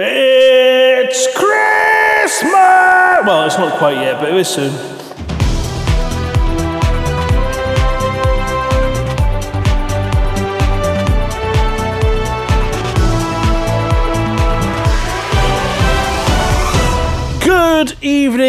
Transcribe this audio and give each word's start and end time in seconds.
It's 0.00 1.26
Christmas! 1.34 2.52
Well, 2.52 3.46
it's 3.46 3.58
not 3.58 3.78
quite 3.78 3.96
yet, 3.96 4.20
but 4.20 4.28
it 4.28 4.36
is 4.36 4.46
soon. 4.46 4.97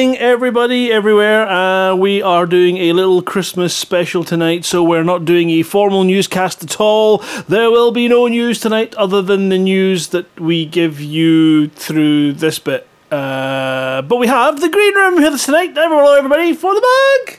Evening, 0.09 0.21
everybody, 0.23 0.91
everywhere. 0.91 1.47
Uh, 1.47 1.93
we 1.93 2.19
are 2.23 2.47
doing 2.47 2.77
a 2.77 2.93
little 2.93 3.21
Christmas 3.21 3.75
special 3.75 4.23
tonight, 4.23 4.65
so 4.65 4.81
we're 4.81 5.03
not 5.03 5.23
doing 5.23 5.51
a 5.51 5.61
formal 5.61 6.03
newscast 6.03 6.63
at 6.63 6.79
all. 6.81 7.19
There 7.47 7.69
will 7.69 7.91
be 7.91 8.07
no 8.07 8.27
news 8.27 8.59
tonight 8.59 8.95
other 8.95 9.21
than 9.21 9.49
the 9.49 9.59
news 9.59 10.07
that 10.07 10.25
we 10.39 10.65
give 10.65 10.99
you 10.99 11.67
through 11.67 12.33
this 12.33 12.57
bit. 12.57 12.87
Uh, 13.11 14.01
but 14.01 14.15
we 14.15 14.25
have 14.25 14.59
the 14.61 14.69
green 14.69 14.95
room 14.95 15.19
here 15.19 15.37
tonight. 15.37 15.73
Hello, 15.75 16.17
everybody, 16.17 16.53
for 16.53 16.73
the 16.73 16.81
mug. 16.81 17.37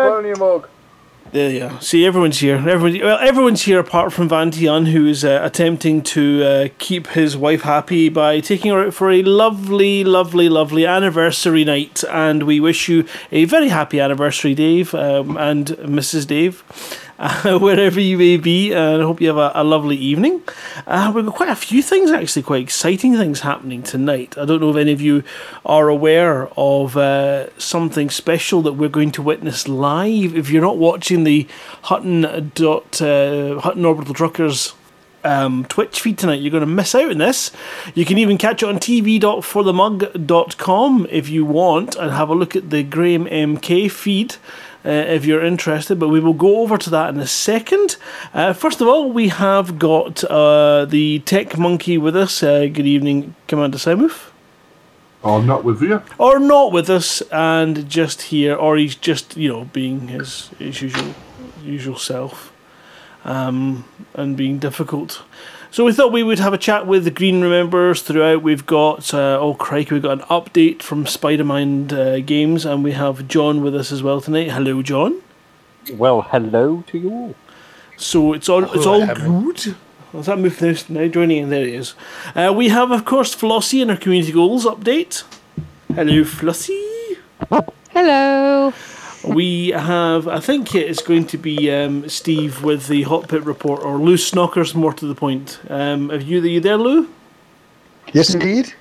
Colonia 0.00 0.38
mug. 0.38 0.66
There 1.36 1.50
you 1.50 1.58
go. 1.58 1.78
See, 1.80 2.06
everyone's 2.06 2.38
here. 2.38 2.56
Everyone, 2.56 2.98
well, 2.98 3.18
everyone's 3.18 3.60
here 3.60 3.78
apart 3.78 4.10
from 4.10 4.26
Vantian, 4.26 4.90
who 4.90 5.06
is 5.06 5.22
uh, 5.22 5.40
attempting 5.42 6.00
to 6.04 6.42
uh, 6.42 6.68
keep 6.78 7.08
his 7.08 7.36
wife 7.36 7.60
happy 7.60 8.08
by 8.08 8.40
taking 8.40 8.72
her 8.72 8.86
out 8.86 8.94
for 8.94 9.10
a 9.10 9.22
lovely, 9.22 10.02
lovely, 10.02 10.48
lovely 10.48 10.86
anniversary 10.86 11.62
night. 11.62 12.02
And 12.04 12.44
we 12.44 12.58
wish 12.58 12.88
you 12.88 13.04
a 13.30 13.44
very 13.44 13.68
happy 13.68 14.00
anniversary, 14.00 14.54
Dave 14.54 14.94
um, 14.94 15.36
and 15.36 15.66
Mrs. 15.66 16.26
Dave, 16.26 16.64
uh, 17.18 17.58
wherever 17.58 18.00
you 18.00 18.18
may 18.18 18.36
be. 18.36 18.72
And 18.72 19.02
I 19.02 19.04
hope 19.04 19.20
you 19.20 19.26
have 19.28 19.36
a, 19.36 19.52
a 19.54 19.62
lovely 19.64 19.96
evening. 19.96 20.42
Uh, 20.86 21.12
we've 21.14 21.26
got 21.26 21.34
quite 21.34 21.48
a 21.48 21.56
few 21.56 21.82
things, 21.82 22.10
actually, 22.10 22.42
quite 22.42 22.62
exciting 22.62 23.16
things 23.16 23.40
happening 23.40 23.82
tonight. 23.82 24.36
I 24.38 24.44
don't 24.44 24.60
know 24.60 24.70
if 24.70 24.76
any 24.76 24.92
of 24.92 25.00
you 25.00 25.24
are 25.64 25.88
aware 25.88 26.48
of 26.56 26.96
uh, 26.96 27.48
something 27.58 28.10
special 28.10 28.62
that 28.62 28.74
we're 28.74 28.88
going 28.88 29.10
to 29.12 29.22
witness 29.22 29.68
live. 29.68 30.36
If 30.36 30.50
you're 30.50 30.62
not 30.62 30.78
watching 30.78 31.24
the 31.24 31.46
Hutton 31.82 32.52
dot 32.54 33.02
uh, 33.02 33.58
Hutton 33.60 33.84
Orbital 33.84 34.14
Truckers 34.14 34.74
um, 35.24 35.64
Twitch 35.66 36.00
feed 36.00 36.18
tonight, 36.18 36.40
you're 36.40 36.52
going 36.52 36.62
to 36.62 36.66
miss 36.66 36.94
out 36.94 37.10
on 37.10 37.18
this. 37.18 37.50
You 37.94 38.04
can 38.04 38.18
even 38.18 38.38
catch 38.38 38.62
it 38.62 38.68
on 38.68 38.78
tv.forthemug.com 38.78 41.06
if 41.10 41.28
you 41.28 41.44
want 41.44 41.96
and 41.96 42.12
have 42.12 42.28
a 42.28 42.34
look 42.34 42.54
at 42.54 42.70
the 42.70 42.84
Graham 42.84 43.26
MK 43.26 43.90
feed. 43.90 44.36
Uh, 44.86 44.90
if 44.90 45.24
you're 45.24 45.44
interested, 45.44 45.98
but 45.98 46.08
we 46.10 46.20
will 46.20 46.32
go 46.32 46.60
over 46.60 46.78
to 46.78 46.90
that 46.90 47.12
in 47.12 47.18
a 47.18 47.26
second. 47.26 47.96
Uh, 48.32 48.52
first 48.52 48.80
of 48.80 48.86
all, 48.86 49.10
we 49.10 49.28
have 49.28 49.80
got 49.80 50.22
uh, 50.24 50.84
the 50.84 51.18
Tech 51.20 51.58
Monkey 51.58 51.98
with 51.98 52.14
us. 52.14 52.40
Uh, 52.42 52.66
good 52.72 52.86
evening, 52.86 53.34
Commander 53.48 53.78
Simuth 53.78 54.30
Oh, 55.24 55.40
not 55.40 55.64
with 55.64 55.82
you. 55.82 56.02
or 56.18 56.38
not 56.38 56.70
with 56.70 56.88
us 56.88 57.20
and 57.32 57.88
just 57.88 58.22
here, 58.30 58.54
or 58.54 58.76
he's 58.76 58.94
just 58.94 59.36
you 59.36 59.48
know 59.48 59.64
being 59.72 60.06
his, 60.08 60.50
his 60.58 60.80
usual 60.80 61.14
usual 61.64 61.96
self, 61.98 62.52
um, 63.24 63.84
and 64.14 64.36
being 64.36 64.60
difficult. 64.60 65.22
So 65.70 65.84
we 65.84 65.92
thought 65.92 66.12
we 66.12 66.22
would 66.22 66.38
have 66.38 66.54
a 66.54 66.58
chat 66.58 66.86
with 66.86 67.04
the 67.04 67.10
Green 67.10 67.42
Remembers 67.42 68.00
throughout. 68.00 68.42
We've 68.42 68.64
got 68.64 69.12
uh, 69.12 69.38
oh 69.40 69.54
crikey, 69.54 69.94
we've 69.94 70.02
got 70.02 70.20
an 70.20 70.26
update 70.26 70.82
from 70.82 71.04
Spidermind 71.04 71.92
uh, 71.92 72.20
games, 72.20 72.64
and 72.64 72.82
we 72.82 72.92
have 72.92 73.28
John 73.28 73.62
with 73.62 73.74
us 73.74 73.92
as 73.92 74.02
well 74.02 74.20
tonight. 74.20 74.50
Hello, 74.50 74.82
John. 74.82 75.20
Well, 75.92 76.22
hello 76.22 76.84
to 76.88 76.98
you 76.98 77.10
all. 77.10 77.34
So 77.96 78.32
it's 78.32 78.48
all 78.48 78.64
it's 78.72 78.86
all 78.86 79.06
good. 79.06 79.76
Has 80.12 80.26
that 80.26 80.38
moved 80.38 80.60
this 80.60 80.88
now? 80.88 81.08
Joining 81.08 81.42
in, 81.44 81.50
there 81.50 81.66
he 81.66 81.74
is. 81.74 81.94
Uh, 82.34 82.52
we 82.56 82.68
have, 82.68 82.90
of 82.90 83.04
course, 83.04 83.34
Flossie 83.34 83.82
in 83.82 83.90
our 83.90 83.96
community 83.96 84.32
goals 84.32 84.64
update. 84.64 85.24
Hello, 85.94 86.24
Flossie. 86.24 87.18
Hello. 87.90 88.72
We 89.26 89.70
have, 89.70 90.28
I 90.28 90.40
think 90.40 90.74
it's 90.74 91.02
going 91.02 91.26
to 91.28 91.38
be 91.38 91.70
um, 91.70 92.08
Steve 92.08 92.62
with 92.62 92.86
the 92.86 93.02
Hot 93.02 93.28
Pit 93.28 93.44
report, 93.44 93.82
or 93.82 93.98
Lou 93.98 94.16
Snockers, 94.16 94.74
more 94.74 94.92
to 94.92 95.06
the 95.06 95.14
point. 95.14 95.58
Um, 95.68 96.10
have 96.10 96.22
you, 96.22 96.40
are 96.40 96.46
you 96.46 96.60
there, 96.60 96.76
Lou? 96.76 97.08
Yes, 98.12 98.32
indeed. 98.32 98.72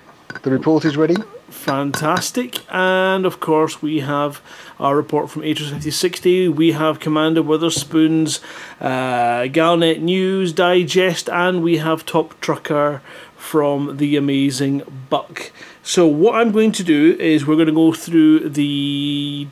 The 0.43 0.51
report 0.51 0.85
is 0.85 0.97
ready. 0.97 1.15
Fantastic. 1.49 2.59
And 2.69 3.25
of 3.25 3.39
course, 3.39 3.81
we 3.81 4.01
have 4.01 4.41
our 4.79 4.95
report 4.95 5.29
from 5.29 5.41
Atrus 5.43 5.69
5060. 5.69 6.49
We 6.49 6.73
have 6.73 6.99
Commander 6.99 7.41
Witherspoon's 7.41 8.39
uh, 8.79 9.47
Galnet 9.47 10.01
News 10.01 10.53
Digest, 10.53 11.29
and 11.29 11.63
we 11.63 11.77
have 11.77 12.05
Top 12.05 12.39
Trucker 12.41 13.01
from 13.35 13.97
the 13.97 14.15
amazing 14.15 14.81
Buck. 15.09 15.51
So, 15.87 16.07
what 16.07 16.33
I'm 16.33 16.51
going 16.51 16.71
to 16.71 16.83
do 16.83 17.15
is 17.19 17.45
we're 17.45 17.53
going 17.53 17.67
to 17.67 17.71
go 17.71 17.93
through 17.93 18.49
the. 18.49 19.47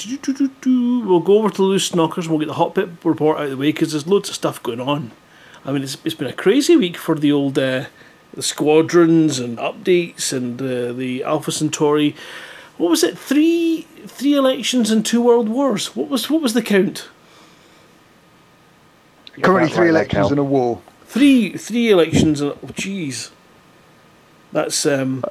We'll 0.65 1.19
go 1.19 1.37
over 1.37 1.51
to 1.51 1.61
Loose 1.61 1.93
Knockers, 1.93 2.25
and 2.25 2.31
we'll 2.31 2.39
get 2.39 2.47
the 2.47 2.55
Hot 2.55 2.73
Pit 2.73 2.89
report 3.03 3.37
out 3.37 3.43
of 3.43 3.51
the 3.51 3.57
way 3.57 3.71
because 3.71 3.91
there's 3.91 4.07
loads 4.07 4.29
of 4.29 4.35
stuff 4.35 4.61
going 4.63 4.81
on. 4.81 5.11
I 5.63 5.71
mean, 5.71 5.83
it's, 5.83 5.95
it's 6.03 6.15
been 6.15 6.27
a 6.27 6.33
crazy 6.33 6.75
week 6.75 6.97
for 6.97 7.13
the 7.15 7.31
old. 7.31 7.57
Uh, 7.59 7.85
the 8.33 8.41
squadrons 8.41 9.37
and 9.37 9.59
updates 9.59 10.33
and 10.33 10.59
uh, 10.59 10.91
the 10.91 11.23
Alpha 11.23 11.51
Centauri. 11.51 12.15
What 12.77 12.89
was 12.89 13.03
it? 13.03 13.15
Three 13.15 13.83
three 14.07 14.33
elections 14.33 14.89
and 14.89 15.05
two 15.05 15.21
world 15.21 15.49
wars. 15.49 15.95
What 15.95 16.09
was 16.09 16.31
what 16.31 16.41
was 16.41 16.55
the 16.55 16.63
count? 16.63 17.09
Currently, 19.39 19.67
can't 19.67 19.75
three 19.75 19.89
elections 19.89 20.31
and 20.31 20.39
a 20.39 20.43
war. 20.43 20.81
Three 21.05 21.55
three 21.57 21.91
elections. 21.91 22.41
And, 22.41 22.53
oh, 22.53 22.67
jeez, 22.73 23.29
that's 24.51 24.83
um 24.87 25.23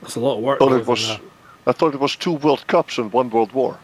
that's 0.00 0.16
a 0.16 0.20
lot 0.20 0.36
of 0.36 0.42
work. 0.42 0.60
I 0.60 0.64
thought 0.64 0.80
it 0.80 0.86
was 0.86 1.18
I 1.66 1.72
thought 1.72 1.94
it 1.94 2.00
was 2.00 2.16
two 2.16 2.32
World 2.32 2.66
Cups 2.66 2.98
and 2.98 3.12
one 3.12 3.30
World 3.30 3.52
War. 3.52 3.78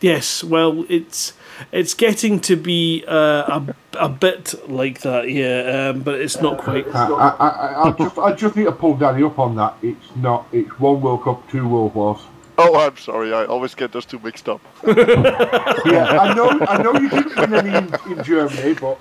Yes, 0.00 0.44
well, 0.44 0.84
it's 0.88 1.32
it's 1.72 1.94
getting 1.94 2.38
to 2.40 2.56
be 2.56 3.04
uh, 3.08 3.60
a 3.60 3.74
a 3.98 4.08
bit 4.08 4.54
like 4.70 5.00
that, 5.00 5.28
yeah, 5.30 5.90
um, 5.90 6.02
but 6.02 6.20
it's 6.20 6.40
not 6.40 6.58
quite. 6.58 6.86
I, 6.94 7.08
I, 7.08 7.28
I, 7.28 7.88
I, 7.88 7.92
just, 7.92 8.18
I 8.18 8.32
just 8.32 8.56
need 8.56 8.64
to 8.64 8.72
pull 8.72 8.96
Danny 8.96 9.24
up 9.24 9.38
on 9.40 9.56
that. 9.56 9.74
It's 9.82 10.14
not. 10.16 10.46
It's 10.52 10.70
one 10.78 11.00
World 11.00 11.24
Cup, 11.24 11.50
two 11.50 11.66
World 11.66 11.94
Wars. 11.94 12.20
Oh, 12.58 12.76
I'm 12.78 12.96
sorry. 12.96 13.32
I 13.32 13.44
always 13.44 13.74
get 13.74 13.92
those 13.92 14.04
two 14.04 14.18
mixed 14.18 14.48
up. 14.48 14.60
Yeah, 14.86 16.18
I 16.20 16.34
know. 16.34 16.50
I 16.68 16.82
know 16.82 16.92
you 16.94 17.08
didn't 17.08 17.36
win 17.36 17.54
any 17.54 17.76
in, 17.76 18.18
in 18.18 18.24
Germany, 18.24 18.74
but 18.74 18.98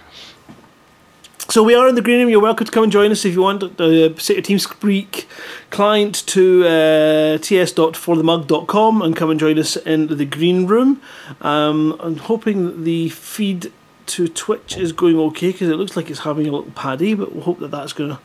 So 1.50 1.63
we 1.63 1.75
are 1.75 1.88
in 1.88 1.96
the 1.96 2.02
green 2.02 2.19
room. 2.19 2.30
You're 2.30 2.41
welcome 2.41 2.66
to 2.66 2.72
come 2.74 2.84
and 2.84 2.91
join 2.91 3.09
us 3.09 3.24
if 3.24 3.34
you 3.34 3.41
want. 3.41 3.63
Uh, 3.63 4.18
set 4.18 4.35
your 4.35 4.44
TeamSpeak 4.44 5.28
client 5.69 6.28
to 6.28 6.66
uh, 6.66 7.38
ts.forthemug.com 7.38 9.02
and 9.02 9.16
come 9.16 9.30
and 9.30 9.40
join 9.40 9.57
us 9.57 9.78
in 9.78 10.07
the 10.07 10.25
green 10.25 10.68
room. 10.68 11.02
Um, 11.40 11.96
I'm 12.02 12.18
hoping 12.18 12.84
the 12.84 13.07
feed 13.09 13.72
to 14.07 14.28
Twitch 14.28 14.75
is 14.75 14.91
going 14.91 15.18
okay 15.18 15.53
because 15.53 15.69
it 15.69 15.78
looks 15.78 15.96
like 15.96 16.09
it's 16.09 16.19
having 16.19 16.47
a 16.47 16.52
little 16.52 16.72
paddy, 16.72 17.13
but 17.13 17.34
we'll 17.34 17.46
hope 17.46 17.59
that 17.59 17.72
that's 17.72 17.94
going 17.94 18.09
to 18.09 18.19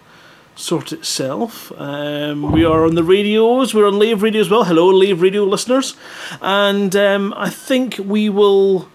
sort 0.56 0.92
itself. 0.92 1.70
Um, 1.80 2.50
we 2.50 2.64
are 2.64 2.84
on 2.84 2.96
the 2.96 3.04
radios. 3.04 3.72
We're 3.72 3.86
on 3.86 4.00
Lave 4.00 4.22
Radio 4.22 4.40
as 4.40 4.50
well. 4.50 4.64
Hello, 4.64 4.88
Lave 4.88 5.22
Radio 5.22 5.44
listeners. 5.44 5.94
And 6.40 6.96
um, 6.96 7.32
I 7.36 7.50
think 7.50 7.98
we 7.98 8.28
will 8.28 8.88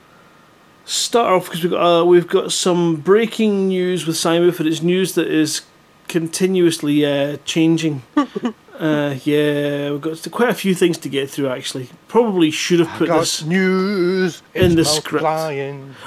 start 0.87 1.31
off 1.31 1.45
because 1.45 1.61
we've 1.61 1.71
got 1.71 2.01
uh, 2.01 2.05
we've 2.05 2.27
got 2.27 2.51
some 2.51 2.95
breaking 2.95 3.67
news 3.67 4.07
with 4.07 4.17
Simon, 4.17 4.53
but 4.57 4.65
it's 4.65 4.81
news 4.81 5.13
that 5.13 5.27
is 5.27 5.61
continuously 6.07 7.05
uh, 7.05 7.37
changing. 7.45 8.01
uh, 8.79 9.15
yeah, 9.23 9.91
we've 9.91 10.01
got 10.01 10.31
quite 10.31 10.49
a 10.49 10.53
few 10.53 10.75
things 10.75 10.97
to 10.99 11.09
get 11.09 11.29
through. 11.29 11.49
Actually, 11.49 11.89
probably 12.07 12.51
should 12.51 12.79
have 12.79 12.89
put 12.97 13.09
this 13.09 13.43
news 13.43 14.43
in 14.53 14.75
the 14.75 14.85
script. 14.85 15.25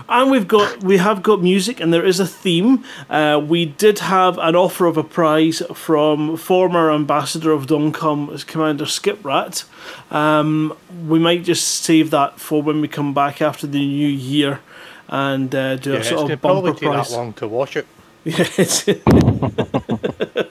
And 0.09 0.31
we've 0.31 0.47
got 0.47 0.83
we 0.83 0.99
have 0.99 1.23
got 1.23 1.43
music, 1.43 1.81
and 1.81 1.93
there 1.93 2.05
is 2.05 2.21
a 2.21 2.27
theme. 2.27 2.85
Uh, 3.09 3.43
we 3.45 3.65
did 3.67 3.99
have 4.01 4.39
an 4.39 4.55
offer 4.55 4.87
of 4.87 4.97
a 4.97 5.03
prize 5.05 5.63
from 5.75 6.37
former 6.37 6.93
ambassador 6.93 7.51
of 7.53 7.67
Doncom 7.67 8.33
as 8.33 8.45
Commander 8.45 8.85
Skiprat. 8.85 9.65
Um, 10.13 10.77
we 11.09 11.19
might 11.19 11.45
just 11.45 11.67
save 11.67 12.11
that 12.11 12.39
for 12.39 12.63
when 12.63 12.81
we 12.81 12.89
come 12.89 13.13
back 13.15 13.43
after 13.43 13.67
the 13.67 13.85
new 13.85 14.09
year 14.09 14.61
and 15.09 15.53
uh, 15.55 15.77
do 15.77 15.95
Yeah, 15.95 15.99
a 15.99 16.05
sort 16.05 16.31
of 16.31 16.41
bumper 16.41 16.73
probably 16.73 16.73
take 16.73 17.09
that 17.09 17.11
long 17.11 17.33
to 17.35 17.49
wash 17.49 17.77
it. 17.77 17.87
Yeah, 18.23 18.45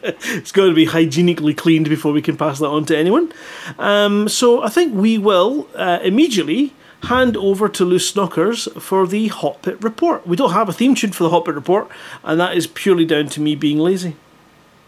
it's, 0.16 0.30
it's 0.30 0.52
got 0.52 0.66
to 0.68 0.74
be 0.74 0.86
hygienically 0.86 1.54
cleaned 1.54 1.90
before 1.90 2.12
we 2.12 2.22
can 2.22 2.38
pass 2.38 2.60
that 2.60 2.68
on 2.68 2.86
to 2.86 2.98
anyone. 2.98 3.32
Um, 3.78 4.28
so 4.30 4.62
I 4.64 4.70
think 4.70 4.94
we 4.94 5.18
will 5.18 5.68
uh, 5.76 6.00
immediately 6.04 6.74
hand 7.04 7.38
over 7.38 7.70
to 7.70 7.86
Loose 7.86 8.12
Snockers 8.12 8.70
for 8.82 9.08
the 9.08 9.28
Hot 9.30 9.62
Pit 9.62 9.82
report. 9.82 10.28
We 10.28 10.36
don't 10.36 10.52
have 10.52 10.68
a 10.70 10.74
theme 10.74 10.96
tune 10.96 11.12
for 11.14 11.24
the 11.24 11.30
Hot 11.30 11.46
Pit 11.46 11.56
report, 11.56 11.88
and 12.24 12.40
that 12.40 12.58
is 12.58 12.68
purely 12.68 13.06
down 13.06 13.28
to 13.30 13.42
me 13.42 13.56
being 13.56 13.78
lazy. 13.80 14.16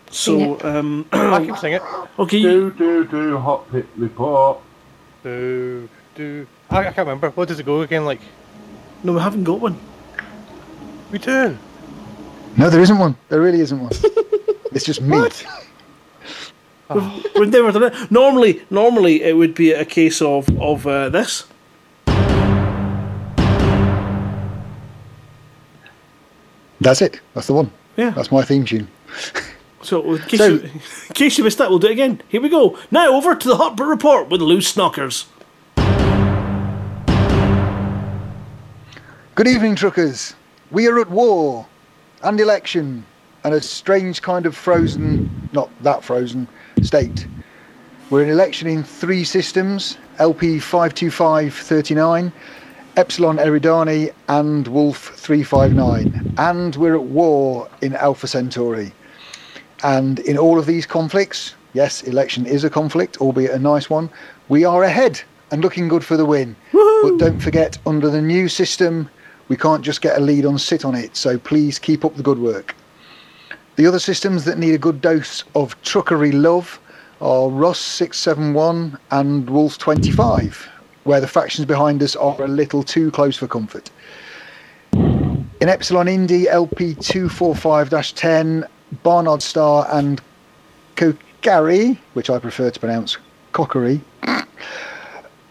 So, 0.10 0.60
um, 0.62 1.06
I 1.14 1.46
can 1.46 1.56
sing 1.56 1.74
it. 1.74 1.82
okay, 2.20 2.38
you- 2.38 2.72
do 2.72 3.06
do 3.06 3.06
do 3.06 3.38
hot 3.38 3.72
pit 3.72 3.86
report. 3.96 4.60
Do, 5.24 5.88
do. 6.16 6.46
I, 6.70 6.80
I 6.80 6.84
can't 6.84 6.98
remember. 6.98 7.30
What 7.30 7.48
does 7.48 7.60
it 7.60 7.66
go 7.66 7.80
again? 7.82 8.04
Like, 8.04 8.20
no, 9.04 9.14
we 9.14 9.20
haven't 9.22 9.46
got 9.46 9.62
one. 9.62 9.80
we 11.12 11.18
do. 11.20 11.58
No, 12.58 12.70
there 12.70 12.82
isn't 12.82 12.98
one. 12.98 13.16
There 13.30 13.40
really 13.40 13.62
isn't 13.62 13.80
one. 13.80 13.92
It's 14.72 14.86
just 14.86 15.02
me. 15.02 15.22
We've, 16.94 17.26
we've 17.36 17.50
never 17.50 17.72
done 17.72 17.84
it. 17.84 18.12
Normally, 18.12 18.64
normally 18.70 19.24
it 19.24 19.38
would 19.38 19.56
be 19.56 19.72
a 19.72 19.86
case 19.86 20.22
of 20.22 20.50
of 20.60 20.86
uh, 20.86 21.08
this. 21.08 21.46
That's 26.82 27.02
it. 27.02 27.22
That's 27.34 27.48
the 27.48 27.54
one. 27.54 27.72
Yeah. 27.96 28.10
That's 28.10 28.32
my 28.32 28.44
theme 28.44 28.66
tune. 28.66 28.88
So, 29.84 30.14
in 30.14 30.20
case, 30.20 30.38
So- 30.40 30.48
you, 30.48 30.60
in 30.60 31.14
case 31.16 31.40
you 31.40 31.44
missed 31.44 31.58
that, 31.58 31.72
we'll 31.72 31.80
do 31.80 31.88
it 31.88 31.94
again. 31.94 32.22
Here 32.30 32.40
we 32.40 32.50
go. 32.50 32.78
Now 32.92 33.14
over 33.16 33.34
to 33.34 33.48
the 33.48 33.56
Hot 33.58 33.76
Pit 33.76 33.88
Report 33.88 34.30
with 34.30 34.40
Loose 34.40 34.78
Knockers. 34.78 35.26
Good 39.34 39.48
evening, 39.48 39.76
truckers. 39.76 40.36
We 40.70 40.88
are 40.88 41.00
at 41.00 41.10
war 41.10 41.66
and 42.22 42.40
election 42.40 43.06
and 43.44 43.54
a 43.54 43.62
strange 43.62 44.22
kind 44.22 44.46
of 44.46 44.56
frozen, 44.56 45.50
not 45.54 45.70
that 45.84 46.04
frozen, 46.04 46.48
state. 46.82 47.28
We're 48.10 48.24
in 48.24 48.30
election 48.30 48.68
in 48.68 48.84
three 48.84 49.24
systems 49.24 49.98
LP 50.20 50.60
52539, 50.60 52.32
Epsilon 52.98 53.38
Eridani, 53.38 54.14
and 54.28 54.68
Wolf 54.68 55.14
359. 55.16 56.34
And 56.38 56.76
we're 56.76 56.96
at 56.96 57.04
war 57.04 57.70
in 57.82 57.96
Alpha 57.96 58.28
Centauri. 58.28 58.92
And 59.84 60.20
in 60.20 60.38
all 60.38 60.60
of 60.60 60.66
these 60.66 60.86
conflicts, 60.86 61.56
yes, 61.74 62.04
election 62.04 62.46
is 62.46 62.64
a 62.64 62.70
conflict, 62.70 63.18
albeit 63.20 63.52
a 63.52 63.60
nice 63.60 63.90
one, 63.90 64.10
we 64.50 64.66
are 64.66 64.84
ahead 64.84 65.22
and 65.50 65.62
looking 65.62 65.88
good 65.88 66.04
for 66.04 66.18
the 66.18 66.26
win. 66.26 66.56
But 66.72 67.18
don't 67.18 67.40
forget, 67.40 67.78
under 67.86 68.10
the 68.10 68.22
new 68.22 68.48
system, 68.48 69.10
we 69.48 69.58
can't 69.58 69.84
just 69.84 70.02
get 70.02 70.18
a 70.18 70.22
lead 70.22 70.46
on 70.46 70.60
sit 70.60 70.86
on 70.86 70.94
it, 70.96 71.16
so 71.16 71.38
please 71.40 71.80
keep 71.80 72.06
up 72.06 72.16
the 72.16 72.24
good 72.24 72.40
work. 72.40 72.76
The 73.82 73.88
other 73.88 73.98
systems 73.98 74.46
that 74.46 74.60
need 74.60 74.76
a 74.76 74.78
good 74.78 75.02
dose 75.02 75.44
of 75.56 75.76
truckery 75.82 76.32
love 76.32 76.80
are 77.20 77.50
Ross 77.50 77.80
671 77.80 78.96
and 79.10 79.50
Wolf 79.50 79.80
25, 79.80 80.70
where 81.04 81.20
the 81.20 81.28
factions 81.28 81.66
behind 81.66 82.04
us 82.04 82.16
are 82.16 82.40
a 82.44 82.48
little 82.48 82.84
too 82.84 83.10
close 83.10 83.38
for 83.38 83.48
comfort. 83.48 83.90
In 84.94 85.48
Epsilon 85.62 86.08
Indi 86.08 86.48
LP 86.48 86.94
245 86.94 88.14
10, 88.14 88.68
Barnard 89.02 89.42
Star 89.42 89.88
and 89.90 90.22
Kokary, 90.96 91.98
which 92.14 92.30
I 92.30 92.38
prefer 92.38 92.70
to 92.70 92.80
pronounce 92.80 93.18
Cockery, 93.52 94.00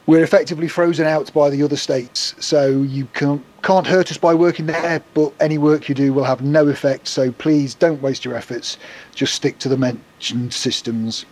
we're 0.07 0.23
effectively 0.23 0.69
frozen 0.69 1.09
out 1.09 1.35
by 1.35 1.51
the 1.51 1.65
other 1.65 1.77
states. 1.77 2.37
So 2.39 2.69
you 2.69 3.07
can't, 3.07 3.45
can't 3.63 3.87
hurt 3.87 4.11
us 4.11 4.19
by 4.19 4.35
working 4.35 4.67
there, 4.67 5.03
but 5.15 5.33
any 5.41 5.57
work 5.59 5.89
you 5.89 5.95
do 5.95 6.13
will 6.13 6.25
have 6.25 6.43
no 6.43 6.67
effect. 6.69 7.09
So 7.09 7.33
please 7.33 7.75
don't 7.75 8.03
waste 8.03 8.25
your 8.25 8.35
efforts. 8.35 8.79
Just 9.15 9.35
stick 9.35 9.59
to 9.59 9.69
the 9.69 9.77
mentioned 9.77 10.55
systems. 10.55 11.27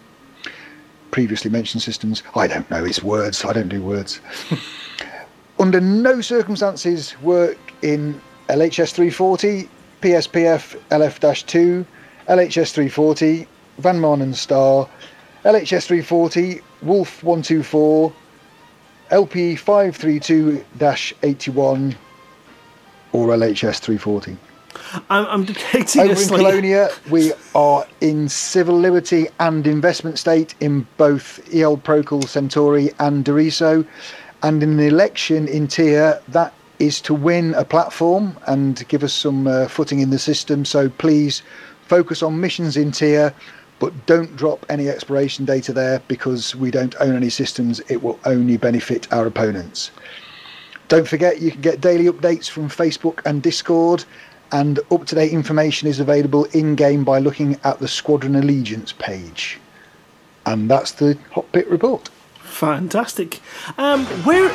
Previously 1.11 1.51
mentioned 1.51 1.83
systems. 1.83 2.23
I 2.35 2.47
don't 2.47 2.71
know, 2.71 2.85
it's 2.85 3.03
words. 3.03 3.45
I 3.45 3.53
don't 3.53 3.69
do 3.69 3.83
words. 3.83 4.21
Under 5.59 5.81
no 5.81 6.21
circumstances 6.21 7.21
work 7.23 7.59
in 7.83 8.21
LHS 8.49 8.93
340, 8.93 9.69
PSPF 10.03 10.79
LF 10.91 11.47
2, 11.47 11.85
LHS 12.29 12.73
340, 12.73 13.49
Van 13.79 13.99
Maanen 13.99 14.35
Star, 14.35 14.89
LHS 15.45 15.87
340, 15.87 16.61
Wolf 16.83 17.25
124, 17.25 18.13
LP 19.11 19.55
532-81 19.55 21.97
or 23.13 23.29
LHS 23.29 23.79
340. 23.81 24.37
I'm, 25.11 25.27
I'm 25.27 25.45
detecting 25.45 26.03
Over 26.03 26.11
a 26.13 26.15
in 26.15 26.19
slight- 26.19 26.39
Colonia, 26.41 26.89
we 27.11 27.33
are 27.55 27.85
in 28.01 28.29
civil 28.29 28.79
liberty 28.79 29.27
and 29.41 29.67
investment 29.67 30.19
state 30.19 30.55
in 30.61 30.87
both 30.97 31.41
EL 31.55 31.77
Procol 31.79 32.27
Centauri 32.27 32.91
and 32.99 33.25
Deriso. 33.25 33.87
And 34.43 34.63
in 34.63 34.77
the 34.77 34.87
election 34.87 35.49
in 35.49 35.67
Tir, 35.67 36.21
that 36.29 36.55
is 36.79 37.01
to 37.03 37.15
win 37.15 37.55
a 37.55 37.65
platform 37.65 38.37
and 38.47 38.87
give 38.89 39.03
us 39.03 39.13
some 39.13 39.47
uh, 39.49 39.67
footing 39.67 39.99
in 39.99 40.11
the 40.11 40.19
system. 40.19 40.65
So 40.65 40.89
please 40.89 41.43
focus 41.87 42.23
on 42.23 42.39
missions 42.41 42.77
in 42.77 42.93
Tir, 42.93 43.35
but 43.81 43.93
don't 44.07 44.37
drop 44.37 44.65
any 44.69 44.89
expiration 44.89 45.45
data 45.45 45.73
there 45.73 46.01
because 46.07 46.55
we 46.55 46.71
don't 46.71 46.95
own 47.01 47.17
any 47.17 47.31
systems. 47.31 47.81
It 47.89 48.03
will 48.03 48.19
only 48.25 48.57
benefit 48.59 49.13
our 49.13 49.27
opponents. 49.27 49.91
Don't 50.89 51.07
forget 51.07 51.41
you 51.41 51.51
can 51.51 51.61
get 51.61 51.81
daily 51.81 52.07
updates 52.07 52.49
from 52.49 52.69
Facebook 52.69 53.21
and 53.27 53.43
Discord, 53.43 54.05
and 54.53 54.81
up 54.91 55.05
to 55.07 55.15
date 55.15 55.33
information 55.33 55.87
is 55.89 56.01
available 56.01 56.45
in 56.47 56.75
game 56.75 57.05
by 57.05 57.19
looking 57.19 57.59
at 57.65 57.79
the 57.79 57.89
Squadron 57.89 58.37
Allegiance 58.37 58.93
page. 58.93 59.59
And 60.47 60.71
that's 60.71 60.93
the 60.93 61.19
Hot 61.33 61.51
Pit 61.53 61.69
report. 61.69 62.09
Fantastic. 62.41 63.41
Um, 63.77 64.07
where? 64.25 64.51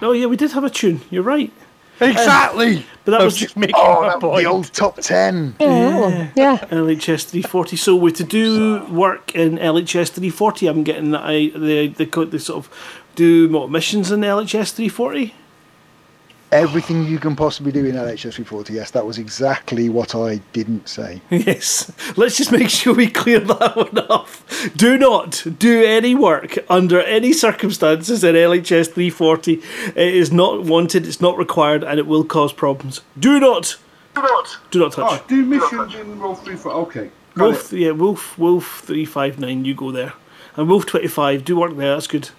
Oh 0.00 0.12
yeah, 0.12 0.26
we 0.26 0.36
did 0.36 0.52
have 0.52 0.64
a 0.64 0.70
tune. 0.70 1.02
You're 1.10 1.22
right. 1.22 1.52
Exactly. 2.00 2.84
But 3.04 3.12
that 3.12 3.20
I 3.20 3.24
was 3.24 3.34
was 3.34 3.40
just 3.40 3.56
making 3.56 3.76
Oh, 3.78 4.02
my 4.02 4.08
that, 4.08 4.20
point. 4.20 4.42
the 4.42 4.50
old 4.50 4.72
top 4.72 4.96
10. 4.96 5.56
Yeah, 5.60 6.30
yeah. 6.34 6.56
LHS 6.70 7.26
340. 7.26 7.76
So 7.76 7.94
we're 7.94 8.10
to 8.12 8.24
do 8.24 8.84
work 8.86 9.34
in 9.34 9.58
LHS 9.58 10.08
340. 10.10 10.66
I'm 10.66 10.82
getting 10.82 11.10
that 11.12 11.22
I 11.22 11.50
the 11.50 11.88
the, 11.88 12.24
the 12.26 12.38
sort 12.38 12.64
of 12.64 13.03
do 13.14 13.48
what 13.48 13.70
missions 13.70 14.10
in 14.10 14.20
LHS 14.20 14.72
340. 14.72 15.34
Everything 16.52 17.04
you 17.04 17.18
can 17.18 17.34
possibly 17.34 17.72
do 17.72 17.84
in 17.84 17.96
LHS 17.96 18.34
340. 18.34 18.74
Yes, 18.74 18.92
that 18.92 19.04
was 19.04 19.18
exactly 19.18 19.88
what 19.88 20.14
I 20.14 20.36
didn't 20.52 20.88
say. 20.88 21.20
Yes. 21.30 21.90
Let's 22.16 22.36
just 22.36 22.52
make 22.52 22.70
sure 22.70 22.94
we 22.94 23.08
clear 23.10 23.40
that 23.54 23.74
one 23.76 23.98
off. 24.08 24.44
Do 24.76 24.96
not 24.96 25.44
do 25.58 25.84
any 25.84 26.14
work 26.14 26.56
under 26.68 27.00
any 27.02 27.32
circumstances 27.32 28.22
in 28.22 28.36
LHS 28.36 28.92
340. 28.92 29.54
It 29.54 29.96
is 29.96 30.30
not 30.30 30.62
wanted, 30.62 31.06
it's 31.08 31.20
not 31.20 31.36
required, 31.36 31.82
and 31.82 31.98
it 31.98 32.06
will 32.06 32.24
cause 32.24 32.52
problems. 32.52 33.00
Do 33.18 33.40
not. 33.40 33.76
Do 34.14 34.22
not. 34.22 34.56
Do 34.70 34.78
not 34.78 34.92
touch. 34.92 35.20
Oh, 35.22 35.24
do 35.26 35.44
missions 35.44 35.94
in 35.96 36.20
Wolf 36.20 36.44
3 36.44 36.54
for. 36.54 36.70
Okay. 36.70 37.10
Wolf, 37.36 37.72
it. 37.72 37.80
yeah, 37.80 37.90
Wolf, 37.90 38.38
Wolf 38.38 38.82
three 38.84 39.04
five 39.04 39.40
nine. 39.40 39.64
You 39.64 39.74
go 39.74 39.90
there, 39.90 40.12
and 40.56 40.68
Wolf 40.68 40.86
twenty 40.86 41.08
five. 41.08 41.44
Do 41.44 41.56
work 41.56 41.76
there. 41.76 41.94
That's 41.94 42.06
good. 42.06 42.30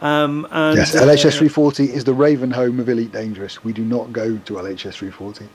Um, 0.00 0.46
and 0.50 0.76
Yes, 0.76 0.94
uh, 0.94 1.02
LHS 1.02 1.38
340 1.38 1.84
is 1.92 2.04
the 2.04 2.12
Raven 2.14 2.50
home 2.50 2.80
of 2.80 2.88
Elite 2.88 3.12
Dangerous. 3.12 3.62
We 3.64 3.72
do 3.72 3.84
not 3.84 4.12
go 4.12 4.36
to 4.36 4.52
LHS 4.54 4.94
340. 4.94 5.46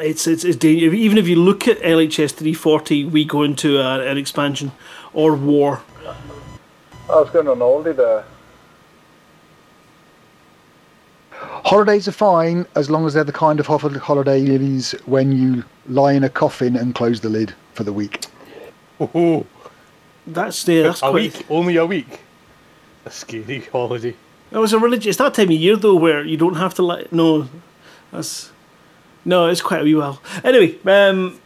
It's 0.00 0.26
it's 0.26 0.42
it's 0.44 0.56
dangerous. 0.56 0.94
Even 0.94 1.18
if 1.18 1.28
you 1.28 1.36
look 1.36 1.68
at 1.68 1.78
LHS 1.80 2.32
three 2.32 2.54
forty, 2.54 3.04
we 3.04 3.26
go 3.26 3.42
into 3.42 3.78
uh, 3.78 3.98
an 3.98 4.16
expansion 4.16 4.72
or 5.12 5.34
war. 5.36 5.82
I 7.10 7.16
was 7.20 7.28
going 7.28 7.46
on 7.46 7.58
holiday 7.58 7.92
there. 7.92 8.24
Holidays 11.64 12.08
are 12.08 12.12
fine 12.12 12.64
as 12.74 12.88
long 12.88 13.06
as 13.06 13.12
they're 13.14 13.22
the 13.24 13.32
kind 13.32 13.60
of 13.60 13.66
ho- 13.66 13.76
holidays 13.78 14.92
when 15.04 15.30
you 15.32 15.62
lie 15.86 16.12
in 16.12 16.24
a 16.24 16.28
coffin 16.30 16.74
and 16.76 16.94
close 16.94 17.20
the 17.20 17.28
lid 17.28 17.52
for 17.74 17.84
the 17.84 17.92
week. 17.92 18.24
Oh, 18.98 19.44
That's 20.26 20.66
yeah, 20.66 20.84
that's 20.84 21.02
a 21.02 21.10
quite. 21.10 21.14
week, 21.14 21.46
only 21.50 21.76
a 21.76 21.84
week. 21.84 22.20
A 23.04 23.10
scary 23.10 23.60
holiday. 23.72 24.14
That 24.50 24.60
was 24.60 24.72
a 24.72 24.78
religious. 24.78 25.10
It's 25.10 25.18
that 25.18 25.34
time 25.34 25.48
of 25.48 25.52
year 25.52 25.76
though 25.76 25.94
where 25.96 26.24
you 26.24 26.36
don't 26.36 26.56
have 26.56 26.74
to 26.74 26.82
let. 26.82 27.12
No, 27.12 27.48
that's 28.10 28.52
no. 29.24 29.46
It's 29.46 29.62
quite 29.62 29.80
a 29.80 29.84
wee 29.84 29.94
while. 29.94 30.20
Anyway, 30.44 30.78
um, 30.84 31.40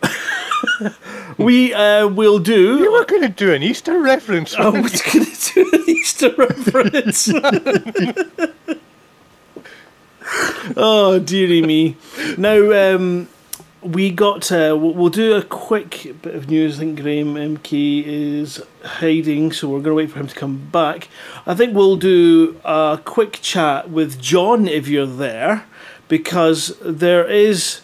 we 1.39 1.73
uh, 1.73 2.09
will 2.09 2.39
do. 2.39 2.79
You 2.79 2.93
were 2.93 3.05
going 3.05 3.23
to 3.23 3.29
do 3.29 3.53
an 3.53 3.63
Easter 3.63 4.01
reference. 4.01 4.55
I 4.57 4.69
was 4.69 5.01
going 5.03 5.25
to 5.25 5.55
do 5.55 5.71
an 5.73 5.85
Easter 5.89 6.35
reference. 6.37 7.31
oh, 10.77 11.21
dearie 11.21 11.63
me. 11.63 11.97
Now, 12.37 12.95
um, 12.95 13.29
we 13.87 14.11
got. 14.11 14.51
Uh, 14.51 14.77
we'll, 14.79 15.09
do 15.09 15.35
a 15.35 15.43
quick 15.43 16.15
bit 16.23 16.35
of 16.35 16.49
news. 16.49 16.77
I 16.77 16.81
think 16.81 17.01
Graham 17.01 17.35
MK 17.35 18.05
is 18.05 18.63
hiding, 18.85 19.53
so 19.53 19.69
we're 19.69 19.81
going 19.81 19.93
to 19.93 19.95
wait 19.95 20.11
for 20.11 20.19
him 20.19 20.27
to 20.27 20.35
come 20.35 20.69
back. 20.71 21.09
I 21.47 21.55
think 21.55 21.75
we'll 21.75 21.97
do 21.97 22.61
a 22.65 23.01
quick 23.05 23.39
chat 23.43 23.91
with 23.91 24.21
John 24.21 24.67
if 24.69 24.89
you're 24.89 25.07
there, 25.07 25.67
because 26.09 26.77
there 26.81 27.27
is. 27.27 27.83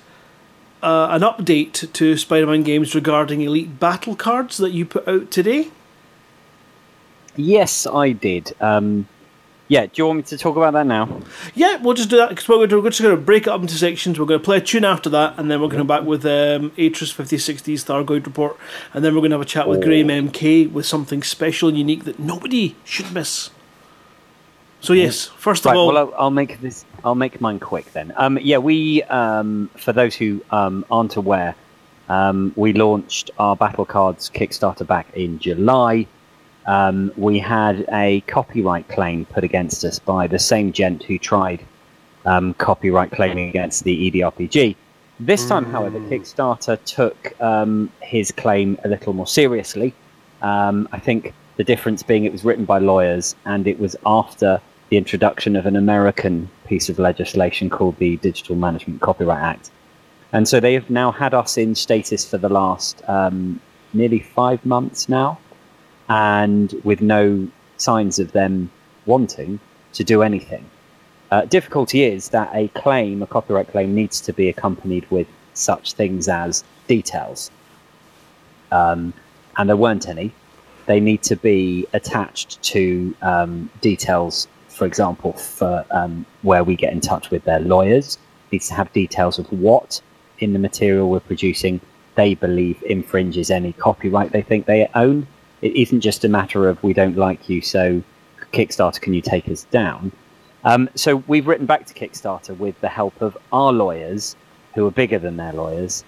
Uh, 0.84 1.06
an 1.12 1.20
update 1.20 1.92
to 1.92 2.14
Spidermind 2.14 2.64
games 2.64 2.92
regarding 2.92 3.40
Elite 3.40 3.78
Battle 3.78 4.16
cards 4.16 4.56
that 4.56 4.72
you 4.72 4.84
put 4.84 5.06
out 5.06 5.30
today. 5.30 5.70
Yes, 7.36 7.86
I 7.86 8.10
did. 8.10 8.52
Um, 8.60 9.06
yeah, 9.68 9.86
do 9.86 9.92
you 9.94 10.06
want 10.06 10.16
me 10.18 10.22
to 10.24 10.36
talk 10.36 10.56
about 10.56 10.74
that 10.74 10.86
now? 10.86 11.20
Yeah, 11.54 11.76
we'll 11.76 11.94
just 11.94 12.10
do 12.10 12.16
that 12.18 12.28
because 12.28 12.46
we're, 12.48 12.56
going 12.56 12.68
to- 12.70 12.80
we're 12.82 12.90
just 12.90 13.00
going 13.02 13.16
to 13.16 13.20
break 13.22 13.44
it 13.44 13.48
up 13.48 13.60
into 13.60 13.74
sections. 13.74 14.18
We're 14.18 14.26
going 14.26 14.40
to 14.40 14.44
play 14.44 14.58
a 14.58 14.60
tune 14.60 14.84
after 14.84 15.08
that, 15.10 15.38
and 15.38 15.50
then 15.50 15.60
we're 15.60 15.68
going 15.68 15.78
to 15.78 15.80
come 15.80 15.86
back 15.86 16.02
with 16.04 16.24
um, 16.26 16.70
Atris 16.72 17.12
5060 17.12 17.74
Stargoid 17.76 18.26
report, 18.26 18.58
and 18.92 19.04
then 19.04 19.14
we're 19.14 19.20
going 19.20 19.30
to 19.30 19.36
have 19.36 19.42
a 19.42 19.46
chat 19.46 19.68
with 19.68 19.82
Graham 19.82 20.08
MK 20.08 20.70
with 20.70 20.84
something 20.84 21.22
special 21.22 21.68
and 21.68 21.78
unique 21.78 22.04
that 22.04 22.18
nobody 22.18 22.76
should 22.84 23.12
miss. 23.12 23.50
So 24.80 24.92
yes, 24.94 25.26
first 25.26 25.64
of 25.64 25.76
all, 25.76 25.86
Well, 25.86 25.96
I'll, 25.96 26.14
I'll 26.24 26.30
make 26.30 26.60
this. 26.60 26.84
I'll 27.04 27.14
make 27.14 27.40
mine 27.40 27.60
quick 27.60 27.92
then. 27.92 28.12
Um, 28.16 28.36
yeah, 28.42 28.58
we. 28.58 29.02
Um, 29.04 29.70
for 29.76 29.92
those 29.92 30.14
who 30.16 30.44
um, 30.50 30.84
aren't 30.90 31.14
aware, 31.16 31.54
um, 32.08 32.52
we 32.56 32.72
launched 32.72 33.30
our 33.38 33.54
battle 33.54 33.84
cards 33.86 34.28
Kickstarter 34.28 34.84
back 34.84 35.06
in 35.14 35.38
July. 35.38 36.06
Um, 36.66 37.12
we 37.16 37.38
had 37.38 37.84
a 37.92 38.20
copyright 38.22 38.88
claim 38.88 39.24
put 39.26 39.44
against 39.44 39.84
us 39.84 39.98
by 39.98 40.26
the 40.26 40.38
same 40.38 40.72
gent 40.72 41.02
who 41.02 41.18
tried 41.18 41.64
um, 42.24 42.54
copyright 42.54 43.10
claiming 43.10 43.48
against 43.48 43.84
the 43.84 44.10
EDRPG. 44.10 44.76
This 45.18 45.46
time, 45.46 45.64
however, 45.64 45.98
Kickstarter 46.00 46.82
took 46.84 47.40
um, 47.40 47.90
his 48.00 48.32
claim 48.32 48.78
a 48.84 48.88
little 48.88 49.12
more 49.12 49.26
seriously. 49.26 49.94
Um, 50.40 50.88
I 50.92 50.98
think 50.98 51.34
the 51.56 51.64
difference 51.64 52.02
being 52.02 52.24
it 52.24 52.32
was 52.32 52.44
written 52.44 52.64
by 52.64 52.78
lawyers 52.78 53.36
and 53.44 53.66
it 53.66 53.78
was 53.78 53.94
after 54.06 54.60
the 54.88 54.96
introduction 54.96 55.56
of 55.56 55.66
an 55.66 55.76
American 55.76 56.50
piece 56.66 56.88
of 56.88 56.98
legislation 56.98 57.70
called 57.70 57.96
the 57.98 58.16
Digital 58.18 58.56
Management 58.56 59.00
Copyright 59.00 59.42
Act. 59.42 59.70
And 60.32 60.48
so 60.48 60.60
they 60.60 60.74
have 60.74 60.90
now 60.90 61.12
had 61.12 61.34
us 61.34 61.56
in 61.56 61.74
status 61.74 62.28
for 62.28 62.38
the 62.38 62.48
last 62.48 63.02
um, 63.08 63.60
nearly 63.92 64.20
five 64.20 64.64
months 64.64 65.08
now, 65.08 65.38
and 66.12 66.74
with 66.84 67.00
no 67.00 67.48
signs 67.78 68.18
of 68.18 68.32
them 68.32 68.70
wanting 69.06 69.58
to 69.94 70.04
do 70.04 70.22
anything. 70.22 70.64
Uh, 71.30 71.46
difficulty 71.46 72.04
is 72.04 72.28
that 72.28 72.50
a 72.52 72.68
claim, 72.68 73.22
a 73.22 73.26
copyright 73.26 73.68
claim, 73.68 73.94
needs 73.94 74.20
to 74.20 74.32
be 74.34 74.50
accompanied 74.50 75.10
with 75.10 75.26
such 75.54 75.94
things 75.94 76.28
as 76.28 76.64
details. 76.86 77.50
Um, 78.70 79.14
and 79.56 79.70
there 79.70 79.76
weren't 79.76 80.06
any. 80.06 80.34
They 80.84 81.00
need 81.00 81.22
to 81.22 81.36
be 81.36 81.86
attached 81.94 82.62
to 82.74 83.14
um, 83.22 83.70
details, 83.80 84.48
for 84.68 84.84
example, 84.84 85.32
for 85.32 85.86
um, 85.90 86.26
where 86.42 86.62
we 86.62 86.76
get 86.76 86.92
in 86.92 87.00
touch 87.00 87.30
with 87.30 87.44
their 87.44 87.60
lawyers. 87.60 88.18
Needs 88.50 88.68
to 88.68 88.74
have 88.74 88.92
details 88.92 89.38
of 89.38 89.50
what 89.50 90.02
in 90.40 90.52
the 90.52 90.58
material 90.58 91.08
we're 91.08 91.20
producing 91.20 91.80
they 92.14 92.34
believe 92.34 92.82
infringes 92.82 93.50
any 93.50 93.72
copyright 93.72 94.32
they 94.32 94.42
think 94.42 94.66
they 94.66 94.90
own. 94.94 95.26
It 95.62 95.74
isn't 95.76 96.00
just 96.00 96.24
a 96.24 96.28
matter 96.28 96.68
of 96.68 96.82
we 96.82 96.92
don't 96.92 97.16
like 97.16 97.48
you, 97.48 97.60
so 97.60 98.02
Kickstarter, 98.52 99.00
can 99.00 99.14
you 99.14 99.22
take 99.22 99.48
us 99.48 99.64
down? 99.64 100.12
Um, 100.64 100.88
so 100.94 101.16
we've 101.26 101.46
written 101.46 101.66
back 101.66 101.86
to 101.86 101.94
Kickstarter 101.94 102.56
with 102.56 102.80
the 102.80 102.88
help 102.88 103.20
of 103.20 103.36
our 103.52 103.72
lawyers, 103.72 104.36
who 104.74 104.86
are 104.86 104.90
bigger 104.90 105.18
than 105.18 105.36
their 105.36 105.52
lawyers, 105.52 106.04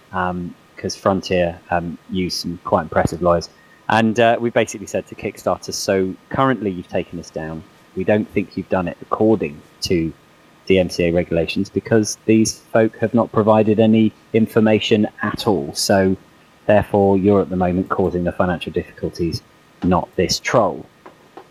because 0.76 0.94
Frontier 0.96 1.58
um, 1.70 1.98
use 2.10 2.34
some 2.34 2.58
quite 2.64 2.82
impressive 2.82 3.22
lawyers. 3.22 3.48
And 3.88 4.18
uh, 4.18 4.38
we 4.40 4.50
basically 4.50 4.86
said 4.86 5.06
to 5.08 5.14
Kickstarter, 5.14 5.72
so 5.72 6.14
currently 6.30 6.70
you've 6.70 6.88
taken 6.88 7.18
us 7.18 7.30
down. 7.30 7.62
We 7.96 8.04
don't 8.04 8.28
think 8.28 8.56
you've 8.56 8.68
done 8.68 8.88
it 8.88 8.96
according 9.02 9.60
to 9.82 10.12
DMCA 10.68 11.14
regulations 11.14 11.68
because 11.68 12.16
these 12.24 12.58
folk 12.58 12.96
have 12.98 13.12
not 13.12 13.30
provided 13.32 13.78
any 13.78 14.12
information 14.32 15.06
at 15.22 15.46
all. 15.46 15.74
So 15.74 16.16
therefore, 16.66 17.18
you're 17.18 17.40
at 17.40 17.50
the 17.50 17.56
moment 17.56 17.88
causing 17.88 18.24
the 18.24 18.32
financial 18.32 18.72
difficulties, 18.72 19.42
not 19.82 20.14
this 20.16 20.38
troll. 20.38 20.84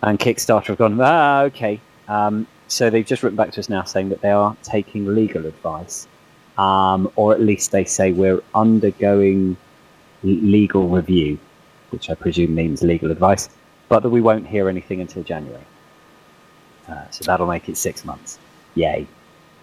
And 0.02 0.20
Kickstarter 0.20 0.68
have 0.68 0.78
gone, 0.78 1.00
ah, 1.02 1.42
okay. 1.44 1.80
Um, 2.08 2.48
so 2.68 2.90
they've 2.90 3.06
just 3.06 3.24
written 3.24 3.38
back 3.38 3.52
to 3.52 3.60
us 3.60 3.70
now 3.70 3.84
saying 3.84 4.10
that 4.10 4.22
they 4.22 4.32
are 4.32 4.56
taking 4.64 5.14
legal 5.14 5.46
advice, 5.46 6.08
um, 6.58 7.12
or 7.16 7.34
at 7.34 7.42
least 7.42 7.72
they 7.72 7.86
say 7.86 8.12
we're 8.12 8.42
undergoing 8.56 9.56
legal 10.24 10.88
review, 10.88 11.38
which 11.92 12.10
I 12.10 12.16
presume 12.16 12.56
means 12.56 12.82
legal 12.82 13.12
advice, 13.12 13.50
but 13.90 14.02
that 14.02 14.10
we 14.10 14.22
won't 14.22 14.48
hear 14.48 14.70
anything 14.70 15.02
until 15.02 15.24
January. 15.24 15.64
Uh, 16.88 17.10
so 17.12 17.24
that'll 17.26 17.48
make 17.48 17.70
it 17.70 17.78
six 17.78 18.04
months. 18.04 18.40
Yay. 18.76 19.08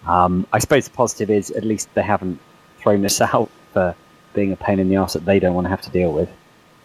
Um, 0.07 0.47
I 0.51 0.59
suppose 0.59 0.85
the 0.85 0.91
positive 0.91 1.29
is 1.29 1.51
at 1.51 1.63
least 1.63 1.93
they 1.93 2.01
haven't 2.01 2.39
thrown 2.79 3.05
us 3.05 3.21
out 3.33 3.49
for 3.73 3.95
being 4.33 4.51
a 4.51 4.55
pain 4.55 4.79
in 4.79 4.89
the 4.89 4.95
ass 4.95 5.13
that 5.13 5.25
they 5.25 5.39
don't 5.39 5.53
want 5.53 5.65
to 5.65 5.69
have 5.69 5.81
to 5.81 5.89
deal 5.89 6.11
with. 6.11 6.29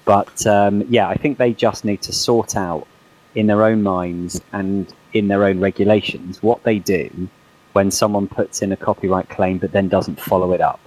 But 0.05 0.47
um, 0.47 0.85
yeah, 0.89 1.09
I 1.09 1.17
think 1.17 1.39
they 1.39 1.53
just 1.53 1.85
need 1.85 2.03
to 2.03 2.13
sort 2.13 2.57
out 2.57 2.87
in 3.35 3.47
their 3.47 3.65
own 3.65 3.83
minds 3.83 4.41
and 4.53 4.93
in 5.13 5.29
their 5.29 5.45
own 5.45 5.61
regulations 5.61 6.43
what 6.43 6.63
they 6.63 6.79
do 6.79 7.29
when 7.73 7.91
someone 7.91 8.27
puts 8.27 8.63
in 8.63 8.73
a 8.73 8.77
copyright 8.77 9.29
claim 9.29 9.59
but 9.59 9.73
then 9.73 9.89
doesn't 9.89 10.21
follow 10.21 10.53
it 10.53 10.61
up. 10.61 10.81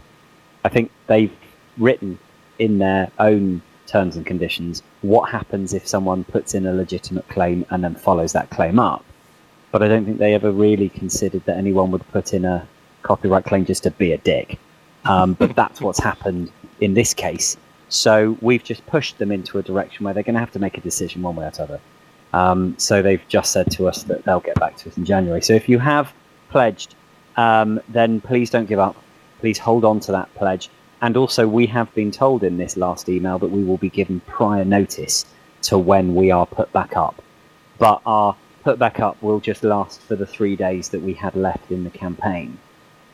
I 0.66 0.70
think 0.70 0.92
they've 1.08 1.32
written 1.78 2.18
in 2.58 2.80
their 2.80 3.12
own 3.20 3.62
terms 3.86 4.16
and 4.16 4.26
conditions 4.26 4.84
what 5.02 5.30
happens 5.30 5.74
if 5.74 5.88
someone 5.88 6.24
puts 6.24 6.54
in 6.54 6.66
a 6.66 6.74
legitimate 6.74 7.28
claim 7.28 7.66
and 7.70 7.84
then 7.84 7.96
follows 7.96 8.34
that 8.34 8.50
claim 8.50 8.80
up. 8.80 9.04
But 9.72 9.84
I 9.84 9.88
don't 9.88 10.06
think 10.06 10.18
they 10.18 10.34
ever 10.34 10.52
really 10.52 10.90
considered 10.90 11.46
that 11.46 11.58
anyone 11.58 11.92
would 11.92 12.08
put 12.12 12.34
in 12.34 12.46
a 12.46 12.68
copyright 13.04 13.46
claim 13.46 13.66
just 13.66 13.84
to 13.84 13.92
be 13.92 14.14
a 14.14 14.18
dick. 14.18 14.60
Um, 15.10 15.34
but 15.34 15.56
that's 15.56 15.82
what's 15.82 16.00
happened 16.00 16.52
in 16.80 16.94
this 16.94 17.14
case. 17.14 17.58
So 17.90 18.38
we've 18.42 18.64
just 18.64 18.86
pushed 18.86 19.18
them 19.18 19.32
into 19.32 19.58
a 19.58 19.64
direction 19.64 20.06
where 20.06 20.14
they're 20.14 20.24
going 20.24 20.36
to 20.36 20.40
have 20.40 20.52
to 20.52 20.60
make 20.60 20.78
a 20.78 20.82
decision 20.82 21.24
one 21.24 21.36
way 21.36 21.48
or 21.48 21.52
the 21.52 21.64
other. 21.64 21.80
Um, 22.32 22.76
so 22.78 23.02
they've 23.02 23.28
just 23.28 23.52
said 23.52 23.72
to 23.72 23.88
us 23.88 24.04
that 24.04 24.24
they'll 24.24 24.40
get 24.40 24.60
back 24.60 24.78
to 24.78 24.90
us 24.90 24.98
in 24.98 25.06
January. 25.06 25.42
So 25.42 25.54
if 25.54 25.68
you 25.68 25.80
have 25.80 26.14
pledged, 26.50 26.94
um, 27.38 27.82
then 27.90 28.22
please 28.22 28.52
don't 28.52 28.68
give 28.68 28.78
up. 28.78 28.96
Please 29.40 29.58
hold 29.58 29.84
on 29.84 30.00
to 30.02 30.12
that 30.12 30.34
pledge. 30.36 30.70
And 31.02 31.18
also, 31.18 31.48
we 31.48 31.66
have 31.68 31.92
been 31.96 32.12
told 32.12 32.44
in 32.44 32.58
this 32.58 32.78
last 32.78 33.10
email 33.10 33.40
that 33.40 33.48
we 33.48 33.64
will 33.64 33.78
be 33.78 33.90
given 33.90 34.20
prior 34.22 34.66
notice 34.66 35.26
to 35.64 35.78
when 35.78 36.14
we 36.14 36.30
are 36.30 36.46
put 36.46 36.72
back 36.72 36.96
up. 36.96 37.24
But 37.80 38.02
our 38.06 38.36
put 38.64 38.78
back 38.78 39.00
up 39.00 39.20
will 39.24 39.40
just 39.40 39.64
last 39.64 40.02
for 40.02 40.16
the 40.16 40.26
three 40.26 40.56
days 40.56 40.90
that 40.90 41.02
we 41.02 41.14
had 41.14 41.36
left 41.36 41.72
in 41.72 41.84
the 41.86 41.90
campaign. 41.90 42.60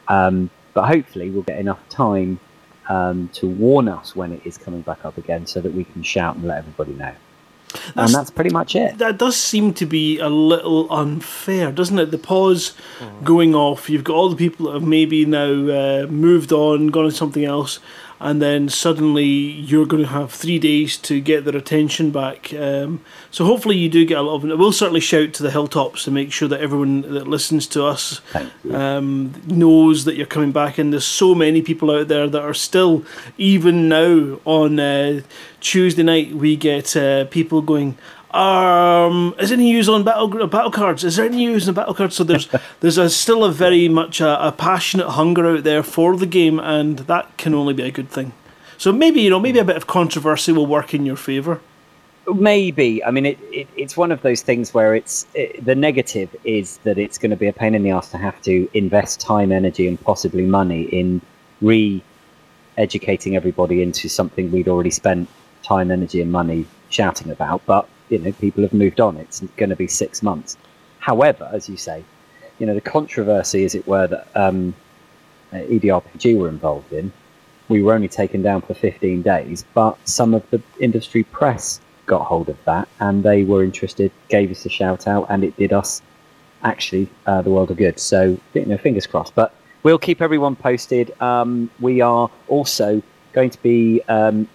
Um, 0.08 0.50
but 0.76 0.86
hopefully, 0.86 1.32
we'll 1.32 1.42
get 1.42 1.58
enough 1.60 1.80
time 1.90 2.40
um, 2.88 3.30
to 3.34 3.48
warn 3.48 3.88
us 3.88 4.16
when 4.16 4.32
it 4.32 4.42
is 4.46 4.58
coming 4.60 4.82
back 4.82 5.04
up 5.04 5.18
again 5.18 5.48
so 5.48 5.60
that 5.62 5.74
we 5.74 5.86
can 5.86 6.04
shout 6.04 6.36
and 6.36 6.46
let 6.46 6.60
everybody 6.60 6.94
know. 6.94 7.14
That's- 7.74 7.94
and 7.96 8.14
that's 8.14 8.30
pretty 8.30 8.52
much 8.52 8.76
it. 8.76 9.00
that 9.00 9.18
does 9.18 9.36
seem 9.36 9.74
to 9.74 9.86
be 9.86 10.20
a 10.20 10.30
little 10.30 10.90
unfair, 10.94 11.72
doesn't 11.74 12.00
it? 12.00 12.12
The 12.12 12.18
pause 12.18 12.74
going 13.24 13.54
off, 13.56 13.90
you've 13.90 14.04
got 14.06 14.16
all 14.16 14.30
the 14.30 14.36
people 14.38 14.68
that 14.68 14.74
have 14.74 14.84
maybe 14.84 15.26
now 15.26 15.50
uh, 15.50 16.08
moved 16.10 16.54
on, 16.54 16.88
gone 16.88 17.06
to 17.06 17.12
something 17.12 17.44
else, 17.44 17.80
and 18.20 18.42
then 18.42 18.70
suddenly 18.70 19.26
you're 19.26 19.86
going 19.86 20.04
to 20.04 20.10
have 20.10 20.32
three 20.32 20.60
days 20.60 20.98
to 20.98 21.20
get 21.20 21.46
their 21.46 21.56
attention 21.56 22.12
back. 22.12 22.54
Um, 22.54 23.02
so 23.30 23.46
hopefully 23.46 23.78
you 23.78 23.90
do 23.90 24.06
get 24.06 24.18
a 24.18 24.22
lot 24.22 24.36
of 24.36 24.46
it. 24.46 24.58
We'll 24.58 24.72
certainly 24.72 25.02
shout 25.02 25.34
to 25.34 25.44
the 25.44 25.52
hilltops 25.52 26.06
to 26.06 26.12
make 26.12 26.32
sure 26.32 26.48
that 26.48 26.62
everyone 26.62 27.02
that 27.02 27.28
listens 27.28 27.68
to 27.68 27.86
us 27.86 28.22
um, 28.72 29.34
knows 29.48 30.06
that 30.06 30.16
you're 30.16 30.26
coming 30.26 30.52
back. 30.52 30.78
And 30.78 30.94
there's 30.94 31.06
so 31.06 31.36
many 31.36 31.62
people 31.62 31.92
out 31.92 32.08
there 32.08 32.28
that 32.28 32.42
are 32.42 32.54
still, 32.54 33.06
even 33.38 33.90
now 33.90 34.40
on 34.46 34.80
uh, 34.80 35.22
Tuesday 35.60 36.04
night, 36.04 36.32
we 36.32 36.56
get 36.56 36.96
uh, 36.96 37.26
people 37.26 37.62
going. 37.62 37.98
Um, 38.36 39.34
is 39.40 39.48
there 39.48 39.58
any 39.58 39.72
news 39.72 39.88
on 39.88 40.04
battle 40.04 40.28
battle 40.48 40.70
cards? 40.70 41.06
Is 41.06 41.16
there 41.16 41.26
any 41.26 41.38
news 41.38 41.70
on 41.70 41.74
battle 41.74 41.94
cards? 41.94 42.16
So 42.16 42.26
there's 42.26 42.50
there's 42.82 42.98
a, 42.98 43.10
still 43.10 43.46
a 43.46 43.52
very 43.52 43.88
much 43.88 44.20
a, 44.20 44.48
a 44.48 44.52
passionate 44.52 45.12
hunger 45.12 45.56
out 45.56 45.64
there 45.64 45.84
for 45.84 46.18
the 46.18 46.26
game, 46.26 46.60
and 46.60 47.00
that 47.00 47.38
can 47.38 47.54
only 47.54 47.74
be 47.74 47.84
a 47.84 47.92
good 47.92 48.10
thing. 48.10 48.34
So 48.78 48.92
maybe 48.92 49.22
you 49.22 49.30
know 49.30 49.40
maybe 49.40 49.60
a 49.60 49.64
bit 49.64 49.78
of 49.78 49.88
controversy 49.88 50.52
will 50.52 50.66
work 50.66 50.94
in 50.94 51.06
your 51.06 51.16
favour. 51.16 51.62
Maybe. 52.28 53.04
I 53.06 53.12
mean, 53.12 53.26
it, 53.26 53.40
it, 53.52 53.68
it's 53.78 53.96
one 53.96 54.12
of 54.12 54.22
those 54.22 54.42
things 54.42 54.74
where 54.74 54.96
it's 54.96 55.28
it, 55.34 55.64
the 55.64 55.76
negative 55.76 56.36
is 56.44 56.78
that 56.80 56.98
it's 56.98 57.18
going 57.18 57.30
to 57.30 57.38
be 57.38 57.48
a 57.48 57.54
pain 57.54 57.74
in 57.74 57.84
the 57.84 57.92
ass 57.92 58.10
to 58.10 58.18
have 58.18 58.42
to 58.42 58.68
invest 58.74 59.22
time, 59.22 59.54
energy, 59.54 59.88
and 59.88 60.02
possibly 60.02 60.46
money 60.46 60.84
in 60.84 61.22
re 61.62 62.04
educating 62.78 63.38
everybody 63.38 63.82
into 63.82 64.10
something 64.10 64.52
we'd 64.52 64.68
already 64.68 64.90
spent 64.90 65.30
time, 65.64 65.90
energy, 65.90 66.20
and 66.20 66.34
money 66.34 66.66
shouting 66.90 67.32
about. 67.32 67.62
But, 67.66 67.88
you 68.10 68.20
know, 68.20 68.32
people 68.34 68.64
have 68.64 68.74
moved 68.74 69.00
on. 69.00 69.18
It's 69.18 69.42
going 69.58 69.70
to 69.70 69.76
be 69.76 69.88
six 69.88 70.22
months. 70.22 70.58
However, 71.00 71.50
as 71.54 71.70
you 71.70 71.78
say, 71.78 72.04
you 72.60 72.66
know, 72.66 72.74
the 72.74 72.82
controversy, 72.82 73.66
as 73.66 73.76
it 73.76 73.88
were, 73.88 74.08
that 74.08 74.28
um, 74.36 74.74
uh, 75.52 75.58
EDRPG 75.58 76.38
were 76.38 76.50
involved 76.50 76.92
in, 76.94 77.12
we 77.68 77.82
were 77.82 77.94
only 77.94 78.08
taken 78.08 78.42
down 78.42 78.62
for 78.62 78.74
15 78.74 79.22
days, 79.22 79.66
but 79.74 79.98
some 80.08 80.34
of 80.34 80.48
the 80.52 80.62
industry 80.80 81.24
press 81.24 81.82
got 82.06 82.26
hold 82.26 82.50
of 82.50 82.58
that 82.66 82.88
and 83.00 83.24
they 83.24 83.44
were 83.44 83.64
interested, 83.64 84.12
gave 84.30 84.52
us 84.52 84.66
a 84.66 84.70
shout 84.70 85.08
out, 85.08 85.26
and 85.30 85.44
it 85.44 85.56
did 85.58 85.74
us 85.74 86.02
actually 86.64 87.10
uh, 87.26 87.42
the 87.42 87.50
world 87.50 87.72
of 87.72 87.78
good. 87.78 88.00
So, 88.00 88.38
you 88.54 88.66
know, 88.66 88.78
fingers 88.78 89.08
crossed. 89.08 89.36
But 89.36 89.54
we'll 89.84 90.00
keep 90.00 90.22
everyone 90.22 90.56
posted. 90.56 91.20
Um, 91.22 91.70
we 91.80 92.02
are 92.02 92.30
also 92.48 93.02
going 93.34 93.50
to 93.50 93.62
be 93.62 94.02
um, 94.08 94.48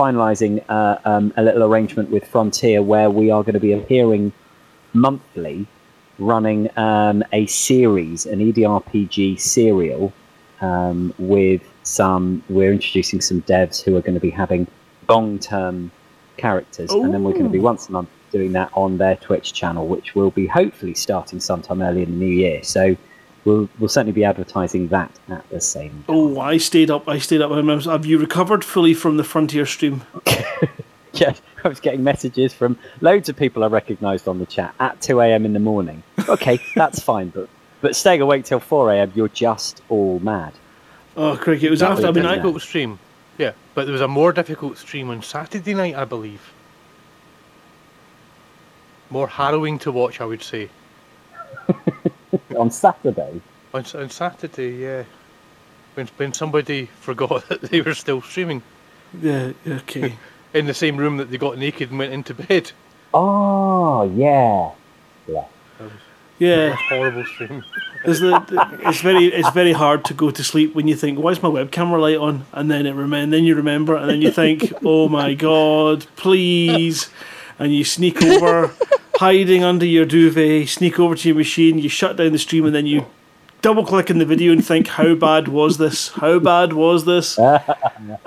finalising 0.00 0.64
uh, 0.70 0.96
um, 1.04 1.30
a 1.36 1.42
little 1.42 1.62
arrangement 1.62 2.10
with 2.10 2.26
Frontier 2.26 2.82
where 2.82 3.10
we 3.10 3.30
are 3.30 3.42
going 3.42 3.52
to 3.52 3.60
be 3.60 3.74
appearing 3.74 4.32
monthly, 4.94 5.66
running 6.18 6.70
um, 6.78 7.22
a 7.34 7.44
series, 7.44 8.24
an 8.24 8.38
EDRPG 8.38 9.38
serial 9.38 10.10
um, 10.62 11.12
with 11.18 11.62
some. 11.82 12.42
We're 12.48 12.72
introducing 12.72 13.20
some 13.20 13.42
devs 13.42 13.82
who 13.82 13.94
are 13.94 14.00
going 14.00 14.14
to 14.14 14.20
be 14.20 14.30
having 14.30 14.66
long-term 15.06 15.90
characters, 16.38 16.90
and 16.90 17.12
then 17.12 17.22
we're 17.22 17.32
going 17.32 17.44
to 17.44 17.50
be 17.50 17.58
once 17.58 17.90
a 17.90 17.92
month 17.92 18.08
doing 18.32 18.52
that 18.52 18.70
on 18.72 18.96
their 18.96 19.16
Twitch 19.16 19.52
channel, 19.52 19.86
which 19.86 20.14
will 20.14 20.30
be 20.30 20.46
hopefully 20.46 20.94
starting 20.94 21.40
sometime 21.40 21.82
early 21.82 22.04
in 22.04 22.12
the 22.12 22.16
new 22.16 22.34
year. 22.34 22.62
So 22.62 22.96
we'll 23.44 23.68
we'll 23.78 23.88
certainly 23.88 24.12
be 24.12 24.24
advertising 24.24 24.88
that 24.88 25.10
at 25.28 25.48
the 25.50 25.60
same. 25.60 25.90
time. 25.90 26.04
Oh, 26.08 26.40
I 26.40 26.58
stayed 26.58 26.90
up. 26.90 27.08
I 27.08 27.18
stayed 27.18 27.40
up. 27.42 27.50
and 27.50 27.70
I 27.70 27.78
Have 27.92 28.06
you 28.06 28.18
recovered 28.18 28.64
fully 28.64 28.94
from 28.94 29.16
the 29.16 29.24
Frontier 29.24 29.66
stream? 29.66 30.02
Yeah, 31.12 31.34
I 31.64 31.68
was 31.68 31.80
getting 31.80 32.04
messages 32.04 32.54
from 32.54 32.78
loads 33.00 33.28
of 33.28 33.36
people 33.36 33.64
I 33.64 33.66
recognised 33.66 34.28
on 34.28 34.38
the 34.38 34.46
chat 34.46 34.72
at 34.78 35.00
2 35.02 35.20
a.m. 35.20 35.44
in 35.44 35.52
the 35.54 35.58
morning. 35.58 36.04
Okay, 36.28 36.60
that's 36.76 37.00
fine, 37.00 37.30
but 37.30 37.48
but 37.80 37.96
staying 37.96 38.20
awake 38.20 38.44
till 38.44 38.60
4 38.60 38.92
a.m. 38.92 39.12
You're 39.16 39.28
just 39.28 39.82
all 39.88 40.20
mad. 40.20 40.52
Oh, 41.16 41.36
Craig, 41.36 41.64
it 41.64 41.70
was 41.70 41.80
That 41.80 41.90
after. 41.92 42.06
I 42.06 42.10
was 42.10 42.16
a 42.16 42.20
mean, 42.20 42.26
I, 42.30 42.36
difficult 42.36 42.62
stream. 42.62 42.98
Yeah, 43.38 43.52
but 43.74 43.86
there 43.86 43.92
was 43.92 44.00
a 44.02 44.08
more 44.08 44.32
difficult 44.32 44.78
stream 44.78 45.10
on 45.10 45.20
Saturday 45.22 45.74
night, 45.74 45.96
I 45.96 46.04
believe. 46.04 46.52
More 49.10 49.26
harrowing 49.26 49.78
to 49.80 49.90
watch, 49.90 50.20
I 50.20 50.24
would 50.26 50.42
say. 50.44 50.68
On 52.60 52.70
Saturday, 52.70 53.40
On, 53.72 53.84
on 53.94 54.10
Saturday, 54.10 54.70
yeah. 54.76 55.04
When, 55.94 56.06
when 56.18 56.32
somebody 56.32 56.86
forgot 57.00 57.48
that 57.48 57.62
they 57.62 57.80
were 57.80 57.94
still 57.94 58.20
streaming 58.22 58.62
yeah, 59.20 59.52
okay. 59.66 60.14
in 60.54 60.66
the 60.66 60.74
same 60.74 60.96
room 60.96 61.16
that 61.16 61.30
they 61.30 61.38
got 61.38 61.58
naked 61.58 61.90
and 61.90 61.98
went 61.98 62.12
into 62.12 62.34
bed. 62.34 62.70
oh 63.14 64.02
yeah, 64.14 64.70
yeah. 65.26 65.44
Yeah, 66.38 66.74
horrible 66.88 67.24
stream. 67.26 67.62
there's 68.04 68.20
the, 68.20 68.30
the- 68.48 68.88
it's 68.88 69.00
very 69.02 69.26
it's 69.26 69.50
very 69.50 69.72
hard 69.72 70.04
to 70.06 70.14
go 70.14 70.30
to 70.30 70.42
sleep 70.42 70.74
when 70.74 70.88
you 70.88 70.96
think, 70.96 71.18
why 71.18 71.32
is 71.32 71.42
my 71.42 71.48
web 71.50 71.70
camera 71.70 72.00
light 72.00 72.16
on? 72.16 72.46
And 72.52 72.70
then 72.70 72.86
it 72.86 72.92
rem- 72.92 73.30
then 73.30 73.44
you 73.44 73.54
remember, 73.54 73.94
and 73.96 74.08
then 74.08 74.22
you 74.22 74.30
think, 74.30 74.72
oh 74.84 75.08
my 75.10 75.34
god, 75.34 76.06
please, 76.16 77.10
and 77.58 77.74
you 77.74 77.84
sneak 77.84 78.22
over, 78.22 78.72
hiding 79.20 79.62
under 79.62 79.84
your 79.84 80.06
duvet, 80.06 80.66
sneak 80.66 80.98
over 80.98 81.14
to 81.14 81.28
your 81.28 81.36
machine, 81.36 81.78
you 81.78 81.90
shut 81.90 82.16
down 82.16 82.32
the 82.32 82.38
stream, 82.38 82.64
and 82.64 82.74
then 82.74 82.86
you 82.86 83.04
double 83.60 83.84
click 83.84 84.08
in 84.08 84.16
the 84.16 84.24
video 84.24 84.50
and 84.50 84.64
think, 84.64 84.86
how 84.86 85.14
bad 85.14 85.46
was 85.46 85.76
this? 85.76 86.08
How 86.08 86.38
bad 86.38 86.72
was 86.72 87.04
this? 87.04 87.38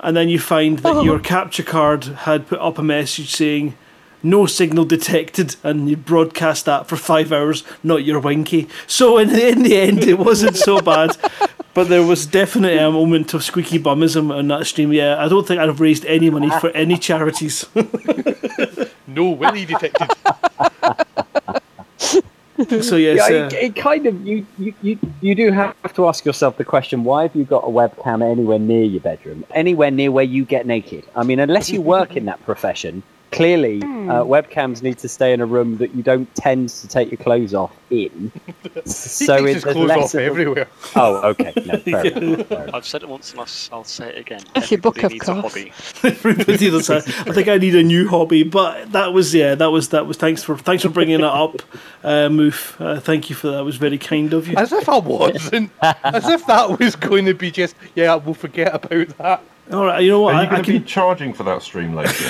And 0.00 0.16
then 0.16 0.28
you 0.28 0.38
find 0.38 0.78
that 0.80 1.02
your 1.04 1.18
capture 1.34 1.64
card 1.64 2.04
had 2.04 2.46
put 2.46 2.60
up 2.60 2.78
a 2.78 2.82
message 2.82 3.34
saying, 3.34 3.74
no 4.22 4.46
signal 4.46 4.84
detected, 4.84 5.56
and 5.64 5.90
you 5.90 5.96
broadcast 5.96 6.64
that 6.66 6.86
for 6.86 6.96
five 6.96 7.32
hours, 7.32 7.64
not 7.82 8.04
your 8.04 8.20
winky. 8.20 8.68
So 8.86 9.18
in 9.18 9.30
the, 9.30 9.48
in 9.48 9.62
the 9.64 9.76
end, 9.76 10.04
it 10.04 10.18
wasn't 10.18 10.56
so 10.56 10.80
bad. 10.80 11.16
But 11.74 11.88
there 11.88 12.04
was 12.04 12.24
definitely 12.24 12.78
a 12.78 12.90
moment 12.90 13.34
of 13.34 13.42
squeaky 13.42 13.80
bumism 13.80 14.32
on 14.32 14.46
that 14.48 14.66
stream. 14.66 14.92
Yeah, 14.92 15.22
I 15.22 15.28
don't 15.28 15.46
think 15.46 15.60
I'd 15.60 15.68
have 15.68 15.80
raised 15.80 16.04
any 16.06 16.30
money 16.30 16.50
for 16.60 16.70
any 16.70 16.96
charities. 16.96 17.66
No 19.06 19.30
willy 19.30 19.64
detected. 19.64 20.08
so 22.82 22.96
yes, 22.96 23.30
Yeah, 23.30 23.36
uh, 23.36 23.46
it, 23.46 23.52
it 23.52 23.76
kind 23.76 24.06
of 24.06 24.26
you, 24.26 24.46
you 24.58 24.74
you 24.82 24.98
you 25.20 25.34
do 25.34 25.52
have 25.52 25.92
to 25.94 26.08
ask 26.08 26.24
yourself 26.24 26.56
the 26.56 26.64
question: 26.64 27.04
Why 27.04 27.22
have 27.22 27.36
you 27.36 27.44
got 27.44 27.64
a 27.64 27.68
webcam 27.68 28.28
anywhere 28.28 28.58
near 28.58 28.82
your 28.82 29.00
bedroom, 29.00 29.44
anywhere 29.50 29.90
near 29.90 30.10
where 30.10 30.24
you 30.24 30.44
get 30.44 30.66
naked? 30.66 31.04
I 31.14 31.22
mean, 31.22 31.38
unless 31.38 31.70
you 31.70 31.80
work 31.80 32.16
in 32.16 32.24
that 32.24 32.42
profession, 32.44 33.02
clearly 33.34 33.82
uh, 33.82 34.22
webcams 34.24 34.82
need 34.82 34.98
to 34.98 35.08
stay 35.08 35.32
in 35.32 35.40
a 35.40 35.46
room 35.46 35.76
that 35.78 35.94
you 35.94 36.02
don't 36.02 36.32
tend 36.34 36.68
to 36.68 36.88
take 36.88 37.10
your 37.10 37.18
clothes 37.18 37.54
off 37.54 37.74
in. 37.90 38.30
So 38.86 39.44
it's 39.46 39.64
it- 39.64 39.72
clothes 39.72 39.88
less 39.88 39.98
off 39.98 40.14
of 40.14 40.20
a- 40.20 40.24
everywhere. 40.24 40.68
Oh, 40.96 41.28
okay. 41.30 41.52
No, 41.64 41.78
fair 41.78 42.06
enough, 42.06 42.46
fair. 42.48 42.70
I've 42.74 42.84
said 42.84 43.02
it 43.02 43.08
once 43.08 43.30
and 43.30 43.40
I'll, 43.40 43.84
say 43.84 44.10
it 44.10 44.18
again. 44.18 44.42
If 44.56 44.70
your 44.70 44.80
book 44.80 44.98
Everybody 45.02 45.20
of 45.30 45.38
a 45.38 45.40
course. 45.42 45.54
hobby. 45.54 45.72
everybody 46.16 46.70
does 46.70 46.86
that. 46.88 47.08
I 47.26 47.32
think 47.32 47.48
I 47.48 47.56
need 47.56 47.74
a 47.76 47.82
new 47.82 48.08
hobby, 48.08 48.42
but 48.42 48.92
that 48.92 49.12
was 49.14 49.34
yeah, 49.34 49.54
that 49.54 49.70
was 49.70 49.88
that 49.90 50.06
was 50.06 50.16
thanks 50.18 50.42
for 50.42 50.56
thanks 50.58 50.82
for 50.82 50.90
bringing 50.90 51.20
it 51.20 51.24
up, 51.24 51.62
uh, 52.02 52.28
Moof. 52.28 52.78
Uh, 52.78 53.00
thank 53.00 53.30
you 53.30 53.36
for 53.36 53.48
that. 53.52 53.60
It 53.60 53.64
was 53.64 53.76
very 53.76 53.96
kind 53.98 54.32
of 54.34 54.48
you. 54.48 54.56
As 54.56 54.72
if 54.72 54.88
I 54.88 54.98
wasn't. 54.98 55.70
As 55.80 56.28
if 56.28 56.46
that 56.46 56.78
was 56.78 56.96
going 56.96 57.24
to 57.26 57.34
be 57.34 57.50
just, 57.50 57.74
yeah, 57.94 58.14
we'll 58.16 58.34
forget 58.34 58.74
about 58.74 59.08
that. 59.18 59.42
All 59.72 59.86
right, 59.86 60.02
you 60.02 60.10
know 60.10 60.20
what? 60.20 60.34
Are 60.34 60.38
I, 60.38 60.42
you 60.42 60.46
I 60.48 60.50
going 60.50 60.62
to 60.64 60.72
can 60.72 60.80
be 60.82 60.86
charging 60.86 61.32
for 61.32 61.44
that 61.44 61.62
stream 61.62 61.94
later? 61.94 62.28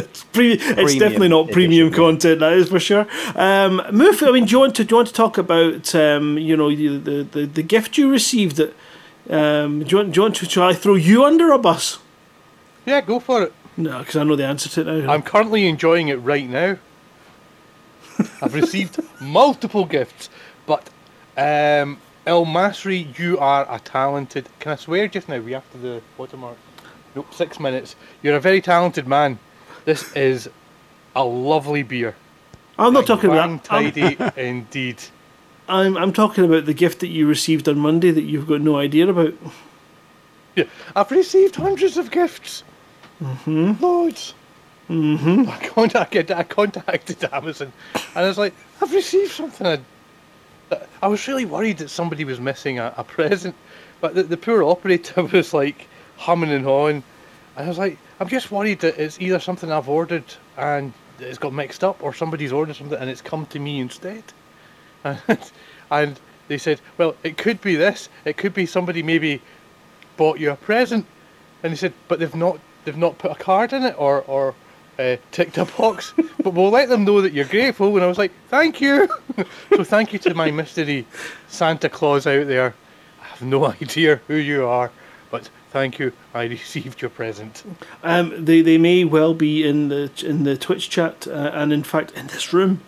Pre- 0.32 0.52
it's 0.52 0.94
definitely 0.94 1.28
not 1.28 1.50
premium 1.50 1.88
edition, 1.88 2.02
yeah. 2.02 2.08
content, 2.08 2.40
that 2.40 2.52
is 2.54 2.68
for 2.68 2.80
sure. 2.80 3.02
Um, 3.34 3.80
Moof, 3.90 4.26
I 4.26 4.30
mean, 4.32 4.46
do 4.46 4.52
you 4.52 4.58
want 4.60 4.74
to 4.76 4.84
do 4.84 4.92
you 4.92 4.96
want 4.96 5.08
to 5.08 5.14
talk 5.14 5.38
about 5.38 5.94
um, 5.94 6.38
you 6.38 6.56
know 6.56 6.74
the, 6.74 6.98
the, 6.98 7.22
the, 7.24 7.46
the 7.46 7.62
gift 7.62 7.98
you 7.98 8.10
received? 8.10 8.56
That 8.56 8.74
um, 9.30 9.80
do 9.84 9.90
you 9.90 9.96
want 9.98 10.12
do 10.12 10.18
you 10.18 10.22
want 10.22 10.36
to 10.36 10.46
try 10.46 10.74
throw 10.74 10.94
you 10.94 11.24
under 11.24 11.52
a 11.52 11.58
bus? 11.58 11.98
Yeah, 12.86 13.00
go 13.00 13.20
for 13.20 13.42
it. 13.42 13.52
No, 13.76 14.00
because 14.00 14.16
I 14.16 14.24
know 14.24 14.36
the 14.36 14.46
answer 14.46 14.68
to 14.70 14.80
it 14.80 15.04
now. 15.04 15.12
I'm 15.12 15.22
currently 15.22 15.66
enjoying 15.66 16.08
it 16.08 16.16
right 16.16 16.48
now. 16.48 16.76
I've 18.42 18.54
received 18.54 19.00
multiple 19.20 19.84
gifts, 19.84 20.28
but 20.66 20.90
um, 21.36 21.98
El 22.26 22.44
Masri, 22.44 23.18
you 23.18 23.38
are 23.38 23.66
a 23.68 23.78
talented. 23.80 24.48
Can 24.60 24.72
I 24.72 24.76
swear 24.76 25.08
just 25.08 25.28
now? 25.28 25.40
We 25.40 25.54
after 25.54 25.78
the 25.78 26.02
watermark. 26.18 26.56
Nope, 27.14 27.32
six 27.34 27.58
minutes. 27.58 27.96
You're 28.22 28.36
a 28.36 28.40
very 28.40 28.60
talented 28.60 29.06
man. 29.06 29.38
This 29.84 30.12
is 30.14 30.48
a 31.14 31.24
lovely 31.24 31.82
beer. 31.82 32.14
I'm 32.78 32.92
not 32.92 33.06
talking 33.06 33.30
about 33.30 33.64
tidy 33.64 34.16
indeed. 34.36 35.02
I'm 35.68 35.96
I'm 35.96 36.12
talking 36.12 36.44
about 36.44 36.66
the 36.66 36.74
gift 36.74 37.00
that 37.00 37.08
you 37.08 37.26
received 37.26 37.68
on 37.68 37.78
Monday 37.78 38.10
that 38.10 38.22
you've 38.22 38.46
got 38.46 38.60
no 38.60 38.76
idea 38.76 39.08
about. 39.08 39.34
Yeah, 40.56 40.64
I've 40.94 41.10
received 41.10 41.56
hundreds 41.56 41.96
of 41.96 42.10
gifts. 42.10 42.62
Mm-hmm. 43.22 43.82
Loads. 43.82 44.34
Mm-hmm. 44.90 45.48
I 45.48 45.66
contacted, 45.68 46.30
I 46.30 46.42
contacted 46.42 47.24
Amazon, 47.32 47.72
and 47.94 48.24
I 48.24 48.28
was 48.28 48.36
like, 48.36 48.52
I've 48.80 48.92
received 48.92 49.32
something. 49.32 49.66
I, 49.66 49.80
I 51.00 51.06
was 51.06 51.26
really 51.28 51.44
worried 51.46 51.78
that 51.78 51.88
somebody 51.88 52.24
was 52.24 52.40
missing 52.40 52.78
a, 52.78 52.92
a 52.96 53.04
present, 53.04 53.54
but 54.00 54.14
the, 54.14 54.24
the 54.24 54.36
poor 54.36 54.62
operator 54.62 55.22
was 55.32 55.54
like 55.54 55.86
humming 56.16 56.50
and 56.50 56.64
hawing. 56.64 57.02
And 57.56 57.66
I 57.66 57.68
was 57.68 57.78
like, 57.78 57.96
I'm 58.22 58.28
just 58.28 58.52
worried 58.52 58.78
that 58.82 59.00
it's 59.00 59.20
either 59.20 59.40
something 59.40 59.72
I've 59.72 59.88
ordered 59.88 60.22
and 60.56 60.92
it's 61.18 61.38
got 61.38 61.52
mixed 61.52 61.82
up, 61.82 62.04
or 62.04 62.14
somebody's 62.14 62.52
ordered 62.52 62.76
something 62.76 62.96
and 62.96 63.10
it's 63.10 63.20
come 63.20 63.46
to 63.46 63.58
me 63.58 63.80
instead. 63.80 64.22
and 65.90 66.20
they 66.46 66.56
said, 66.56 66.80
well, 66.98 67.16
it 67.24 67.36
could 67.36 67.60
be 67.60 67.74
this. 67.74 68.08
It 68.24 68.36
could 68.36 68.54
be 68.54 68.64
somebody 68.64 69.02
maybe 69.02 69.42
bought 70.16 70.38
you 70.38 70.52
a 70.52 70.54
present, 70.54 71.04
and 71.64 71.72
he 71.72 71.76
said, 71.76 71.94
but 72.06 72.20
they've 72.20 72.32
not 72.32 72.60
they've 72.84 72.96
not 72.96 73.18
put 73.18 73.32
a 73.32 73.34
card 73.34 73.72
in 73.72 73.82
it 73.82 73.96
or 73.98 74.22
or 74.28 74.54
uh, 75.00 75.16
ticked 75.32 75.58
a 75.58 75.64
box. 75.64 76.14
but 76.44 76.54
we'll 76.54 76.70
let 76.70 76.88
them 76.88 77.04
know 77.04 77.22
that 77.22 77.32
you're 77.32 77.44
grateful. 77.44 77.92
And 77.96 78.04
I 78.04 78.06
was 78.06 78.18
like, 78.18 78.30
thank 78.50 78.80
you. 78.80 79.08
so 79.74 79.82
thank 79.82 80.12
you 80.12 80.20
to 80.20 80.34
my 80.34 80.52
mystery 80.52 81.06
Santa 81.48 81.88
Claus 81.88 82.28
out 82.28 82.46
there. 82.46 82.72
I 83.20 83.24
have 83.24 83.42
no 83.42 83.64
idea 83.66 84.20
who 84.28 84.36
you 84.36 84.64
are, 84.64 84.92
but 85.32 85.50
thank 85.72 85.98
you. 85.98 86.12
I 86.34 86.44
received 86.44 87.00
your 87.00 87.10
present. 87.10 87.64
Um, 88.02 88.44
they 88.44 88.62
they 88.62 88.78
may 88.78 89.04
well 89.04 89.34
be 89.34 89.66
in 89.66 89.88
the 89.88 90.10
in 90.24 90.44
the 90.44 90.56
Twitch 90.56 90.88
chat 90.90 91.26
uh, 91.26 91.50
and 91.54 91.72
in 91.72 91.82
fact 91.82 92.12
in 92.12 92.26
this 92.28 92.52
room. 92.52 92.80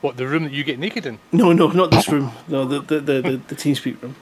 What 0.00 0.16
the 0.16 0.26
room 0.26 0.44
that 0.44 0.52
you 0.52 0.64
get 0.64 0.78
naked 0.78 1.04
in? 1.04 1.18
No, 1.30 1.52
no, 1.52 1.68
not 1.68 1.90
this 1.90 2.08
room. 2.08 2.32
No, 2.48 2.64
the 2.64 2.80
the 2.80 3.00
the, 3.00 3.22
the, 3.22 3.36
the 3.48 3.54
TeamSpeak 3.54 4.00
room. 4.02 4.16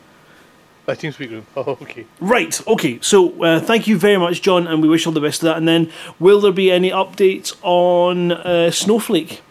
A 0.89 0.93
TeamSpeak 0.93 1.31
room. 1.31 1.47
Oh, 1.57 1.79
okay. 1.83 2.07
Right. 2.19 2.67
Okay. 2.67 2.99
So 3.03 3.45
uh, 3.45 3.61
thank 3.61 3.87
you 3.87 3.99
very 3.99 4.17
much, 4.17 4.43
John, 4.43 4.67
and 4.67 4.83
we 4.83 4.89
wish 4.89 5.07
all 5.07 5.13
the 5.13 5.21
best 5.21 5.43
of 5.43 5.47
that. 5.47 5.57
And 5.59 5.69
then, 5.69 5.93
will 6.19 6.41
there 6.41 6.53
be 6.53 6.71
any 6.73 6.91
updates 6.91 7.55
on 7.63 8.33
uh, 8.33 8.71
Snowflake? 8.71 9.43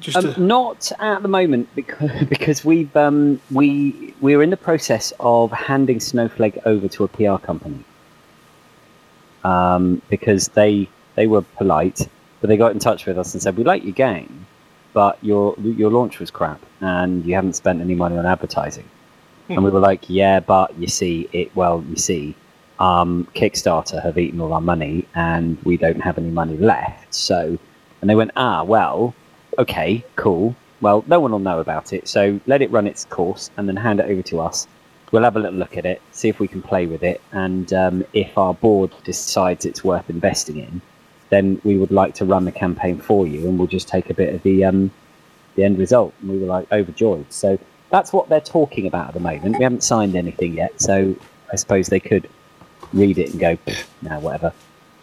Just 0.00 0.16
Um, 0.16 0.34
to, 0.34 0.40
not 0.40 0.90
at 0.98 1.22
the 1.22 1.28
moment 1.28 1.68
because 1.74 2.10
because 2.28 2.64
we've 2.64 2.94
um, 2.96 3.40
we 3.50 4.14
we're 4.20 4.42
in 4.42 4.50
the 4.50 4.56
process 4.56 5.12
of 5.20 5.52
handing 5.52 6.00
Snowflake 6.00 6.58
over 6.66 6.88
to 6.88 7.04
a 7.04 7.08
PR 7.08 7.36
company. 7.36 7.84
Um, 9.44 10.02
because 10.10 10.48
they 10.48 10.88
they 11.14 11.26
were 11.28 11.42
polite, 11.42 12.08
but 12.40 12.48
they 12.48 12.56
got 12.56 12.72
in 12.72 12.80
touch 12.80 13.06
with 13.06 13.16
us 13.16 13.32
and 13.32 13.42
said 13.42 13.56
we 13.56 13.62
like 13.62 13.84
your 13.84 13.92
game, 13.92 14.46
but 14.92 15.18
your 15.22 15.54
your 15.58 15.90
launch 15.90 16.18
was 16.18 16.30
crap 16.30 16.60
and 16.80 17.24
you 17.24 17.34
haven't 17.34 17.54
spent 17.54 17.80
any 17.80 17.94
money 17.94 18.16
on 18.18 18.26
advertising. 18.26 18.88
And 19.48 19.62
we 19.62 19.70
were 19.70 19.78
like, 19.78 20.10
yeah, 20.10 20.40
but 20.40 20.76
you 20.76 20.88
see 20.88 21.28
it. 21.32 21.54
Well, 21.54 21.84
you 21.88 21.94
see, 21.96 22.34
um, 22.80 23.28
Kickstarter 23.34 24.02
have 24.02 24.18
eaten 24.18 24.40
all 24.40 24.52
our 24.52 24.60
money 24.60 25.06
and 25.14 25.56
we 25.62 25.76
don't 25.76 26.00
have 26.00 26.18
any 26.18 26.30
money 26.30 26.56
left. 26.56 27.14
So, 27.14 27.56
and 28.00 28.10
they 28.10 28.16
went, 28.16 28.32
ah, 28.36 28.64
well, 28.64 29.14
okay, 29.58 30.04
cool. 30.16 30.54
Well, 30.80 31.04
no 31.06 31.20
one 31.20 31.32
will 31.32 31.38
know 31.38 31.60
about 31.60 31.92
it, 31.92 32.06
so 32.08 32.38
let 32.46 32.62
it 32.62 32.70
run 32.70 32.86
its 32.86 33.04
course 33.06 33.50
and 33.56 33.68
then 33.68 33.76
hand 33.76 34.00
it 34.00 34.06
over 34.10 34.22
to 34.22 34.40
us. 34.40 34.66
We'll 35.10 35.22
have 35.22 35.36
a 35.36 35.40
little 35.40 35.58
look 35.58 35.76
at 35.76 35.86
it, 35.86 36.02
see 36.12 36.28
if 36.28 36.40
we 36.40 36.48
can 36.48 36.62
play 36.62 36.86
with 36.86 37.02
it, 37.02 37.20
and 37.32 37.72
um, 37.72 38.04
if 38.12 38.36
our 38.36 38.52
board 38.54 38.90
decides 39.04 39.64
it's 39.64 39.82
worth 39.84 40.10
investing 40.10 40.58
in, 40.58 40.80
then 41.30 41.60
we 41.64 41.76
would 41.76 41.90
like 41.90 42.14
to 42.16 42.24
run 42.24 42.44
the 42.44 42.52
campaign 42.52 42.98
for 42.98 43.26
you, 43.26 43.48
and 43.48 43.58
we'll 43.58 43.68
just 43.68 43.88
take 43.88 44.10
a 44.10 44.14
bit 44.14 44.34
of 44.34 44.42
the 44.42 44.64
um, 44.64 44.90
the 45.54 45.64
end 45.64 45.78
result. 45.78 46.12
And 46.20 46.30
we 46.30 46.38
were 46.38 46.46
like 46.46 46.70
overjoyed. 46.72 47.32
So 47.32 47.58
that's 47.90 48.12
what 48.12 48.28
they're 48.28 48.40
talking 48.40 48.86
about 48.86 49.08
at 49.08 49.14
the 49.14 49.20
moment. 49.20 49.58
We 49.58 49.64
haven't 49.64 49.84
signed 49.84 50.16
anything 50.16 50.54
yet, 50.54 50.80
so 50.80 51.14
I 51.52 51.56
suppose 51.56 51.86
they 51.88 52.00
could 52.00 52.28
read 52.92 53.18
it 53.18 53.30
and 53.30 53.40
go, 53.40 53.56
"Pfft, 53.56 53.86
nah, 54.02 54.20
whatever. 54.20 54.52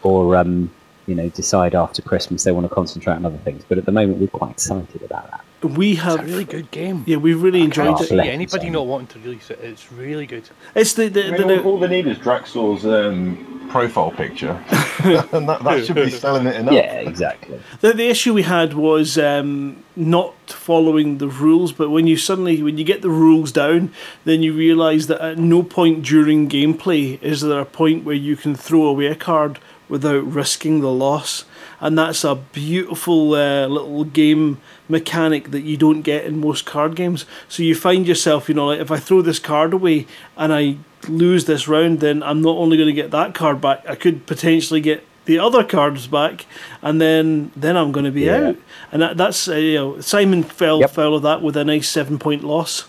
or 0.04 0.36
um, 0.36 0.70
you 1.08 1.16
know 1.16 1.30
decide 1.30 1.76
after 1.76 2.02
Christmas 2.02 2.44
they 2.44 2.52
want 2.52 2.68
to 2.68 2.74
concentrate 2.74 3.16
on 3.16 3.26
other 3.26 3.38
things. 3.40 3.64
But 3.68 3.78
at 3.78 3.86
the 3.86 3.92
moment, 3.92 4.20
we're 4.20 4.28
quite 4.28 4.52
excited 4.52 5.02
about 5.04 5.30
that. 5.32 5.42
We 5.64 5.94
It's 5.94 6.02
have 6.02 6.20
a 6.20 6.24
really 6.24 6.44
good 6.44 6.70
game. 6.72 7.04
yeah, 7.08 7.16
we've 7.18 7.42
really 7.42 7.62
I 7.62 7.66
enjoyed 7.66 8.00
it. 8.02 8.08
see 8.10 8.16
bless 8.16 8.28
anybody 8.28 8.70
not 8.70 8.86
wanting 8.86 9.08
to 9.08 9.20
release 9.20 9.50
it. 9.50 9.60
It's 9.62 9.92
really 9.94 10.26
good. 10.26 10.50
It's 10.76 10.94
the 10.94 11.08
the, 11.08 11.34
I 11.34 11.38
the, 11.38 11.46
mean, 11.48 11.60
all, 11.60 11.74
all 11.74 11.80
they 11.80 11.88
need 11.88 12.06
is 12.08 12.18
Draxor's 12.18 12.86
um, 12.86 13.66
profile 13.70 14.12
picture, 14.12 14.52
and 15.04 15.48
that, 15.48 15.64
that 15.64 15.86
should 15.86 15.96
be 15.96 16.10
selling 16.26 16.48
it 16.48 16.56
enough. 16.58 16.74
Yeah, 16.74 16.96
exactly. 17.00 17.62
The, 17.80 17.94
the 17.94 18.08
issue 18.10 18.34
we 18.34 18.44
had 18.44 18.74
was 18.74 19.18
um, 19.18 19.84
not 19.96 20.34
following 20.48 21.20
the 21.20 21.30
rules, 21.30 21.72
but 21.72 21.90
when 21.90 22.08
you 22.08 22.18
suddenly 22.18 22.62
when 22.62 22.78
you 22.78 22.84
get 22.84 23.02
the 23.02 23.10
rules 23.10 23.54
down, 23.54 23.94
then 24.26 24.44
you 24.44 24.54
realise 24.54 25.06
that 25.06 25.22
at 25.22 25.38
no 25.38 25.64
point 25.64 26.04
during 26.04 26.50
gameplay 26.50 27.22
is 27.22 27.40
there 27.40 27.62
a 27.62 27.66
point 27.66 28.04
where 28.04 28.16
you 28.16 28.36
can 28.36 28.54
throw 28.54 28.84
away 28.84 29.06
a 29.06 29.16
card 29.16 29.60
without 29.94 30.26
risking 30.26 30.82
the 30.82 30.92
loss, 30.92 31.46
and 31.80 31.98
that's 31.98 32.24
a 32.24 32.34
beautiful 32.36 33.36
uh, 33.36 33.68
little 33.68 34.04
game 34.06 34.60
mechanic 34.90 35.52
that 35.52 35.62
you 35.62 35.78
don't 35.78 36.02
get 36.02 36.26
in 36.26 36.40
most 36.40 36.66
card 36.66 36.96
games. 36.96 37.26
So 37.48 37.62
you 37.64 37.76
find 37.76 38.08
yourself, 38.08 38.50
you 38.50 38.56
know, 38.56 38.68
like 38.68 38.80
if 38.82 38.90
I 38.92 38.98
throw 38.98 39.22
this 39.22 39.40
card 39.40 39.72
away 39.74 40.08
and 40.36 40.52
I 40.52 40.78
lose 41.08 41.46
this 41.46 41.68
round, 41.68 42.00
then 42.00 42.24
I'm 42.24 42.42
not 42.42 42.58
only 42.58 42.76
going 42.78 42.88
to 42.96 43.02
get 43.02 43.12
that 43.12 43.36
card 43.36 43.62
back, 43.62 43.84
I 43.88 43.96
could 43.96 44.26
potentially 44.26 44.82
get 44.82 45.04
the 45.26 45.38
other 45.40 45.64
cards 45.64 46.08
back, 46.08 46.46
and 46.82 47.00
then 47.00 47.52
then 47.56 47.78
I'm 47.78 47.92
going 47.92 48.06
to 48.06 48.12
be 48.12 48.24
Yeah. 48.24 48.48
out. 48.50 48.58
And 48.92 49.02
that, 49.02 49.16
that's 49.18 49.48
uh, 49.48 49.56
you 49.56 49.76
know 49.76 50.02
Simon 50.02 50.44
fell 50.44 50.80
Yep. 50.82 50.90
foul 50.92 51.16
of 51.16 51.22
that 51.24 51.42
with 51.42 51.56
a 51.56 51.64
nice 51.64 51.88
seven 51.88 52.18
point 52.20 52.44
loss. 52.44 52.86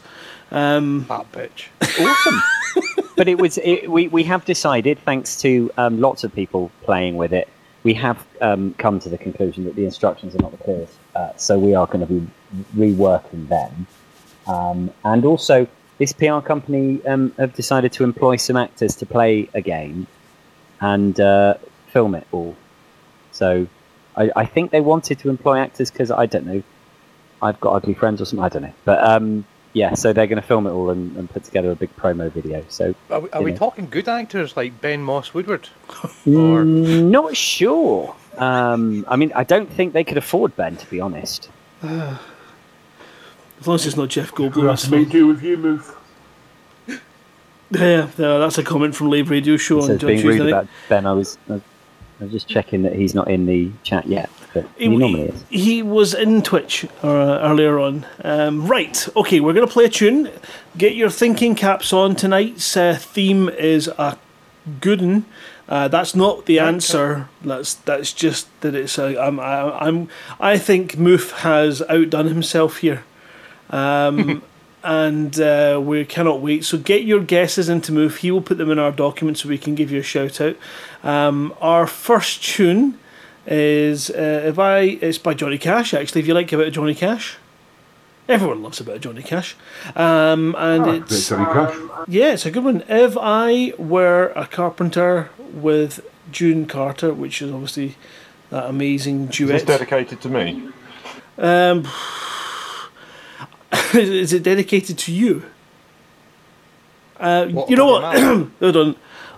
Um, 0.51 1.07
That 1.09 1.31
bitch. 1.33 1.67
awesome. 2.01 2.43
but 3.17 3.29
it 3.29 3.39
was 3.39 3.59
it, 3.59 3.91
we 3.91 4.09
we 4.09 4.23
have 4.25 4.45
decided, 4.45 4.99
thanks 5.01 5.41
to 5.43 5.71
um, 5.77 6.01
lots 6.01 6.25
of 6.25 6.35
people 6.35 6.71
playing 6.83 7.17
with 7.17 7.33
it, 7.33 7.49
we 7.83 7.95
have 7.95 8.25
um, 8.41 8.75
come 8.79 8.99
to 9.01 9.09
the 9.09 9.19
conclusion 9.19 9.65
that 9.65 9.75
the 9.75 9.85
instructions 9.85 10.35
are 10.35 10.39
not 10.43 10.53
the 10.53 10.59
clearest. 10.59 10.95
Uh, 11.15 11.31
so 11.37 11.59
we 11.59 11.75
are 11.75 11.87
going 11.87 12.07
to 12.07 12.13
be 12.13 12.27
reworking 12.77 13.49
them, 13.49 13.87
um, 14.47 14.91
and 15.05 15.25
also 15.25 15.67
this 15.99 16.13
PR 16.13 16.41
company 16.41 17.05
um, 17.07 17.33
have 17.39 17.55
decided 17.55 17.93
to 17.93 18.05
employ 18.05 18.37
some 18.37 18.57
actors 18.57 18.97
to 18.97 19.07
play 19.07 19.49
a 19.55 19.61
game 19.61 20.07
and 20.81 21.21
uh, 21.21 21.55
film 21.93 22.15
it 22.15 22.27
all. 22.33 22.57
So 23.31 23.67
I, 24.17 24.31
I 24.35 24.45
think 24.45 24.71
they 24.73 24.81
wanted 24.81 25.19
to 25.21 25.31
employ 25.31 25.59
actors 25.59 25.91
because 25.91 26.11
I 26.11 26.27
don't 26.27 26.47
know, 26.47 26.63
I've 27.41 27.61
got 27.61 27.75
ugly 27.75 27.95
friends 27.95 28.21
or 28.21 28.25
something. 28.25 28.45
I 28.45 28.49
don't 28.49 28.63
know, 28.63 28.75
but 28.85 29.03
um, 29.05 29.47
yeah, 29.75 29.95
so 29.95 30.13
they're 30.13 30.27
going 30.27 30.41
to 30.41 30.47
film 30.47 30.67
it 30.67 30.71
all 30.71 30.89
and, 30.91 31.15
and 31.17 31.29
put 31.29 31.45
together 31.45 31.71
a 31.71 31.75
big 31.77 31.95
promo 31.97 32.31
video. 32.33 32.65
So 32.69 32.95
Are 33.11 33.21
we, 33.21 33.31
are 33.31 33.43
we 33.43 33.53
talking 33.53 33.89
good 33.91 34.09
actors 34.09 34.57
like 34.57 34.81
Ben 34.81 35.03
Moss 35.03 35.35
Woodward? 35.35 35.69
Mm, 36.25 37.11
not 37.11 37.37
sure. 37.37 38.15
Um, 38.39 39.05
I 39.09 39.17
mean, 39.17 39.33
I 39.35 39.45
don't 39.45 39.69
think 39.71 39.93
they 39.93 40.05
could 40.05 40.17
afford 40.17 40.57
Ben, 40.57 40.77
to 40.77 40.87
be 40.91 41.01
honest. 41.01 41.51
as 41.83 42.17
long 43.67 43.75
as 43.75 43.87
it's 43.87 43.97
not 43.97 44.09
Jeff 44.09 44.33
Goldblum. 44.33 44.65
That's 44.65 44.85
to 44.85 44.91
fine. 44.91 45.01
make 45.03 45.11
do 45.11 45.27
with 45.27 45.43
you, 45.43 45.57
move. 45.57 45.95
Yeah, 47.71 48.09
yeah, 48.19 48.39
that's 48.39 48.59
a 48.59 48.63
comment 48.63 48.95
from 48.95 49.11
Lave 49.11 49.31
Radio 49.31 49.57
Show 49.57 49.79
It 49.79 49.83
on 49.83 49.87
says 49.89 50.01
being 50.01 50.21
Tuesday. 50.21 50.29
rude 50.45 50.51
night. 50.53 50.59
about 50.61 50.69
Ben. 50.89 51.07
I 51.07 51.13
was, 51.13 51.39
I 51.49 51.55
was 51.55 51.63
just 52.31 52.49
checking 52.49 52.83
that 52.83 52.95
he's 52.95 53.15
not 53.15 53.29
in 53.31 53.47
the 53.47 53.71
chat 53.83 54.07
yet, 54.07 54.31
but 54.53 54.67
he, 54.77 54.85
He- 54.89 54.97
normally 54.97 55.23
is. 55.23 55.45
He 55.51 55.83
was 55.83 56.15
in 56.15 56.43
Twitch 56.43 56.85
uh, 57.03 57.09
earlier 57.43 57.79
on. 57.79 58.07
Um, 58.23 58.67
right, 58.67 59.09
okay, 59.17 59.41
we're 59.41 59.53
going 59.53 59.67
to 59.67 59.73
play 59.73 59.85
a 59.85 59.89
tune. 59.89 60.31
Get 60.77 60.95
your 60.95 61.11
thinking 61.11 61.55
caps 61.55 61.93
on. 61.93 62.15
Tonight's 62.17 62.77
uh, 62.77 62.97
theme 63.01 63.49
is 63.49 63.89
a 63.89 64.19
good 64.81 65.01
one. 65.01 65.25
Uh, 65.67 65.89
that's 65.89 66.15
not 66.15 66.45
the 66.45 66.59
answer. 66.59 67.29
That's 67.43 67.73
that's 67.75 68.13
just 68.13 68.49
that 68.61 68.75
it's 68.75 68.99
a. 68.99 69.19
I'm 69.19 69.41
I, 69.41 69.79
I'm 69.79 70.09
I 70.39 70.59
think 70.59 70.97
Moof 70.97 71.31
has 71.41 71.81
outdone 71.89 72.27
himself 72.29 72.79
here, 72.79 73.03
um, 73.71 74.43
and 74.85 75.41
uh, 75.41 75.81
we 75.83 76.05
cannot 76.05 76.41
wait. 76.41 76.65
So 76.65 76.79
get 76.79 77.03
your 77.05 77.21
guesses 77.21 77.69
into 77.69 77.91
Move. 77.91 78.19
He 78.19 78.31
will 78.31 78.43
put 78.43 78.59
them 78.59 78.71
in 78.71 78.79
our 78.79 78.93
document 78.93 79.39
so 79.39 79.49
we 79.49 79.59
can 79.59 79.75
give 79.75 79.91
you 79.91 79.99
a 80.01 80.03
shout 80.05 80.41
out. 80.41 80.57
Um, 81.03 81.55
our 81.61 81.87
first 81.87 82.45
tune 82.45 82.99
is 83.47 84.11
uh, 84.11 84.43
if 84.47 84.59
I 84.59 84.81
it's 85.01 85.19
by 85.19 85.35
Johnny 85.35 85.59
Cash 85.59 85.93
actually 85.93 86.23
if 86.23 86.27
you 86.27 86.33
like 86.33 86.51
a 86.53 86.57
bit 86.57 86.69
of 86.69 86.73
Johnny 86.73 86.95
Cash 86.95 87.37
everyone 88.27 88.63
loves 88.63 88.81
a 88.81 88.85
bit 88.85 88.97
of 88.97 89.03
Johnny 89.03 89.23
Cash 89.23 89.55
um, 89.97 90.55
and 90.57 90.83
Ah, 90.85 90.93
it's 90.95 91.29
Johnny 91.29 91.45
Cash. 91.45 91.77
yeah 92.09 92.33
it's 92.33 92.47
a 92.47 92.51
good 92.51 92.65
one 92.65 92.83
if 92.89 93.19
I 93.21 93.75
were 93.77 94.33
a 94.35 94.47
carpenter 94.47 95.29
with 95.53 96.01
June 96.33 96.65
Carter 96.65 97.13
which 97.13 97.43
is 97.43 97.53
obviously 97.53 97.97
that 98.49 98.65
amazing 98.65 99.27
duet. 99.27 99.57
Is 99.57 99.63
this 99.65 99.77
dedicated 99.77 100.23
to 100.23 100.29
me? 100.31 100.71
um, 101.37 101.87
is 103.95 104.33
it 104.33 104.43
dedicated 104.43 104.99
to 104.99 105.13
you 105.13 105.43
uh, 107.21 107.47
What 107.47 107.71
you 107.71 107.77
know 107.77 107.87
what 107.87 108.19
hold 108.61 108.77
on 108.77 108.97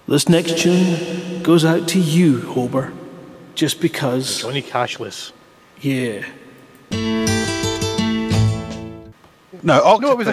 this 0.08 0.28
next 0.28 0.58
tune 0.58 1.42
goes 1.42 1.64
out 1.64 1.88
to 1.88 1.98
you 2.00 2.38
Hober 2.40 2.92
just 3.54 3.80
because 3.80 4.42
Johnny 4.42 4.62
Cashless. 4.62 5.32
yeah 5.80 6.24
No, 9.62 9.82
octopus 9.82 10.00
No, 10.02 10.12
it 10.12 10.18
was 10.18 10.28
a- 10.28 10.32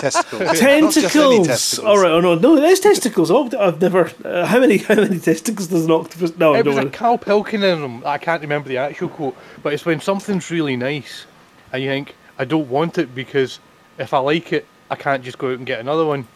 testicles. 0.00 0.40
Not 0.40 0.54
just 0.54 0.62
any 0.62 0.80
tentacles. 0.80 1.46
testicles. 1.46 1.86
All 1.86 1.98
right. 1.98 2.10
Oh 2.12 2.20
no, 2.20 2.34
no, 2.36 2.56
there's 2.56 2.80
testicles. 2.80 3.30
Oct- 3.30 3.54
I've 3.54 3.78
never. 3.80 4.10
Uh, 4.24 4.46
how 4.46 4.58
many? 4.60 4.78
How 4.88 4.94
many 4.94 5.18
testicles 5.18 5.66
does 5.68 5.84
an 5.84 5.90
octopus? 5.90 6.36
No, 6.38 6.54
It 6.54 6.64
no. 6.64 6.70
was 6.74 6.84
a 6.84 6.88
Cal 6.88 7.18
them. 7.18 8.02
I 8.06 8.16
can't 8.16 8.40
remember 8.40 8.68
the 8.70 8.78
actual 8.78 9.08
quote, 9.10 9.36
but 9.62 9.74
it's 9.74 9.84
when 9.84 10.00
something's 10.00 10.50
really 10.50 10.76
nice, 10.76 11.26
and 11.72 11.82
you 11.82 11.90
think, 11.90 12.14
I 12.38 12.44
don't 12.44 12.68
want 12.68 12.98
it 12.98 13.14
because 13.14 13.60
if 13.98 14.12
I 14.12 14.18
like 14.18 14.52
it, 14.52 14.66
I 14.90 14.96
can't 14.96 15.22
just 15.22 15.38
go 15.38 15.52
out 15.52 15.58
and 15.58 15.66
get 15.66 15.80
another 15.80 16.04
one. 16.04 16.26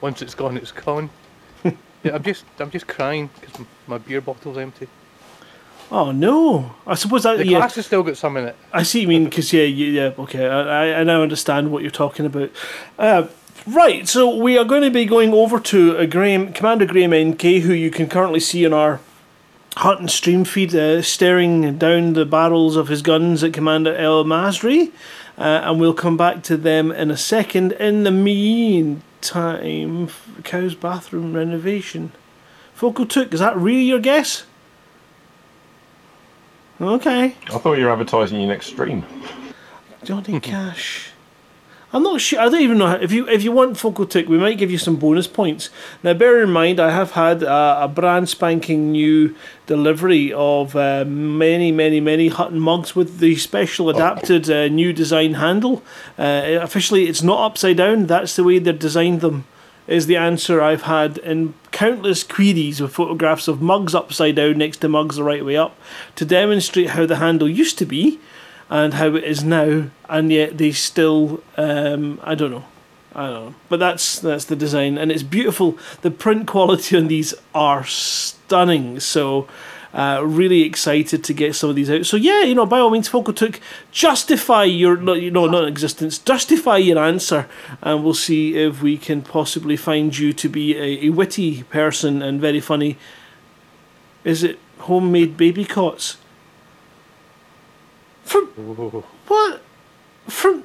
Once 0.00 0.22
it's 0.22 0.34
gone, 0.34 0.56
it's 0.56 0.72
gone. 0.72 1.10
yeah, 1.64 2.14
I'm 2.14 2.22
just, 2.22 2.44
I'm 2.58 2.70
just 2.70 2.86
crying 2.86 3.30
because 3.40 3.66
my 3.86 3.98
beer 3.98 4.20
bottle's 4.20 4.58
empty. 4.58 4.88
oh 5.90 6.12
no. 6.12 6.74
I 6.86 6.94
suppose 6.94 7.22
that. 7.22 7.38
The 7.38 7.46
yeah. 7.46 7.58
glass 7.58 7.74
has 7.76 7.86
still 7.86 8.02
got 8.02 8.16
some 8.16 8.36
in 8.36 8.46
it. 8.46 8.56
I 8.72 8.82
see. 8.82 9.02
You 9.02 9.08
mean 9.08 9.24
because 9.24 9.52
yeah, 9.52 9.62
yeah. 9.62 10.12
Okay. 10.18 10.46
I, 10.46 11.00
I- 11.00 11.04
now 11.04 11.22
understand 11.22 11.70
what 11.70 11.82
you're 11.82 11.90
talking 11.90 12.26
about. 12.26 12.50
Uh, 12.98 13.28
right. 13.66 14.06
So 14.08 14.36
we 14.36 14.58
are 14.58 14.64
going 14.64 14.82
to 14.82 14.90
be 14.90 15.04
going 15.04 15.32
over 15.32 15.60
to 15.60 15.96
a 15.96 16.06
Graham 16.06 16.52
Commander 16.52 16.86
Graham 16.86 17.12
MK, 17.12 17.60
who 17.60 17.72
you 17.72 17.90
can 17.90 18.08
currently 18.08 18.40
see 18.40 18.64
in 18.64 18.72
our 18.72 19.00
hunt 19.76 20.00
and 20.00 20.10
stream 20.10 20.44
feed, 20.44 20.74
uh, 20.74 21.02
staring 21.02 21.78
down 21.78 22.12
the 22.12 22.24
barrels 22.24 22.76
of 22.76 22.88
his 22.88 23.02
guns 23.02 23.42
at 23.42 23.52
Commander 23.52 23.94
El 23.96 24.24
Masri. 24.24 24.92
Uh, 25.36 25.62
and 25.64 25.80
we'll 25.80 25.94
come 25.94 26.16
back 26.16 26.42
to 26.44 26.56
them 26.56 26.92
in 26.92 27.10
a 27.10 27.16
second. 27.16 27.72
In 27.72 28.04
the 28.04 28.10
meantime, 28.10 30.08
Cow's 30.44 30.74
bathroom 30.74 31.34
renovation. 31.34 32.12
Focal 32.74 33.06
Took, 33.06 33.32
is 33.32 33.40
that 33.40 33.56
really 33.56 33.82
your 33.84 33.98
guess? 33.98 34.44
Okay. 36.80 37.36
I 37.46 37.58
thought 37.58 37.78
you 37.78 37.84
were 37.84 37.92
advertising 37.92 38.40
your 38.40 38.48
next 38.48 38.66
stream. 38.66 39.04
Johnny 40.02 40.38
Cash. 40.40 41.10
I'm 41.94 42.02
not 42.02 42.20
sure. 42.20 42.40
I 42.40 42.48
don't 42.48 42.60
even 42.60 42.78
know 42.78 42.88
how, 42.88 42.96
if 42.96 43.12
you 43.12 43.28
if 43.28 43.44
you 43.44 43.52
want 43.52 43.78
focal 43.78 44.04
tick, 44.04 44.28
we 44.28 44.36
might 44.36 44.58
give 44.58 44.68
you 44.68 44.78
some 44.78 44.96
bonus 44.96 45.28
points. 45.28 45.70
Now, 46.02 46.12
bear 46.12 46.42
in 46.42 46.50
mind, 46.50 46.80
I 46.80 46.90
have 46.90 47.12
had 47.12 47.44
a, 47.44 47.84
a 47.84 47.88
brand 47.88 48.28
spanking 48.28 48.90
new 48.90 49.36
delivery 49.66 50.32
of 50.32 50.74
uh, 50.74 51.04
many, 51.06 51.70
many, 51.70 52.00
many 52.00 52.26
Hutton 52.28 52.58
mugs 52.58 52.96
with 52.96 53.20
the 53.20 53.36
special 53.36 53.88
adapted 53.88 54.50
uh, 54.50 54.66
new 54.66 54.92
design 54.92 55.34
handle. 55.34 55.84
Uh, 56.18 56.58
officially, 56.60 57.06
it's 57.06 57.22
not 57.22 57.46
upside 57.46 57.76
down. 57.76 58.06
That's 58.06 58.34
the 58.34 58.42
way 58.42 58.58
they've 58.58 58.76
designed 58.76 59.20
them. 59.20 59.44
Is 59.86 60.06
the 60.06 60.16
answer 60.16 60.60
I've 60.60 60.82
had 60.82 61.18
in 61.18 61.54
countless 61.70 62.24
queries 62.24 62.80
with 62.80 62.94
photographs 62.94 63.46
of 63.46 63.62
mugs 63.62 63.94
upside 63.94 64.34
down 64.34 64.58
next 64.58 64.78
to 64.78 64.88
mugs 64.88 65.14
the 65.14 65.22
right 65.22 65.44
way 65.44 65.56
up 65.56 65.78
to 66.16 66.24
demonstrate 66.24 66.90
how 66.90 67.06
the 67.06 67.16
handle 67.16 67.48
used 67.48 67.78
to 67.78 67.86
be 67.86 68.18
and 68.70 68.94
how 68.94 69.14
it 69.14 69.24
is 69.24 69.44
now, 69.44 69.90
and 70.08 70.32
yet 70.32 70.58
they 70.58 70.72
still, 70.72 71.42
um, 71.56 72.20
I 72.22 72.34
don't 72.34 72.50
know, 72.50 72.64
I 73.14 73.26
don't 73.26 73.46
know, 73.46 73.54
but 73.68 73.80
that's 73.80 74.18
that's 74.18 74.46
the 74.46 74.56
design, 74.56 74.98
and 74.98 75.12
it's 75.12 75.22
beautiful. 75.22 75.78
The 76.02 76.10
print 76.10 76.46
quality 76.46 76.96
on 76.96 77.08
these 77.08 77.34
are 77.54 77.84
stunning. 77.84 79.00
So. 79.00 79.46
Uh, 79.94 80.20
really 80.24 80.62
excited 80.62 81.22
to 81.22 81.32
get 81.32 81.54
some 81.54 81.70
of 81.70 81.76
these 81.76 81.88
out. 81.88 82.04
So 82.04 82.16
yeah, 82.16 82.42
you 82.42 82.56
know, 82.56 82.66
by 82.66 82.80
all 82.80 82.90
means, 82.90 83.06
Focal 83.06 83.32
took 83.32 83.60
justify 83.92 84.64
your 84.64 84.96
no, 84.96 85.12
you 85.12 85.30
know, 85.30 85.46
not 85.46 85.68
existence, 85.68 86.18
justify 86.18 86.78
your 86.78 86.98
answer, 86.98 87.46
and 87.80 88.02
we'll 88.02 88.12
see 88.12 88.56
if 88.56 88.82
we 88.82 88.98
can 88.98 89.22
possibly 89.22 89.76
find 89.76 90.18
you 90.18 90.32
to 90.32 90.48
be 90.48 90.76
a, 90.76 91.06
a 91.06 91.10
witty 91.10 91.62
person 91.62 92.22
and 92.22 92.40
very 92.40 92.58
funny. 92.58 92.98
Is 94.24 94.42
it 94.42 94.58
homemade 94.78 95.36
baby 95.36 95.64
cots? 95.64 96.16
From 98.24 98.46
what? 99.28 99.62
From 100.28 100.64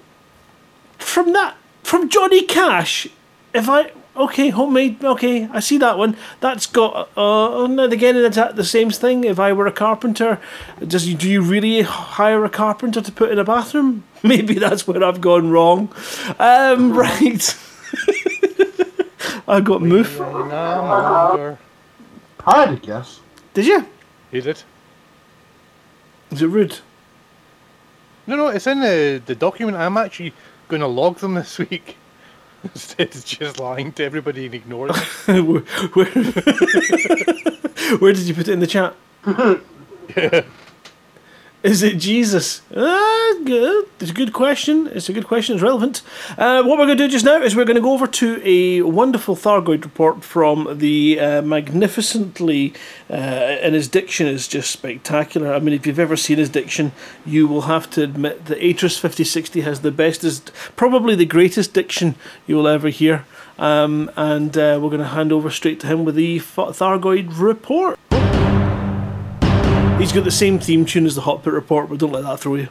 from 0.98 1.34
that 1.34 1.56
from 1.84 2.10
Johnny 2.10 2.44
Cash. 2.44 3.08
If 3.54 3.70
I 3.70 3.92
Okay, 4.20 4.50
homemade. 4.50 5.02
Okay, 5.02 5.46
I 5.46 5.62
see 5.62 5.78
that 5.78 5.98
one. 5.98 6.18
That's 6.42 6.66
got. 6.66 7.10
Uh, 7.16 7.64
and 7.64 7.80
then 7.80 7.94
again, 7.94 8.18
it's 8.18 8.38
at 8.38 8.58
the 8.58 8.66
same 8.66 8.90
thing. 8.90 9.24
If 9.24 9.40
I 9.40 9.54
were 9.54 9.66
a 9.66 9.72
carpenter, 9.72 10.42
does 10.86 11.08
you 11.08 11.16
do 11.16 11.30
you 11.30 11.42
really 11.42 11.84
hire 11.84 12.44
a 12.44 12.50
carpenter 12.50 13.00
to 13.00 13.12
put 13.14 13.32
in 13.32 13.40
a 13.40 13.46
bathroom? 13.46 14.04
Maybe 14.24 14.56
that's 14.56 14.86
where 14.86 15.02
I've 15.02 15.22
gone 15.22 15.52
wrong. 15.52 15.90
Um, 16.38 16.92
right. 16.98 17.58
I 19.48 19.62
got 19.62 19.82
moof. 19.82 20.20
I 22.46 22.66
had 22.66 22.74
a 22.74 22.76
guess. 22.76 23.22
Did 23.54 23.68
you? 23.68 23.88
He 24.32 24.42
did. 24.42 24.64
Is 26.32 26.42
it 26.42 26.48
rude? 26.48 26.80
No, 28.30 28.36
no, 28.36 28.50
it's 28.50 28.68
in 28.68 28.80
the, 28.82 29.20
the 29.26 29.34
document. 29.34 29.76
I'm 29.76 29.98
actually 29.98 30.34
going 30.68 30.82
to 30.82 30.88
log 30.88 31.18
them 31.18 31.34
this 31.34 31.58
week. 31.58 31.98
Instead 32.64 33.16
of 33.16 33.26
just 33.26 33.60
lying 33.60 33.92
to 33.94 34.04
everybody 34.04 34.46
and 34.46 34.54
ignoring 34.54 34.94
them. 35.26 35.48
where, 35.48 35.62
where, 35.94 36.06
where 37.98 38.14
did 38.14 38.28
you 38.28 38.36
put 38.36 38.48
it 38.48 38.54
in 38.54 38.60
the 38.60 38.68
chat? 38.68 38.96
Is 41.62 41.84
it 41.84 41.98
Jesus? 41.98 42.62
Ah, 42.74 43.36
good. 43.44 43.86
It's 44.00 44.12
a 44.12 44.14
good 44.14 44.32
question. 44.32 44.88
It's 44.88 45.10
a 45.10 45.14
good 45.14 45.28
question. 45.28 45.56
It's 45.56 45.62
relevant. 45.62 46.02
Uh, 46.38 46.64
what 46.64 46.80
we're 46.80 46.86
going 46.86 46.98
to 46.98 47.04
do 47.04 47.12
just 47.12 47.26
now 47.26 47.42
is 47.42 47.54
we're 47.54 47.66
going 47.66 47.76
to 47.76 47.82
go 47.82 47.92
over 47.92 48.08
to 48.08 48.42
a 48.46 48.82
wonderful 48.84 49.36
Thargoid 49.36 49.84
report 49.84 50.24
from 50.24 50.78
the 50.78 51.20
uh, 51.20 51.42
magnificently, 51.42 52.74
uh, 53.10 53.14
and 53.14 53.76
his 53.76 53.90
diction 53.90 54.26
is 54.26 54.48
just 54.48 54.72
spectacular. 54.72 55.54
I 55.54 55.60
mean, 55.60 55.74
if 55.74 55.86
you've 55.86 56.00
ever 56.00 56.16
seen 56.16 56.38
his 56.38 56.48
diction, 56.48 56.94
you 57.26 57.46
will 57.46 57.64
have 57.64 57.90
to 57.90 58.04
admit 58.04 58.46
that 58.46 58.60
Atris 58.60 58.98
5060 58.98 59.60
has 59.60 59.82
the 59.82 59.92
bestest, 59.92 60.54
probably 60.78 61.14
the 61.14 61.26
greatest 61.26 61.74
diction 61.74 62.16
you 62.48 62.56
will 62.56 62.70
ever 62.70 62.88
hear. 62.88 63.26
Um, 63.58 64.10
and 64.16 64.58
uh, 64.58 64.80
we're 64.82 64.92
going 64.92 65.00
to 65.02 65.08
hand 65.08 65.34
over 65.34 65.50
straight 65.50 65.82
to 65.82 65.88
him 65.88 66.06
with 66.06 66.16
the 66.16 66.40
Thargoid 66.40 67.38
report. 67.38 68.00
He's 70.00 70.14
got 70.14 70.24
the 70.24 70.32
same 70.32 70.60
theme 70.60 70.86
tune 70.86 71.06
as 71.06 71.16
the 71.16 71.22
Hot 71.22 71.44
Pit 71.44 71.52
Report, 71.52 71.90
but 71.90 72.00
don't 72.00 72.14
let 72.14 72.24
that 72.24 72.40
throw 72.40 72.56
you. 72.56 72.70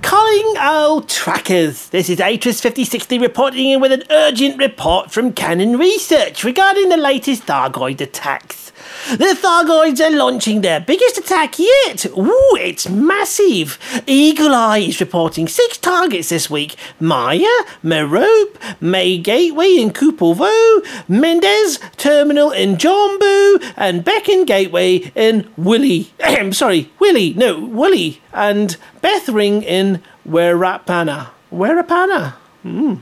Calling 0.00 0.54
all 0.58 1.02
trackers. 1.02 1.90
This 1.90 2.08
is 2.08 2.20
Atris 2.20 2.62
5060 2.62 3.18
reporting 3.18 3.68
in 3.68 3.82
with 3.82 3.92
an 3.92 4.04
urgent 4.08 4.56
report 4.56 5.10
from 5.10 5.34
Canonn 5.34 5.78
Research 5.78 6.42
regarding 6.42 6.88
the 6.88 6.96
latest 6.96 7.44
Thargoid 7.44 8.00
attacks. 8.00 8.72
The 9.10 9.36
Thargoids 9.38 10.00
are 10.00 10.16
launching 10.16 10.62
their 10.62 10.80
biggest 10.80 11.18
attack 11.18 11.58
yet. 11.58 12.06
Ooh, 12.06 12.56
it's 12.58 12.88
massive. 12.88 13.78
Eagle 14.06 14.54
Eye 14.54 14.78
is 14.78 14.98
reporting 14.98 15.46
six 15.46 15.76
targets 15.76 16.30
this 16.30 16.48
week. 16.48 16.76
Maya, 16.98 17.46
Merope, 17.82 18.56
May 18.80 19.18
Gateway 19.18 19.76
in 19.76 19.90
Kupolvo, 19.90 20.80
Mendez 21.06 21.78
Terminal 21.98 22.50
in 22.50 22.76
Jombu, 22.76 23.74
and 23.76 24.04
Beacon 24.04 24.46
Gateway 24.46 25.12
in 25.14 25.50
Willie. 25.58 26.10
Sorry, 26.52 26.90
Willie, 26.98 27.34
no, 27.34 27.60
Willie, 27.60 28.22
and 28.32 28.78
Bethring 29.02 29.62
in 29.62 30.02
Werapana. 30.26 31.28
Werapana? 31.52 32.32
Hmm. 32.62 32.94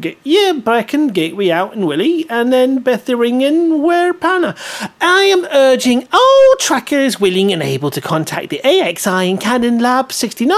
Get 0.00 0.18
yeah, 0.24 0.52
Brecon 0.52 1.08
Gateway 1.08 1.50
out 1.50 1.72
in 1.72 1.86
Willie, 1.86 2.26
and 2.28 2.52
then 2.52 2.80
Bethering 2.80 3.40
in 3.40 3.78
Werpana. 3.78 4.56
I 5.00 5.22
am 5.22 5.46
urging 5.46 6.06
all 6.12 6.56
trackers 6.58 7.18
willing 7.18 7.52
and 7.52 7.62
able 7.62 7.90
to 7.92 8.00
contact 8.00 8.50
the 8.50 8.60
AXI 8.62 9.30
and 9.30 9.40
Canonn 9.40 9.80
Lab 9.80 10.12
69 10.12 10.56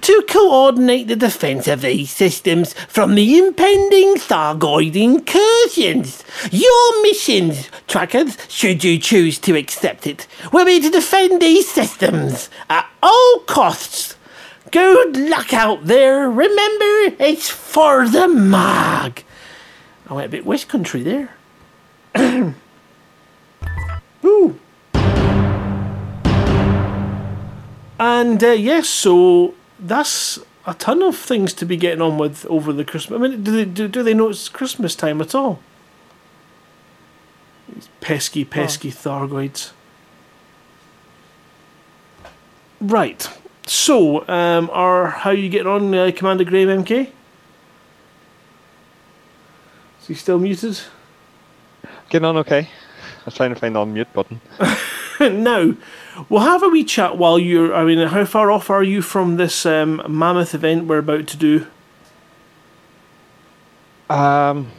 to 0.00 0.24
coordinate 0.28 1.08
the 1.08 1.16
defence 1.16 1.66
of 1.66 1.80
these 1.80 2.10
systems 2.10 2.74
from 2.88 3.14
the 3.14 3.38
impending 3.38 4.14
Thargoid 4.14 4.94
incursions. 4.94 6.22
Your 6.52 7.02
missions, 7.02 7.70
trackers, 7.88 8.36
should 8.48 8.84
you 8.84 8.98
choose 8.98 9.38
to 9.40 9.56
accept 9.56 10.06
it, 10.06 10.28
will 10.52 10.66
be 10.66 10.78
to 10.80 10.90
defend 10.90 11.42
these 11.42 11.68
systems 11.68 12.48
at 12.70 12.88
all 13.02 13.40
costs. 13.46 14.17
Good 14.70 15.16
luck 15.16 15.52
out 15.54 15.86
there. 15.86 16.28
Remember, 16.28 17.16
it's 17.18 17.48
for 17.48 18.08
the 18.08 18.28
mag. 18.28 19.24
I 20.08 20.14
went 20.14 20.26
a 20.26 20.30
bit 20.30 20.46
West 20.46 20.68
Country 20.68 21.02
there. 21.02 21.34
Ooh. 24.24 24.58
And 28.00 28.42
uh, 28.44 28.50
yes, 28.50 28.88
so 28.88 29.54
that's 29.78 30.38
a 30.66 30.74
ton 30.74 31.02
of 31.02 31.16
things 31.16 31.52
to 31.54 31.64
be 31.64 31.76
getting 31.76 32.00
on 32.00 32.18
with 32.18 32.46
over 32.46 32.72
the 32.72 32.84
Christmas. 32.84 33.18
I 33.18 33.22
mean, 33.22 33.42
do 33.42 33.50
they 33.50 33.64
do, 33.64 33.88
do 33.88 34.02
they 34.02 34.14
know 34.14 34.28
it's 34.28 34.48
Christmas 34.48 34.94
time 34.94 35.20
at 35.20 35.34
all? 35.34 35.60
These 37.68 37.88
pesky, 38.00 38.44
pesky 38.44 38.90
Thargoids. 38.90 39.72
Right. 42.80 43.28
So, 43.68 44.26
um, 44.28 44.70
are 44.72 45.08
how 45.08 45.30
you 45.30 45.50
getting 45.50 45.66
on, 45.66 45.94
uh, 45.94 46.10
Commander 46.16 46.44
Graham 46.44 46.84
MK? 46.84 47.12
Is 50.00 50.06
he 50.06 50.14
still 50.14 50.38
muted? 50.38 50.80
Getting 52.08 52.24
on 52.24 52.38
okay. 52.38 52.60
I 52.60 53.24
was 53.26 53.34
trying 53.34 53.52
to 53.52 53.60
find 53.60 53.74
the 53.74 53.80
unmute 53.80 54.10
button. 54.14 54.40
now, 55.42 55.74
we'll 56.30 56.40
have 56.40 56.62
a 56.62 56.68
wee 56.70 56.82
chat 56.82 57.18
while 57.18 57.38
you're. 57.38 57.74
I 57.74 57.84
mean, 57.84 58.08
how 58.08 58.24
far 58.24 58.50
off 58.50 58.70
are 58.70 58.82
you 58.82 59.02
from 59.02 59.36
this 59.36 59.66
um, 59.66 60.02
mammoth 60.08 60.54
event 60.54 60.86
we're 60.86 60.98
about 60.98 61.26
to 61.26 61.36
do? 61.36 61.66
Um, 64.08 64.70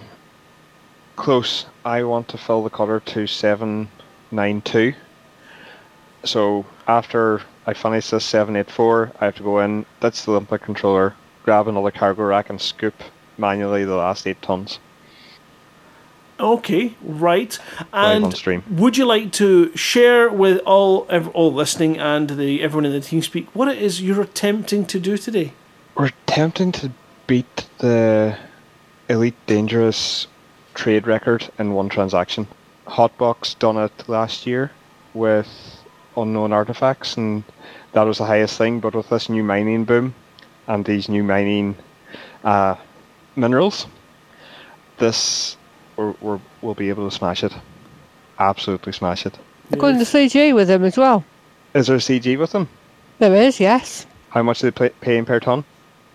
close. 1.15 1.67
I 1.85 2.01
want 2.01 2.27
to 2.29 2.39
fill 2.39 2.63
the 2.63 2.71
cutter 2.71 3.01
to 3.01 3.27
792. 3.27 4.95
So 6.23 6.65
after 6.87 7.43
I 7.69 7.73
finish 7.73 8.09
this 8.09 8.25
784, 8.25 9.11
I 9.19 9.25
have 9.25 9.35
to 9.35 9.43
go 9.43 9.59
in, 9.59 9.85
ditch 10.01 10.25
the 10.25 10.31
Olympic 10.31 10.63
controller, 10.63 11.13
grab 11.43 11.67
another 11.67 11.91
cargo 11.91 12.23
rack 12.23 12.49
and 12.49 12.59
scoop 12.59 12.95
manually 13.37 13.85
the 13.85 13.95
last 13.95 14.25
8 14.25 14.41
tons. 14.41 14.79
Okay, 16.39 16.95
right. 17.03 17.59
And 17.93 18.33
would 18.71 18.97
you 18.97 19.05
like 19.05 19.31
to 19.33 19.71
share 19.77 20.31
with 20.31 20.61
all 20.65 21.05
all 21.35 21.53
listening 21.53 21.99
and 21.99 22.31
the 22.31 22.63
everyone 22.63 22.87
in 22.87 22.91
the 22.91 23.01
team 23.01 23.21
speak 23.21 23.53
what 23.55 23.67
it 23.67 23.79
is 23.79 24.01
you're 24.01 24.21
attempting 24.21 24.87
to 24.87 24.99
do 24.99 25.15
today? 25.15 25.53
We're 25.93 26.07
attempting 26.07 26.71
to 26.71 26.91
beat 27.27 27.69
the 27.77 28.35
Elite 29.09 29.45
Dangerous 29.45 30.25
trade 30.73 31.05
record 31.05 31.47
in 31.59 31.73
one 31.73 31.89
transaction. 31.89 32.47
Hotbox 32.87 33.59
done 33.59 33.77
it 33.77 34.09
last 34.09 34.47
year 34.47 34.71
with 35.13 35.78
unknown 36.17 36.53
artifacts, 36.53 37.17
and 37.17 37.43
that 37.93 38.03
was 38.03 38.17
the 38.17 38.25
highest 38.25 38.57
thing. 38.57 38.79
But 38.79 38.95
with 38.95 39.09
this 39.09 39.29
new 39.29 39.43
mining 39.43 39.85
boom 39.85 40.13
and 40.67 40.85
these 40.85 41.09
new 41.09 41.23
mining 41.23 41.75
uh, 42.43 42.75
minerals, 43.35 43.87
this 44.97 45.57
we're, 45.95 46.13
we're, 46.21 46.39
we'll 46.61 46.75
be 46.75 46.89
able 46.89 47.09
to 47.09 47.15
smash 47.15 47.43
it. 47.43 47.53
Absolutely 48.39 48.93
smash 48.93 49.25
it. 49.25 49.37
Going 49.77 49.97
to 49.97 50.05
CG 50.05 50.55
with 50.55 50.67
them 50.67 50.83
as 50.83 50.97
well. 50.97 51.23
Is 51.73 51.87
there 51.87 51.97
a 51.97 51.99
CG 51.99 52.39
with 52.39 52.51
them? 52.53 52.67
There 53.19 53.35
is, 53.35 53.59
yes. 53.59 54.07
How 54.29 54.41
much 54.41 54.63
are 54.63 54.71
they 54.71 54.89
pay, 54.89 54.89
paying 55.01 55.25
per 55.25 55.39
ton? 55.39 55.63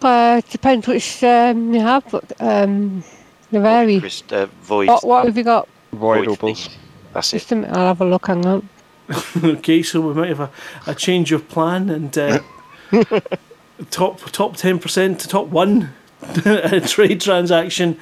Uh, 0.02 0.40
depends 0.50 0.87
which 0.87 1.22
um, 1.22 1.72
you 1.72 1.80
have, 1.80 2.04
but 2.11 2.33
um, 2.40 3.04
they 3.50 3.59
vary. 3.59 4.00
Chris, 4.00 4.22
uh, 4.33 4.46
void. 4.62 4.88
What, 4.88 5.04
what 5.04 5.26
have 5.26 5.37
you 5.37 5.44
got? 5.44 5.68
Void, 5.92 6.24
Void 6.24 6.28
opals. 6.28 6.68
That's 7.12 7.33
it. 7.33 7.38
Just 7.38 7.52
a 7.52 7.57
minute, 7.57 7.76
I'll 7.76 7.88
have 7.88 8.00
a 8.00 8.04
look. 8.04 8.26
Hang 8.26 8.44
on. 8.44 8.68
okay, 9.44 9.82
so 9.82 10.00
we 10.00 10.14
might 10.14 10.28
have 10.28 10.40
a, 10.40 10.50
a 10.86 10.94
change 10.94 11.32
of 11.32 11.48
plan 11.48 11.90
and 11.90 12.16
uh, 12.16 12.40
top 13.90 14.20
top 14.32 14.56
ten 14.56 14.78
percent 14.78 15.20
to 15.20 15.28
top 15.28 15.48
one 15.48 15.92
trade 16.86 17.20
transaction 17.20 17.98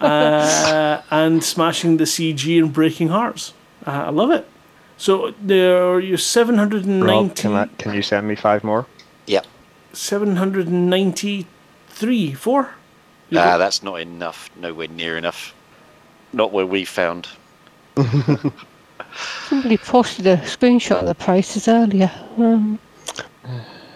uh, 0.00 1.00
and 1.10 1.42
smashing 1.42 1.96
the 1.96 2.04
CG 2.04 2.58
and 2.62 2.72
breaking 2.72 3.08
hearts. 3.08 3.54
Uh, 3.86 3.90
I 3.90 4.10
love 4.10 4.30
it. 4.30 4.46
So 4.98 5.34
there 5.40 5.86
are 5.88 6.00
your 6.00 6.18
seven 6.18 6.58
hundred 6.58 6.84
and 6.84 7.00
ninety. 7.00 7.42
can, 7.42 7.52
I, 7.52 7.66
can 7.78 7.94
you 7.94 8.02
send 8.02 8.28
me 8.28 8.34
five 8.34 8.62
more? 8.62 8.86
Yep. 9.26 9.46
seven 9.92 10.36
hundred 10.36 10.68
and 10.68 10.90
ninety-three, 10.90 12.34
four. 12.34 12.74
You 13.30 13.38
Ah, 13.38 13.56
that's 13.56 13.82
not 13.82 14.00
enough. 14.00 14.50
Nowhere 14.56 14.88
near 14.88 15.16
enough. 15.16 15.54
Not 16.34 16.52
where 16.52 16.66
we 16.66 16.84
found. 16.84 17.28
Somebody 19.48 19.76
posted 19.78 20.26
a 20.26 20.36
screenshot 20.38 21.00
of 21.00 21.06
the 21.06 21.14
prices 21.14 21.68
earlier. 21.68 22.10
Um, 22.38 22.78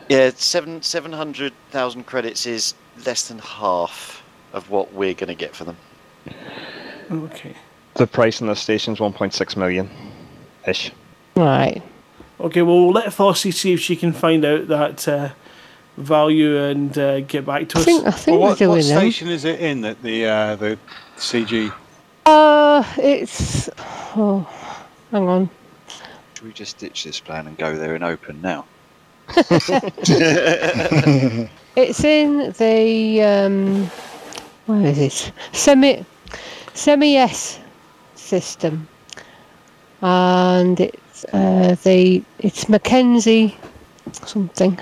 Yeah, 0.08 0.30
seven 0.36 0.82
seven 0.82 1.12
hundred 1.12 1.52
thousand 1.70 2.04
credits 2.04 2.46
is 2.46 2.74
less 3.04 3.28
than 3.28 3.38
half 3.40 4.22
of 4.52 4.70
what 4.70 4.92
we're 4.92 5.14
going 5.14 5.28
to 5.28 5.34
get 5.34 5.54
for 5.54 5.64
them. 5.64 5.76
Okay. 7.10 7.54
The 7.94 8.06
price 8.06 8.40
on 8.42 8.48
the 8.48 8.54
station 8.56 8.92
is 8.94 8.98
1.6 9.00 9.56
million 9.56 9.88
ish. 10.66 10.92
right. 11.36 11.82
Okay, 12.38 12.60
well, 12.62 12.84
we'll 12.84 12.92
let 12.92 13.06
Flossie 13.06 13.52
see 13.52 13.72
if 13.72 13.80
she 13.80 13.96
can 13.96 14.12
find 14.12 14.44
out 14.44 14.68
that 14.68 15.08
uh, 15.08 15.30
value 15.96 16.58
and 16.62 16.96
uh, 16.98 17.20
get 17.20 17.46
back 17.46 17.66
to 17.70 17.78
I 17.78 17.80
us. 17.80 17.84
think 17.86 18.06
I 18.06 18.10
think 18.10 18.26
Well, 18.34 18.40
we're 18.42 18.48
what, 18.50 18.58
doing 18.58 18.70
what 18.70 18.84
them. 18.84 18.98
station 18.98 19.28
is 19.28 19.44
it 19.46 19.58
in 19.60 19.80
that 19.80 20.02
the 20.02 20.26
uh, 20.26 20.56
the 20.56 20.78
CG? 21.16 21.72
Uh, 22.26 22.84
it's 22.98 23.70
oh, 24.14 24.46
hang 25.16 25.28
on. 25.28 25.50
Should 26.34 26.46
we 26.46 26.52
just 26.52 26.78
ditch 26.78 27.04
this 27.04 27.20
plan 27.20 27.46
and 27.46 27.56
go 27.56 27.76
there 27.76 27.94
and 27.94 28.04
open 28.04 28.42
now? 28.42 28.66
It's 31.76 32.02
in 32.04 32.52
the 32.52 33.22
um, 33.22 33.84
where 34.64 34.86
is 34.86 34.98
it? 34.98 35.32
Semi 35.52 36.06
semi 36.72 37.18
S 37.18 37.60
system, 38.14 38.88
and 40.00 40.80
it's 40.80 41.26
uh, 41.34 41.76
the 41.82 42.24
it's 42.38 42.70
Mackenzie 42.70 43.58
something. 44.24 44.80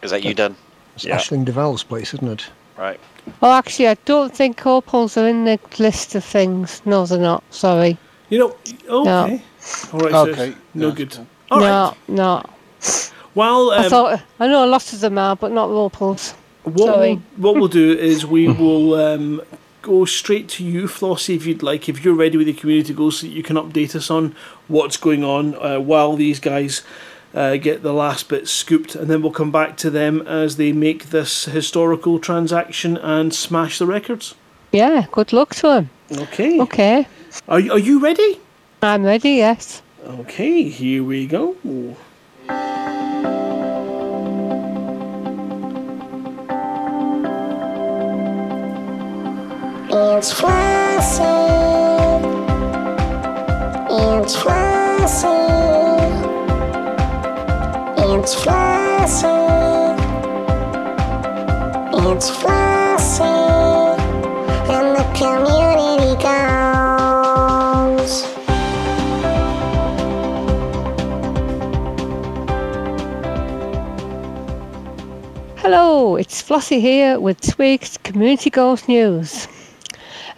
Is 0.00 0.12
that 0.12 0.24
you 0.24 0.32
done? 0.32 0.56
It's 0.94 1.04
Aisling 1.04 1.44
Duval's 1.44 1.84
place, 1.84 2.14
isn't 2.14 2.40
it? 2.40 2.46
Right. 2.78 2.98
Oh, 3.42 3.52
actually, 3.52 3.88
I 3.88 3.94
don't 4.06 4.34
think 4.34 4.66
opals 4.66 5.18
are 5.18 5.28
in 5.28 5.44
the 5.44 5.60
list 5.78 6.14
of 6.14 6.24
things. 6.24 6.80
No, 6.86 7.04
they're 7.04 7.18
not. 7.18 7.44
Sorry. 7.50 7.98
You 8.30 8.38
know, 8.38 8.56
okay. 8.88 9.42
All 9.92 10.00
right, 10.00 10.12
so 10.12 10.28
Okay, 10.28 10.54
no 10.74 10.90
that's 10.90 11.16
good. 11.16 11.26
All 11.50 11.60
right. 11.60 11.96
no, 12.08 12.14
no. 12.14 12.42
Well, 13.34 13.70
um, 13.70 13.84
I 13.84 13.88
thought 13.88 14.22
I 14.38 14.46
know 14.46 14.64
a 14.64 14.66
lot 14.66 14.92
of 14.92 15.00
them 15.00 15.18
are, 15.18 15.36
but 15.36 15.52
not 15.52 15.68
the 15.68 15.74
opals. 15.74 16.32
What 16.62 16.78
Sorry. 16.78 17.20
we'll, 17.36 17.52
what 17.52 17.60
we'll 17.60 17.68
do 17.68 17.92
is 17.92 18.24
we 18.24 18.48
will 18.62 18.94
um, 18.94 19.42
go 19.82 20.04
straight 20.04 20.48
to 20.50 20.64
you, 20.64 20.84
Flossie, 20.84 21.36
if 21.36 21.46
you'd 21.46 21.62
like, 21.62 21.88
if 21.88 22.04
you're 22.04 22.14
ready 22.14 22.36
with 22.36 22.46
the 22.46 22.52
community 22.52 22.94
goals, 22.94 23.20
so 23.20 23.26
that 23.26 23.32
you 23.32 23.42
can 23.42 23.56
update 23.56 23.94
us 23.94 24.10
on 24.10 24.34
what's 24.68 24.96
going 24.96 25.24
on 25.24 25.54
uh, 25.56 25.78
while 25.78 26.16
these 26.16 26.40
guys 26.40 26.82
uh, 27.34 27.56
get 27.56 27.82
the 27.82 27.92
last 27.92 28.28
bit 28.28 28.48
scooped, 28.48 28.94
and 28.94 29.08
then 29.08 29.20
we'll 29.20 29.32
come 29.32 29.50
back 29.50 29.76
to 29.78 29.90
them 29.90 30.22
as 30.26 30.56
they 30.56 30.72
make 30.72 31.06
this 31.10 31.46
historical 31.46 32.18
transaction 32.18 32.96
and 32.96 33.34
smash 33.34 33.78
the 33.78 33.86
records. 33.86 34.34
Yeah. 34.72 35.06
Good 35.12 35.32
luck 35.32 35.54
to 35.56 35.62
them. 35.62 35.90
Okay. 36.12 36.60
Okay. 36.60 37.06
Are, 37.48 37.58
are 37.58 37.78
you 37.78 37.98
ready? 38.00 38.40
I'm 38.84 39.02
ready. 39.02 39.30
Yes. 39.36 39.80
Okay, 40.06 40.64
here 40.64 41.02
we 41.02 41.26
go. 41.26 41.56
It's 49.88 50.34
Flossie. 50.34 51.22
It's 53.88 54.36
Flossie. 54.36 55.32
It's 57.96 58.34
Flossie. 58.34 59.96
It's 62.12 62.30
Flossie. 62.30 63.24
And 64.68 64.94
the 64.94 65.04
community 65.16 65.73
Hello, 75.76 76.14
it's 76.14 76.40
Flossie 76.40 76.80
here 76.80 77.18
with 77.18 77.40
this 77.40 77.58
week's 77.58 77.96
Community 77.96 78.48
Goals 78.48 78.86
News. 78.86 79.48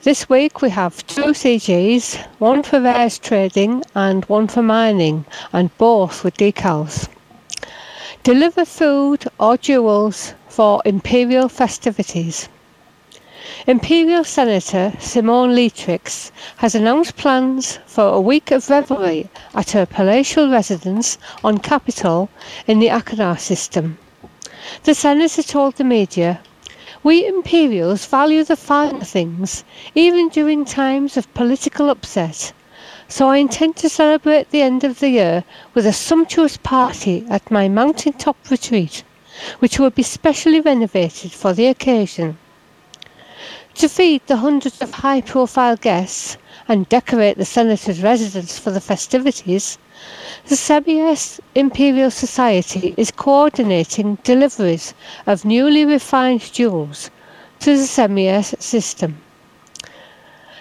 This 0.01 0.31
week 0.31 0.63
we 0.63 0.71
have 0.71 1.07
two 1.07 1.35
CGs, 1.35 2.17
one 2.39 2.63
for 2.63 2.81
rares 2.81 3.19
trading 3.19 3.85
and 3.95 4.25
one 4.31 4.49
for 4.49 4.63
mining, 4.63 5.27
and 5.53 5.77
both 5.77 6.25
with 6.25 6.39
decals. 6.39 7.11
Deliver 8.23 8.65
food 8.65 9.27
or 9.39 9.59
jewels 9.59 10.33
for 10.49 10.81
Imperial 10.87 11.51
festivities. 11.51 12.49
Imperial 13.67 14.25
Senator 14.25 14.95
Simone 14.99 15.55
Leatrix 15.55 16.31
has 16.57 16.75
announced 16.75 17.19
plans 17.19 17.79
for 17.85 18.09
a 18.09 18.21
week 18.23 18.53
of 18.53 18.71
revelry 18.71 19.29
at 19.55 19.73
her 19.73 19.85
palatial 19.85 20.51
residence 20.51 21.19
on 21.45 21.59
Capitol 21.59 22.31
in 22.67 22.79
the 22.79 22.89
Achenar 22.89 23.39
system. 23.39 23.99
The 24.83 24.95
senator 24.95 25.43
told 25.43 25.77
the 25.77 25.85
media, 25.85 26.41
We 27.03 27.25
Imperials 27.25 28.05
value 28.07 28.43
the 28.43 28.57
finer 28.57 29.05
things, 29.05 29.63
even 29.95 30.29
during 30.29 30.65
times 30.65 31.17
of 31.17 31.33
political 31.35 31.89
upset. 31.89 32.53
So 33.09 33.29
I 33.29 33.37
intend 33.37 33.77
to 33.77 33.89
celebrate 33.89 34.51
the 34.51 34.63
end 34.63 34.83
of 34.83 34.99
the 34.99 35.11
year 35.11 35.45
with 35.75 35.87
a 35.87 35.93
sumptuous 35.93 36.57
party 36.57 37.25
at 37.31 37.51
my 37.51 37.69
mountaintop 37.69 38.37
retreat, 38.51 39.05
which 39.61 39.79
will 39.79 39.91
be 39.91 40.03
specially 40.03 40.61
renovated 40.61 41.31
for 41.31 41.53
the 41.53 41.69
occasion. 41.69 42.37
To 43.77 43.89
feed 43.89 44.23
the 44.27 44.39
hundreds 44.39 44.83
of 44.83 44.95
high 44.95 45.21
profile 45.21 45.77
guests 45.77 46.39
and 46.67 46.89
decorate 46.89 47.37
the 47.37 47.45
Senator's 47.45 48.03
residence 48.03 48.59
for 48.59 48.73
the 48.73 48.81
festivities, 48.81 49.79
the 50.47 50.55
Sebius 50.57 51.41
Imperial 51.55 52.11
Society 52.11 52.95
is 52.97 53.11
coordinating 53.11 54.19
deliveries 54.23 54.95
of 55.27 55.45
newly 55.45 55.85
refined 55.85 56.53
jewels 56.53 57.11
to 57.61 57.77
the 57.77 57.87
Semius 57.87 58.55
system. 58.61 59.21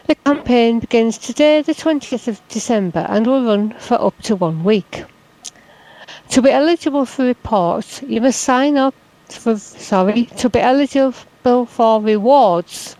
The 0.08 0.15
campaign 0.15 0.80
begins 0.80 1.17
today, 1.17 1.62
the 1.62 1.74
20th 1.74 2.28
of 2.28 2.48
December, 2.48 3.06
and 3.10 3.26
will 3.26 3.43
run 3.43 3.74
for 3.80 4.02
up 4.02 4.21
to 4.24 4.36
one 4.36 4.63
week. 4.63 5.04
To 6.30 6.41
be 6.41 6.52
eligible 6.52 7.06
for 7.06 7.26
reports, 7.26 8.02
you 8.08 8.21
must 8.21 8.41
sign 8.41 8.78
up 8.78 8.93
for, 9.30 9.58
sorry, 9.58 10.26
to 10.38 10.50
be 10.50 10.60
eligible 10.60 11.65
for 11.65 12.02
rewards, 12.02 12.95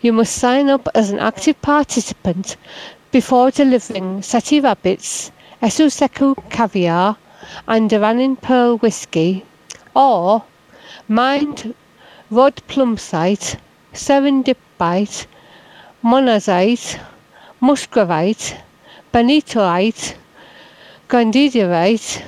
you 0.00 0.12
must 0.12 0.34
sign 0.36 0.68
up 0.68 0.88
as 0.94 1.10
an 1.10 1.18
active 1.18 1.60
participant 1.60 2.56
before 3.10 3.50
delivering 3.50 4.22
Ceti 4.22 4.60
rabbits, 4.60 5.30
Esuseku 5.62 6.34
caviar, 6.50 7.16
and 7.66 7.88
Duranin 7.90 8.40
pearl 8.40 8.76
whiskey, 8.78 9.44
or 9.94 10.44
mined 11.08 11.74
rod 12.30 12.56
plumsite, 12.68 13.56
serendibite, 13.94 15.26
monazite, 16.04 17.00
musgravite, 17.62 18.56
benitoite, 19.14 20.14
grandidierite, 21.08 22.22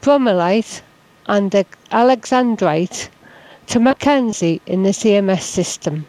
bromellite, 0.00 0.80
and 1.26 1.52
alexandrite 1.92 3.08
to 3.68 3.78
Mackenzie 3.78 4.60
in 4.66 4.82
the 4.82 4.90
CMS 4.90 5.42
system. 5.42 6.04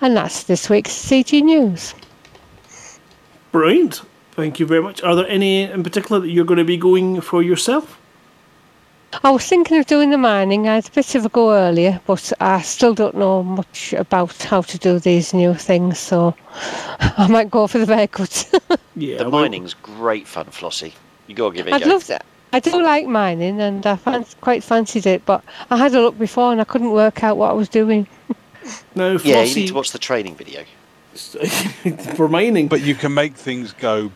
And 0.00 0.16
that's 0.16 0.44
this 0.44 0.70
week's 0.70 0.92
CG 0.92 1.42
News. 1.42 1.94
Brilliant. 3.50 4.02
Thank 4.32 4.58
you 4.58 4.66
very 4.66 4.82
much. 4.82 5.02
Are 5.02 5.14
there 5.14 5.28
any 5.28 5.62
in 5.62 5.82
particular 5.82 6.20
that 6.20 6.28
you're 6.30 6.44
going 6.44 6.58
to 6.58 6.64
be 6.64 6.76
going 6.76 7.20
for 7.20 7.42
yourself? 7.42 7.98
I 9.24 9.30
was 9.30 9.46
thinking 9.46 9.76
of 9.78 9.84
doing 9.86 10.08
the 10.08 10.16
mining. 10.16 10.68
I 10.68 10.76
had 10.76 10.88
a 10.88 10.90
bit 10.90 11.14
of 11.14 11.26
a 11.26 11.28
go 11.28 11.52
earlier, 11.52 12.00
but 12.06 12.32
I 12.40 12.62
still 12.62 12.94
don't 12.94 13.14
know 13.14 13.42
much 13.42 13.92
about 13.92 14.42
how 14.42 14.62
to 14.62 14.78
do 14.78 14.98
these 14.98 15.34
new 15.34 15.52
things, 15.52 15.98
so 15.98 16.34
I 17.18 17.26
might 17.28 17.50
go 17.50 17.66
for 17.66 17.78
the 17.84 17.94
haircut. 17.94 18.50
Yeah, 18.94 19.22
the 19.22 19.30
mining's 19.30 19.72
great 19.72 20.26
fun, 20.28 20.44
Flossie. 20.46 20.92
You 21.26 21.34
gotta 21.34 21.54
give 21.56 21.66
it 21.66 21.72
a 21.72 21.76
I'd 21.76 21.82
go. 21.84 21.88
love 21.90 22.06
that. 22.08 22.26
I 22.52 22.60
do 22.60 22.82
like 22.82 23.06
mining, 23.06 23.58
and 23.62 23.86
I 23.86 23.96
fan- 23.96 24.26
quite 24.42 24.62
fancied 24.62 25.06
it, 25.06 25.24
but 25.24 25.42
I 25.70 25.78
had 25.78 25.94
a 25.94 26.00
look 26.02 26.18
before 26.18 26.52
and 26.52 26.60
I 26.60 26.64
couldn't 26.64 26.90
work 26.90 27.24
out 27.24 27.38
what 27.38 27.48
I 27.50 27.54
was 27.54 27.68
doing. 27.70 28.06
No, 28.94 29.16
Flossie. 29.16 29.24
Yeah, 29.24 29.42
you 29.42 29.54
need 29.56 29.68
to 29.68 29.74
watch 29.74 29.90
the 29.92 29.98
training 29.98 30.36
video. 30.36 30.62
for 32.16 32.28
mining. 32.28 32.68
But 32.68 32.82
you 32.82 32.94
can 32.94 33.12
make 33.12 33.34
things 33.34 33.72
go 33.72 34.12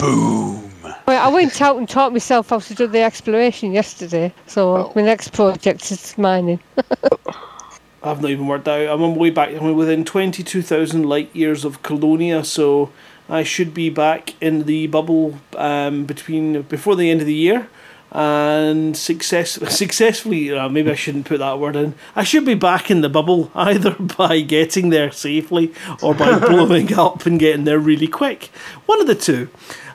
boom. 0.00 0.70
Well, 1.06 1.28
I 1.28 1.28
went 1.32 1.60
out 1.60 1.76
and 1.76 1.88
taught 1.88 2.12
myself 2.12 2.50
how 2.50 2.58
to 2.60 2.74
do 2.74 2.86
the 2.86 3.00
exploration 3.00 3.72
yesterday, 3.72 4.32
so 4.46 4.92
my 4.94 5.02
next 5.02 5.32
project 5.32 5.90
is 5.90 6.16
mining. 6.16 6.60
I've 8.02 8.22
not 8.22 8.30
even 8.30 8.46
worked 8.46 8.66
out. 8.66 8.88
I'm 8.88 9.02
on 9.02 9.12
my 9.12 9.16
way 9.16 9.30
back. 9.30 9.50
I'm 9.54 9.74
within 9.74 10.04
22,000 10.04 11.02
light 11.02 11.34
years 11.34 11.64
of 11.64 11.82
Colonia, 11.82 12.44
so 12.44 12.90
I 13.28 13.42
should 13.42 13.74
be 13.74 13.90
back 13.90 14.34
in 14.40 14.64
the 14.64 14.86
bubble 14.86 15.38
um, 15.56 16.06
between 16.06 16.62
before 16.62 16.96
the 16.96 17.10
end 17.10 17.20
of 17.20 17.26
the 17.26 17.34
year. 17.34 17.68
And 18.12 18.96
success 18.96 19.52
successfully, 19.72 20.52
uh, 20.52 20.68
maybe 20.68 20.90
I 20.90 20.96
shouldn't 20.96 21.26
put 21.26 21.38
that 21.38 21.60
word 21.60 21.76
in. 21.76 21.94
I 22.16 22.24
should 22.24 22.44
be 22.44 22.54
back 22.54 22.90
in 22.90 23.02
the 23.02 23.08
bubble 23.08 23.52
either 23.54 23.92
by 23.92 24.40
getting 24.40 24.90
there 24.90 25.12
safely 25.12 25.72
or 26.02 26.14
by 26.14 26.38
blowing 26.40 26.92
up 26.94 27.24
and 27.26 27.38
getting 27.38 27.64
there 27.64 27.78
really 27.78 28.08
quick. 28.08 28.46
One 28.86 29.00
of 29.00 29.06
the 29.06 29.14
two. 29.14 29.48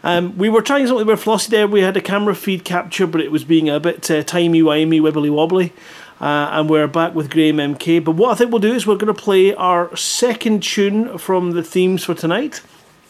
Um, 0.04 0.38
we 0.38 0.50
were 0.50 0.62
trying 0.62 0.88
something 0.88 1.08
where 1.08 1.18
Flossie 1.18 1.50
there. 1.50 1.68
We 1.68 1.82
had 1.82 1.98
a 1.98 2.02
camera 2.02 2.36
feed 2.36 2.64
capture, 2.64 3.08
but 3.08 3.22
it 3.22 3.32
was 3.32 3.44
being 3.44 3.70
a 3.70 3.80
bit 3.80 4.10
uh, 4.10 4.24
timey 4.24 4.62
wimey, 4.62 5.02
wibbly 5.02 5.32
wobbly. 5.32 5.74
Uh, 6.22 6.50
and 6.52 6.70
we're 6.70 6.88
back 6.88 7.14
with 7.14 7.30
Graham 7.30 7.58
MK. 7.58 8.04
But 8.04 8.12
what 8.12 8.32
I 8.32 8.36
think 8.36 8.52
we'll 8.52 8.62
do 8.62 8.74
is 8.74 8.88
we're 8.88 8.96
going 8.96 9.14
to 9.14 9.22
play 9.22 9.54
our 9.54 9.94
second 9.98 10.64
tune 10.64 11.18
from 11.18 11.52
the 11.52 11.64
themes 11.64 12.06
for 12.06 12.14
tonight. 12.14 12.62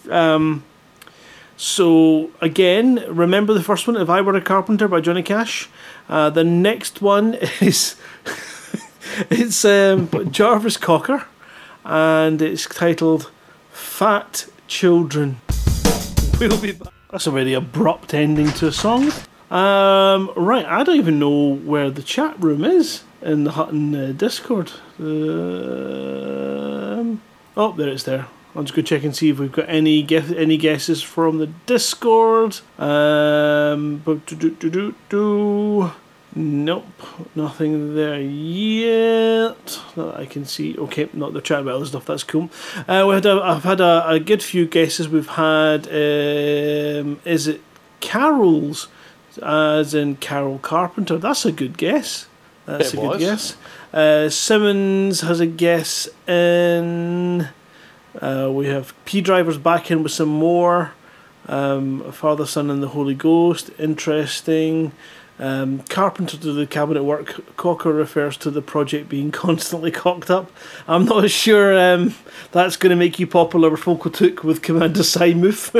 Um, 0.09 0.63
so 1.57 2.31
again, 2.41 3.03
remember 3.07 3.53
the 3.53 3.63
first 3.63 3.87
one, 3.87 3.95
"If 3.97 4.09
I 4.09 4.21
Were 4.21 4.35
a 4.35 4.41
Carpenter" 4.41 4.87
by 4.87 5.01
Johnny 5.01 5.23
Cash. 5.23 5.69
Uh, 6.07 6.29
the 6.29 6.43
next 6.43 7.01
one 7.01 7.33
is 7.61 7.95
it's 9.29 9.65
um, 9.65 10.09
Jarvis 10.31 10.77
Cocker, 10.77 11.25
and 11.83 12.41
it's 12.41 12.65
titled 12.65 13.31
"Fat 13.71 14.47
Children." 14.67 15.41
We'll 16.37 16.59
be 16.59 16.73
back. 16.73 16.91
That's 17.11 17.27
a 17.27 17.31
very 17.31 17.53
abrupt 17.53 18.13
ending 18.13 18.51
to 18.59 18.67
a 18.67 18.71
song. 18.73 19.09
Um, 19.49 20.31
right, 20.35 20.65
I 20.65 20.83
don't 20.83 20.97
even 20.97 21.17
know 21.17 21.55
where 21.55 21.89
the 21.89 22.01
chat 22.01 22.35
room 22.43 22.65
is 22.65 23.03
in 23.21 23.45
the 23.45 23.51
Hutton 23.51 23.95
uh, 23.95 24.11
Discord. 24.11 24.73
Um, 24.99 25.05
oh, 27.55 27.71
there 27.71 27.87
it's 27.87 28.03
there. 28.03 28.27
I'll 28.55 28.63
just 28.63 28.73
go 28.73 28.81
check 28.81 29.03
and 29.03 29.13
see 29.13 29.29
if 29.29 29.39
we've 29.39 29.51
got 29.51 29.67
any 29.67 30.01
guess, 30.01 30.31
any 30.31 30.55
guesses 30.55 31.01
from 31.03 31.39
the 31.39 31.47
Discord. 31.65 32.61
Um, 32.79 34.01
but 34.05 34.25
do, 34.25 34.35
do, 34.35 34.49
do, 34.51 34.69
do, 34.69 34.95
do. 35.09 35.91
Nope, 36.37 36.85
nothing 37.35 37.95
there 37.95 38.19
yet 38.19 39.79
that 39.95 40.15
I 40.17 40.25
can 40.25 40.45
see. 40.45 40.77
Okay, 40.77 41.09
not 41.13 41.33
the 41.33 41.41
chat 41.41 41.61
about 41.61 41.75
other 41.75 41.85
stuff. 41.85 42.05
That's 42.05 42.23
cool. 42.23 42.49
Uh, 42.87 43.05
we 43.07 43.15
had 43.15 43.25
a, 43.25 43.41
I've 43.41 43.63
had 43.63 43.79
a, 43.81 44.09
a 44.09 44.19
good 44.19 44.43
few 44.43 44.65
guesses. 44.65 45.07
We've 45.07 45.27
had 45.27 45.87
um, 45.87 47.21
is 47.25 47.47
it 47.47 47.61
Carol's, 48.01 48.87
as 49.41 49.93
in 49.93 50.17
Carol 50.17 50.59
Carpenter. 50.59 51.17
That's 51.17 51.45
a 51.45 51.51
good 51.51 51.77
guess. 51.77 52.27
That's 52.65 52.93
It 52.93 52.99
a 52.99 53.01
good 53.01 53.19
guess. 53.19 53.57
Uh, 53.93 54.29
Simmons 54.29 55.21
has 55.21 55.39
a 55.39 55.45
guess 55.45 56.07
in. 56.27 57.49
Uh, 58.21 58.49
we 58.51 58.67
have 58.67 58.93
P 59.05 59.21
drivers 59.21 59.57
back 59.57 59.91
in 59.91 60.03
with 60.03 60.11
some 60.11 60.29
more. 60.29 60.93
Um, 61.47 62.11
Father, 62.11 62.45
Son, 62.45 62.69
and 62.69 62.81
the 62.81 62.89
Holy 62.89 63.13
Ghost. 63.13 63.69
Interesting. 63.77 64.91
Um, 65.37 65.79
Carpenter 65.89 66.37
to 66.37 66.53
the 66.53 66.65
cabinet 66.65 67.03
work. 67.03 67.55
Cocker 67.57 67.91
refers 67.91 68.37
to 68.37 68.49
the 68.49 68.61
project 68.61 69.09
being 69.09 69.31
constantly 69.43 69.91
cocked 69.91 70.31
up. 70.31 70.49
I'm 70.87 71.05
not 71.05 71.29
sure 71.29 71.77
um, 71.77 72.15
that's 72.51 72.77
going 72.77 72.91
to 72.91 72.95
make 72.95 73.19
you 73.19 73.27
popular 73.27 73.69
with 73.69 73.81
Folketook 73.81 74.43
with 74.43 74.61
Commander 74.61 75.01
Simoof. 75.01 75.71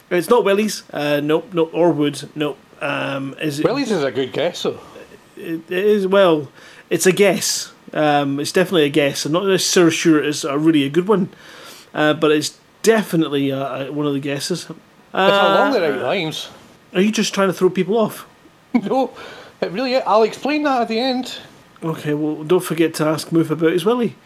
it's 0.10 0.30
not 0.30 0.44
Willie's. 0.44 0.82
Uh, 0.90 1.20
nope, 1.20 1.52
nope. 1.52 1.70
Or 1.74 1.92
Wood. 1.92 2.28
Nope. 2.34 2.58
Um, 2.80 3.34
is 3.40 3.60
it, 3.60 3.66
Willie's 3.66 3.90
is 3.90 4.02
a 4.02 4.10
good 4.10 4.32
guess, 4.32 4.62
though. 4.62 4.80
it, 5.36 5.70
it 5.70 5.84
is 5.84 6.06
well. 6.06 6.50
It's 6.88 7.06
a 7.06 7.12
guess. 7.12 7.72
Um, 7.92 8.40
it's 8.40 8.52
definitely 8.52 8.84
a 8.84 8.88
guess. 8.90 9.24
I'm 9.24 9.32
not 9.32 9.46
necessarily 9.46 9.92
sure 9.92 10.22
it's 10.22 10.44
a 10.44 10.58
really 10.58 10.84
a 10.84 10.90
good 10.90 11.08
one, 11.08 11.28
uh, 11.94 12.14
but 12.14 12.30
it's 12.32 12.58
definitely 12.82 13.52
uh, 13.52 13.92
one 13.92 14.06
of 14.06 14.12
the 14.14 14.20
guesses. 14.20 14.68
Uh, 14.70 14.74
It's 15.30 15.36
along 15.38 15.72
the 15.72 15.80
right 15.80 16.02
lines. 16.02 16.48
Are 16.94 17.00
you 17.00 17.12
just 17.12 17.32
trying 17.34 17.48
to 17.48 17.52
throw 17.54 17.70
people 17.70 17.96
off? 17.96 18.26
no, 18.74 19.12
it 19.60 19.72
really. 19.72 19.94
is. 19.94 20.02
I'll 20.06 20.22
explain 20.24 20.62
that 20.64 20.82
at 20.82 20.88
the 20.88 20.98
end. 20.98 21.38
Okay, 21.82 22.14
well, 22.14 22.42
don't 22.44 22.60
forget 22.64 22.94
to 22.94 23.04
ask 23.06 23.28
Moof 23.28 23.50
about 23.50 23.72
his 23.72 23.84
willy. 23.84 24.16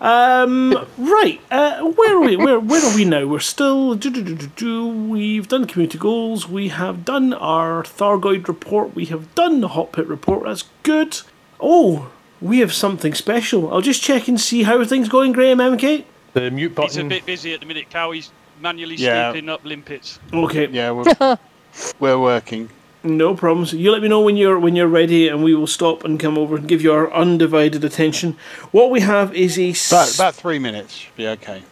Um, 0.00 0.86
right, 0.98 1.40
uh, 1.50 1.82
where 1.84 2.16
are 2.16 2.20
we? 2.20 2.36
Where 2.36 2.60
where 2.60 2.84
are 2.84 2.94
we 2.94 3.04
now? 3.04 3.26
We're 3.26 3.38
still. 3.40 3.94
Do, 3.94 4.10
do, 4.10 4.22
do, 4.22 4.34
do, 4.34 4.46
do. 4.56 4.86
We've 4.88 5.48
done 5.48 5.66
community 5.66 5.98
goals. 5.98 6.48
We 6.48 6.68
have 6.68 7.04
done 7.04 7.32
our 7.32 7.82
Thargoid 7.82 8.46
report. 8.48 8.94
We 8.94 9.06
have 9.06 9.34
done 9.34 9.60
the 9.60 9.68
Hot 9.68 9.92
Pit 9.92 10.06
report. 10.06 10.44
That's 10.44 10.64
good. 10.82 11.20
Oh, 11.60 12.10
we 12.40 12.58
have 12.58 12.72
something 12.72 13.14
special. 13.14 13.72
I'll 13.72 13.80
just 13.80 14.02
check 14.02 14.28
and 14.28 14.40
see 14.40 14.62
how 14.64 14.84
things 14.84 15.08
going, 15.08 15.32
Graham 15.32 15.58
MK. 15.58 16.04
The 16.34 16.50
mute 16.50 16.74
button. 16.74 16.88
He's 16.88 16.96
a 16.98 17.04
bit 17.04 17.26
busy 17.26 17.54
at 17.54 17.60
the 17.60 17.66
minute, 17.66 17.88
Cowie's 17.90 18.30
manually 18.60 18.96
Yeah. 18.96 19.32
stapling 19.32 19.48
up 19.48 19.64
limpets. 19.64 20.18
Okay. 20.32 20.68
Yeah, 20.68 20.90
we're, 20.92 21.38
we're 22.00 22.18
working. 22.18 22.68
No 23.02 23.34
problems. 23.34 23.72
You 23.72 23.92
let 23.92 24.02
me 24.02 24.08
know 24.08 24.20
when 24.20 24.36
you're 24.36 24.58
when 24.58 24.74
you're 24.74 24.88
ready, 24.88 25.28
and 25.28 25.44
we 25.44 25.54
will 25.54 25.68
stop 25.68 26.02
and 26.04 26.18
come 26.18 26.36
over 26.36 26.56
and 26.56 26.66
give 26.66 26.82
you 26.82 26.92
our 26.92 27.12
undivided 27.12 27.84
attention. 27.84 28.36
What 28.72 28.90
we 28.90 29.00
have 29.00 29.32
is 29.34 29.56
a 29.58 29.70
About, 29.94 30.14
about 30.14 30.34
three 30.34 30.58
minutes 30.58 30.92
should 30.94 31.14
be 31.14 31.28
okay. 31.28 31.62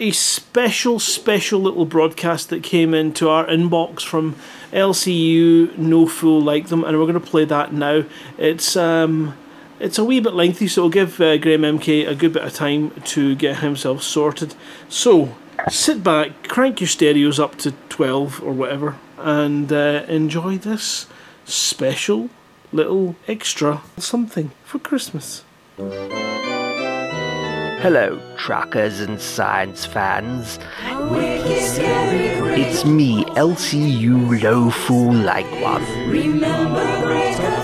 a 0.00 0.10
special, 0.10 0.98
special 0.98 1.60
little 1.60 1.84
broadcast 1.84 2.48
that 2.48 2.64
came 2.64 2.92
into 2.92 3.28
our 3.28 3.46
inbox 3.46 4.00
from 4.02 4.34
LCU 4.72 5.76
No 5.78 6.06
Fool 6.08 6.40
Like 6.42 6.68
Them, 6.68 6.82
and 6.82 6.98
we're 6.98 7.06
going 7.06 7.20
to 7.20 7.30
play 7.30 7.44
that 7.44 7.72
now. 7.72 8.02
It's 8.36 8.76
um, 8.76 9.36
it's 9.80 9.98
a 9.98 10.04
wee 10.04 10.20
bit 10.20 10.34
lengthy, 10.34 10.68
so 10.68 10.82
it'll 10.82 10.90
give 10.90 11.20
uh, 11.20 11.38
Graham 11.38 11.62
MK 11.62 12.06
a 12.06 12.14
good 12.14 12.34
bit 12.34 12.44
of 12.44 12.52
time 12.52 12.90
to 13.06 13.34
get 13.34 13.58
himself 13.58 14.02
sorted. 14.02 14.54
So 14.88 15.36
sit 15.68 16.04
back, 16.04 16.48
crank 16.48 16.80
your 16.80 16.88
stereos 16.88 17.40
up 17.40 17.56
to 17.58 17.72
12 17.88 18.42
or 18.42 18.52
whatever, 18.52 18.96
and 19.18 19.72
uh, 19.72 20.04
enjoy 20.06 20.58
this 20.58 21.06
special 21.44 22.30
little 22.72 23.16
extra 23.26 23.82
something 23.98 24.52
for 24.64 24.78
Christmas. 24.78 25.44
Hello, 27.80 28.20
truckers 28.36 29.00
and 29.00 29.18
science 29.18 29.86
fans. 29.86 30.58
It's 32.58 32.84
me, 32.84 33.24
LCU 33.24 34.42
No 34.42 34.70
Fool 34.70 35.14
Like 35.14 35.50
One. 35.62 35.82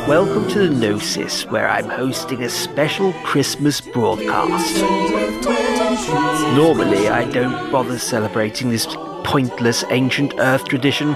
Welcome 0.08 0.48
to 0.48 0.58
the 0.60 0.70
Gnosis, 0.74 1.44
where 1.50 1.68
I'm 1.68 1.90
hosting 1.90 2.42
a 2.44 2.48
special 2.48 3.12
Christmas 3.24 3.82
broadcast. 3.82 4.80
Normally, 6.56 7.10
I 7.10 7.30
don't 7.30 7.70
bother 7.70 7.98
celebrating 7.98 8.70
this 8.70 8.86
pointless 9.22 9.84
ancient 9.90 10.32
Earth 10.38 10.64
tradition. 10.64 11.12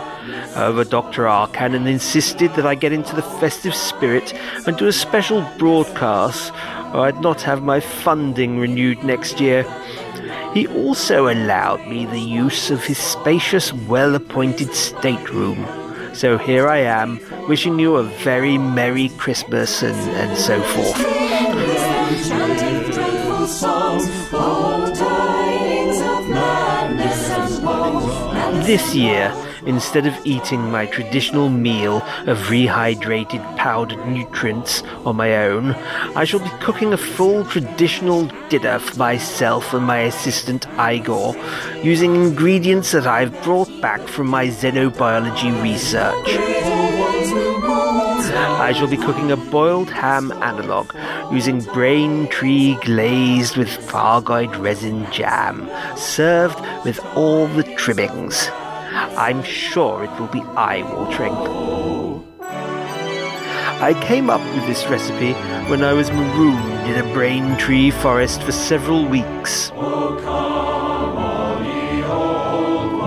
However, 0.55 0.85
Dr. 0.85 1.23
Arcanonn 1.23 1.89
insisted 1.89 2.53
that 2.55 2.67
I 2.67 2.75
get 2.75 2.93
into 2.93 3.17
the 3.17 3.23
festive 3.23 3.75
spirit 3.75 4.35
and 4.67 4.77
do 4.77 4.89
a 4.89 4.93
special 4.93 5.41
broadcast, 5.57 6.53
or 6.93 7.07
I'd 7.07 7.21
not 7.21 7.43
have 7.43 7.63
my 7.63 7.81
funding 7.81 8.59
renewed 8.59 9.03
next 9.05 9.41
year. 9.41 9.63
He 10.55 10.67
also 10.67 11.29
allowed 11.29 11.87
me 11.87 12.07
the 12.07 12.19
use 12.21 12.71
of 12.71 12.85
his 12.85 12.99
spacious, 12.99 13.73
well 13.73 14.15
appointed 14.15 14.75
stateroom. 14.75 15.67
So 16.13 16.39
here 16.39 16.69
I 16.69 16.79
am, 16.79 17.21
wishing 17.49 17.79
you 17.79 17.97
a 17.97 18.03
very 18.03 18.59
Merry 18.59 19.11
Christmas 19.11 19.83
and, 19.83 19.97
and 20.17 20.37
so 20.37 20.61
forth. 20.61 20.97
This 28.67 28.95
year, 28.95 29.33
instead 29.67 30.07
of 30.07 30.15
eating 30.25 30.71
my 30.71 30.87
traditional 30.87 31.49
meal 31.49 31.99
of 32.27 32.39
rehydrated 32.49 33.57
powdered 33.57 34.05
nutrients 34.07 34.83
on 35.05 35.17
my 35.17 35.47
own, 35.47 35.73
I 36.17 36.25
shall 36.25 36.41
be 36.41 36.51
cooking 36.61 36.93
a 36.93 36.97
full 36.97 37.45
traditional 37.45 38.27
dinner 38.49 38.79
for 38.79 38.99
myself 38.99 39.75
and 39.75 39.87
my 39.87 40.01
assistant 40.01 40.67
Igor, 40.79 41.37
using 41.83 42.15
ingredients 42.15 42.93
that 42.93 43.07
I've 43.07 43.43
brought 43.43 43.71
back 43.81 44.01
from 44.09 44.29
my 44.29 44.47
xenobiology 44.47 45.63
research. 45.63 46.61
I 48.61 48.73
shall 48.73 48.89
be 48.89 48.97
cooking 48.97 49.33
a 49.33 49.37
boiled 49.37 49.91
ham 49.91 50.31
analog 50.33 50.93
using 51.33 51.61
brain 51.61 52.29
tree 52.29 52.79
glazed 52.83 53.57
with 53.57 53.69
Thargoid 53.69 54.57
resin 54.61 55.11
jam, 55.11 55.69
served 55.97 56.61
with 56.85 57.05
all 57.17 57.47
the 57.49 57.65
trimmings. 57.75 58.49
I'm 58.93 59.43
sure 59.43 60.05
it 60.05 60.11
will 60.19 60.29
be 60.29 60.43
eye 60.57 60.83
watering. 60.83 61.35
I 63.83 63.95
came 64.03 64.29
up 64.29 64.41
with 64.55 64.67
this 64.67 64.85
recipe 64.87 65.33
when 65.71 65.85
I 65.85 65.93
was 65.93 66.11
marooned 66.11 66.91
in 66.91 66.97
a 66.99 67.15
brain 67.15 67.57
tree 67.57 67.91
forest 67.91 68.43
for 68.43 68.53
several 68.53 69.07
weeks. 69.07 69.71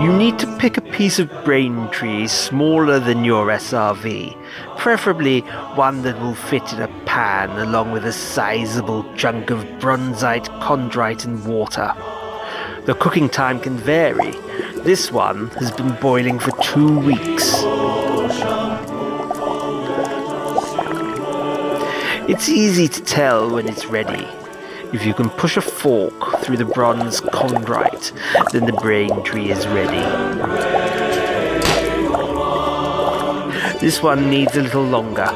You 0.02 0.12
need 0.12 0.38
to 0.40 0.56
pick 0.58 0.76
a 0.76 0.82
piece 0.82 1.18
of 1.18 1.30
brain 1.44 1.88
tree 1.90 2.26
smaller 2.28 2.98
than 2.98 3.24
your 3.24 3.46
SRV, 3.46 4.36
preferably 4.76 5.40
one 5.76 6.02
that 6.02 6.20
will 6.20 6.34
fit 6.34 6.72
in 6.72 6.82
a 6.82 6.88
pan 7.04 7.50
along 7.50 7.92
with 7.92 8.04
a 8.04 8.12
sizable 8.12 9.04
chunk 9.14 9.50
of 9.50 9.66
bronzite, 9.78 10.44
chondrite, 10.60 11.24
and 11.24 11.46
water. 11.46 11.94
The 12.86 12.94
cooking 12.94 13.28
time 13.28 13.60
can 13.60 13.76
vary. 13.76 14.34
This 14.84 15.10
one 15.10 15.48
has 15.52 15.70
been 15.70 15.94
boiling 15.98 16.38
for 16.38 16.50
two 16.62 16.98
weeks. 17.00 17.54
It's 22.28 22.50
easy 22.50 22.88
to 22.88 23.02
tell 23.02 23.50
when 23.50 23.66
it's 23.66 23.86
ready. 23.86 24.28
If 24.92 25.06
you 25.06 25.14
can 25.14 25.30
push 25.30 25.56
a 25.56 25.62
fork 25.62 26.38
through 26.40 26.58
the 26.58 26.66
bronzite 26.66 27.32
chondrite, 27.32 28.12
then 28.52 28.66
the 28.66 28.74
brain 28.74 29.22
tree 29.24 29.50
is 29.50 29.66
ready. 29.68 30.04
This 33.78 34.02
one 34.02 34.28
needs 34.28 34.54
a 34.54 34.60
little 34.60 34.84
longer. 34.84 35.30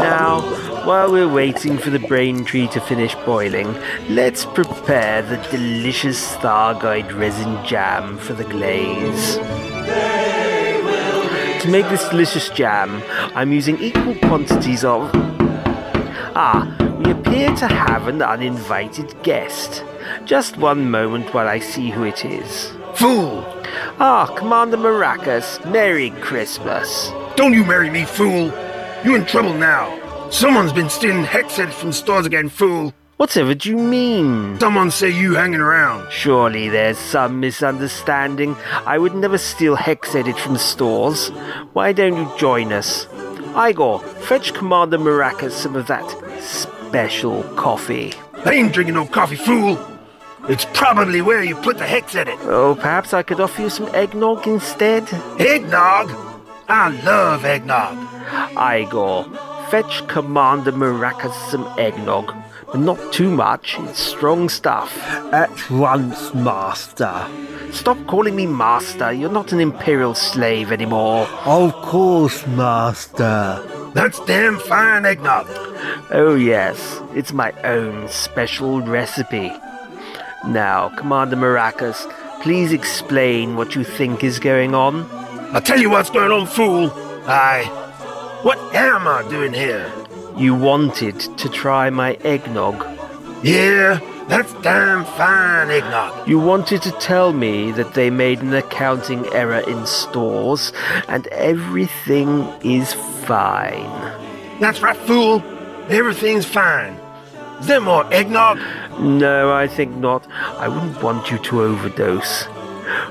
Now, 0.00 0.40
while 0.84 1.12
we're 1.12 1.28
waiting 1.28 1.78
for 1.78 1.90
the 1.90 1.98
brain 1.98 2.44
tree 2.44 2.66
to 2.68 2.80
finish 2.80 3.14
boiling, 3.26 3.72
let's 4.08 4.44
prepare 4.44 5.22
the 5.22 5.36
delicious 5.50 6.34
Thargoid 6.36 7.16
resin 7.16 7.64
jam 7.64 8.18
for 8.18 8.32
the 8.32 8.44
glaze. 8.44 9.36
To 11.62 11.68
make 11.68 11.88
this 11.88 12.08
delicious 12.08 12.48
jam, 12.50 13.02
I'm 13.36 13.52
using 13.52 13.78
equal 13.78 14.16
quantities 14.16 14.84
of. 14.84 15.10
Ah, 16.34 16.74
we 16.98 17.12
appear 17.12 17.54
to 17.56 17.68
have 17.68 18.08
an 18.08 18.20
uninvited 18.20 19.14
guest. 19.22 19.84
Just 20.24 20.56
one 20.56 20.90
moment 20.90 21.32
while 21.32 21.46
I 21.46 21.60
see 21.60 21.90
who 21.90 22.02
it 22.02 22.24
is. 22.24 22.72
Fool! 22.94 23.44
Ah, 24.00 24.26
Commander 24.36 24.78
Maracas, 24.78 25.64
Merry 25.70 26.10
Christmas. 26.10 27.12
Don't 27.36 27.54
you 27.54 27.64
marry 27.64 27.90
me, 27.90 28.04
fool! 28.04 28.52
You're 29.04 29.16
in 29.16 29.26
trouble 29.26 29.54
now. 29.54 30.01
Someone's 30.32 30.72
been 30.72 30.88
stealing 30.88 31.24
hex 31.24 31.58
edits 31.58 31.78
from 31.78 31.92
stores 31.92 32.24
again, 32.24 32.48
fool. 32.48 32.94
Whatever 33.18 33.54
do 33.54 33.68
you 33.68 33.76
mean? 33.76 34.58
Someone 34.58 34.90
say 34.90 35.10
you 35.10 35.34
hanging 35.34 35.60
around. 35.60 36.10
Surely 36.10 36.70
there's 36.70 36.96
some 36.96 37.38
misunderstanding. 37.38 38.56
I 38.86 38.96
would 38.96 39.14
never 39.14 39.36
steal 39.36 39.76
hex 39.76 40.14
edit 40.14 40.38
from 40.38 40.56
stores. 40.56 41.28
Why 41.74 41.92
don't 41.92 42.16
you 42.16 42.32
join 42.38 42.72
us? 42.72 43.06
Igor, 43.54 44.00
fetch 44.00 44.54
Commander 44.54 44.98
Maracas 44.98 45.52
some 45.52 45.76
of 45.76 45.86
that 45.88 46.08
special 46.40 47.42
coffee. 47.54 48.14
I 48.46 48.54
ain't 48.54 48.72
drinking 48.72 48.94
no 48.94 49.04
coffee, 49.04 49.36
fool. 49.36 49.78
It's 50.48 50.64
probably 50.72 51.20
where 51.20 51.44
you 51.44 51.56
put 51.56 51.76
the 51.76 51.86
hex 51.86 52.14
edit. 52.14 52.38
Oh, 52.44 52.74
perhaps 52.74 53.12
I 53.12 53.22
could 53.22 53.38
offer 53.38 53.62
you 53.62 53.70
some 53.70 53.94
eggnog 53.94 54.48
instead? 54.48 55.12
Eggnog? 55.38 56.10
I 56.68 56.88
love 57.04 57.44
eggnog. 57.44 57.98
Igor, 58.56 59.26
fetch 59.72 60.06
Commander 60.06 60.70
Maracas 60.70 61.32
some 61.50 61.66
eggnog. 61.78 62.30
But 62.66 62.80
not 62.80 63.10
too 63.10 63.30
much, 63.30 63.78
it's 63.78 64.00
strong 64.00 64.50
stuff. 64.50 64.94
At 65.32 65.70
once, 65.70 66.34
Master. 66.34 67.26
Stop 67.70 67.96
calling 68.06 68.36
me 68.36 68.46
Master, 68.46 69.10
you're 69.12 69.32
not 69.32 69.50
an 69.50 69.60
Imperial 69.60 70.14
slave 70.14 70.72
anymore. 70.72 71.26
Of 71.46 71.72
course, 71.76 72.46
Master. 72.48 73.66
That's 73.94 74.20
damn 74.26 74.58
fine 74.58 75.06
eggnog. 75.06 75.46
Oh, 76.10 76.34
yes, 76.34 77.00
it's 77.14 77.32
my 77.32 77.52
own 77.62 78.08
special 78.08 78.82
recipe. 78.82 79.50
Now, 80.46 80.90
Commander 80.98 81.36
Maracas, 81.36 81.96
please 82.42 82.74
explain 82.74 83.56
what 83.56 83.74
you 83.74 83.84
think 83.84 84.22
is 84.22 84.38
going 84.38 84.74
on. 84.74 85.08
I'll 85.54 85.62
tell 85.62 85.80
you 85.80 85.88
what's 85.88 86.10
going 86.10 86.30
on, 86.30 86.46
fool. 86.46 86.92
I. 87.26 87.81
What 88.42 88.58
am 88.74 89.06
I 89.06 89.22
doing 89.30 89.52
here? 89.52 89.88
You 90.36 90.56
wanted 90.56 91.20
to 91.20 91.48
try 91.48 91.90
my 91.90 92.14
eggnog. 92.24 92.84
Yeah, 93.44 94.00
that's 94.26 94.52
damn 94.62 95.04
fine 95.04 95.70
eggnog. 95.70 96.26
You 96.28 96.40
wanted 96.40 96.82
to 96.82 96.90
tell 96.90 97.32
me 97.32 97.70
that 97.70 97.94
they 97.94 98.10
made 98.10 98.40
an 98.40 98.52
accounting 98.52 99.26
error 99.32 99.60
in 99.60 99.86
stores 99.86 100.72
and 101.06 101.28
everything 101.28 102.42
is 102.64 102.94
fine. 103.26 103.88
That's 104.58 104.80
right, 104.82 104.96
fool. 104.96 105.40
Everything's 105.88 106.44
fine. 106.44 106.98
Is 107.60 107.68
there 107.68 107.80
more 107.80 108.12
eggnog? 108.12 108.58
No, 108.98 109.52
I 109.52 109.68
think 109.68 109.94
not. 109.94 110.26
I 110.58 110.66
wouldn't 110.66 111.00
want 111.00 111.30
you 111.30 111.38
to 111.38 111.62
overdose. 111.62 112.42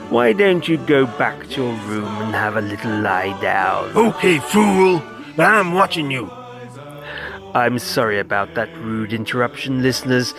Why 0.10 0.34
don't 0.34 0.68
you 0.68 0.76
go 0.76 1.06
back 1.06 1.48
to 1.52 1.62
your 1.62 1.74
room 1.86 2.14
and 2.22 2.36
have 2.36 2.58
a 2.58 2.62
little 2.62 3.00
lie 3.00 3.40
down? 3.42 3.96
Okay, 3.96 4.40
fool. 4.40 5.02
But 5.36 5.46
I'm 5.46 5.74
watching 5.74 6.12
you. 6.12 6.30
I'm 7.54 7.80
sorry 7.80 8.20
about 8.20 8.54
that 8.56 8.74
rude 8.78 9.12
interruption, 9.12 9.82
listeners. 9.82 10.34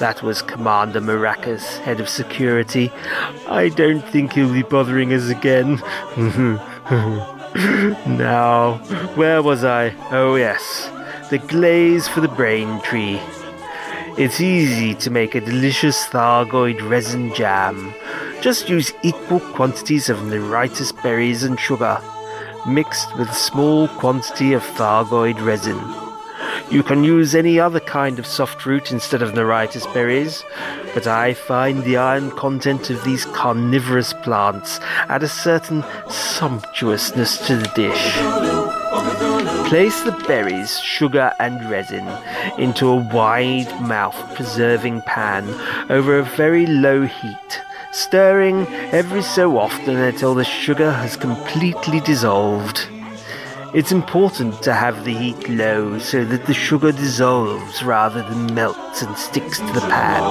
That 0.00 0.22
was 0.22 0.42
Commander 0.42 1.00
Maracas, 1.00 1.78
head 1.78 1.98
of 1.98 2.10
security. 2.10 2.92
I 3.48 3.70
don't 3.70 4.06
think 4.08 4.34
he'll 4.34 4.52
be 4.52 4.62
bothering 4.62 5.14
us 5.14 5.30
again. 5.30 5.76
now, 8.18 8.74
where 9.14 9.42
was 9.42 9.64
I? 9.64 9.94
Oh, 10.10 10.34
yes. 10.34 10.90
The 11.30 11.38
glaze 11.38 12.06
for 12.06 12.20
the 12.20 12.28
brain 12.28 12.80
tree. 12.82 13.18
It's 14.18 14.40
easy 14.40 14.94
to 14.96 15.10
make 15.10 15.34
a 15.34 15.40
delicious 15.40 16.04
Thargoid 16.06 16.86
resin 16.88 17.32
jam. 17.34 17.94
Just 18.40 18.68
use 18.68 18.92
equal 19.02 19.40
quantities 19.40 20.10
of 20.10 20.18
Neritus 20.18 20.92
berries 21.02 21.44
and 21.44 21.58
sugar, 21.58 21.98
mixed 22.68 23.16
with 23.16 23.28
a 23.28 23.34
small 23.34 23.88
quantity 23.88 24.52
of 24.52 24.62
Thargoid 24.62 25.44
resin. 25.44 25.78
You 26.70 26.82
can 26.82 27.02
use 27.02 27.34
any 27.34 27.58
other 27.58 27.80
kind 27.80 28.18
of 28.18 28.26
soft 28.26 28.60
fruit 28.60 28.92
instead 28.92 29.22
of 29.22 29.32
Neritus 29.32 29.86
berries, 29.94 30.44
but 30.92 31.06
I 31.06 31.32
find 31.32 31.82
the 31.82 31.96
iron 31.96 32.30
content 32.32 32.90
of 32.90 33.02
these 33.04 33.24
carnivorous 33.24 34.12
plants 34.12 34.78
add 35.08 35.22
a 35.22 35.28
certain 35.28 35.82
sumptuousness 36.08 37.38
to 37.46 37.56
the 37.56 37.72
dish. 37.74 38.14
Place 39.68 40.02
the 40.02 40.12
berries, 40.26 40.78
sugar, 40.80 41.32
and 41.38 41.70
resin 41.70 42.06
into 42.58 42.88
a 42.88 42.96
wide 42.96 43.70
mouth 43.80 44.16
preserving 44.34 45.02
pan 45.02 45.48
over 45.90 46.18
a 46.18 46.24
very 46.24 46.66
low 46.66 47.06
heat, 47.06 47.62
stirring 47.92 48.66
every 48.92 49.22
so 49.22 49.58
often 49.58 49.96
until 49.96 50.34
the 50.34 50.44
sugar 50.44 50.92
has 50.92 51.16
completely 51.16 52.00
dissolved. 52.00 52.88
It's 53.74 53.92
important 53.92 54.62
to 54.62 54.72
have 54.72 55.04
the 55.04 55.14
heat 55.14 55.48
low 55.48 55.98
so 55.98 56.24
that 56.24 56.46
the 56.46 56.54
sugar 56.54 56.90
dissolves 56.90 57.82
rather 57.82 58.22
than 58.22 58.54
melts 58.54 59.02
and 59.02 59.16
sticks 59.16 59.58
to 59.58 59.66
the 59.66 59.80
pan. 59.80 60.22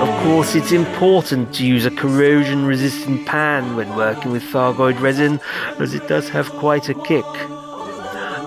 Of 0.00 0.08
course, 0.22 0.54
it's 0.54 0.72
important 0.72 1.54
to 1.54 1.66
use 1.66 1.84
a 1.84 1.90
corrosion 1.90 2.64
resistant 2.64 3.26
pan 3.26 3.76
when 3.76 3.94
working 3.94 4.32
with 4.32 4.42
Thargoid 4.42 5.00
resin, 5.00 5.38
as 5.78 5.92
it 5.92 6.08
does 6.08 6.30
have 6.30 6.48
quite 6.50 6.88
a 6.88 6.94
kick. 6.94 7.26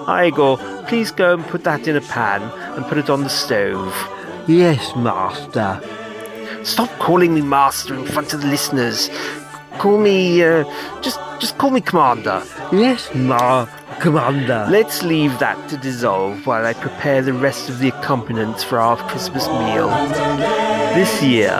Igor, 0.07 0.57
please 0.87 1.11
go 1.11 1.35
and 1.35 1.45
put 1.45 1.63
that 1.63 1.87
in 1.87 1.95
a 1.95 2.01
pan 2.01 2.41
and 2.75 2.85
put 2.85 2.97
it 2.97 3.09
on 3.09 3.23
the 3.23 3.29
stove. 3.29 3.93
Yes, 4.47 4.95
Master. 4.95 5.81
Stop 6.63 6.89
calling 6.99 7.33
me 7.33 7.41
Master 7.41 7.95
in 7.95 8.05
front 8.05 8.33
of 8.33 8.41
the 8.41 8.47
listeners. 8.47 9.09
Call 9.79 9.99
me, 9.99 10.43
uh, 10.43 10.63
just, 11.01 11.19
just 11.39 11.57
call 11.57 11.69
me 11.69 11.81
Commander. 11.81 12.41
Yes, 12.71 13.09
Ma, 13.13 13.67
Commander. 13.99 14.65
Let's 14.69 15.03
leave 15.03 15.37
that 15.39 15.69
to 15.69 15.77
dissolve 15.77 16.47
while 16.47 16.65
I 16.65 16.73
prepare 16.73 17.21
the 17.21 17.33
rest 17.33 17.69
of 17.69 17.79
the 17.79 17.89
accompaniments 17.89 18.63
for 18.63 18.79
our 18.79 18.97
Christmas 19.09 19.47
meal. 19.47 19.89
This 20.95 21.21
year, 21.21 21.53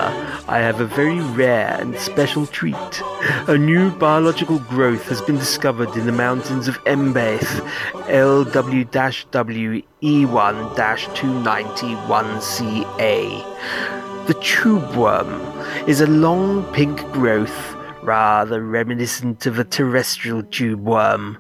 I 0.50 0.60
have 0.60 0.80
a 0.80 0.86
very 0.86 1.20
rare 1.20 1.78
and 1.80 2.00
special 2.00 2.48
treat. 2.48 3.02
A 3.48 3.58
new 3.58 3.92
biological 3.92 4.60
growth 4.60 5.10
has 5.10 5.22
been 5.22 5.36
discovered 5.36 5.94
in 5.98 6.06
the 6.06 6.14
mountains 6.14 6.70
of 6.70 6.82
Embeth, 6.86 7.60
LW 8.08 9.84
E 10.00 10.26
E1 10.26 10.76
291C 10.76 12.86
A. 13.00 13.97
The 14.28 14.36
tube 14.42 14.96
worm 14.98 15.42
is 15.88 16.02
a 16.02 16.06
long 16.06 16.66
pink 16.74 17.00
growth, 17.14 17.76
rather 18.04 18.62
reminiscent 18.62 19.46
of 19.46 19.58
a 19.58 19.64
terrestrial 19.64 20.44
tube 20.44 20.82
worm. 20.82 21.38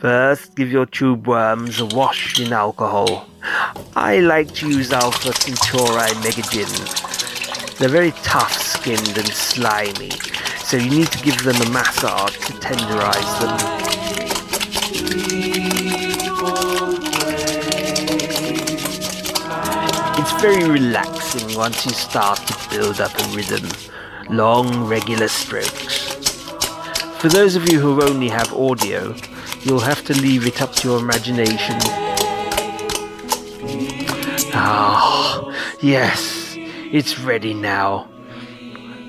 First, 0.00 0.56
give 0.56 0.72
your 0.72 0.86
tube 0.86 1.26
worms 1.26 1.80
a 1.80 1.86
wash 1.86 2.40
in 2.40 2.50
alcohol. 2.50 3.28
I 3.94 4.20
like 4.20 4.54
to 4.54 4.66
use 4.66 4.90
Alpha 4.90 5.34
Centauri 5.34 6.12
Megagin. 6.24 7.76
They're 7.76 7.90
very 7.90 8.12
tough 8.22 8.54
skinned 8.54 9.18
and 9.18 9.28
slimy, 9.28 10.12
so 10.64 10.78
you 10.78 10.88
need 10.88 11.12
to 11.12 11.22
give 11.22 11.42
them 11.42 11.56
a 11.56 11.68
massage 11.68 12.38
to 12.38 12.54
tenderize 12.54 13.40
them. 13.40 13.84
Very 20.44 20.68
relaxing 20.68 21.56
once 21.56 21.86
you 21.86 21.92
start 21.92 22.38
to 22.46 22.68
build 22.68 23.00
up 23.00 23.10
a 23.18 23.28
rhythm. 23.28 23.66
Long, 24.28 24.84
regular 24.84 25.26
strokes. 25.26 26.12
For 27.18 27.30
those 27.30 27.56
of 27.56 27.66
you 27.72 27.80
who 27.80 28.02
only 28.02 28.28
have 28.28 28.52
audio, 28.52 29.14
you'll 29.62 29.80
have 29.80 30.04
to 30.04 30.12
leave 30.12 30.46
it 30.46 30.60
up 30.60 30.74
to 30.74 30.88
your 30.88 30.98
imagination. 30.98 31.76
Ah, 34.52 35.50
yes, 35.80 36.54
it's 36.92 37.18
ready 37.18 37.54
now. 37.54 38.06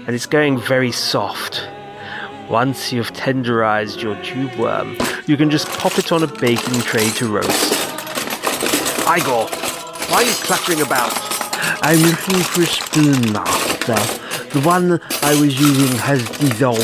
And 0.07 0.15
it's 0.15 0.27
going 0.27 0.57
very 0.57 0.93
soft. 0.93 1.67
Once 2.49 2.93
you've 2.93 3.11
tenderized 3.11 4.01
your 4.01 4.15
tube 4.23 4.55
worm, 4.55 4.95
you 5.27 5.35
can 5.35 5.49
just 5.49 5.67
pop 5.67 5.99
it 5.99 6.13
on 6.13 6.23
a 6.23 6.27
baking 6.27 6.79
tray 6.79 7.09
to 7.09 7.27
roast. 7.27 7.73
Igor, 9.05 9.49
why 10.09 10.17
are 10.17 10.23
you 10.23 10.33
clattering 10.33 10.81
about? 10.81 11.13
I'm 11.81 11.99
looking 11.99 12.39
for 12.39 12.61
a 12.61 12.65
spoon, 12.65 13.33
Master. 13.33 13.95
The 14.53 14.61
one 14.61 14.99
I 15.23 15.39
was 15.39 15.59
using 15.59 15.97
has 15.99 16.27
dissolved. 16.37 16.81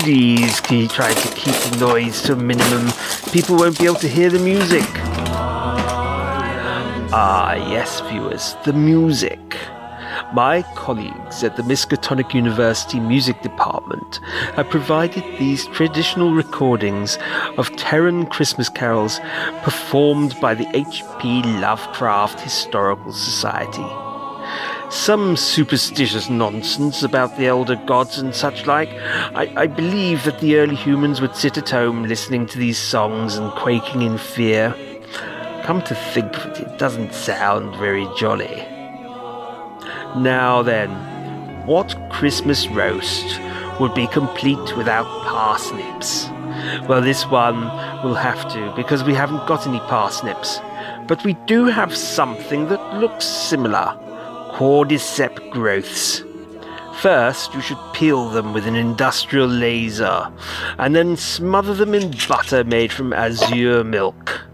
Please, 0.00 0.60
can 0.60 0.78
you 0.78 0.88
try 0.88 1.12
to 1.12 1.28
keep 1.34 1.54
the 1.54 1.76
noise 1.78 2.22
to 2.22 2.34
a 2.34 2.36
minimum? 2.36 2.92
People 3.32 3.56
won't 3.56 3.78
be 3.78 3.86
able 3.86 3.96
to 3.96 4.08
hear 4.08 4.30
the 4.30 4.38
music. 4.38 4.84
Ah, 7.10 7.54
yes, 7.54 8.00
viewers, 8.02 8.54
the 8.64 8.72
music. 8.72 9.40
My 10.34 10.60
colleagues 10.74 11.42
at 11.42 11.56
the 11.56 11.62
Miskatonic 11.62 12.34
University 12.34 13.00
Music 13.00 13.40
Department 13.40 14.20
have 14.56 14.68
provided 14.68 15.24
these 15.38 15.66
traditional 15.68 16.34
recordings 16.34 17.16
of 17.56 17.74
Terran 17.76 18.26
Christmas 18.26 18.68
carols 18.68 19.20
performed 19.62 20.38
by 20.38 20.52
the 20.52 20.68
H.P. 20.76 21.44
Lovecraft 21.44 22.40
Historical 22.40 23.10
Society. 23.10 23.86
Some 24.90 25.34
superstitious 25.34 26.28
nonsense 26.28 27.02
about 27.02 27.38
the 27.38 27.46
elder 27.46 27.76
gods 27.76 28.18
and 28.18 28.34
such 28.34 28.66
like. 28.66 28.90
I, 29.34 29.50
I 29.56 29.66
believe 29.66 30.24
that 30.24 30.40
the 30.40 30.56
early 30.56 30.76
humans 30.76 31.22
would 31.22 31.36
sit 31.36 31.56
at 31.56 31.70
home 31.70 32.02
listening 32.02 32.44
to 32.48 32.58
these 32.58 32.78
songs 32.78 33.36
and 33.36 33.50
quaking 33.52 34.02
in 34.02 34.18
fear. 34.18 34.74
Come 35.64 35.80
to 35.84 35.94
think 35.94 36.36
of 36.36 36.46
it, 36.48 36.60
it 36.60 36.78
doesn't 36.78 37.14
sound 37.14 37.74
very 37.76 38.06
jolly. 38.18 38.67
Now 40.16 40.62
then, 40.62 40.90
what 41.66 41.96
Christmas 42.10 42.66
roast 42.68 43.40
would 43.78 43.94
be 43.94 44.06
complete 44.06 44.76
without 44.76 45.06
parsnips? 45.24 46.28
Well, 46.88 47.02
this 47.02 47.26
one 47.26 47.60
will 48.02 48.14
have 48.14 48.50
to, 48.52 48.72
because 48.74 49.04
we 49.04 49.14
haven't 49.14 49.46
got 49.46 49.66
any 49.66 49.80
parsnips. 49.80 50.60
But 51.06 51.24
we 51.24 51.34
do 51.46 51.66
have 51.66 51.96
something 51.96 52.68
that 52.68 52.94
looks 52.94 53.24
similar 53.24 53.96
cordyceps 54.52 55.50
growths. 55.50 56.24
First, 57.00 57.54
you 57.54 57.60
should 57.60 57.78
peel 57.92 58.28
them 58.28 58.52
with 58.52 58.66
an 58.66 58.74
industrial 58.74 59.46
laser, 59.46 60.32
and 60.78 60.96
then 60.96 61.16
smother 61.16 61.72
them 61.72 61.94
in 61.94 62.12
butter 62.28 62.64
made 62.64 62.92
from 62.92 63.12
azure 63.12 63.84
milk. 63.84 64.47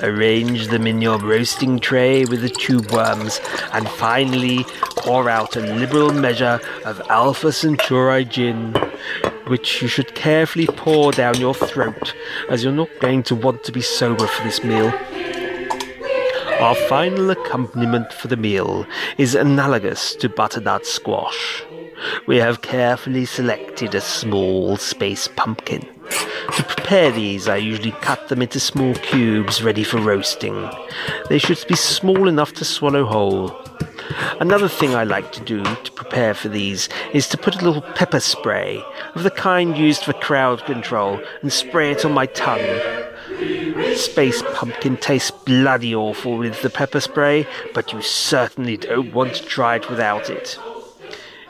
Arrange 0.00 0.68
them 0.68 0.86
in 0.86 1.02
your 1.02 1.18
roasting 1.18 1.78
tray 1.78 2.24
with 2.24 2.42
the 2.42 2.48
tube 2.48 2.90
worms, 2.90 3.40
and 3.72 3.88
finally 3.88 4.64
pour 4.96 5.28
out 5.28 5.56
a 5.56 5.60
liberal 5.60 6.12
measure 6.12 6.60
of 6.84 7.00
Alpha 7.08 7.52
Centauri 7.52 8.24
gin, 8.24 8.72
which 9.46 9.82
you 9.82 9.88
should 9.88 10.14
carefully 10.14 10.66
pour 10.66 11.12
down 11.12 11.38
your 11.40 11.54
throat, 11.54 12.14
as 12.48 12.62
you're 12.62 12.72
not 12.72 12.90
going 13.00 13.22
to 13.24 13.34
want 13.34 13.64
to 13.64 13.72
be 13.72 13.80
sober 13.80 14.26
for 14.26 14.44
this 14.44 14.62
meal. 14.62 14.92
Our 16.60 16.76
final 16.88 17.30
accompaniment 17.30 18.12
for 18.12 18.28
the 18.28 18.36
meal 18.36 18.86
is 19.18 19.34
analogous 19.34 20.14
to 20.16 20.28
butternut 20.28 20.86
squash. 20.86 21.64
We 22.26 22.36
have 22.38 22.62
carefully 22.62 23.24
selected 23.24 23.94
a 23.94 24.00
small 24.00 24.76
space 24.76 25.28
pumpkin. 25.36 25.80
To 26.56 26.62
prepare 26.64 27.10
these, 27.10 27.48
I 27.48 27.56
usually 27.56 27.92
cut 27.92 28.28
them 28.28 28.42
into 28.42 28.60
small 28.60 28.94
cubes 28.94 29.62
ready 29.62 29.84
for 29.84 29.98
roasting. 29.98 30.70
They 31.28 31.38
should 31.38 31.64
be 31.68 31.76
small 31.76 32.28
enough 32.28 32.52
to 32.54 32.64
swallow 32.64 33.04
whole. 33.04 33.56
Another 34.40 34.68
thing 34.68 34.94
I 34.94 35.04
like 35.04 35.32
to 35.32 35.40
do 35.40 35.62
to 35.62 35.92
prepare 35.92 36.34
for 36.34 36.48
these 36.48 36.88
is 37.12 37.28
to 37.28 37.38
put 37.38 37.60
a 37.60 37.64
little 37.64 37.82
pepper 37.82 38.20
spray 38.20 38.82
of 39.14 39.22
the 39.22 39.30
kind 39.30 39.76
used 39.78 40.04
for 40.04 40.12
crowd 40.12 40.64
control 40.64 41.20
and 41.40 41.52
spray 41.52 41.92
it 41.92 42.04
on 42.04 42.12
my 42.12 42.26
tongue. 42.26 42.60
Space 43.94 44.42
pumpkin 44.54 44.96
tastes 44.96 45.30
bloody 45.30 45.94
awful 45.94 46.36
with 46.36 46.60
the 46.62 46.70
pepper 46.70 47.00
spray, 47.00 47.46
but 47.72 47.92
you 47.92 48.02
certainly 48.02 48.76
don't 48.76 49.12
want 49.12 49.34
to 49.34 49.44
try 49.44 49.76
it 49.76 49.88
without 49.88 50.28
it. 50.28 50.58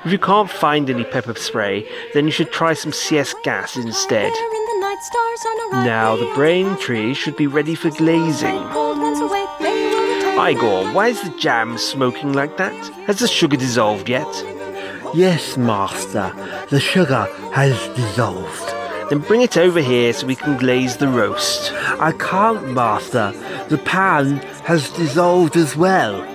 If 0.05 0.11
you 0.11 0.18
can't 0.18 0.50
find 0.50 0.90
any 0.90 1.05
pepper 1.05 1.34
spray, 1.34 1.88
then 2.12 2.24
you 2.24 2.32
should 2.32 2.50
try 2.50 2.74
some 2.74 2.92
CS 2.92 3.34
gas 3.44 3.76
instead. 3.76 4.32
Now 5.72 6.16
the 6.16 6.30
brain 6.34 6.76
tree 6.76 7.14
should 7.14 7.36
be 7.36 7.46
ready 7.46 7.76
for 7.76 7.90
glazing. 7.90 8.57
Igor, 10.42 10.92
why 10.92 11.09
is 11.09 11.22
the 11.22 11.32
jam 11.38 11.78
smoking 11.78 12.32
like 12.32 12.57
that? 12.57 12.74
Has 13.07 13.20
the 13.20 13.28
sugar 13.28 13.57
dissolved 13.57 14.09
yet? 14.09 14.26
Yes, 15.14 15.57
Master. 15.57 16.32
The 16.70 16.80
sugar 16.80 17.28
has 17.53 17.76
dissolved. 17.94 18.74
Then 19.09 19.20
bring 19.20 19.42
it 19.42 19.57
over 19.57 19.80
here 19.80 20.12
so 20.12 20.26
we 20.26 20.34
can 20.34 20.59
glaze 20.59 20.96
the 20.96 21.07
roast. 21.07 21.72
I 22.00 22.11
can't, 22.12 22.72
Master. 22.72 23.32
The 23.68 23.78
pan 23.78 24.38
has 24.64 24.90
dissolved 24.90 25.57
as 25.57 25.76
well. 25.76 26.26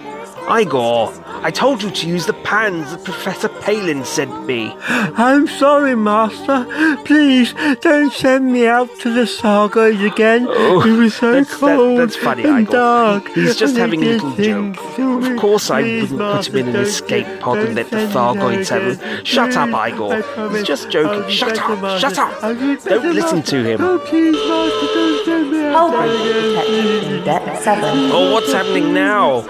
Igor, 0.50 1.12
I 1.44 1.52
told 1.52 1.82
you 1.84 1.92
to 1.92 2.08
use 2.08 2.26
the 2.26 2.34
pans 2.34 2.92
that 2.92 3.04
Professor 3.04 3.48
Palin 3.48 4.04
sent 4.06 4.46
me. 4.46 4.76
I'm 4.90 5.48
sorry, 5.48 5.96
Master. 5.96 6.66
Please 7.06 7.54
don't 7.82 8.12
send 8.12 8.52
me 8.52 8.68
out 8.68 8.90
to 9.00 9.14
the 9.14 9.22
Thargoid 9.22 10.06
again. 10.12 10.48
Oh, 10.50 10.82
it 10.86 10.98
was 10.98 11.16
so 11.16 11.32
that's, 11.34 11.50
that- 11.50 11.60
cold 11.60 12.00
that's 12.00 12.16
funny, 12.16 12.44
and 12.44 12.62
Igor. 12.62 12.72
dark. 12.74 13.28
He's 13.30 13.56
just 13.56 13.76
and 13.76 13.82
having 13.82 14.04
a 14.04 14.08
little 14.08 14.30
joke. 14.32 14.38
things 14.76 14.96
to 14.96 15.20
me. 15.22 15.32
Of 15.34 15.38
course 15.40 15.70
I 15.70 15.82
Please, 15.84 16.12
wouldn't 16.12 16.20
put 16.20 16.48
him 16.48 16.56
in 16.58 16.68
an 16.68 16.74
Master, 16.74 16.90
escape 16.90 17.26
don't- 17.28 17.40
pod 17.42 17.58
and 17.60 17.76
let 17.76 17.90
the 17.92 18.00
send 18.00 18.10
me 18.10 18.16
Thargoids 18.16 18.70
have 18.70 19.00
him. 19.00 19.26
Shut 19.26 19.56
up, 19.56 19.70
Igor. 19.90 20.50
He's 20.52 20.64
just 20.64 20.90
joking. 20.90 21.30
Shut 21.30 21.58
up. 21.60 21.82
Master. 21.82 22.00
Shut 22.10 22.18
up. 22.20 22.44
I'll 22.44 22.54
be 22.56 22.76
better, 22.76 22.90
Don't 22.90 23.14
listen 23.16 23.42
to 23.44 23.64
him. 23.64 23.82
Oh, 23.82 24.00
please, 24.00 24.34
Master, 24.34 24.88
don't 24.94 25.26
send 25.26 25.52
me 25.52 25.64
out 25.66 25.74
Hull 25.78 25.92
break 25.92 26.34
detected 26.34 27.04
in 27.14 27.24
depth 27.24 27.64
7. 27.64 27.84
Oh, 28.12 28.34
what's 28.34 28.52
happening 28.52 28.94
now? 28.94 29.42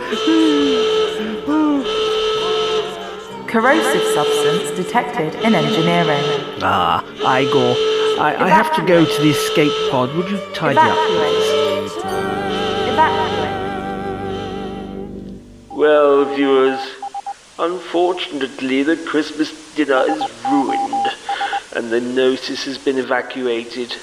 Corrosive 3.48 4.04
substance 4.14 4.72
detected 4.76 5.34
in 5.36 5.56
engineering. 5.56 6.26
Ah, 6.62 7.02
Igor, 7.16 7.76
I, 8.20 8.36
I 8.40 8.50
have 8.50 8.76
to 8.76 8.86
go 8.86 9.06
to 9.06 9.22
the 9.22 9.30
escape 9.30 9.72
pod. 9.90 10.14
Would 10.16 10.30
you 10.30 10.38
tidy 10.54 10.78
up, 10.78 10.98
please? 11.08 11.58
Well, 15.72 16.26
viewers, 16.36 16.80
unfortunately, 17.58 18.84
the 18.84 18.98
Christmas 18.98 19.74
dinner 19.76 20.04
is 20.10 20.22
ruined, 20.52 21.08
and 21.74 21.90
the 21.90 22.02
Gnosis 22.02 22.66
has 22.66 22.78
been 22.78 22.98
evacuated. 22.98 23.96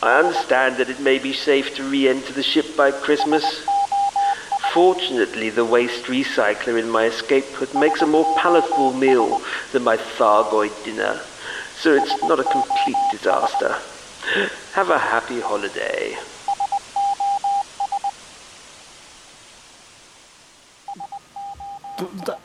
I 0.00 0.20
understand 0.22 0.76
that 0.76 0.88
it 0.90 1.00
may 1.00 1.18
be 1.18 1.32
safe 1.32 1.74
to 1.74 1.82
re 1.82 2.08
enter 2.08 2.32
the 2.32 2.44
ship 2.44 2.76
by 2.76 2.92
Christmas. 2.92 3.66
Fortunately, 4.76 5.48
the 5.48 5.64
waste 5.64 6.04
recycler 6.04 6.78
in 6.78 6.90
my 6.90 7.04
escape 7.04 7.46
pod 7.54 7.74
makes 7.74 8.02
a 8.02 8.06
more 8.06 8.26
palatable 8.36 8.92
meal 8.92 9.40
than 9.72 9.82
my 9.82 9.96
Thargoid 9.96 10.84
dinner, 10.84 11.18
so 11.76 11.94
it's 11.94 12.22
not 12.24 12.40
a 12.40 12.44
complete 12.44 12.98
disaster. 13.10 13.74
Have 14.74 14.90
a 14.90 14.98
happy 14.98 15.40
holiday. 15.40 16.18
that, 22.26 22.38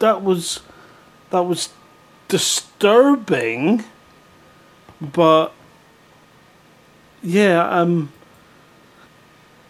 that 0.00 0.22
was 0.22 0.60
that 1.30 1.40
was 1.40 1.70
disturbing 2.28 3.82
but 5.00 5.54
yeah 7.22 7.66
um 7.66 8.12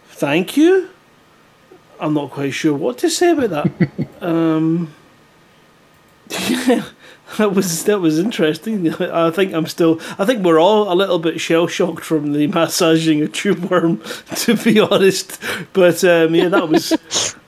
thank 0.09 0.57
you 0.57 0.89
i'm 2.05 2.13
not 2.13 2.31
quite 2.31 2.53
sure 2.53 2.73
what 2.73 2.97
to 2.97 3.09
say 3.09 3.31
about 3.31 3.49
that 3.49 4.07
um 4.21 4.93
yeah 6.29 6.83
that 7.37 7.53
was 7.53 7.83
that 7.85 7.99
was 7.99 8.19
interesting 8.19 8.93
i 9.01 9.29
think 9.31 9.53
i'm 9.53 9.67
still 9.67 9.99
i 10.17 10.25
think 10.25 10.43
we're 10.45 10.59
all 10.59 10.91
a 10.91 10.95
little 10.95 11.19
bit 11.19 11.39
shell 11.41 11.67
shocked 11.67 12.03
from 12.03 12.33
the 12.33 12.47
massaging 12.47 13.21
a 13.21 13.27
tube 13.27 13.59
worm 13.65 14.01
to 14.35 14.55
be 14.55 14.79
honest 14.79 15.41
but 15.73 16.03
um 16.03 16.33
yeah 16.35 16.47
that 16.47 16.69
was 16.69 16.93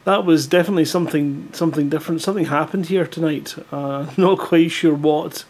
that 0.07 0.23
was 0.23 0.47
definitely 0.47 0.85
something 0.85 1.49
something 1.51 1.89
different. 1.89 2.21
Something 2.21 2.45
happened 2.45 2.85
here 2.85 3.05
tonight. 3.05 3.55
Uh, 3.73 4.09
not 4.15 4.39
quite 4.39 4.71
sure 4.71 4.93
what, 4.93 5.43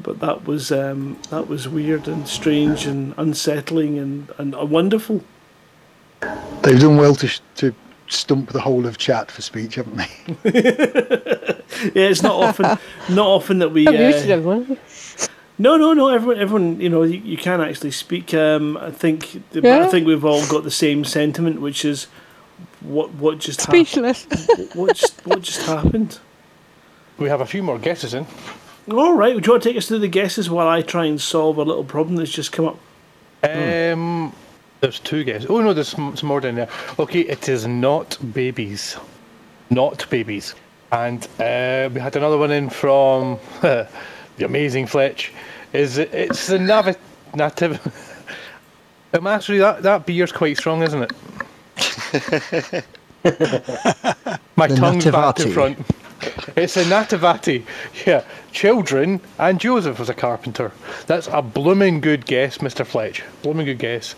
but 0.00 0.20
that 0.20 0.46
was 0.46 0.70
um, 0.70 1.18
that 1.30 1.48
was 1.48 1.68
weird 1.68 2.06
and 2.06 2.28
strange 2.28 2.86
and 2.86 3.14
unsettling 3.18 3.98
and, 3.98 4.30
and 4.38 4.54
uh, 4.54 4.64
wonderful. 4.64 5.24
They've 6.62 6.78
done 6.78 6.98
well 6.98 7.16
to, 7.16 7.26
sh- 7.26 7.40
to 7.56 7.74
stump 8.10 8.52
the 8.52 8.60
whole 8.60 8.86
of 8.86 8.98
chat 8.98 9.30
for 9.30 9.42
speech, 9.42 9.76
haven't 9.76 9.96
we? 9.96 10.50
Yeah, 11.94 12.08
it's 12.08 12.22
not 12.22 12.34
often 12.34 12.64
not 13.14 13.26
often 13.26 13.58
that 13.60 13.70
we. 13.70 13.88
I'm 13.88 13.94
Uh, 13.94 13.98
everyone. 13.98 14.76
no, 15.58 15.76
no, 15.78 15.94
no. 15.94 16.08
Everyone, 16.08 16.38
everyone. 16.38 16.80
You 16.80 16.90
know, 16.90 17.02
you, 17.04 17.18
you 17.20 17.36
can 17.38 17.60
actually 17.62 17.92
speak. 17.92 18.34
Um, 18.34 18.76
I 18.76 18.90
think. 18.90 19.42
but 19.52 19.64
I 19.64 19.88
think 19.88 20.06
we've 20.06 20.24
all 20.24 20.46
got 20.48 20.64
the 20.64 20.70
same 20.70 21.04
sentiment, 21.06 21.60
which 21.62 21.84
is 21.86 22.06
what 22.80 23.14
what 23.14 23.38
just 23.38 23.60
hap- 23.60 23.70
Speechless. 23.70 24.26
what 24.74 24.94
just 24.96 25.24
what 25.26 25.40
just 25.40 25.62
happened. 25.62 26.18
We 27.18 27.28
have 27.30 27.40
a 27.40 27.46
few 27.46 27.62
more 27.62 27.78
guesses 27.78 28.12
in. 28.12 28.26
All 28.90 29.14
right. 29.14 29.34
Would 29.34 29.46
you 29.46 29.52
want 29.52 29.62
to 29.62 29.68
take 29.70 29.78
us 29.78 29.86
through 29.88 30.00
the 30.00 30.08
guesses 30.08 30.50
while 30.50 30.68
I 30.68 30.82
try 30.82 31.06
and 31.06 31.18
solve 31.20 31.56
a 31.56 31.62
little 31.62 31.84
problem 31.84 32.16
that's 32.16 32.30
just 32.32 32.52
come 32.52 32.66
up? 32.66 32.78
Um, 33.42 34.34
there's 34.80 34.98
two 35.00 35.24
guesses. 35.24 35.48
Oh 35.50 35.60
no, 35.60 35.72
there's 35.72 35.88
some, 35.88 36.16
some 36.16 36.28
more 36.28 36.40
down 36.40 36.54
there. 36.56 36.68
Okay, 36.98 37.20
it 37.20 37.48
is 37.48 37.66
not 37.66 38.16
babies, 38.32 38.96
not 39.70 40.08
babies. 40.10 40.54
And 40.92 41.24
uh, 41.38 41.88
we 41.92 42.00
had 42.00 42.16
another 42.16 42.38
one 42.38 42.50
in 42.50 42.68
from 42.70 43.38
the 43.60 43.88
amazing 44.42 44.86
Fletch. 44.86 45.32
Is 45.72 45.98
it, 45.98 46.12
it's 46.12 46.46
the 46.48 46.58
navi- 46.58 46.96
native? 47.34 47.78
um, 49.14 49.26
actually, 49.26 49.58
that 49.58 49.82
that 49.82 50.06
beer's 50.06 50.32
quite 50.32 50.56
strong, 50.56 50.82
isn't 50.82 51.02
it? 51.02 51.12
My 54.56 54.66
The 54.66 54.76
tongue's 54.76 55.04
back 55.04 55.36
to 55.36 55.50
front. 55.52 55.78
It's 56.56 56.76
a 56.76 56.84
nativati. 56.84 57.64
Yeah, 58.06 58.24
children, 58.52 59.20
and 59.38 59.60
Joseph 59.60 59.98
was 59.98 60.08
a 60.08 60.14
carpenter. 60.14 60.72
That's 61.06 61.28
a 61.28 61.40
blooming 61.40 62.00
good 62.00 62.26
guess, 62.26 62.58
Mr. 62.58 62.84
Fletch. 62.84 63.22
Blooming 63.42 63.66
good 63.66 63.78
guess. 63.78 64.14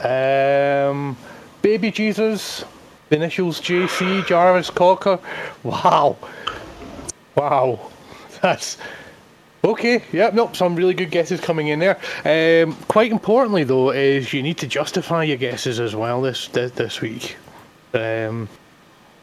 Um, 0.00 1.16
baby 1.62 1.90
Jesus, 1.90 2.64
initials 3.10 3.60
JC, 3.60 4.26
Jarvis 4.26 4.70
Cocker. 4.70 5.18
Wow, 5.62 6.16
wow, 7.34 7.90
that's 8.42 8.78
okay. 9.64 10.02
Yep, 10.12 10.34
nope. 10.34 10.56
Some 10.56 10.76
really 10.76 10.94
good 10.94 11.10
guesses 11.10 11.40
coming 11.40 11.68
in 11.68 11.78
there. 11.78 11.98
Um, 12.24 12.74
quite 12.88 13.10
importantly, 13.10 13.64
though, 13.64 13.90
is 13.90 14.32
you 14.32 14.42
need 14.42 14.58
to 14.58 14.66
justify 14.66 15.24
your 15.24 15.38
guesses 15.38 15.80
as 15.80 15.94
well 15.96 16.20
this 16.22 16.48
this, 16.48 16.72
this 16.72 17.00
week. 17.00 17.36
Um, 17.94 18.48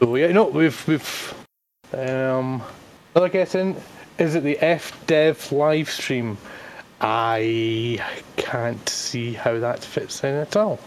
so 0.00 0.16
yeah, 0.16 0.32
no, 0.32 0.44
we've 0.44 0.86
we've 0.88 1.34
um, 1.92 2.62
another 3.14 3.28
guess 3.28 3.54
in. 3.54 3.76
Is 4.18 4.34
it 4.34 4.44
the 4.44 4.58
F 4.58 5.06
Dev 5.06 5.50
live 5.50 5.90
stream? 5.90 6.38
I 7.06 8.02
can't 8.36 8.88
see 8.88 9.34
how 9.34 9.58
that 9.58 9.84
fits 9.84 10.24
in 10.24 10.34
at 10.34 10.56
all. 10.56 10.80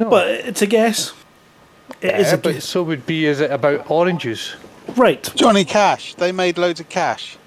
No. 0.00 0.10
But 0.10 0.26
it's 0.28 0.62
a 0.62 0.66
guess. 0.66 1.12
It 2.00 2.14
is 2.16 2.28
Yeah, 2.28 2.34
a 2.34 2.38
but 2.38 2.52
guess. 2.54 2.64
so 2.64 2.82
would 2.82 3.06
be. 3.06 3.24
Is 3.26 3.40
it 3.40 3.50
about 3.52 3.88
oranges? 3.90 4.54
Right. 4.96 5.22
Johnny 5.36 5.64
Cash. 5.64 6.14
They 6.16 6.32
made 6.32 6.58
loads 6.58 6.80
of 6.80 6.88
cash. 6.88 7.38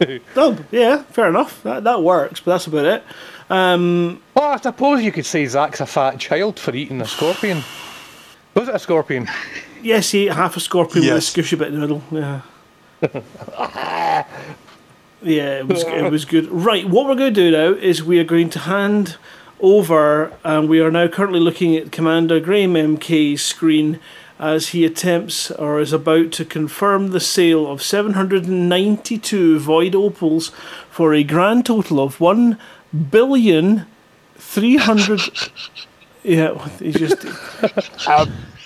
Oh, 0.34 0.58
yeah, 0.70 1.02
fair 1.02 1.28
enough. 1.28 1.62
That, 1.62 1.84
that 1.84 2.02
works, 2.02 2.40
but 2.40 2.52
that's 2.52 2.66
about 2.66 2.86
it. 2.86 3.04
Um, 3.50 4.22
well, 4.34 4.46
I 4.52 4.56
suppose 4.56 5.02
you 5.02 5.12
could 5.12 5.26
say 5.26 5.44
Zach's 5.44 5.80
a 5.82 5.86
fat 5.86 6.18
child 6.18 6.58
for 6.58 6.74
eating 6.74 7.02
a 7.02 7.06
scorpion. 7.06 7.62
Was 8.54 8.68
it 8.70 8.74
a 8.74 8.78
scorpion? 8.78 9.28
Yes, 9.82 10.10
he 10.10 10.28
ate 10.28 10.32
half 10.32 10.56
a 10.56 10.60
scorpion 10.60 11.04
Yes. 11.04 11.36
with 11.36 11.44
a 11.46 11.54
squishy 11.54 11.58
bit 11.58 11.68
in 11.74 11.80
the 11.80 11.86
middle. 11.86 12.02
Yeah. 12.10 12.40
Yeah, 15.22 15.58
it 15.58 15.68
was 15.68 15.82
it 15.82 16.10
was 16.10 16.24
good. 16.24 16.48
Right, 16.50 16.88
what 16.88 17.06
we're 17.06 17.14
going 17.14 17.34
to 17.34 17.40
do 17.40 17.50
now 17.50 17.72
is 17.72 18.02
we 18.02 18.18
are 18.18 18.24
going 18.24 18.50
to 18.50 18.60
hand 18.60 19.16
over, 19.60 20.32
and 20.44 20.68
we 20.68 20.80
are 20.80 20.90
now 20.90 21.08
currently 21.08 21.40
looking 21.40 21.76
at 21.76 21.92
Commander 21.92 22.40
Graham 22.40 22.74
MK's 22.74 23.42
screen 23.42 24.00
as 24.38 24.68
he 24.68 24.86
attempts 24.86 25.50
or 25.50 25.80
is 25.80 25.92
about 25.92 26.32
to 26.32 26.46
confirm 26.46 27.08
the 27.08 27.20
sale 27.20 27.70
of 27.70 27.82
792 27.82 29.58
void 29.58 29.94
opals 29.94 30.50
for 30.90 31.12
a 31.12 31.22
grand 31.22 31.66
total 31.66 32.00
of 32.00 32.20
one 32.20 32.58
billion 33.10 33.86
three 34.36 34.76
hundred. 34.76 35.20
Yeah, 36.22 36.68
he's 36.78 36.96
just 36.96 37.26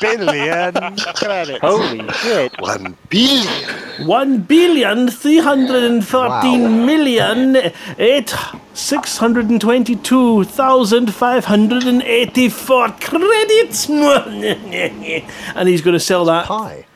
billion 0.00 0.72
credits. 1.14 1.60
Holy 1.60 2.08
shit! 2.12 2.52
One 2.60 2.96
billion. 3.08 4.06
One 4.06 4.40
billion 4.40 5.08
three 5.08 5.38
hundred 5.38 5.84
and 5.84 6.04
thirteen 6.06 6.84
million 6.86 7.56
eight 7.98 8.34
six 8.72 9.18
hundred 9.18 9.50
and 9.50 9.60
twenty-two 9.60 10.44
thousand 10.44 11.14
five 11.14 11.44
hundred 11.44 11.84
and 11.84 12.02
eighty-four 12.02 12.88
credits, 13.00 13.88
and 13.88 15.68
he's 15.68 15.80
going 15.82 15.94
to 15.94 16.00
sell 16.00 16.24
that, 16.24 16.46
Pie. 16.46 16.86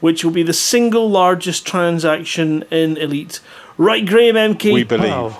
which 0.00 0.24
will 0.24 0.32
be 0.32 0.42
the 0.42 0.52
single 0.54 1.08
largest 1.10 1.66
transaction 1.66 2.62
in 2.70 2.96
Elite. 2.96 3.40
Right, 3.78 4.04
Graham 4.06 4.36
MK. 4.36 4.72
We 4.72 4.84
believe. 4.84 5.36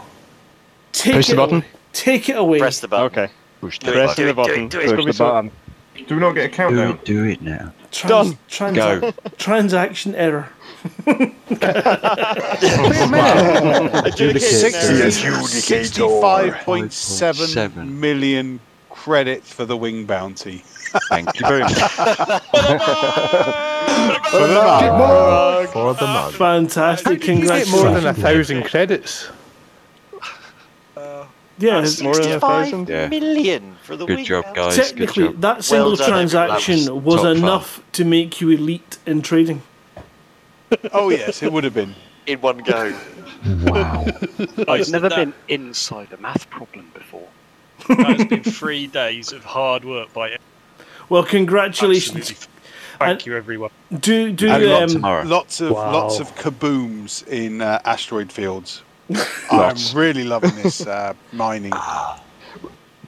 Take 0.92 1.14
Push 1.14 1.28
it 1.28 1.32
the 1.32 1.36
button. 1.36 1.56
Away. 1.58 1.66
Take 1.92 2.28
it 2.28 2.36
away. 2.36 2.58
Press 2.58 2.80
the 2.80 2.88
button. 2.88 3.06
Okay. 3.06 3.32
Push 3.60 3.78
the 3.78 3.92
Press 3.92 4.16
the 4.16 4.32
button. 4.34 4.68
Push 4.68 4.90
the 4.90 5.14
button. 5.18 5.50
Do 6.06 6.14
we 6.14 6.20
not 6.20 6.32
get 6.32 6.44
a 6.46 6.48
countdown? 6.48 6.98
Do 7.04 7.24
it 7.24 7.40
now. 7.42 7.72
Trans- 7.90 8.30
Done. 8.32 8.38
transa- 8.48 9.00
Go. 9.00 9.12
Transaction 9.38 10.14
error. 10.26 10.48
Sixty-five 15.26 16.54
point 16.64 16.92
seven 16.92 18.00
million 18.00 18.60
credits 18.90 19.52
for 19.52 19.64
the 19.64 19.76
wing 19.76 20.04
bounty. 20.06 20.62
Thank 21.08 21.38
you 21.40 21.46
very 21.46 21.60
much. 21.62 21.72
For 21.74 21.88
the 24.38 24.54
mug. 24.54 25.68
For 25.68 25.94
the 25.94 26.06
mug. 26.06 26.32
Fantastic. 26.34 27.26
You 27.26 27.46
get 27.46 27.68
more 27.70 27.90
than 27.90 28.06
a 28.06 28.14
thousand 28.14 28.64
credits. 28.64 29.28
Yeah, 31.58 31.80
That's 31.80 32.02
more 32.02 32.14
than 32.14 32.22
a 32.22 32.40
65 32.40 32.40
thousand. 32.40 32.88
Yeah. 32.88 33.08
million 33.08 33.76
for 33.82 33.96
the 33.96 34.04
Good 34.06 34.16
wing 34.16 34.24
job, 34.26 34.44
guys. 34.54 34.76
Good 34.76 34.84
Technically, 34.88 35.24
job. 35.28 35.40
that 35.40 35.64
single 35.64 35.88
Well 35.88 35.96
done, 35.96 36.08
transaction 36.10 36.84
That 36.84 36.94
was, 36.96 37.14
top 37.16 37.24
five. 37.24 37.36
enough 37.38 37.82
to 37.92 38.04
make 38.04 38.40
you 38.40 38.50
elite 38.50 38.98
in 39.06 39.22
trading. 39.22 39.62
Oh 40.92 41.10
yes, 41.10 41.42
it 41.44 41.52
would 41.52 41.62
have 41.64 41.74
been. 41.74 41.94
In 42.26 42.40
one 42.40 42.58
go. 42.58 42.92
Wow! 43.62 44.04
I've 44.68 44.88
never 44.90 45.08
been 45.08 45.32
inside 45.48 46.12
a 46.12 46.16
math 46.16 46.50
problem 46.50 46.90
before. 46.92 47.28
That 47.88 48.18
has 48.18 48.26
been 48.26 48.42
three 48.42 48.88
days 48.88 49.30
of 49.32 49.44
hard 49.44 49.84
work 49.84 50.12
by 50.12 50.36
Well, 51.08 51.22
congratulations. 51.22 52.16
Absolutely. 52.30 52.46
Thank 52.98 53.26
you, 53.26 53.36
everyone. 53.36 53.70
Do 54.00 54.32
do 54.32 54.48
And 54.48 54.64
lots, 54.66 54.94
um, 54.96 55.28
lots 55.28 55.60
of 55.60 55.70
Wow. 55.70 55.92
lots 55.92 56.18
of 56.18 56.34
kabooms 56.34 57.24
in 57.28 57.60
uh, 57.62 57.80
asteroid 57.84 58.32
fields. 58.32 58.82
I'm 59.50 59.76
really 59.94 60.24
loving 60.24 60.54
this 60.56 60.86
uh, 60.86 61.14
mining. 61.32 61.72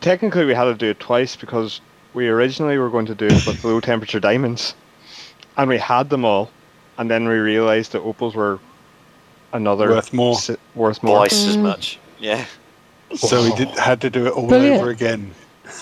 Technically, 0.01 0.45
we 0.45 0.55
had 0.55 0.65
to 0.65 0.75
do 0.75 0.91
it 0.91 1.01
twice 1.01 1.35
because 1.37 1.81
we 2.15 2.29
originally 2.29 2.79
were 2.79 2.91
going 2.91 3.07
to 3.07 3.15
do 3.15 3.27
it 3.27 3.47
with 3.47 3.65
low 3.65 3.81
temperature 3.81 4.21
diamonds, 4.21 4.75
and 5.57 5.69
we 5.69 5.79
had 5.79 6.09
them 6.11 6.25
all, 6.25 6.51
and 6.99 7.11
then 7.11 7.27
we 7.27 7.35
realised 7.35 7.93
that 7.93 8.01
opals 8.01 8.35
were 8.35 8.59
another 9.53 9.89
Worth 9.91 10.13
more. 10.13 10.37
si- 10.37 10.57
worth 10.75 11.03
more. 11.03 11.19
Twice 11.19 11.47
as 11.49 11.57
much. 11.57 11.99
Yeah. 12.19 12.45
So 13.17 13.43
we 13.43 13.55
did 13.55 13.69
had 13.71 14.01
to 14.03 14.11
do 14.11 14.27
it 14.27 14.33
all 14.33 14.47
Brilliant. 14.49 14.81
over 14.81 14.91
again. 14.91 15.33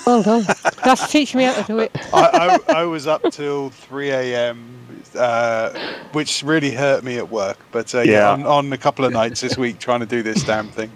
Well 0.07 0.23
done. 0.23 0.45
That's 0.85 1.11
teaching 1.11 1.39
me 1.39 1.45
how 1.45 1.55
to 1.55 1.63
do 1.65 1.79
it. 1.81 1.91
I, 2.15 2.59
I, 2.69 2.81
I 2.81 2.85
was 2.85 3.07
up 3.07 3.23
till 3.31 3.71
3 3.71 4.11
a.m., 4.11 4.86
uh, 5.15 5.73
which 6.13 6.43
really 6.43 6.71
hurt 6.73 7.05
me 7.05 7.19
at 7.19 7.31
work. 7.31 7.59
But 7.71 7.95
uh, 7.95 8.01
yeah, 8.01 8.13
Yeah. 8.13 8.31
on, 8.33 8.47
on 8.47 8.73
a 8.73 8.79
couple 8.79 9.05
of 9.05 9.13
nights 9.13 9.41
this 9.41 9.57
week 9.57 9.79
trying 9.79 10.01
to 10.01 10.07
do 10.07 10.23
this 10.23 10.43
damn 10.43 10.69
thing. 10.69 10.91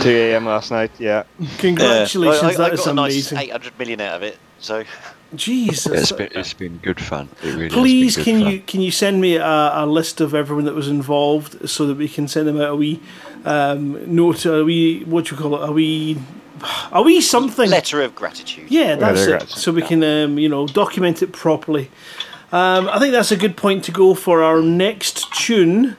2 0.00 0.08
a.m. 0.08 0.46
last 0.46 0.70
night. 0.70 0.90
Yeah. 0.98 1.24
congratulations. 1.58 2.42
I, 2.42 2.46
I, 2.48 2.50
I 2.50 2.56
that 2.56 2.72
is 2.74 2.80
got 2.84 2.90
a 2.90 2.94
nice 2.94 3.32
800 3.32 3.78
million 3.78 4.00
out 4.00 4.16
of 4.16 4.22
it. 4.22 4.38
So 4.58 4.84
Jesus. 5.34 5.86
It's 5.92 6.12
been, 6.12 6.28
it's 6.32 6.52
been 6.54 6.78
good 6.78 7.00
fun. 7.00 7.28
It 7.42 7.54
really 7.54 7.68
Please, 7.68 8.16
can 8.16 8.40
fun. 8.42 8.52
you 8.52 8.60
can 8.60 8.80
you 8.80 8.90
send 8.90 9.20
me 9.20 9.36
a, 9.36 9.44
a 9.44 9.84
list 9.86 10.20
of 10.20 10.34
everyone 10.34 10.64
that 10.64 10.74
was 10.74 10.88
involved 10.88 11.68
so 11.68 11.86
that 11.86 11.96
we 11.96 12.08
can 12.08 12.28
send 12.28 12.46
them 12.48 12.60
out 12.60 12.70
a 12.70 12.76
wee 12.76 13.00
um, 13.44 14.14
note, 14.14 14.46
a 14.46 14.64
wee 14.64 15.02
what 15.04 15.30
you 15.30 15.36
call 15.36 15.62
it, 15.62 15.68
a 15.68 15.72
wee 15.72 16.16
a 16.92 17.02
we 17.02 17.20
something. 17.20 17.68
letter 17.68 18.02
of 18.02 18.14
gratitude. 18.14 18.70
Yeah, 18.70 18.96
that's 18.96 19.20
Letter 19.20 19.36
it. 19.36 19.42
of 19.42 19.50
So 19.50 19.72
we 19.72 19.82
can 19.82 20.02
um, 20.02 20.38
you 20.38 20.48
know 20.48 20.66
document 20.66 21.22
it 21.22 21.32
properly. 21.32 21.90
Um, 22.52 22.88
I 22.88 22.98
think 22.98 23.12
that's 23.12 23.32
a 23.32 23.36
good 23.36 23.56
point 23.56 23.84
to 23.84 23.92
go 23.92 24.14
for 24.14 24.42
our 24.42 24.62
next 24.62 25.32
tune. 25.34 25.96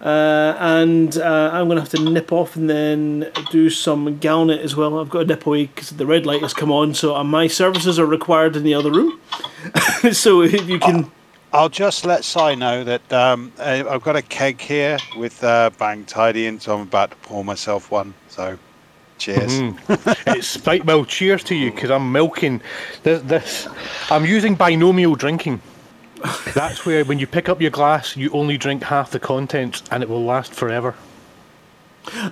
Uh, 0.00 0.56
and 0.58 1.18
uh, 1.18 1.50
I'm 1.52 1.66
going 1.66 1.76
to 1.76 1.82
have 1.82 1.90
to 1.90 2.02
nip 2.02 2.32
off 2.32 2.56
and 2.56 2.70
then 2.70 3.30
do 3.50 3.68
some 3.68 4.18
Galnet 4.18 4.60
as 4.60 4.74
well. 4.74 4.98
I've 4.98 5.10
got 5.10 5.20
to 5.20 5.26
nip 5.26 5.46
away 5.46 5.66
because 5.66 5.90
the 5.90 6.06
red 6.06 6.24
light 6.24 6.40
has 6.40 6.54
come 6.54 6.72
on, 6.72 6.94
so 6.94 7.14
uh, 7.16 7.22
my 7.22 7.46
services 7.48 7.98
are 7.98 8.06
required 8.06 8.56
in 8.56 8.62
the 8.62 8.72
other 8.72 8.90
room. 8.90 9.20
so 10.12 10.40
if 10.40 10.68
you 10.68 10.78
can. 10.78 11.10
I'll 11.52 11.68
just 11.68 12.06
let 12.06 12.24
Si 12.24 12.54
know 12.54 12.82
that 12.84 13.12
um, 13.12 13.52
I've 13.58 14.02
got 14.02 14.16
a 14.16 14.22
keg 14.22 14.60
here 14.60 14.98
with 15.16 15.42
uh, 15.44 15.70
Bang 15.78 16.04
Tidy 16.04 16.46
in, 16.46 16.60
so 16.60 16.76
I'm 16.76 16.82
about 16.82 17.10
to 17.10 17.16
pour 17.18 17.44
myself 17.44 17.90
one. 17.90 18.14
So, 18.28 18.58
cheers. 19.20 19.60
Mhm. 19.60 20.36
it's 20.36 20.48
spite. 20.48 20.84
Well, 20.84 21.04
cheers 21.04 21.44
to 21.44 21.54
you 21.54 21.70
because 21.70 21.90
I'm 21.90 22.10
milking 22.10 22.60
this, 23.02 23.22
this. 23.22 23.68
I'm 24.10 24.24
using 24.24 24.54
binomial 24.56 25.14
drinking. 25.14 25.60
That's 26.54 26.84
where 26.84 27.04
when 27.04 27.18
you 27.18 27.26
pick 27.26 27.48
up 27.48 27.60
your 27.60 27.70
glass, 27.70 28.16
you 28.16 28.30
only 28.32 28.58
drink 28.58 28.82
half 28.82 29.10
the 29.10 29.20
contents, 29.20 29.82
and 29.90 30.02
it 30.02 30.08
will 30.08 30.24
last 30.24 30.52
forever. 30.52 30.94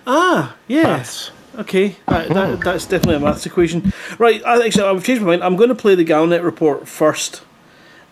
Ah, 0.07 0.57
yes. 0.67 1.31
Okay, 1.59 1.97
that, 2.07 2.29
that, 2.29 2.61
that's 2.61 2.87
definitely 2.87 3.17
a 3.17 3.21
maths 3.21 3.45
equation. 3.47 3.93
Right, 4.19 4.45
I, 4.47 4.65
actually, 4.65 4.85
I've 4.85 5.05
changed 5.05 5.23
my 5.23 5.29
mind. 5.29 5.43
I'm 5.43 5.57
going 5.57 5.71
to 5.71 5.75
play 5.75 5.95
the 5.95 6.05
Galnet 6.05 6.45
report 6.45 6.87
first, 6.87 7.43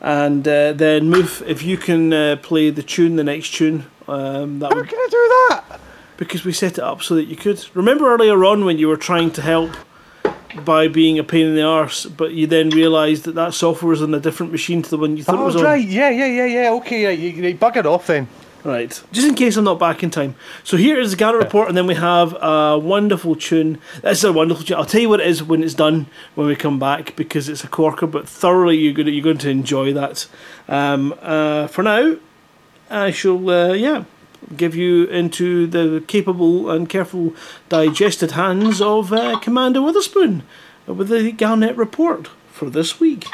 and 0.00 0.46
uh, 0.48 0.72
then 0.72 1.08
move. 1.10 1.42
If 1.46 1.62
you 1.62 1.76
can 1.76 2.12
uh, 2.12 2.36
play 2.42 2.70
the 2.70 2.82
tune, 2.82 3.16
the 3.16 3.24
next 3.24 3.54
tune, 3.54 3.86
um, 4.08 4.58
that 4.58 4.74
would. 4.74 4.88
Can 4.88 4.98
I 4.98 5.08
do 5.10 5.28
that? 5.50 5.80
Because 6.16 6.44
we 6.44 6.52
set 6.52 6.72
it 6.78 6.84
up 6.84 7.02
so 7.02 7.14
that 7.14 7.24
you 7.24 7.36
could. 7.36 7.64
Remember 7.74 8.12
earlier 8.12 8.44
on 8.44 8.64
when 8.64 8.78
you 8.78 8.88
were 8.88 8.96
trying 8.96 9.30
to 9.32 9.42
help 9.42 9.70
by 10.64 10.88
being 10.88 11.18
a 11.18 11.24
pain 11.24 11.46
in 11.46 11.54
the 11.54 11.62
arse, 11.62 12.06
but 12.06 12.32
you 12.32 12.46
then 12.46 12.70
realised 12.70 13.24
that 13.24 13.34
that 13.34 13.52
software 13.52 13.90
was 13.90 14.00
on 14.02 14.14
a 14.14 14.20
different 14.20 14.52
machine 14.52 14.80
to 14.82 14.88
the 14.90 14.96
one 14.96 15.16
you 15.16 15.22
thought 15.24 15.34
it 15.34 15.40
Oh, 15.40 15.44
was 15.44 15.56
on. 15.56 15.64
right. 15.64 15.86
Yeah, 15.86 16.08
yeah, 16.10 16.26
yeah, 16.26 16.46
yeah. 16.46 16.70
Okay, 16.72 17.02
yeah, 17.02 17.10
you, 17.10 17.30
you 17.30 17.58
it 17.60 17.86
off 17.86 18.06
then. 18.06 18.28
Right, 18.64 19.00
just 19.12 19.28
in 19.28 19.36
case 19.36 19.56
I'm 19.56 19.62
not 19.64 19.78
back 19.78 20.02
in 20.02 20.10
time. 20.10 20.34
So 20.64 20.76
here 20.76 20.98
is 20.98 21.12
the 21.12 21.16
Galnet 21.16 21.38
report, 21.40 21.68
and 21.68 21.76
then 21.76 21.86
we 21.86 21.94
have 21.94 22.36
a 22.42 22.76
wonderful 22.76 23.36
tune. 23.36 23.78
This 24.02 24.18
is 24.18 24.24
a 24.24 24.32
wonderful 24.32 24.64
tune. 24.64 24.76
I'll 24.76 24.84
tell 24.84 25.00
you 25.00 25.08
what 25.08 25.20
it 25.20 25.28
is 25.28 25.40
when 25.40 25.62
it's 25.62 25.74
done 25.74 26.06
when 26.34 26.48
we 26.48 26.56
come 26.56 26.80
back 26.80 27.14
because 27.14 27.48
it's 27.48 27.62
a 27.62 27.68
corker, 27.68 28.08
but 28.08 28.28
thoroughly 28.28 28.76
you're 28.76 28.92
going 28.92 29.06
to, 29.06 29.12
you're 29.12 29.22
going 29.22 29.38
to 29.38 29.50
enjoy 29.50 29.92
that. 29.92 30.26
Um, 30.66 31.14
uh, 31.22 31.68
for 31.68 31.84
now, 31.84 32.16
I 32.90 33.12
shall 33.12 33.48
uh, 33.48 33.72
yeah 33.74 34.02
give 34.56 34.74
you 34.74 35.04
into 35.04 35.66
the 35.66 36.02
capable 36.06 36.70
and 36.70 36.88
careful 36.88 37.34
digested 37.68 38.32
hands 38.32 38.80
of 38.80 39.12
uh, 39.12 39.38
Commander 39.40 39.82
Witherspoon 39.82 40.42
with 40.86 41.08
the 41.08 41.32
Galnet 41.32 41.76
report 41.76 42.28
for 42.52 42.70
this 42.70 43.00
week. 43.00 43.26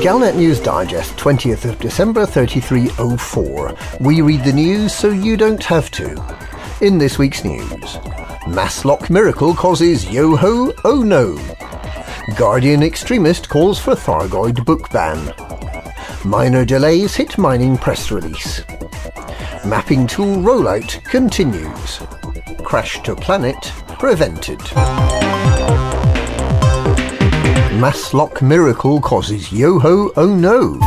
Galnet 0.00 0.34
News 0.34 0.60
Digest, 0.60 1.14
20th 1.18 1.68
of 1.68 1.78
December 1.78 2.24
3304. 2.24 3.76
We 4.00 4.22
read 4.22 4.42
the 4.44 4.52
news 4.52 4.94
so 4.94 5.10
you 5.10 5.36
don't 5.36 5.62
have 5.64 5.90
to. 5.90 6.16
In 6.80 6.96
this 6.96 7.18
week's 7.18 7.44
news, 7.44 7.98
Mass 8.48 8.86
lock 8.86 9.10
miracle 9.10 9.54
causes 9.54 10.10
yo-ho, 10.10 10.72
oh 10.84 11.02
no. 11.02 11.38
Guardian 12.38 12.82
extremist 12.82 13.50
calls 13.50 13.78
for 13.78 13.94
Thargoid 13.94 14.64
book 14.64 14.88
ban. 14.88 15.34
Minor 16.24 16.64
delays 16.64 17.14
hit 17.14 17.36
mining 17.36 17.76
press 17.76 18.10
release. 18.10 18.64
Mapping 19.66 20.06
tool 20.06 20.38
rollout 20.38 21.04
continues. 21.04 22.00
Crash 22.64 23.02
to 23.02 23.14
planet 23.14 23.70
prevented. 23.98 24.60
Mass 27.80 28.12
lock 28.12 28.42
miracle 28.42 29.00
causes 29.00 29.50
yo-ho, 29.50 30.12
oh 30.16 30.34
no. 30.34 30.78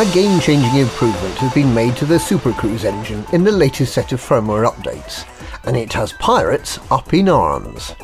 A 0.00 0.14
game-changing 0.14 0.76
improvement 0.76 1.34
has 1.38 1.52
been 1.52 1.74
made 1.74 1.96
to 1.96 2.04
the 2.04 2.20
Super 2.20 2.52
Cruise 2.52 2.84
engine 2.84 3.26
in 3.32 3.42
the 3.42 3.50
latest 3.50 3.94
set 3.94 4.12
of 4.12 4.20
firmware 4.20 4.64
updates, 4.70 5.26
and 5.64 5.76
it 5.76 5.92
has 5.92 6.12
pirates 6.12 6.78
up 6.92 7.12
in 7.12 7.28
arms. 7.28 7.96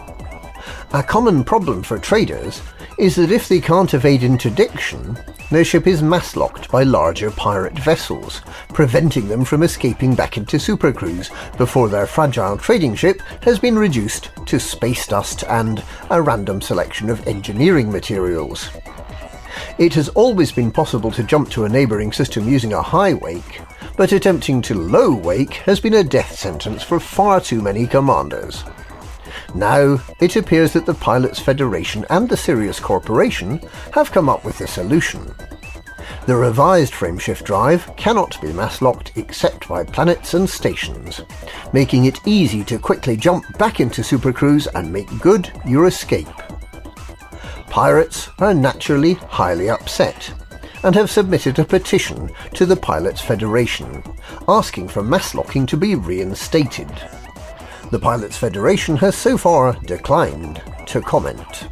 A 0.92 1.04
common 1.04 1.44
problem 1.44 1.80
for 1.84 1.96
traders 1.96 2.62
is 3.00 3.16
that 3.16 3.32
if 3.32 3.48
they 3.48 3.60
can't 3.60 3.94
evade 3.94 4.22
interdiction, 4.22 5.18
their 5.50 5.64
ship 5.64 5.86
is 5.86 6.02
mass 6.02 6.36
locked 6.36 6.70
by 6.70 6.82
larger 6.82 7.30
pirate 7.30 7.78
vessels, 7.78 8.42
preventing 8.74 9.26
them 9.26 9.42
from 9.42 9.62
escaping 9.62 10.14
back 10.14 10.36
into 10.36 10.58
supercruise 10.58 11.30
before 11.56 11.88
their 11.88 12.06
fragile 12.06 12.58
trading 12.58 12.94
ship 12.94 13.22
has 13.40 13.58
been 13.58 13.78
reduced 13.78 14.28
to 14.44 14.60
space 14.60 15.06
dust 15.06 15.44
and 15.44 15.82
a 16.10 16.20
random 16.20 16.60
selection 16.60 17.08
of 17.08 17.26
engineering 17.26 17.90
materials. 17.90 18.68
It 19.78 19.94
has 19.94 20.10
always 20.10 20.52
been 20.52 20.70
possible 20.70 21.10
to 21.12 21.22
jump 21.22 21.48
to 21.52 21.64
a 21.64 21.70
neighbouring 21.70 22.12
system 22.12 22.46
using 22.46 22.74
a 22.74 22.82
high 22.82 23.14
wake, 23.14 23.62
but 23.96 24.12
attempting 24.12 24.60
to 24.62 24.74
low 24.74 25.14
wake 25.14 25.54
has 25.64 25.80
been 25.80 25.94
a 25.94 26.04
death 26.04 26.38
sentence 26.38 26.82
for 26.82 27.00
far 27.00 27.40
too 27.40 27.62
many 27.62 27.86
commanders. 27.86 28.62
Now, 29.54 30.00
it 30.20 30.36
appears 30.36 30.72
that 30.74 30.86
the 30.86 30.94
Pilots 30.94 31.40
Federation 31.40 32.06
and 32.10 32.28
the 32.28 32.36
Sirius 32.36 32.78
Corporation 32.78 33.60
have 33.92 34.12
come 34.12 34.28
up 34.28 34.44
with 34.44 34.60
a 34.60 34.66
solution. 34.66 35.34
The 36.26 36.36
revised 36.36 36.92
frameshift 36.92 37.44
drive 37.44 37.90
cannot 37.96 38.40
be 38.40 38.52
mass 38.52 38.80
locked 38.80 39.12
except 39.16 39.68
by 39.68 39.84
planets 39.84 40.34
and 40.34 40.48
stations, 40.48 41.22
making 41.72 42.04
it 42.04 42.20
easy 42.26 42.62
to 42.64 42.78
quickly 42.78 43.16
jump 43.16 43.58
back 43.58 43.80
into 43.80 44.02
Supercruise 44.02 44.68
and 44.74 44.92
make 44.92 45.08
good 45.20 45.50
your 45.66 45.86
escape. 45.86 46.28
Pirates 47.68 48.28
are 48.38 48.54
naturally 48.54 49.14
highly 49.14 49.70
upset 49.70 50.32
and 50.84 50.94
have 50.94 51.10
submitted 51.10 51.58
a 51.58 51.64
petition 51.64 52.30
to 52.54 52.66
the 52.66 52.76
Pilots 52.76 53.20
Federation 53.20 54.02
asking 54.48 54.88
for 54.88 55.02
mass 55.02 55.34
locking 55.34 55.66
to 55.66 55.76
be 55.76 55.94
reinstated. 55.94 56.90
The 57.90 57.98
Pilots 57.98 58.36
Federation 58.36 58.96
has 58.98 59.16
so 59.16 59.36
far 59.36 59.72
declined 59.84 60.62
to 60.86 61.00
comment. 61.00 61.66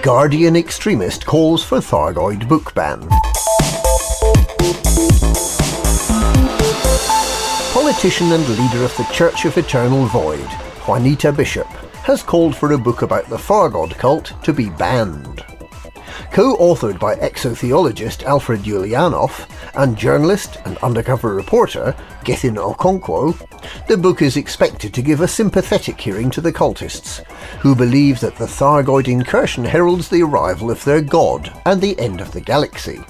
Guardian 0.00 0.54
extremist 0.54 1.26
calls 1.26 1.64
for 1.64 1.78
Thargoid 1.78 2.48
book 2.48 2.72
ban. 2.72 3.00
Politician 7.72 8.30
and 8.30 8.48
leader 8.48 8.84
of 8.84 8.96
the 8.96 9.08
Church 9.12 9.44
of 9.44 9.58
Eternal 9.58 10.06
Void, 10.06 10.48
Juanita 10.86 11.32
Bishop, 11.32 11.66
has 12.04 12.22
called 12.22 12.54
for 12.54 12.74
a 12.74 12.78
book 12.78 13.02
about 13.02 13.28
the 13.28 13.38
Far 13.38 13.68
God 13.70 13.96
cult 13.96 14.32
to 14.44 14.52
be 14.52 14.70
banned. 14.70 15.44
Co-authored 16.32 16.98
by 16.98 17.16
exotheologist 17.16 18.22
Alfred 18.24 18.60
Yulianov 18.60 19.48
and 19.74 19.96
journalist 19.96 20.58
and 20.64 20.78
undercover 20.78 21.34
reporter 21.34 21.94
Gethin 22.24 22.54
Okonkwo, 22.54 23.36
the 23.86 23.96
book 23.96 24.22
is 24.22 24.36
expected 24.36 24.92
to 24.94 25.02
give 25.02 25.20
a 25.20 25.28
sympathetic 25.28 26.00
hearing 26.00 26.30
to 26.30 26.40
the 26.40 26.52
cultists, 26.52 27.24
who 27.60 27.74
believe 27.74 28.20
that 28.20 28.36
the 28.36 28.46
Thargoid 28.46 29.08
incursion 29.08 29.64
heralds 29.64 30.08
the 30.08 30.22
arrival 30.22 30.70
of 30.70 30.84
their 30.84 31.02
god 31.02 31.52
and 31.66 31.80
the 31.80 31.98
end 31.98 32.20
of 32.20 32.32
the 32.32 32.40
galaxy. 32.40 33.00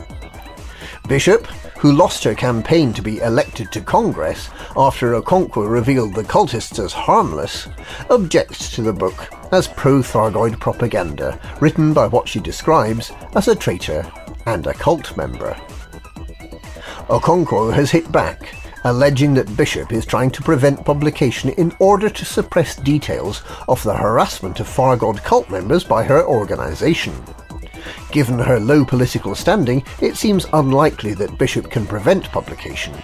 Bishop, 1.11 1.45
who 1.79 1.91
lost 1.91 2.23
her 2.23 2.37
campaign 2.37 2.93
to 2.93 3.03
be 3.03 3.19
elected 3.19 3.73
to 3.73 3.81
Congress 3.81 4.49
after 4.77 5.21
Okonkwo 5.21 5.69
revealed 5.69 6.15
the 6.15 6.23
cultists 6.23 6.79
as 6.79 6.93
harmless, 6.93 7.67
objects 8.11 8.73
to 8.77 8.83
the 8.83 8.93
book 8.93 9.29
as 9.51 9.67
pro-Thargoid 9.67 10.61
propaganda 10.61 11.37
written 11.61 11.93
by 11.93 12.07
what 12.07 12.29
she 12.29 12.39
describes 12.39 13.11
as 13.35 13.49
a 13.49 13.57
traitor 13.57 14.09
and 14.47 14.69
a 14.69 14.73
cult 14.75 15.17
member. 15.17 15.55
Okonkwo 17.09 17.75
has 17.75 17.91
hit 17.91 18.13
back, 18.13 18.55
alleging 18.85 19.35
that 19.35 19.57
Bishop 19.57 19.93
is 19.93 20.07
trying 20.07 20.31
to 20.31 20.43
prevent 20.43 20.85
publication 20.85 21.51
in 21.55 21.75
order 21.81 22.09
to 22.09 22.25
suppress 22.25 22.77
details 22.77 23.43
of 23.67 23.83
the 23.83 23.97
harassment 23.97 24.61
of 24.61 24.69
Far 24.69 24.97
God 24.97 25.21
cult 25.25 25.51
members 25.51 25.83
by 25.83 26.05
her 26.05 26.25
organisation. 26.25 27.13
Given 28.13 28.39
her 28.39 28.59
low 28.59 28.85
political 28.85 29.35
standing, 29.35 29.85
it 30.01 30.17
seems 30.17 30.47
unlikely 30.53 31.15
that 31.15 31.39
Bishop 31.39 31.71
can 31.71 31.87
prevent 31.87 32.31
publication. 32.31 32.95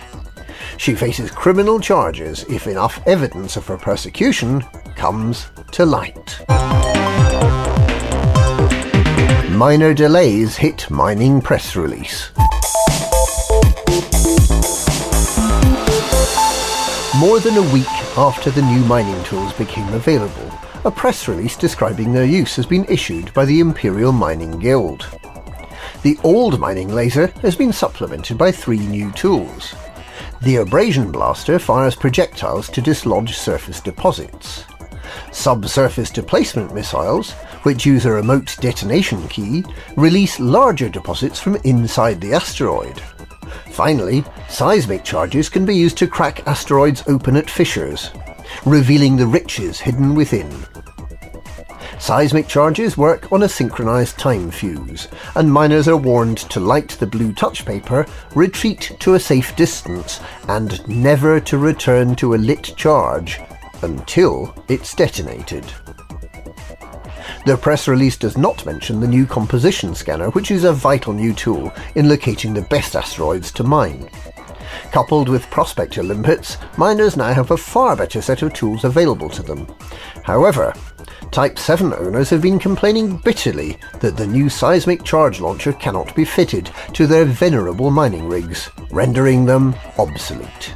She 0.79 0.95
faces 0.95 1.31
criminal 1.31 1.81
charges 1.81 2.45
if 2.49 2.67
enough 2.67 3.01
evidence 3.07 3.57
of 3.57 3.67
her 3.67 3.79
persecution 3.79 4.63
comes 4.95 5.47
to 5.73 5.87
light. 5.87 6.45
Minor 9.51 9.95
delays 9.95 10.57
hit 10.57 10.91
mining 10.91 11.41
press 11.41 11.77
release. 11.77 12.31
More 17.17 17.41
than 17.41 17.57
a 17.57 17.73
week 17.73 17.87
after 18.19 18.51
the 18.51 18.61
new 18.61 18.85
mining 18.85 19.25
tools 19.25 19.55
became 19.55 19.89
available, 19.95 20.51
a 20.87 20.91
press 20.91 21.27
release 21.27 21.57
describing 21.57 22.13
their 22.13 22.25
use 22.25 22.55
has 22.55 22.65
been 22.65 22.85
issued 22.85 23.35
by 23.35 23.45
the 23.45 23.59
Imperial 23.59 24.13
Mining 24.13 24.57
Guild. 24.61 25.05
The 26.03 26.17
old 26.23 26.61
mining 26.61 26.95
laser 26.95 27.27
has 27.43 27.57
been 27.57 27.73
supplemented 27.73 28.39
by 28.39 28.53
three 28.53 28.79
new 28.79 29.11
tools. 29.11 29.75
The 30.43 30.57
Abrasion 30.57 31.11
Blaster 31.11 31.59
fires 31.59 31.97
projectiles 31.97 32.69
to 32.69 32.81
dislodge 32.81 33.37
surface 33.37 33.81
deposits. 33.81 34.65
Subsurface 35.33 36.11
displacement 36.11 36.73
missiles, 36.73 37.33
which 37.65 37.85
use 37.85 38.07
a 38.07 38.13
remote 38.13 38.57
detonation 38.61 39.27
key, 39.27 39.65
release 39.97 40.39
larger 40.39 40.89
deposits 40.89 41.41
from 41.41 41.57
inside 41.65 42.21
the 42.21 42.33
asteroid. 42.33 43.01
Finally, 43.73 44.23
seismic 44.49 45.03
charges 45.03 45.49
can 45.49 45.67
be 45.67 45.75
used 45.75 45.99
to 45.99 46.07
crack 46.07 46.47
asteroids 46.47 47.03
open 47.09 47.35
at 47.35 47.51
fissures, 47.51 48.13
revealing 48.65 49.17
the 49.17 49.27
riches 49.27 49.81
hidden 49.81 50.15
within. 50.15 50.51
Seismic 51.99 52.47
charges 52.47 52.97
work 52.97 53.33
on 53.33 53.43
a 53.43 53.49
synchronized 53.49 54.19
time 54.19 54.51
fuse, 54.51 55.09
and 55.35 55.53
miners 55.53 55.89
are 55.89 55.97
warned 55.97 56.39
to 56.39 56.61
light 56.61 56.91
the 56.91 57.07
blue 57.07 57.33
touch 57.33 57.65
paper, 57.65 58.07
retreat 58.35 58.93
to 59.01 59.15
a 59.15 59.21
safe 59.21 59.57
distance, 59.57 60.21
and 60.49 60.87
never 60.87 61.41
to 61.41 61.59
return 61.59 62.15
to 62.17 62.35
a 62.35 62.37
lit 62.37 62.75
charge 62.77 63.41
until 63.83 64.55
it's 64.69 64.95
detonated. 64.95 65.65
The 67.47 67.57
press 67.57 67.89
release 67.89 68.17
does 68.17 68.37
not 68.37 68.67
mention 68.67 69.01
the 69.01 69.07
new 69.07 69.25
composition 69.25 69.95
scanner, 69.95 70.31
which 70.31 70.51
is 70.51 70.65
a 70.65 70.73
vital 70.73 71.13
new 71.13 71.33
tool 71.33 71.73
in 71.95 72.09
locating 72.09 72.53
the 72.53 72.63
best 72.63 72.95
asteroids 72.95 73.51
to 73.53 73.65
mine. 73.65 74.11
Coupled 74.93 75.29
with 75.29 75.51
Prospector 75.51 76.03
limpets, 76.03 76.59
miners 76.77 77.17
now 77.17 77.33
have 77.33 77.51
a 77.51 77.57
far 77.57 77.97
better 77.97 78.21
set 78.21 78.43
of 78.43 78.53
tools 78.53 78.85
available 78.85 79.29
to 79.31 79.43
them. 79.43 79.67
However, 80.25 80.73
Type 81.31 81.59
7 81.59 81.93
owners 81.93 82.31
have 82.31 82.41
been 82.41 82.59
complaining 82.59 83.19
bitterly 83.19 83.79
that 84.01 84.17
the 84.17 84.27
new 84.27 84.49
seismic 84.49 85.05
charge 85.05 85.41
launcher 85.41 85.73
cannot 85.73 86.15
be 86.15 86.25
fitted 86.25 86.71
to 86.95 87.07
their 87.07 87.25
venerable 87.25 87.91
mining 87.91 88.27
rigs, 88.27 88.71
rendering 88.91 89.45
them 89.45 89.75
obsolete. 89.99 90.75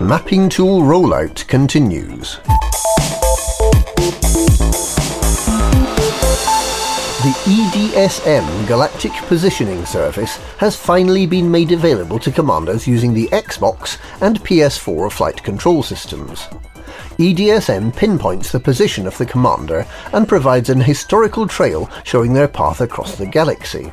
Mapping 0.00 0.48
tool 0.48 0.82
rollout 0.82 1.46
continues. 1.48 2.38
The 7.24 7.30
EDSM 7.30 8.66
Galactic 8.66 9.12
Positioning 9.28 9.86
Service 9.86 10.36
has 10.58 10.76
finally 10.76 11.24
been 11.24 11.50
made 11.50 11.72
available 11.72 12.18
to 12.18 12.30
commanders 12.30 12.86
using 12.86 13.14
the 13.14 13.28
Xbox 13.28 13.96
and 14.20 14.38
PS4 14.40 15.10
flight 15.10 15.42
control 15.42 15.82
systems. 15.82 16.40
EDSM 17.16 17.96
pinpoints 17.96 18.52
the 18.52 18.60
position 18.60 19.06
of 19.06 19.16
the 19.16 19.24
commander 19.24 19.86
and 20.12 20.28
provides 20.28 20.68
an 20.68 20.82
historical 20.82 21.48
trail 21.48 21.88
showing 22.04 22.34
their 22.34 22.46
path 22.46 22.82
across 22.82 23.16
the 23.16 23.24
galaxy. 23.24 23.90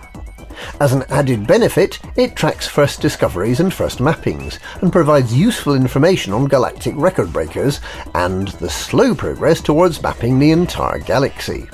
As 0.82 0.92
an 0.92 1.06
added 1.08 1.48
benefit, 1.48 2.00
it 2.18 2.36
tracks 2.36 2.68
first 2.68 3.00
discoveries 3.00 3.62
and 3.62 3.74
first 3.74 4.00
mappings, 4.00 4.60
and 4.82 4.92
provides 4.92 5.34
useful 5.34 5.76
information 5.76 6.34
on 6.34 6.50
galactic 6.50 6.96
record 6.98 7.32
breakers 7.32 7.80
and 8.14 8.50
the 8.60 8.70
slow 8.70 9.16
progress 9.16 9.62
towards 9.62 10.04
mapping 10.04 10.38
the 10.38 10.52
entire 10.52 11.00
galaxy. 11.00 11.70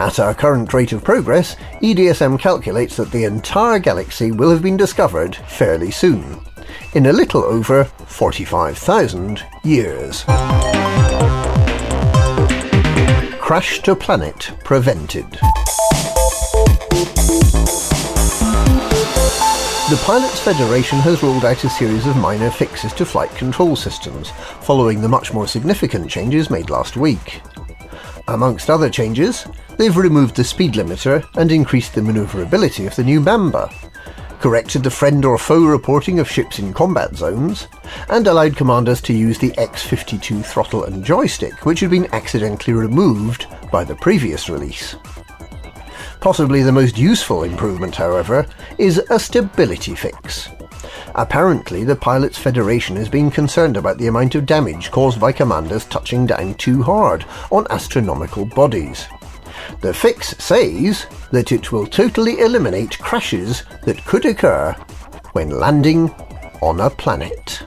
At 0.00 0.18
our 0.18 0.32
current 0.32 0.72
rate 0.72 0.92
of 0.92 1.04
progress, 1.04 1.56
EDSM 1.82 2.40
calculates 2.40 2.96
that 2.96 3.10
the 3.10 3.24
entire 3.24 3.78
galaxy 3.78 4.32
will 4.32 4.50
have 4.50 4.62
been 4.62 4.78
discovered 4.78 5.36
fairly 5.36 5.90
soon, 5.90 6.40
in 6.94 7.04
a 7.04 7.12
little 7.12 7.44
over 7.44 7.84
45,000 7.84 9.44
years. 9.62 10.24
Crash 13.38 13.82
to 13.82 13.94
planet 13.94 14.50
prevented. 14.64 15.30
The 19.90 20.00
Pilots 20.04 20.40
Federation 20.40 20.98
has 21.00 21.22
rolled 21.22 21.44
out 21.44 21.64
a 21.64 21.68
series 21.68 22.06
of 22.06 22.16
minor 22.16 22.50
fixes 22.50 22.94
to 22.94 23.04
flight 23.04 23.34
control 23.34 23.76
systems, 23.76 24.30
following 24.62 25.02
the 25.02 25.08
much 25.08 25.34
more 25.34 25.46
significant 25.46 26.08
changes 26.08 26.48
made 26.48 26.70
last 26.70 26.96
week. 26.96 27.42
Amongst 28.30 28.70
other 28.70 28.88
changes, 28.88 29.44
they've 29.76 29.96
removed 29.96 30.36
the 30.36 30.44
speed 30.44 30.74
limiter 30.74 31.26
and 31.34 31.50
increased 31.50 31.94
the 31.94 32.00
manoeuvrability 32.00 32.86
of 32.86 32.94
the 32.94 33.02
new 33.02 33.20
Mamba, 33.20 33.68
corrected 34.38 34.84
the 34.84 34.90
friend 34.90 35.24
or 35.24 35.36
foe 35.36 35.66
reporting 35.66 36.20
of 36.20 36.30
ships 36.30 36.60
in 36.60 36.72
combat 36.72 37.16
zones, 37.16 37.66
and 38.08 38.28
allowed 38.28 38.56
commanders 38.56 39.00
to 39.02 39.12
use 39.12 39.36
the 39.36 39.50
X52 39.52 40.44
throttle 40.44 40.84
and 40.84 41.04
joystick, 41.04 41.66
which 41.66 41.80
had 41.80 41.90
been 41.90 42.06
accidentally 42.14 42.72
removed 42.72 43.48
by 43.72 43.82
the 43.82 43.96
previous 43.96 44.48
release. 44.48 44.94
Possibly 46.20 46.62
the 46.62 46.70
most 46.70 46.96
useful 46.96 47.42
improvement, 47.42 47.96
however, 47.96 48.46
is 48.78 48.98
a 49.10 49.18
stability 49.18 49.96
fix. 49.96 50.48
Apparently, 51.14 51.84
the 51.84 51.96
Pilots 51.96 52.38
Federation 52.38 52.96
is 52.96 53.08
being 53.08 53.30
concerned 53.30 53.76
about 53.76 53.98
the 53.98 54.06
amount 54.06 54.34
of 54.34 54.46
damage 54.46 54.90
caused 54.90 55.20
by 55.20 55.32
commanders 55.32 55.84
touching 55.86 56.26
down 56.26 56.54
too 56.54 56.82
hard 56.82 57.24
on 57.50 57.66
astronomical 57.70 58.44
bodies. 58.44 59.06
The 59.80 59.94
fix 59.94 60.36
says 60.38 61.06
that 61.32 61.52
it 61.52 61.72
will 61.72 61.86
totally 61.86 62.40
eliminate 62.40 62.98
crashes 62.98 63.64
that 63.84 64.04
could 64.04 64.24
occur 64.24 64.72
when 65.32 65.50
landing 65.50 66.10
on 66.62 66.80
a 66.80 66.90
planet. 66.90 67.62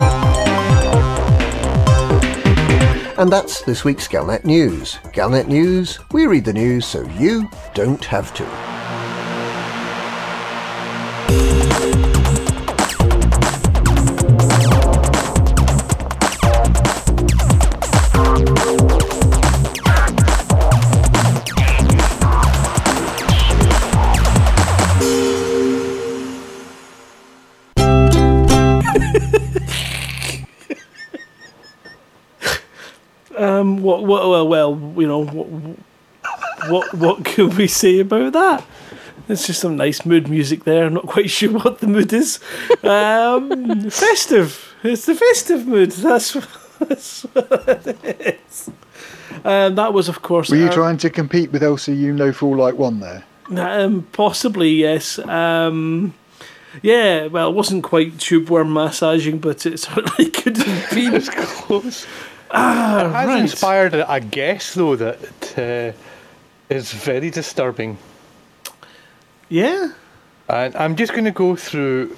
And 3.17 3.32
that's 3.32 3.61
this 3.61 3.86
week's 3.86 4.07
Galnet 4.07 4.43
News. 4.43 4.95
Galnet 5.13 5.47
News, 5.47 5.99
we 6.11 6.26
read 6.26 6.45
the 6.45 6.53
news 6.53 6.86
so 6.86 7.07
you 7.09 7.49
don't 7.74 8.03
have 8.05 8.34
to. 8.34 8.72
What, 34.02 34.30
what, 34.30 34.30
well, 34.30 34.48
well, 34.76 34.94
you 35.02 35.08
know, 35.08 35.26
what, 35.26 35.48
what, 36.70 36.94
what 36.94 37.26
can 37.26 37.56
we 37.56 37.68
say 37.68 38.00
about 38.00 38.34
that? 38.34 38.66
It's 39.30 39.48
just 39.48 39.62
some 39.62 39.78
nice 39.78 40.06
mood 40.06 40.28
music 40.28 40.64
there. 40.64 40.86
I'm 40.86 40.94
not 40.94 41.08
quite 41.08 41.30
sure 41.30 41.52
what 41.52 41.80
the 41.80 41.88
mood 41.88 42.12
is. 42.14 42.39
Um, 42.84 43.89
festive. 43.89 44.76
It's 44.84 45.06
the 45.06 45.16
festive 45.16 45.68
mood. 45.68 45.91
That's, 45.91 46.34
that's 46.80 47.22
what 47.24 47.88
it 47.88 48.39
is. 48.48 48.70
Um, 49.46 49.76
that 49.76 49.94
was, 49.94 50.10
of 50.10 50.22
course. 50.22 50.50
Were 50.50 50.58
you 50.58 50.70
trying 50.70 50.98
to 50.98 51.10
compete 51.10 51.52
with 51.52 51.62
LCU 51.62 52.14
No 52.14 52.32
Fool 52.32 52.58
Like 52.58 52.76
One 52.76 53.00
there? 53.00 53.24
Um, 53.56 54.08
possibly, 54.12 54.72
yes. 54.72 55.20
Um, 55.20 56.14
yeah, 56.82 57.28
well, 57.28 57.50
it 57.50 57.56
wasn't 57.56 57.84
quite 57.84 58.20
tube 58.20 58.50
worm 58.50 58.74
massaging, 58.74 59.39
but 59.39 59.66
it 59.66 59.80
certainly 59.80 60.32
could 60.32 60.58
have 60.58 60.89
been. 60.91 61.14
It's 61.14 61.30
close. 61.30 62.06
Ah, 62.54 63.06
it 63.06 63.12
has 63.12 63.28
right. 63.28 63.39
inspired 63.39 63.93
a, 63.95 64.20
guess, 64.20 64.76
though, 64.76 64.95
that 64.95 65.58
uh, 65.58 66.74
is 66.74 66.91
very 66.91 67.30
disturbing. 67.30 67.97
Yeah. 69.49 69.91
And 70.49 70.76
I'm 70.76 70.95
just 70.95 71.14
going 71.14 71.26
to 71.26 71.32
go 71.32 71.56
through 71.56 72.16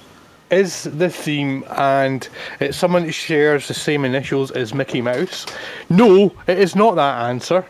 is 0.50 0.84
the 0.84 1.10
theme 1.10 1.64
and 1.76 2.28
it's 2.60 2.76
someone 2.76 3.02
who 3.02 3.10
shares 3.10 3.66
the 3.66 3.74
same 3.74 4.04
initials 4.04 4.50
as 4.52 4.72
Mickey 4.72 5.00
Mouse? 5.00 5.46
No, 5.90 6.32
it 6.46 6.58
is 6.58 6.76
not 6.76 6.94
that 6.94 7.28
answer. 7.28 7.64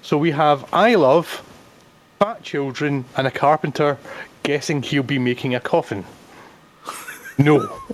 So 0.00 0.16
we 0.16 0.30
have 0.30 0.66
I 0.72 0.94
love, 0.94 1.42
fat 2.18 2.42
children, 2.42 3.04
and 3.16 3.26
a 3.26 3.30
carpenter 3.30 3.98
guessing 4.44 4.82
he'll 4.82 5.02
be 5.02 5.18
making 5.18 5.54
a 5.54 5.60
coffin. 5.60 6.04
No. 7.38 7.80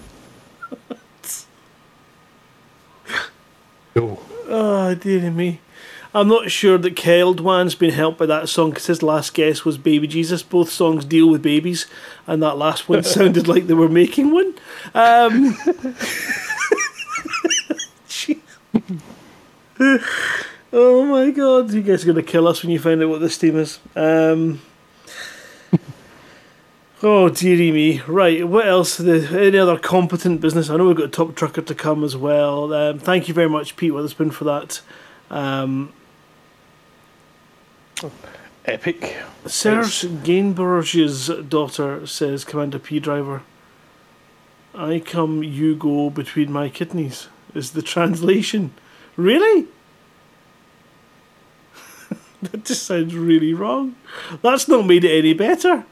no. 3.99 4.21
Oh, 4.49 4.95
dear 4.95 5.31
me. 5.31 5.61
I'm 6.15 6.29
not 6.29 6.51
sure 6.51 6.79
that 6.79 6.95
Keldwan's 6.95 7.75
been 7.75 7.91
helped 7.91 8.19
by 8.19 8.27
that 8.27 8.49
song 8.49 8.71
because 8.71 8.87
his 8.87 9.03
last 9.03 9.35
guess 9.35 9.65
was 9.65 9.77
Baby 9.77 10.07
Jesus. 10.07 10.43
Both 10.43 10.71
songs 10.71 11.05
deal 11.05 11.29
with 11.29 11.43
babies, 11.43 11.87
and 12.27 12.43
that 12.43 12.57
last 12.57 12.89
one 12.89 13.03
sounded 13.05 13.47
like 13.47 13.67
they 13.67 13.75
were 13.75 13.91
making 13.91 14.33
one. 14.33 14.55
Um, 14.95 15.57
oh 20.73 21.05
my 21.05 21.31
god, 21.31 21.73
you 21.73 21.83
guys 21.83 22.03
are 22.03 22.07
going 22.13 22.17
to 22.17 22.23
kill 22.23 22.49
us 22.49 22.63
when 22.63 22.71
you 22.71 22.79
find 22.79 23.03
out 23.03 23.11
what 23.11 23.21
this 23.21 23.37
team 23.37 23.57
is. 23.57 23.79
Um, 23.95 24.63
oh, 27.03 27.29
dearie 27.29 27.73
me. 27.73 28.01
Right, 28.07 28.47
what 28.47 28.67
else? 28.67 28.97
The, 28.97 29.27
any 29.39 29.59
other 29.59 29.79
competent 29.79 30.41
business? 30.41 30.71
I 30.71 30.77
know 30.77 30.87
we've 30.87 30.97
got 30.97 31.07
a 31.07 31.09
top 31.09 31.35
trucker 31.35 31.63
to 31.63 31.75
come 31.75 32.05
as 32.05 32.17
well. 32.17 32.73
Um, 32.73 32.99
thank 32.99 33.29
you 33.29 33.35
very 33.35 33.49
much, 33.49 33.77
Pete 33.77 33.95
Witherspoon, 33.95 34.31
for 34.31 34.45
that. 34.45 34.81
Um, 35.31 35.93
Epic. 38.65 39.17
Serge 39.47 40.03
Gainsbourg's 40.23 41.29
daughter 41.49 42.07
says, 42.07 42.45
Commander 42.45 42.79
P 42.79 43.01
driver, 43.01 43.43
I 44.75 45.01
come, 45.01 45.43
you 45.43 45.75
go 45.75 46.11
between 46.11 46.53
my 46.53 46.69
kidneys, 46.69 47.29
is 47.55 47.73
the 47.73 47.83
translation. 47.95 48.73
Really? 49.17 49.67
that 52.43 52.65
just 52.65 52.83
sounds 52.85 53.15
really 53.15 53.55
wrong. 53.55 53.97
That's 54.43 54.69
not 54.69 54.87
made 54.87 55.05
it 55.05 55.19
any 55.19 55.33
better. 55.33 55.87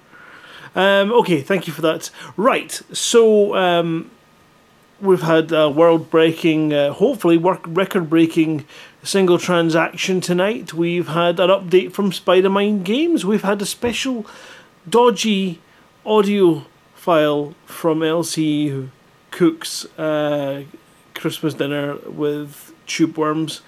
Um, 0.76 1.10
okay, 1.10 1.40
thank 1.40 1.66
you 1.66 1.72
for 1.72 1.82
that. 1.82 2.10
Right, 2.36 2.70
so 2.92 3.56
um, 3.56 4.10
we've 5.00 5.22
had 5.22 5.50
a 5.50 5.70
world 5.70 6.10
breaking, 6.10 6.74
uh, 6.74 6.92
hopefully 6.92 7.38
work 7.38 7.62
record 7.66 8.10
breaking 8.10 8.66
single 9.02 9.38
transaction 9.38 10.20
tonight. 10.20 10.74
We've 10.74 11.08
had 11.08 11.40
an 11.40 11.48
update 11.48 11.92
from 11.92 12.10
Spidermind 12.10 12.84
Games. 12.84 13.24
We've 13.24 13.42
had 13.42 13.62
a 13.62 13.66
special 13.66 14.26
dodgy 14.88 15.60
audio 16.04 16.66
file 16.94 17.54
from 17.64 18.00
LC 18.00 18.90
Cook's 19.30 19.86
uh, 19.98 20.64
Christmas 21.14 21.54
dinner 21.54 21.96
with 22.06 22.74
tube 22.86 23.16
worms 23.16 23.62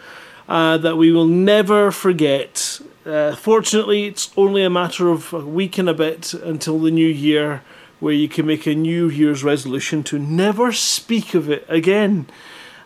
uh, 0.47 0.77
that 0.77 0.97
we 0.97 1.11
will 1.11 1.27
never 1.27 1.91
forget. 1.91 2.81
Uh, 3.09 3.35
fortunately, 3.35 4.05
it's 4.05 4.31
only 4.37 4.63
a 4.63 4.69
matter 4.69 5.09
of 5.09 5.33
a 5.33 5.41
week 5.41 5.79
and 5.79 5.89
a 5.89 5.95
bit 5.95 6.35
until 6.35 6.79
the 6.79 6.91
new 6.91 7.07
year, 7.09 7.63
where 8.01 8.13
you 8.13 8.29
can 8.29 8.47
make 8.47 8.67
a 8.67 8.75
New 8.75 9.09
Year's 9.09 9.43
resolution 9.43 10.03
to 10.05 10.19
never 10.19 10.73
speak 10.73 11.33
of 11.33 11.49
it 11.49 11.65
again. 11.69 12.27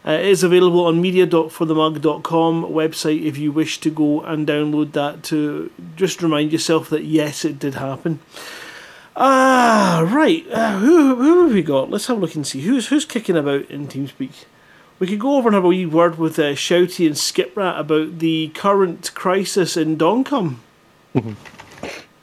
Uh, 0.06 0.12
it 0.12 0.26
is 0.26 0.42
available 0.42 0.86
on 0.86 1.00
media.forthemug.com 1.00 2.64
website 2.64 3.24
if 3.24 3.36
you 3.36 3.50
wish 3.50 3.78
to 3.80 3.90
go 3.90 4.20
and 4.22 4.46
download 4.46 4.92
that 4.92 5.22
to 5.24 5.70
just 5.96 6.22
remind 6.22 6.52
yourself 6.52 6.88
that 6.88 7.04
yes, 7.04 7.44
it 7.44 7.58
did 7.58 7.74
happen. 7.74 8.20
Ah, 9.16 10.08
right. 10.12 10.48
Uh, 10.50 10.78
who, 10.78 11.16
who 11.16 11.44
have 11.44 11.52
we 11.52 11.62
got? 11.62 11.90
Let's 11.90 12.06
have 12.06 12.18
a 12.18 12.20
look 12.20 12.34
and 12.34 12.46
see 12.46 12.62
who's 12.62 12.88
who's 12.88 13.04
kicking 13.04 13.36
about 13.36 13.70
in 13.70 13.88
TeamSpeak. 13.88 14.44
We 15.02 15.08
could 15.08 15.18
go 15.18 15.34
over 15.36 15.48
and 15.48 15.56
have 15.56 15.64
a 15.64 15.66
wee 15.66 15.84
word 15.84 16.16
with 16.16 16.38
uh, 16.38 16.52
Shouty 16.52 17.08
and 17.08 17.16
Skiprat 17.16 17.76
about 17.76 18.20
the 18.20 18.52
current 18.54 19.12
crisis 19.16 19.76
in 19.76 19.96
Doncom. 19.98 20.58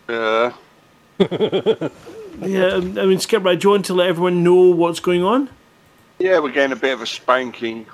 Yeah. 0.07 0.53
Yeah, 2.41 2.67
um, 2.67 2.97
I 2.97 3.05
mean, 3.05 3.17
Skiprat, 3.17 3.59
do 3.59 3.67
you 3.67 3.71
want 3.71 3.85
to 3.87 3.93
let 3.93 4.07
everyone 4.07 4.45
know 4.45 4.69
what's 4.69 5.01
going 5.01 5.25
on? 5.25 5.49
Yeah, 6.19 6.39
we're 6.39 6.53
getting 6.53 6.71
a 6.71 6.79
bit 6.79 6.93
of 6.93 7.01
a 7.01 7.05
spanking. 7.05 7.85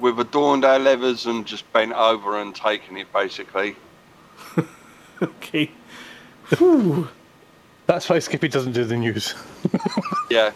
We've 0.00 0.20
adorned 0.20 0.64
our 0.64 0.78
levers 0.78 1.26
and 1.26 1.44
just 1.44 1.70
bent 1.72 1.92
over 1.92 2.40
and 2.40 2.54
taken 2.54 2.96
it, 2.96 3.12
basically. 3.12 3.74
okay. 5.22 5.68
Whew. 6.58 7.08
That's 7.86 8.08
why 8.08 8.20
Skippy 8.20 8.46
doesn't 8.46 8.72
do 8.72 8.84
the 8.84 8.96
news. 8.96 9.34
Yeah. 10.30 10.52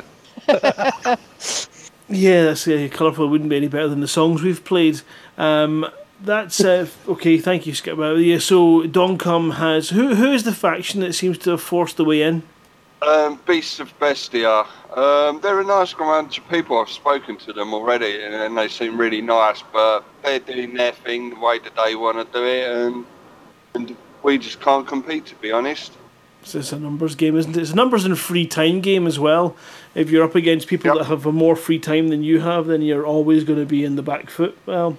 Yeah, 2.10 2.44
that's 2.44 2.66
uh, 2.66 2.88
colourful. 2.90 3.28
Wouldn't 3.28 3.50
be 3.50 3.56
any 3.56 3.68
better 3.68 3.88
than 3.88 4.00
the 4.00 4.08
songs 4.08 4.42
we've 4.42 4.64
played. 4.64 5.00
Um, 5.38 5.86
that's 6.22 6.62
uh, 6.62 6.86
okay. 7.08 7.38
Thank 7.38 7.66
you, 7.66 7.74
Skip. 7.74 7.98
Uh, 7.98 8.14
yeah, 8.14 8.38
so 8.38 8.82
Doncom 8.82 9.54
has 9.54 9.90
who? 9.90 10.16
Who 10.16 10.32
is 10.32 10.42
the 10.42 10.52
faction 10.52 11.00
that 11.00 11.14
seems 11.14 11.38
to 11.38 11.50
have 11.50 11.62
forced 11.62 11.96
the 11.96 12.04
way 12.04 12.22
in? 12.22 12.42
Um, 13.02 13.40
Beasts 13.46 13.80
of 13.80 13.96
Bestia. 13.98 14.66
Um, 14.94 15.40
they're 15.40 15.60
a 15.60 15.64
nice 15.64 15.94
bunch 15.94 16.38
of 16.38 16.48
people. 16.48 16.78
I've 16.78 16.90
spoken 16.90 17.36
to 17.38 17.52
them 17.52 17.72
already, 17.72 18.22
and, 18.22 18.34
and 18.34 18.58
they 18.58 18.68
seem 18.68 18.98
really 18.98 19.22
nice. 19.22 19.62
But 19.72 20.04
they're 20.22 20.40
doing 20.40 20.74
their 20.74 20.92
thing 20.92 21.30
the 21.30 21.40
way 21.40 21.60
that 21.60 21.76
they 21.82 21.94
want 21.94 22.18
to 22.18 22.38
do 22.38 22.44
it, 22.44 22.70
and 22.70 23.06
and 23.74 23.96
we 24.24 24.36
just 24.36 24.60
can't 24.60 24.86
compete, 24.86 25.26
to 25.26 25.36
be 25.36 25.52
honest. 25.52 25.92
So 26.42 26.58
it's 26.58 26.72
a 26.72 26.78
numbers 26.78 27.14
game, 27.14 27.36
isn't 27.36 27.56
it? 27.56 27.60
It's 27.60 27.72
a 27.72 27.76
numbers 27.76 28.04
and 28.04 28.18
free 28.18 28.46
time 28.46 28.80
game 28.80 29.06
as 29.06 29.18
well. 29.18 29.56
If 29.94 30.10
you're 30.10 30.24
up 30.24 30.34
against 30.34 30.68
people 30.68 30.96
that 30.96 31.04
have 31.04 31.26
a 31.26 31.32
more 31.32 31.56
free 31.56 31.78
time 31.78 32.08
than 32.08 32.22
you 32.22 32.40
have, 32.40 32.66
then 32.66 32.82
you're 32.82 33.06
always 33.06 33.44
going 33.44 33.58
to 33.58 33.66
be 33.66 33.84
in 33.84 33.96
the 33.96 34.02
back 34.02 34.30
foot. 34.30 34.56
Well, 34.66 34.96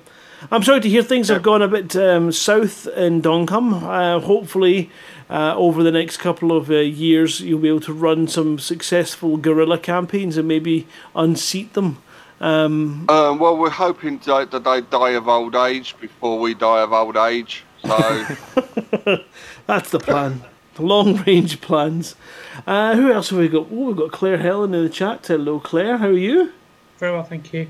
I'm 0.50 0.64
sorry 0.64 0.82
to 0.82 0.90
hear 0.90 1.04
things 1.04 1.28
have 1.28 1.44
gone 1.44 1.62
a 1.62 1.68
bit 1.68 1.96
um, 1.96 2.32
south 2.32 2.88
in 2.88 3.22
Doncom. 3.22 3.84
Uh, 3.84 4.20
hopefully, 4.20 4.90
uh, 5.30 5.56
over 5.56 5.84
the 5.84 5.92
next 5.92 6.18
couple 6.18 6.52
of 6.52 6.70
uh, 6.70 6.76
years, 6.76 7.42
you'll 7.42 7.60
be 7.60 7.70
able 7.70 7.82
to 7.82 7.94
run 7.94 8.28
some 8.28 8.58
successful 8.58 9.38
guerrilla 9.38 9.78
campaigns 9.78 10.38
and 10.38 10.48
maybe 10.48 10.88
unseat 11.16 11.74
them. 11.74 12.02
Um, 12.40 13.06
Um, 13.08 13.38
well, 13.38 13.56
we're 13.56 13.70
hoping 13.70 14.20
that, 14.26 14.50
that 14.52 14.64
they 14.64 14.82
die 14.82 15.12
of 15.12 15.28
old 15.28 15.56
age 15.56 15.96
before 16.02 16.40
we 16.40 16.56
die 16.56 16.82
of 16.82 16.92
old 16.92 17.18
age. 17.18 17.64
So 17.84 17.98
That's 19.68 19.92
the 19.92 20.00
plan. 20.00 20.44
Long 20.80 21.18
range 21.26 21.62
plans. 21.62 22.16
Uh, 22.66 22.96
who 22.96 23.12
else 23.12 23.30
have 23.30 23.40
we 23.40 23.48
got? 23.48 23.68
Oh, 23.72 23.88
we've 23.88 23.98
got 23.98 24.12
Claire 24.12 24.38
Helen 24.38 24.74
in 24.74 24.84
the 24.84 24.90
chat. 24.90 25.26
Hello, 25.28 25.60
Claire. 25.60 25.98
How 25.98 26.08
are 26.08 26.14
you? 26.14 26.54
Very 26.98 27.12
well, 27.12 27.24
thank 27.24 27.54
you. 27.54 27.68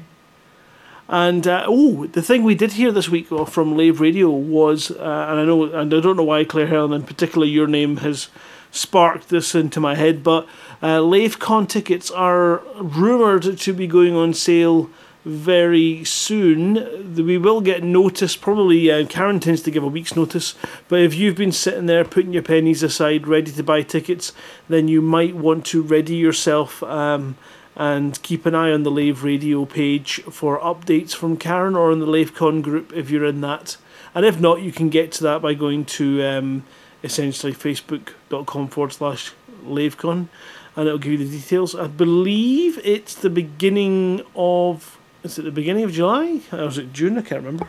And 1.10 1.46
uh, 1.46 1.66
oh, 1.68 2.08
the 2.08 2.22
thing 2.22 2.44
we 2.44 2.56
did 2.56 2.74
hear 2.74 2.92
this 2.92 3.10
week 3.10 3.28
from 3.28 3.76
Lave 3.76 4.00
Radio 4.00 4.30
was, 4.30 4.92
uh, 4.92 5.28
and 5.30 5.40
I 5.42 5.46
know, 5.46 5.66
and 5.66 5.94
I 5.94 6.00
don't 6.00 6.16
know 6.16 6.24
why 6.24 6.46
Claire 6.46 6.68
Helen 6.68 6.94
in 6.94 7.04
particular, 7.04 7.46
your 7.46 7.68
name 7.68 7.98
has 7.98 8.30
sparked 8.72 9.28
this 9.28 9.54
into 9.54 9.82
my 9.82 9.96
head, 9.96 10.24
but 10.24 10.48
uh, 10.82 11.00
LaveCon 11.00 11.68
tickets 11.68 12.10
are 12.12 12.62
rumored 12.76 13.58
to 13.58 13.74
be 13.74 13.88
going 13.88 14.16
on 14.16 14.34
sale 14.34 14.90
very 15.24 16.04
soon. 16.04 17.16
We 17.16 17.38
will 17.38 17.62
get 17.62 17.84
notice. 17.84 18.36
Probably 18.36 18.92
uh, 18.92 19.06
Karen 19.06 19.40
tends 19.40 19.62
to 19.64 19.72
give 19.72 19.84
a 19.84 19.88
week's 19.88 20.16
notice, 20.16 20.56
but 20.88 21.00
if 21.00 21.14
you've 21.14 21.36
been 21.36 21.52
sitting 21.52 21.86
there 21.86 22.04
putting 22.04 22.34
your 22.34 22.44
pennies 22.44 22.84
aside, 22.84 23.28
ready 23.28 23.52
to 23.52 23.64
buy 23.64 23.82
tickets, 23.84 24.34
then 24.68 24.88
you 24.88 25.02
might 25.02 25.36
want 25.36 25.66
to 25.68 25.82
ready 25.82 26.16
yourself. 26.16 26.82
Um, 26.84 27.38
and 27.76 28.22
keep 28.22 28.46
an 28.46 28.54
eye 28.54 28.72
on 28.72 28.84
the 28.84 28.92
Lave 28.92 29.24
Radio 29.24 29.64
page 29.64 30.22
for 30.24 30.60
updates 30.60 31.16
from 31.16 31.38
Karen 31.38 31.74
or 31.74 31.92
in 31.92 32.00
the 32.00 32.06
LaveCon 32.06 32.62
group 32.62 32.92
if 32.94 33.10
you're 33.10 33.26
in 33.26 33.40
that. 33.42 33.78
And 34.14 34.26
if 34.26 34.40
not, 34.42 34.62
you 34.62 34.74
can 34.74 34.90
get 34.90 35.14
to 35.14 35.24
that 35.24 35.42
by 35.42 35.54
going 35.54 35.86
to 35.86 36.22
um, 36.22 36.66
essentially 37.02 37.54
facebook.com 37.54 38.68
forward 38.68 38.92
slash 38.92 39.32
LaveCon 39.64 40.28
and 40.76 40.88
it'll 40.88 41.00
give 41.00 41.14
you 41.14 41.18
the 41.18 41.38
details. 41.38 41.76
I 41.76 41.88
believe 41.88 42.80
it's 42.84 43.16
the 43.16 43.30
beginning 43.30 44.22
of. 44.36 44.98
Is 45.24 45.38
it 45.38 45.44
the 45.44 45.52
beginning 45.52 45.84
of 45.84 45.92
July? 45.92 46.42
Or 46.52 46.66
was 46.66 46.78
it 46.78 46.94
June? 46.94 47.18
I 47.18 47.22
can't 47.22 47.44
remember. 47.44 47.68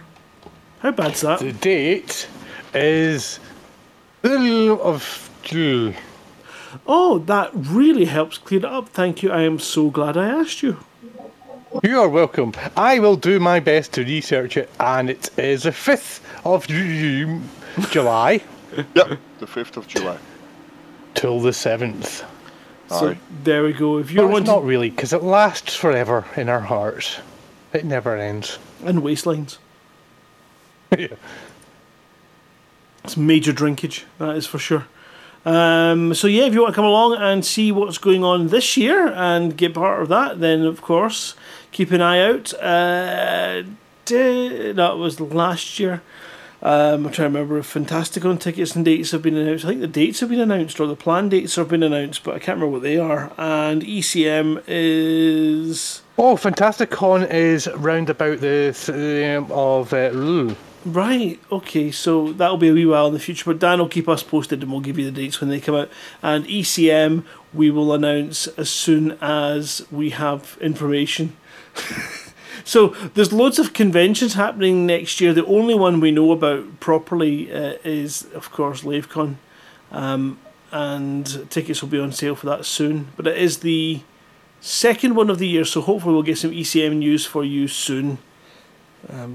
How 0.81 0.91
bad's 0.91 1.21
that? 1.21 1.41
The 1.41 1.53
date 1.53 2.27
is 2.75 3.39
the 4.23 4.39
middle 4.39 4.83
of 4.83 5.31
June. 5.43 5.95
Oh, 6.87 7.19
that 7.19 7.51
really 7.55 8.07
helps 8.07 8.39
clear 8.39 8.61
it 8.61 8.65
up. 8.65 8.89
Thank 8.89 9.23
you. 9.23 9.31
I 9.31 9.43
am 9.43 9.59
so 9.59 9.91
glad 9.91 10.17
I 10.17 10.29
asked 10.29 10.63
you. 10.63 10.79
You 11.83 12.01
are 12.01 12.09
welcome. 12.09 12.53
I 12.77 12.99
will 12.99 13.17
do 13.17 13.39
my 13.39 13.61
best 13.61 13.93
to 13.95 14.03
research 14.05 14.57
it, 14.57 14.71
and 14.81 15.11
it 15.11 15.31
is 15.39 15.63
the 15.65 15.71
5th 15.71 16.21
of 16.45 16.67
Ju- 16.67 17.41
July. 17.91 18.43
yep, 18.95 19.19
the 19.39 19.47
5th 19.47 19.77
of 19.77 19.87
July. 19.87 20.19
Till 21.15 21.41
the 21.41 21.51
7th. 21.51 22.25
So 22.89 23.17
there 23.43 23.63
we 23.65 23.73
go. 23.73 23.99
If 23.99 24.11
you're 24.11 24.25
But 24.25 24.29
it's 24.29 24.33
wanting 24.33 24.55
not 24.55 24.65
really, 24.65 24.91
because 24.91 25.13
it 25.15 25.23
lasts 25.23 25.75
forever 25.75 26.27
in 26.37 26.49
our 26.51 26.61
hearts. 26.61 27.21
It 27.73 27.85
never 27.85 28.17
ends. 28.17 28.59
and 28.85 29.01
waistlines, 29.01 29.59
yeah. 30.99 31.09
it's 33.05 33.17
major 33.17 33.53
drinkage. 33.53 34.05
That 34.19 34.37
is 34.37 34.47
for 34.47 34.59
sure. 34.59 34.87
Um, 35.45 36.15
so 36.15 36.29
yeah, 36.29 36.45
if 36.45 36.55
you 36.55 36.63
want 36.63 36.75
to 36.75 36.77
come 36.77 36.85
along 36.85 37.17
and 37.17 37.45
see 37.45 37.73
what's 37.73 37.99
going 37.99 38.23
on 38.23 38.49
this 38.49 38.77
year 38.77 39.09
and 39.09 39.57
get 39.57 39.75
part 39.75 40.03
of 40.03 40.09
that, 40.09 40.41
then 40.41 40.63
of 40.63 40.83
course 40.83 41.35
keep 41.73 41.91
an 41.91 42.01
eye 42.01 42.21
out. 42.21 42.55
Uh, 42.55 43.63
that 44.07 44.95
was 44.99 45.21
last 45.21 45.79
year. 45.79 46.03
Um, 46.61 47.07
I'm 47.07 47.13
trying 47.13 47.33
to 47.33 47.39
remember 47.39 47.59
if 47.59 47.73
Fantasticon 47.75 48.39
tickets 48.39 48.77
and 48.77 48.85
dates 48.85 49.11
have 49.11 49.23
been 49.23 49.37
announced. 49.37 49.65
I 49.65 49.69
think 49.69 49.81
the 49.81 49.89
dates 49.89 50.21
have 50.21 50.29
been 50.29 50.39
announced 50.39 50.79
or 50.79 50.87
the 50.87 50.95
planned 50.95 51.33
dates 51.33 51.57
have 51.57 51.69
been 51.69 51.83
announced, 51.83 52.23
but 52.23 52.37
I 52.37 52.39
can't 52.39 52.57
remember 52.57 52.75
what 52.75 52.83
they 52.83 52.99
are. 52.99 53.33
And 53.37 53.83
ECM 53.83 54.63
is 54.69 56.02
Oh, 56.19 56.37
Fantasticon 56.37 57.31
is 57.31 57.69
round 57.69 58.11
about 58.11 58.41
the 58.41 58.75
th- 58.75 59.51
of 59.51 59.93
uh. 59.95 60.55
Right, 60.85 61.41
okay, 61.51 61.91
so 61.91 62.33
that'll 62.35 62.59
be 62.59 62.69
a 62.69 62.75
wee 62.75 62.85
while 62.85 63.07
in 63.07 63.15
the 63.15 63.21
future, 63.21 63.45
but 63.47 63.61
Dan 63.61 63.79
will 63.79 63.89
keep 63.89 64.09
us 64.09 64.23
posted 64.23 64.63
and 64.63 64.71
we'll 64.71 64.81
give 64.81 64.99
you 64.99 65.07
the 65.07 65.11
dates 65.11 65.41
when 65.41 65.49
they 65.49 65.61
come 65.61 65.75
out. 65.75 65.91
And 66.23 66.45
ECM 66.45 67.25
we 67.55 67.71
will 67.71 67.95
announce 67.95 68.47
as 68.49 68.69
soon 68.69 69.13
as 69.23 69.87
we 69.91 70.11
have 70.11 70.59
information. 70.61 71.35
so 72.65 72.89
there's 73.15 73.33
loads 73.33 73.59
of 73.59 73.73
conventions 73.73 74.35
happening 74.35 74.87
next 74.87 75.19
year. 75.21 75.33
The 75.33 75.47
only 75.47 75.75
one 75.75 76.01
we 76.01 76.11
know 76.11 76.33
about 76.33 76.79
properly 76.81 77.51
uh, 77.51 77.75
is, 77.85 78.27
of 78.35 78.51
course, 78.51 78.83
LaveCon. 78.83 79.37
Um, 79.91 80.39
and 80.73 81.51
tickets 81.51 81.81
will 81.81 81.91
be 81.91 82.01
on 82.01 82.13
sale 82.13 82.35
for 82.35 82.47
that 82.47 82.67
soon. 82.67 83.09
But 83.17 83.27
it 83.27 83.39
is 83.39 83.59
the 83.59 84.03
second 84.63 85.15
one 85.15 85.29
of 85.29 85.39
the 85.39 85.47
year, 85.47 85.67
so 85.67 85.83
hopefully 85.83 86.15
we'll 86.15 86.23
get 86.23 86.39
some 86.39 86.53
ECM 86.53 86.97
news 86.97 87.27
for 87.27 87.45
you 87.45 87.69
soon 87.69 88.17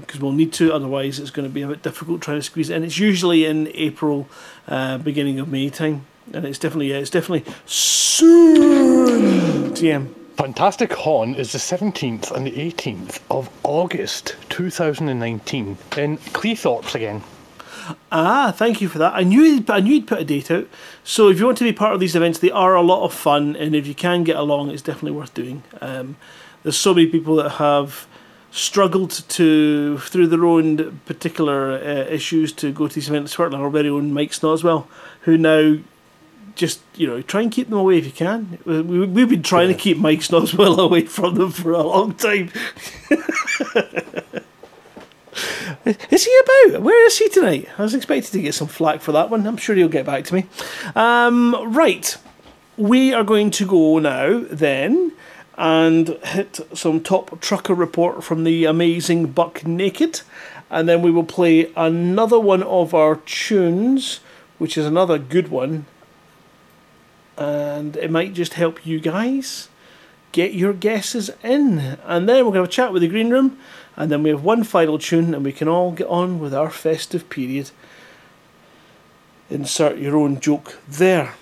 because 0.00 0.20
we'll 0.20 0.32
need 0.32 0.52
to. 0.54 0.72
Otherwise, 0.72 1.20
it's 1.20 1.30
going 1.30 1.46
to 1.46 1.52
be 1.52 1.62
a 1.62 1.68
bit 1.68 1.82
difficult 1.82 2.20
trying 2.20 2.38
to 2.38 2.42
squeeze 2.42 2.70
it 2.70 2.76
in. 2.76 2.84
It's 2.84 2.98
usually 2.98 3.44
in 3.44 3.70
April, 3.74 4.28
uh, 4.66 4.98
beginning 4.98 5.38
of 5.38 5.48
May 5.48 5.70
time, 5.70 6.06
and 6.32 6.44
it's 6.44 6.58
definitely 6.58 6.90
yeah, 6.90 6.96
it's 6.96 7.10
definitely 7.10 7.50
soon. 7.66 9.70
TM. 9.72 10.14
Fantastic 10.36 10.90
Con 10.90 11.34
is 11.34 11.50
the 11.50 11.58
17th 11.58 12.30
and 12.30 12.46
the 12.46 12.52
18th 12.52 13.18
of 13.28 13.50
August 13.64 14.36
2019 14.50 15.76
in 15.96 16.18
Cleethorpes 16.18 16.94
again. 16.94 17.24
Ah, 18.10 18.52
thank 18.54 18.80
you 18.80 18.88
for 18.88 18.98
that. 18.98 19.14
I 19.14 19.22
knew 19.22 19.42
you'd, 19.42 19.70
I 19.70 19.80
knew 19.80 19.94
you'd 19.94 20.06
put 20.06 20.20
a 20.20 20.24
date 20.24 20.50
out. 20.50 20.68
So 21.04 21.28
if 21.28 21.38
you 21.38 21.46
want 21.46 21.58
to 21.58 21.64
be 21.64 21.72
part 21.72 21.94
of 21.94 22.00
these 22.00 22.16
events, 22.16 22.38
they 22.38 22.50
are 22.50 22.74
a 22.74 22.82
lot 22.82 23.04
of 23.04 23.12
fun, 23.12 23.56
and 23.56 23.74
if 23.74 23.86
you 23.86 23.94
can 23.94 24.24
get 24.24 24.36
along, 24.36 24.70
it's 24.70 24.82
definitely 24.82 25.12
worth 25.12 25.34
doing. 25.34 25.62
Um, 25.80 26.16
there's 26.62 26.76
so 26.76 26.94
many 26.94 27.06
people 27.06 27.36
that 27.36 27.50
have 27.50 28.06
struggled 28.50 29.10
to 29.10 29.98
through 29.98 30.26
their 30.26 30.44
own 30.44 31.00
particular 31.06 31.72
uh, 31.72 32.10
issues 32.10 32.52
to 32.52 32.72
go 32.72 32.88
to 32.88 32.94
these 32.94 33.08
events. 33.08 33.36
Certainly 33.36 33.62
our 33.62 33.70
very 33.70 33.88
own 33.88 34.12
Mike 34.12 34.32
Snot 34.32 34.54
as 34.54 34.64
well, 34.64 34.88
who 35.22 35.36
now 35.38 35.78
just 36.54 36.80
you 36.96 37.06
know 37.06 37.22
try 37.22 37.40
and 37.40 37.52
keep 37.52 37.68
them 37.70 37.78
away 37.78 37.98
if 37.98 38.04
you 38.04 38.12
can. 38.12 38.58
We, 38.64 39.06
we've 39.06 39.28
been 39.28 39.42
trying 39.42 39.68
to 39.68 39.74
keep 39.74 39.98
Mike 39.98 40.20
Snodswell 40.20 40.78
away 40.84 41.04
from 41.06 41.36
them 41.36 41.52
for 41.52 41.72
a 41.72 41.82
long 41.82 42.14
time. 42.14 42.50
Is 46.10 46.24
he 46.24 46.40
about? 46.42 46.82
Where 46.82 47.06
is 47.06 47.18
he 47.18 47.28
tonight? 47.28 47.68
I 47.78 47.82
was 47.82 47.94
expecting 47.94 48.32
to 48.32 48.42
get 48.42 48.54
some 48.54 48.68
flack 48.68 49.00
for 49.00 49.12
that 49.12 49.30
one. 49.30 49.46
I'm 49.46 49.56
sure 49.56 49.74
he'll 49.74 49.88
get 49.88 50.06
back 50.06 50.24
to 50.24 50.34
me. 50.34 50.46
Um, 50.94 51.74
right. 51.74 52.16
we 52.76 53.12
are 53.12 53.24
going 53.24 53.50
to 53.52 53.66
go 53.66 53.98
now 53.98 54.44
then 54.50 55.12
and 55.56 56.08
hit 56.22 56.60
some 56.72 57.02
top 57.02 57.40
trucker 57.40 57.74
report 57.74 58.22
from 58.22 58.44
the 58.44 58.64
amazing 58.64 59.26
Buck 59.26 59.66
Naked, 59.66 60.20
and 60.70 60.88
then 60.88 61.02
we 61.02 61.10
will 61.10 61.24
play 61.24 61.72
another 61.76 62.38
one 62.38 62.62
of 62.62 62.94
our 62.94 63.16
tunes, 63.16 64.20
which 64.58 64.78
is 64.78 64.86
another 64.86 65.18
good 65.18 65.48
one, 65.48 65.86
and 67.36 67.96
it 67.96 68.10
might 68.10 68.34
just 68.34 68.54
help 68.54 68.86
you 68.86 69.00
guys 69.00 69.68
get 70.32 70.54
your 70.54 70.72
guesses 70.72 71.30
in. 71.42 71.78
And 72.04 72.28
then 72.28 72.44
we're 72.44 72.52
going 72.52 72.54
to 72.54 72.60
have 72.60 72.68
a 72.68 72.72
chat 72.72 72.92
with 72.92 73.02
the 73.02 73.08
green 73.08 73.30
room, 73.30 73.58
and 73.96 74.10
then 74.10 74.22
we 74.22 74.30
have 74.30 74.44
one 74.44 74.64
final 74.64 74.98
tune, 74.98 75.34
and 75.34 75.44
we 75.44 75.52
can 75.52 75.68
all 75.68 75.92
get 75.92 76.06
on 76.08 76.38
with 76.38 76.54
our 76.54 76.70
festive 76.70 77.28
period. 77.30 77.70
Insert 79.50 79.98
your 79.98 80.16
own 80.16 80.40
joke 80.40 80.78
there. 80.86 81.34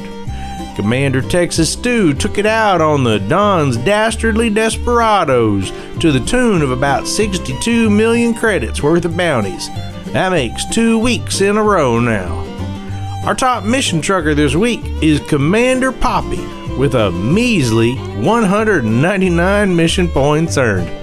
Commander 0.76 1.22
Texas 1.22 1.74
Stew 1.74 2.14
took 2.14 2.38
it 2.38 2.46
out 2.46 2.80
on 2.80 3.04
the 3.04 3.20
Don's 3.20 3.76
Dastardly 3.78 4.50
Desperados 4.50 5.72
to 6.00 6.12
the 6.14 6.26
tune 6.26 6.62
of 6.62 6.72
about 6.72 7.06
62 7.06 7.90
million 7.90 8.34
credits 8.34 8.82
worth 8.82 9.04
of 9.04 9.18
bounties. 9.18 9.68
That 10.14 10.32
makes 10.32 10.66
two 10.66 10.98
weeks 10.98 11.42
in 11.42 11.58
a 11.58 11.64
row 11.64 12.00
now. 12.00 12.48
Our 13.26 13.36
top 13.36 13.66
mission 13.66 14.02
trucker 14.02 14.34
this 14.34 14.56
week 14.56 14.82
is 15.04 15.20
Commander 15.20 15.92
Poppy 15.92 16.46
with 16.78 16.96
a 16.96 17.12
measly 17.12 17.96
199 17.96 19.76
mission 19.76 20.08
points 20.08 20.58
earned. 20.58 21.01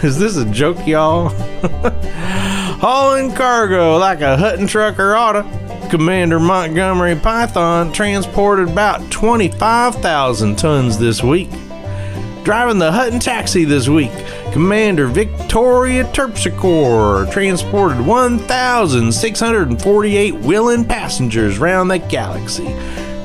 is 0.02 0.18
this 0.18 0.38
a 0.38 0.46
joke, 0.46 0.86
y'all? 0.86 1.28
Hauling 2.80 3.34
cargo 3.34 3.98
like 3.98 4.22
a 4.22 4.34
Hutton 4.34 4.66
trucker 4.66 5.14
oughta. 5.14 5.42
Commander 5.90 6.40
Montgomery 6.40 7.16
Python 7.16 7.92
transported 7.92 8.70
about 8.70 9.10
25,000 9.10 10.56
tons 10.56 10.98
this 10.98 11.22
week. 11.22 11.50
Driving 12.44 12.78
the 12.78 12.90
Hutton 12.90 13.20
taxi 13.20 13.66
this 13.66 13.88
week, 13.88 14.10
Commander 14.52 15.06
Victoria 15.06 16.04
Terpsichore 16.04 17.30
transported 17.30 18.00
1,648 18.00 20.34
willing 20.36 20.86
passengers 20.86 21.58
around 21.58 21.88
the 21.88 21.98
galaxy, 21.98 22.72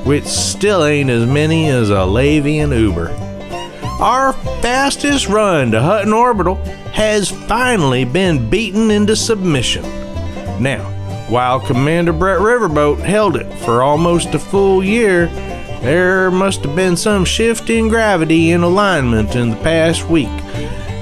which 0.04 0.24
still 0.24 0.84
ain't 0.84 1.08
as 1.08 1.24
many 1.24 1.70
as 1.70 1.88
a 1.88 2.04
Lavian 2.04 2.78
Uber. 2.78 3.25
Our 3.98 4.34
fastest 4.60 5.26
run 5.26 5.70
to 5.70 5.80
Hutton 5.80 6.12
Orbital 6.12 6.56
has 6.92 7.30
finally 7.30 8.04
been 8.04 8.50
beaten 8.50 8.90
into 8.90 9.16
submission. 9.16 9.84
Now, 10.62 10.84
while 11.30 11.60
Commander 11.60 12.12
Brett 12.12 12.40
Riverboat 12.40 12.98
held 13.00 13.36
it 13.36 13.50
for 13.60 13.82
almost 13.82 14.34
a 14.34 14.38
full 14.38 14.84
year, 14.84 15.28
there 15.80 16.30
must 16.30 16.62
have 16.64 16.76
been 16.76 16.94
some 16.94 17.24
shift 17.24 17.70
in 17.70 17.88
gravity 17.88 18.50
in 18.50 18.62
alignment 18.62 19.34
in 19.34 19.48
the 19.48 19.56
past 19.56 20.06
week, 20.10 20.28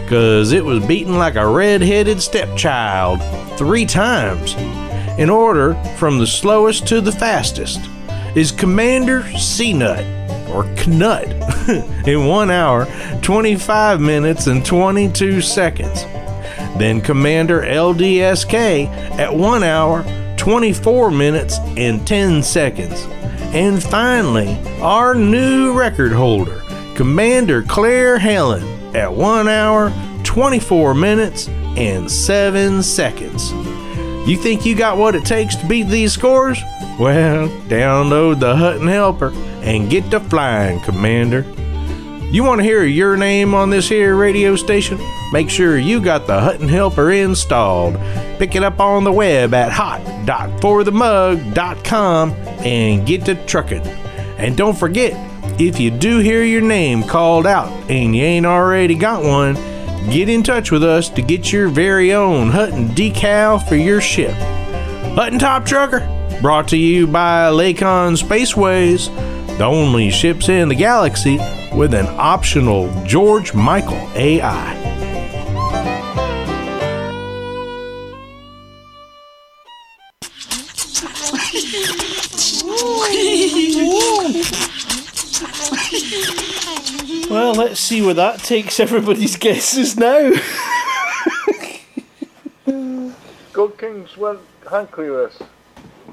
because 0.04 0.52
it 0.52 0.64
was 0.64 0.86
beaten 0.86 1.18
like 1.18 1.34
a 1.34 1.46
red 1.46 1.82
headed 1.82 2.22
stepchild 2.22 3.20
three 3.58 3.86
times. 3.86 4.54
In 5.18 5.30
order 5.30 5.74
from 5.96 6.18
the 6.18 6.28
slowest 6.28 6.86
to 6.88 7.00
the 7.00 7.12
fastest 7.12 7.80
is 8.36 8.52
Commander 8.52 9.28
C-Nut, 9.36 10.23
or 10.55 10.64
Knut, 10.76 12.06
in 12.06 12.26
1 12.26 12.51
hour, 12.51 12.86
25 13.22 14.01
minutes, 14.01 14.47
and 14.47 14.64
22 14.64 15.40
seconds. 15.40 16.05
Then 16.78 17.01
Commander 17.01 17.62
LDSK 17.62 18.86
at 19.18 19.35
1 19.35 19.62
hour, 19.64 20.05
24 20.36 21.10
minutes, 21.10 21.59
and 21.76 22.06
10 22.06 22.43
seconds. 22.43 23.06
And 23.55 23.82
finally, 23.82 24.56
our 24.81 25.14
new 25.14 25.72
record 25.76 26.12
holder, 26.12 26.62
Commander 26.94 27.62
Claire 27.62 28.18
Helen, 28.18 28.62
at 28.94 29.12
1 29.12 29.48
hour, 29.48 29.93
24 30.22 30.94
minutes, 30.94 31.48
and 31.76 32.10
7 32.10 32.82
seconds. 32.82 33.52
You 34.28 34.36
think 34.36 34.64
you 34.64 34.74
got 34.74 34.97
what 34.97 35.14
it 35.14 35.24
takes 35.24 35.56
to 35.56 35.66
beat 35.66 35.89
these 35.89 36.12
scores? 36.12 36.60
Well, 36.98 37.48
download 37.68 38.40
the 38.40 38.54
Hutton 38.54 38.86
Helper 38.86 39.32
and 39.62 39.90
get 39.90 40.10
to 40.12 40.20
flying, 40.20 40.80
Commander. 40.80 41.44
You 42.30 42.44
want 42.44 42.60
to 42.60 42.64
hear 42.64 42.84
your 42.84 43.16
name 43.16 43.54
on 43.54 43.70
this 43.70 43.88
here 43.88 44.14
radio 44.16 44.56
station? 44.56 44.98
Make 45.32 45.48
sure 45.50 45.78
you 45.78 46.00
got 46.00 46.26
the 46.26 46.40
Hutton 46.40 46.68
Helper 46.68 47.12
installed. 47.12 47.94
Pick 48.38 48.56
it 48.56 48.64
up 48.64 48.80
on 48.80 49.04
the 49.04 49.12
web 49.12 49.54
at 49.54 49.72
hot.forthemug.com 49.72 52.32
and 52.32 53.06
get 53.06 53.24
to 53.26 53.34
trucking. 53.46 53.82
And 54.36 54.56
don't 54.56 54.76
forget, 54.76 55.12
if 55.60 55.78
you 55.78 55.90
do 55.90 56.18
hear 56.18 56.42
your 56.44 56.62
name 56.62 57.04
called 57.04 57.46
out 57.46 57.68
and 57.90 58.16
you 58.16 58.22
ain't 58.22 58.46
already 58.46 58.94
got 58.94 59.22
one, 59.22 59.54
get 60.10 60.28
in 60.28 60.42
touch 60.42 60.70
with 60.70 60.82
us 60.82 61.08
to 61.10 61.22
get 61.22 61.52
your 61.52 61.68
very 61.68 62.12
own 62.12 62.50
Hutton 62.50 62.88
decal 62.88 63.66
for 63.68 63.76
your 63.76 64.00
ship. 64.00 64.34
Hutton 65.14 65.38
Top 65.38 65.64
Trucker, 65.64 66.00
brought 66.40 66.69
to 66.69 66.77
you 66.77 67.06
by 67.06 67.51
Lakon 67.51 68.16
Spaceways, 68.16 69.09
the 69.59 69.65
only 69.65 70.11
ships 70.11 70.48
in 70.48 70.69
the 70.69 70.74
galaxy 70.74 71.39
with 71.74 71.94
an 71.94 72.06
optional 72.19 72.93
George 73.05 73.55
Michael 73.55 74.09
AI. 74.15 74.81
Well, 87.31 87.55
let's 87.55 87.81
see 87.81 88.02
where 88.02 88.15
that 88.15 88.40
takes 88.40 88.78
everybody's 88.78 89.36
guesses 89.36 89.97
now. 89.97 90.32
Gold 93.52 93.78
Kings 93.78 94.16
went 94.16 94.40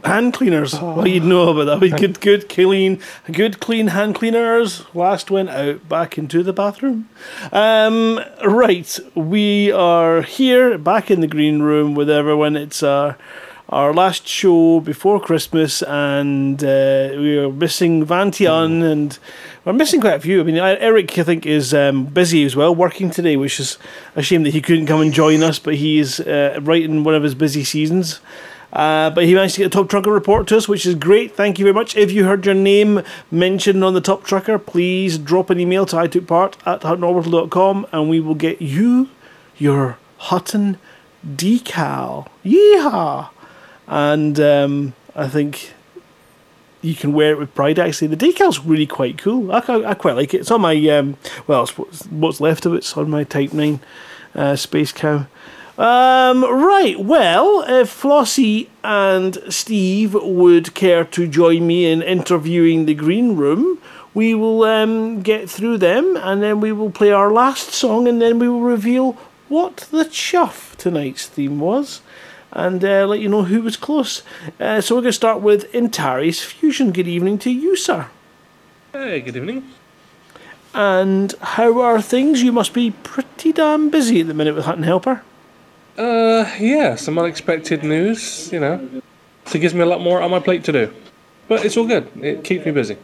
hand 0.03 0.33
cleaners. 0.33 0.73
Well, 0.73 1.07
you'd 1.07 1.23
know 1.23 1.49
about 1.49 1.65
that. 1.65 1.79
We 1.79 1.89
good, 1.89 2.19
good, 2.21 2.49
clean, 2.49 2.99
good, 3.31 3.59
clean 3.59 3.87
hand 3.87 4.15
cleaners. 4.15 4.83
Last 4.93 5.31
went 5.31 5.49
out 5.49 5.87
back 5.87 6.17
into 6.17 6.43
the 6.43 6.53
bathroom. 6.53 7.09
Um, 7.51 8.19
right, 8.45 8.99
we 9.15 9.71
are 9.71 10.21
here 10.21 10.77
back 10.77 11.11
in 11.11 11.21
the 11.21 11.27
green 11.27 11.61
room 11.61 11.95
with 11.95 12.09
everyone. 12.09 12.55
It's 12.55 12.83
our 12.83 13.17
our 13.71 13.93
last 13.93 14.27
show 14.27 14.81
before 14.81 15.17
Christmas, 15.21 15.81
and 15.83 16.61
uh, 16.61 17.11
we 17.13 17.37
are 17.37 17.49
missing 17.49 18.05
Vantian, 18.05 18.83
and 18.83 19.17
we're 19.63 19.71
missing 19.71 20.01
quite 20.01 20.15
a 20.15 20.19
few. 20.19 20.41
I 20.41 20.43
mean, 20.43 20.57
Eric, 20.57 21.17
I 21.17 21.23
think, 21.23 21.45
is 21.45 21.73
um, 21.73 22.05
busy 22.05 22.43
as 22.43 22.53
well, 22.53 22.75
working 22.75 23.09
today, 23.09 23.37
which 23.37 23.61
is 23.61 23.77
a 24.13 24.21
shame 24.21 24.43
that 24.43 24.49
he 24.49 24.61
couldn't 24.61 24.87
come 24.87 24.99
and 24.99 25.13
join 25.13 25.41
us. 25.41 25.57
But 25.57 25.75
he 25.75 25.99
is 25.99 26.19
uh, 26.19 26.59
right 26.61 26.83
in 26.83 27.05
one 27.05 27.15
of 27.15 27.23
his 27.23 27.33
busy 27.33 27.63
seasons. 27.63 28.19
Uh, 28.73 29.10
but 29.10 29.26
he 29.26 29.34
managed 29.34 29.56
to 29.56 29.61
get 29.61 29.68
a 29.68 29.69
top 29.69 29.89
trucker 29.89 30.11
report 30.11 30.48
to 30.48 30.57
us, 30.57 30.68
which 30.68 30.85
is 30.85 30.95
great. 30.95 31.35
Thank 31.35 31.60
you 31.60 31.65
very 31.65 31.73
much. 31.73 31.95
If 31.95 32.11
you 32.11 32.26
heard 32.26 32.45
your 32.45 32.56
name 32.56 33.02
mentioned 33.30 33.84
on 33.84 33.93
the 33.93 34.02
top 34.02 34.23
trucker, 34.23 34.57
please 34.57 35.18
drop 35.18 35.49
an 35.49 35.60
email 35.60 35.85
to 35.88 35.98
I 35.98 36.07
took 36.07 36.27
part 36.27 36.56
at 36.65 36.81
huttonorbital.com 36.81 37.88
and 37.91 38.10
we 38.10 38.19
will 38.19 38.35
get 38.35 38.61
you 38.61 39.10
your 39.57 39.98
Hutton 40.18 40.77
decal. 41.26 42.27
Yeehaw! 42.45 43.30
And 43.88 44.39
um, 44.39 44.93
I 45.15 45.27
think 45.27 45.73
you 46.81 46.95
can 46.95 47.14
wear 47.14 47.31
it 47.31 47.38
with 47.39 47.53
pride. 47.53 47.80
Actually, 47.80 48.07
the 48.07 48.15
decal's 48.15 48.60
really 48.60 48.88
quite 48.88 49.18
cool. 49.18 49.52
I, 49.52 49.64
I, 49.68 49.89
I 49.91 49.93
quite 49.93 50.15
like 50.15 50.34
it. 50.34 50.41
It's 50.41 50.52
on 50.52 50.61
my 50.61 50.76
um, 50.89 51.18
well, 51.48 51.68
what's, 51.68 52.41
left 52.41 52.65
of 52.65 52.73
it's 52.73 52.95
on 52.98 53.10
my 53.10 53.23
Type 53.23 53.53
Nine 53.53 53.80
uh, 54.34 54.56
Space 54.56 54.91
Cow. 54.91 55.27
Um, 55.81 56.43
right, 56.43 56.99
well, 56.99 57.63
if 57.67 57.89
Flossie 57.89 58.69
and 58.83 59.39
Steve 59.49 60.13
would 60.13 60.75
care 60.75 61.03
to 61.05 61.27
join 61.27 61.65
me 61.65 61.91
in 61.91 62.03
interviewing 62.03 62.85
the 62.85 62.93
Green 62.93 63.35
Room, 63.35 63.81
we 64.13 64.35
will 64.35 64.61
um, 64.63 65.23
get 65.23 65.49
through 65.49 65.79
them 65.79 66.15
and 66.17 66.43
then 66.43 66.61
we 66.61 66.71
will 66.71 66.91
play 66.91 67.11
our 67.11 67.31
last 67.31 67.71
song 67.71 68.07
and 68.07 68.21
then 68.21 68.37
we 68.37 68.47
will 68.47 68.61
reveal 68.61 69.13
what 69.49 69.77
the 69.89 70.05
chuff 70.05 70.77
tonight's 70.77 71.25
theme 71.25 71.59
was 71.59 72.01
and 72.51 72.85
uh, 72.85 73.07
let 73.07 73.19
you 73.19 73.27
know 73.27 73.45
who 73.45 73.63
was 73.63 73.75
close. 73.75 74.21
Uh, 74.59 74.81
so 74.81 74.93
we're 74.93 75.01
going 75.01 75.09
to 75.09 75.13
start 75.13 75.41
with 75.41 75.71
Intaris 75.71 76.45
Fusion. 76.45 76.91
Good 76.91 77.07
evening 77.07 77.39
to 77.39 77.49
you, 77.49 77.75
sir. 77.75 78.07
Hey, 78.91 79.19
good 79.21 79.35
evening. 79.35 79.67
And 80.75 81.33
how 81.41 81.81
are 81.81 82.03
things? 82.03 82.43
You 82.43 82.51
must 82.51 82.75
be 82.75 82.91
pretty 82.91 83.51
damn 83.51 83.89
busy 83.89 84.21
at 84.21 84.27
the 84.27 84.35
minute 84.35 84.53
with 84.53 84.65
Hutton 84.65 84.83
Helper. 84.83 85.23
Uh, 85.97 86.49
yeah, 86.59 86.95
some 86.95 87.18
unexpected 87.19 87.84
news, 87.84 88.51
you 88.51 88.59
know. 88.59 89.01
So 89.45 89.57
it 89.57 89.61
gives 89.61 89.73
me 89.73 89.81
a 89.81 89.85
lot 89.85 90.01
more 90.01 90.22
on 90.22 90.31
my 90.31 90.39
plate 90.39 90.63
to 90.65 90.72
do. 90.72 90.93
But 91.47 91.65
it's 91.65 91.76
all 91.77 91.88
good. 91.88 92.09
It 92.22 92.43
keeps 92.43 92.65
me 92.65 92.72
busy. 92.72 92.97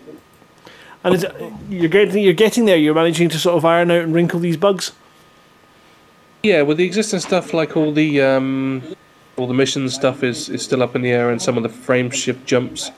And 1.04 1.58
you're 1.70 1.90
getting 1.90 2.24
you're 2.24 2.34
getting 2.34 2.66
there. 2.66 2.78
You're 2.78 2.96
managing 2.96 3.30
to 3.30 3.40
sort 3.40 3.58
of 3.58 3.66
iron 3.66 3.92
out 3.92 4.04
and 4.04 4.14
wrinkle 4.14 4.40
these 4.40 4.58
bugs. 4.58 4.92
Yeah, 6.44 6.62
with 6.62 6.78
the 6.78 6.86
existing 6.86 7.20
stuff, 7.20 7.54
like 7.54 7.76
all 7.76 7.92
the 7.92 8.22
um, 8.22 8.84
all 9.36 9.48
the 9.48 9.54
mission 9.54 9.90
stuff 9.90 10.24
is, 10.24 10.50
is 10.50 10.64
still 10.64 10.82
up 10.82 10.96
in 10.96 11.02
the 11.02 11.12
air, 11.12 11.30
and 11.30 11.42
some 11.42 11.58
of 11.58 11.64
the 11.64 11.70
frame 11.70 12.10
shift 12.10 12.46
jumps 12.46 12.92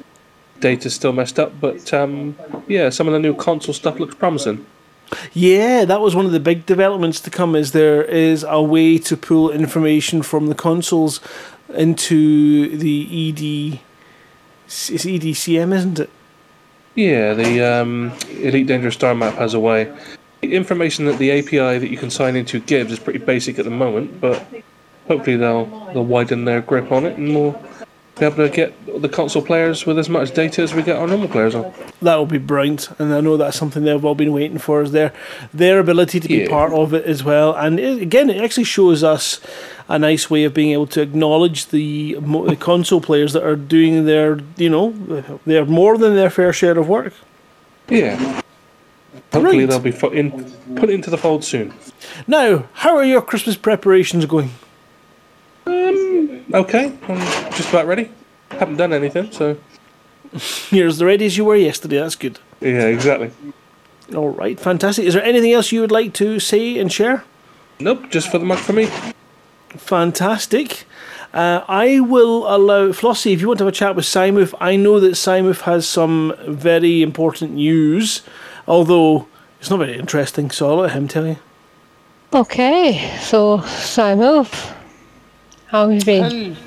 data's 0.59 0.93
still 0.93 1.13
messed 1.13 1.39
up. 1.39 1.59
But 1.59 1.93
um, 1.93 2.35
yeah, 2.67 2.89
some 2.89 3.07
of 3.07 3.13
the 3.13 3.19
new 3.19 3.33
console 3.33 3.73
stuff 3.73 3.99
looks 3.99 4.15
promising. 4.15 4.65
Yeah, 5.33 5.85
that 5.85 6.01
was 6.01 6.15
one 6.15 6.25
of 6.25 6.31
the 6.31 6.39
big 6.39 6.65
developments 6.65 7.19
to 7.21 7.29
come. 7.29 7.55
Is 7.55 7.71
there 7.71 8.03
is 8.03 8.45
a 8.47 8.61
way 8.61 8.97
to 8.99 9.17
pull 9.17 9.49
information 9.49 10.21
from 10.21 10.47
the 10.47 10.55
consoles 10.55 11.19
into 11.73 12.77
the 12.77 13.29
ED. 13.29 13.79
It's 14.65 14.89
EDSM, 14.89 15.73
isn't 15.73 15.99
it? 15.99 16.09
Yeah, 16.95 17.33
the 17.33 17.61
um, 17.61 18.11
Elite 18.29 18.67
Dangerous 18.67 18.95
Star 18.95 19.15
Map 19.15 19.35
has 19.35 19.53
a 19.53 19.59
way. 19.59 19.95
The 20.41 20.53
information 20.53 21.05
that 21.05 21.17
the 21.17 21.31
API 21.31 21.79
that 21.79 21.89
you 21.89 21.97
can 21.97 22.09
sign 22.09 22.35
into 22.35 22.59
gives 22.59 22.91
is 22.91 22.99
pretty 22.99 23.19
basic 23.19 23.59
at 23.59 23.65
the 23.65 23.71
moment, 23.71 24.19
but 24.21 24.45
hopefully 25.07 25.35
they'll 25.35 25.65
they'll 25.93 26.05
widen 26.05 26.45
their 26.45 26.61
grip 26.61 26.91
on 26.91 27.05
it 27.05 27.17
and 27.17 27.35
we'll 27.35 27.61
be 28.19 28.25
able 28.25 28.35
to 28.37 28.49
get 28.49 29.01
the 29.01 29.09
console 29.09 29.41
players 29.41 29.85
with 29.85 29.97
as 29.97 30.09
much 30.09 30.33
data 30.33 30.61
as 30.61 30.73
we 30.73 30.81
get 30.83 30.97
our 30.97 31.07
normal 31.07 31.27
players 31.27 31.55
on. 31.55 31.73
That 32.01 32.15
will 32.15 32.25
be 32.25 32.37
brilliant, 32.37 32.89
and 32.99 33.13
I 33.13 33.21
know 33.21 33.37
that's 33.37 33.57
something 33.57 33.83
they've 33.83 34.03
all 34.03 34.15
been 34.15 34.33
waiting 34.33 34.57
for. 34.57 34.81
Is 34.81 34.91
their 34.91 35.13
their 35.53 35.79
ability 35.79 36.19
to 36.19 36.27
be 36.27 36.35
Yeah. 36.39 36.49
part 36.49 36.73
of 36.73 36.93
it 36.93 37.05
as 37.05 37.23
well, 37.23 37.53
and 37.55 37.79
it, 37.79 38.01
again, 38.01 38.29
it 38.29 38.41
actually 38.43 38.65
shows 38.65 39.03
us 39.03 39.39
a 39.87 39.97
nice 39.97 40.29
way 40.29 40.43
of 40.43 40.53
being 40.53 40.71
able 40.71 40.85
to 40.87 41.01
acknowledge 41.01 41.67
the, 41.67 42.13
the 42.47 42.55
console 42.59 43.01
players 43.01 43.33
that 43.33 43.43
are 43.43 43.55
doing 43.55 44.05
their, 44.05 44.39
you 44.57 44.69
know, 44.69 44.91
they're 45.47 45.65
more 45.65 45.97
than 45.97 46.13
their 46.15 46.29
fair 46.29 46.53
share 46.53 46.77
of 46.77 46.87
work. 46.87 47.13
Yeah. 47.89 48.41
Hopefully 49.33 49.59
Right. 49.59 49.69
they'll 49.69 49.79
be 49.79 49.91
fu- 49.91 50.09
in, 50.11 50.31
put 50.75 50.89
into 50.91 51.09
the 51.09 51.17
fold 51.17 51.43
soon. 51.43 51.73
Now, 52.27 52.65
how 52.73 52.95
are 52.97 53.03
your 53.03 53.21
Christmas 53.21 53.55
preparations 53.57 54.25
going? 54.27 54.51
Um, 55.69 56.43
okay, 56.53 56.93
I'm 57.07 57.17
just 57.51 57.69
about 57.69 57.85
ready. 57.87 58.09
Haven't 58.51 58.77
done 58.77 58.93
anything, 58.93 59.31
so 59.31 59.57
You're 60.71 60.87
as 60.87 61.03
ready 61.03 61.25
as 61.25 61.37
you 61.37 61.45
were 61.45 61.55
yesterday. 61.55 61.99
That's 61.99 62.15
good. 62.15 62.39
yeah, 62.61 62.85
exactly. 62.85 63.31
All 64.15 64.29
right, 64.29 64.59
fantastic. 64.59 65.05
Is 65.05 65.13
there 65.13 65.23
anything 65.23 65.51
else 65.53 65.71
you 65.71 65.81
would 65.81 65.91
like 65.91 66.13
to 66.15 66.39
say 66.39 66.77
and 66.79 66.91
share? 66.91 67.23
Nope, 67.79 68.09
just 68.09 68.31
for 68.31 68.39
the 68.39 68.45
mug 68.45 68.57
for 68.59 68.73
me. 68.73 68.89
Fantastic. 69.69 70.85
Uh, 71.33 71.63
I 71.67 71.99
will 71.99 72.53
allow 72.53 72.91
Flossie 72.91 73.33
if 73.33 73.41
you 73.41 73.47
want 73.47 73.59
to 73.59 73.65
have 73.65 73.73
a 73.73 73.75
chat 73.75 73.95
with 73.95 74.05
Simuth. 74.05 74.53
I 74.59 74.75
know 74.75 74.99
that 74.99 75.11
Simuth 75.11 75.61
has 75.61 75.87
some 75.87 76.33
very 76.47 77.03
important 77.03 77.53
news, 77.53 78.23
although 78.67 79.27
it's 79.59 79.69
not 79.69 79.77
very 79.77 79.97
interesting, 79.97 80.49
so 80.49 80.69
I'll 80.69 80.77
let 80.77 80.91
him 80.91 81.07
tell 81.07 81.27
you. 81.27 81.37
Okay, 82.33 83.15
so 83.21 83.61
Simon, 83.61 84.45
how 85.69 85.87
have 85.89 85.99
you 85.99 86.03
been? 86.05 86.57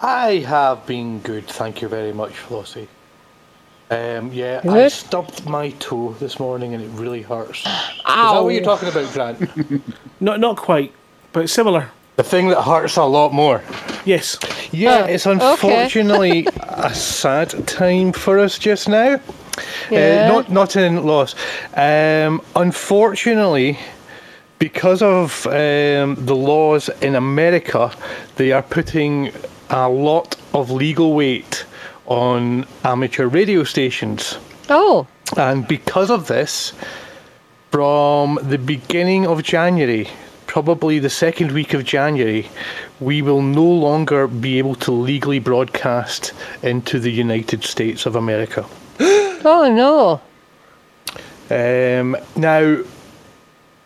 I 0.00 0.38
have 0.38 0.86
been 0.86 1.20
good, 1.20 1.46
thank 1.46 1.82
you 1.82 1.88
very 1.88 2.12
much, 2.12 2.32
Flossie. 2.32 2.88
Um, 3.90 4.32
yeah, 4.32 4.60
I 4.68 4.88
stubbed 4.88 5.46
my 5.46 5.70
toe 5.78 6.12
this 6.18 6.40
morning 6.40 6.74
and 6.74 6.82
it 6.82 6.88
really 6.90 7.22
hurts. 7.22 7.58
Is 7.60 7.64
that 8.04 8.40
what 8.42 8.54
you're 8.54 8.62
talking 8.64 8.88
about, 8.88 9.12
Grant? 9.12 9.40
Not 10.20 10.40
not 10.40 10.56
quite, 10.56 10.92
but 11.32 11.50
similar. 11.50 11.90
The 12.16 12.22
thing 12.22 12.48
that 12.48 12.62
hurts 12.62 12.96
a 12.96 13.04
lot 13.04 13.32
more. 13.32 13.62
Yes. 14.04 14.38
Yeah, 14.72 15.00
Oh, 15.02 15.04
it's 15.12 15.26
okay. 15.26 15.40
unfortunately 15.50 16.46
a 16.62 16.94
sad 16.94 17.66
time 17.66 18.12
for 18.12 18.38
us 18.38 18.58
just 18.58 18.88
now. 18.88 19.20
Yeah. 19.90 20.26
Uh, 20.30 20.32
not 20.32 20.50
not 20.50 20.76
in 20.76 21.04
loss. 21.04 21.34
Um, 21.74 22.40
unfortunately, 22.56 23.78
because 24.68 25.02
of 25.02 25.46
um, 25.48 26.14
the 26.24 26.34
laws 26.34 26.88
in 27.02 27.14
America, 27.16 27.92
they 28.36 28.50
are 28.50 28.62
putting 28.62 29.30
a 29.68 29.86
lot 29.90 30.36
of 30.54 30.70
legal 30.70 31.12
weight 31.12 31.66
on 32.06 32.66
amateur 32.82 33.26
radio 33.26 33.62
stations. 33.64 34.38
Oh, 34.70 35.06
And 35.36 35.68
because 35.68 36.10
of 36.10 36.28
this, 36.28 36.72
from 37.72 38.38
the 38.42 38.56
beginning 38.56 39.26
of 39.26 39.42
January, 39.42 40.08
probably 40.46 40.98
the 40.98 41.10
second 41.10 41.52
week 41.52 41.74
of 41.74 41.84
January, 41.84 42.48
we 43.00 43.20
will 43.20 43.42
no 43.42 43.68
longer 43.86 44.26
be 44.26 44.56
able 44.56 44.76
to 44.76 44.92
legally 44.92 45.40
broadcast 45.40 46.32
into 46.62 46.98
the 46.98 47.12
United 47.12 47.64
States 47.64 48.06
of 48.06 48.16
America. 48.16 48.64
oh 49.52 49.68
no. 49.82 50.22
Um, 51.50 52.16
now, 52.34 52.82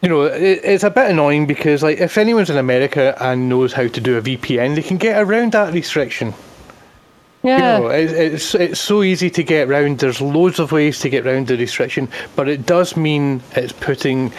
you 0.02 0.08
know, 0.08 0.22
it, 0.22 0.60
it's 0.62 0.84
a 0.84 0.90
bit 0.90 1.10
annoying 1.10 1.46
because, 1.46 1.82
like, 1.82 1.98
if 1.98 2.18
anyone's 2.18 2.50
in 2.50 2.56
America 2.56 3.16
and 3.20 3.48
knows 3.48 3.72
how 3.72 3.88
to 3.88 4.00
do 4.00 4.16
a 4.16 4.22
VPN, 4.22 4.76
they 4.76 4.82
can 4.82 4.96
get 4.96 5.20
around 5.20 5.52
that 5.52 5.74
restriction. 5.74 6.34
Yeah. 7.42 7.78
You 7.78 7.82
know, 7.82 7.88
it, 7.90 8.10
it's 8.10 8.54
it's 8.54 8.80
so 8.80 9.02
easy 9.02 9.30
to 9.30 9.42
get 9.42 9.68
around. 9.68 9.98
There's 9.98 10.20
loads 10.20 10.58
of 10.58 10.72
ways 10.72 10.98
to 11.00 11.08
get 11.08 11.26
around 11.26 11.46
the 11.46 11.56
restriction, 11.56 12.08
but 12.36 12.48
it 12.48 12.66
does 12.66 12.96
mean 12.96 13.42
it's 13.52 13.72
putting 13.72 14.32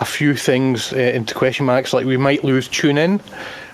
a 0.00 0.04
few 0.04 0.34
things 0.34 0.92
uh, 0.92 0.96
into 0.96 1.34
question 1.34 1.66
marks. 1.66 1.92
Like 1.92 2.06
we 2.06 2.16
might 2.16 2.44
lose 2.44 2.68
TuneIn 2.68 3.20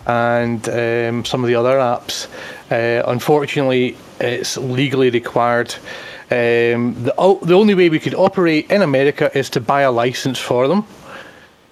and 0.07 0.69
um, 0.69 1.25
some 1.25 1.45
of 1.45 1.49
the 1.49 1.55
other 1.55 1.77
apps. 1.79 2.29
Uh, 2.71 3.03
unfortunately, 3.07 3.97
it's 4.21 4.57
legally 4.57 5.11
required. 5.11 5.75
Um, 6.31 6.95
the 7.05 7.15
the 7.43 7.55
only 7.55 7.75
way 7.75 7.91
we 7.91 8.01
could 8.01 8.15
operate 8.15 8.71
in 8.71 8.81
America 8.81 9.31
is 9.37 9.51
to 9.51 9.61
buy 9.61 9.83
a 9.83 9.93
license 9.93 10.39
for 10.39 10.67
them 10.67 10.87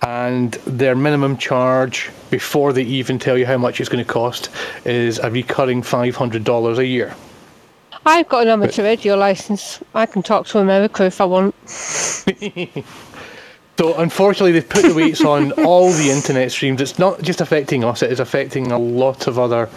and 0.03 0.53
their 0.67 0.95
minimum 0.97 1.37
charge 1.37 2.11
before 2.31 2.73
they 2.73 2.83
even 2.83 3.19
tell 3.19 3.37
you 3.37 3.47
how 3.47 3.59
much 3.59 3.81
it's 3.81 3.89
going 3.89 4.05
to 4.05 4.11
cost 4.11 4.49
is 4.85 5.19
a 5.19 5.31
recurring 5.31 5.83
$500 5.83 6.79
a 6.79 6.87
year. 6.87 7.15
I've 8.07 8.29
got 8.29 8.45
an 8.45 8.49
amateur 8.49 8.83
radio 8.83 9.15
license. 9.15 9.83
I 9.95 10.07
can 10.07 10.23
talk 10.23 10.47
to 10.49 10.59
America 10.59 11.05
if 11.05 11.21
I 11.21 11.25
want. 11.27 11.55
So 13.79 13.95
unfortunately, 13.97 14.53
they've 14.53 14.69
put 14.69 14.83
the 14.83 14.93
weights 14.93 15.25
on 15.25 15.53
all 15.65 15.91
the 15.91 16.11
internet 16.11 16.53
streams. 16.53 16.83
It's 16.83 16.99
not 16.99 17.23
just 17.23 17.41
affecting 17.41 17.83
us; 17.83 18.03
it 18.03 18.13
is 18.13 18.21
affecting 18.21 18.73
a 18.73 18.79
lot 18.79 19.27
of 19.27 19.39
other 19.39 19.71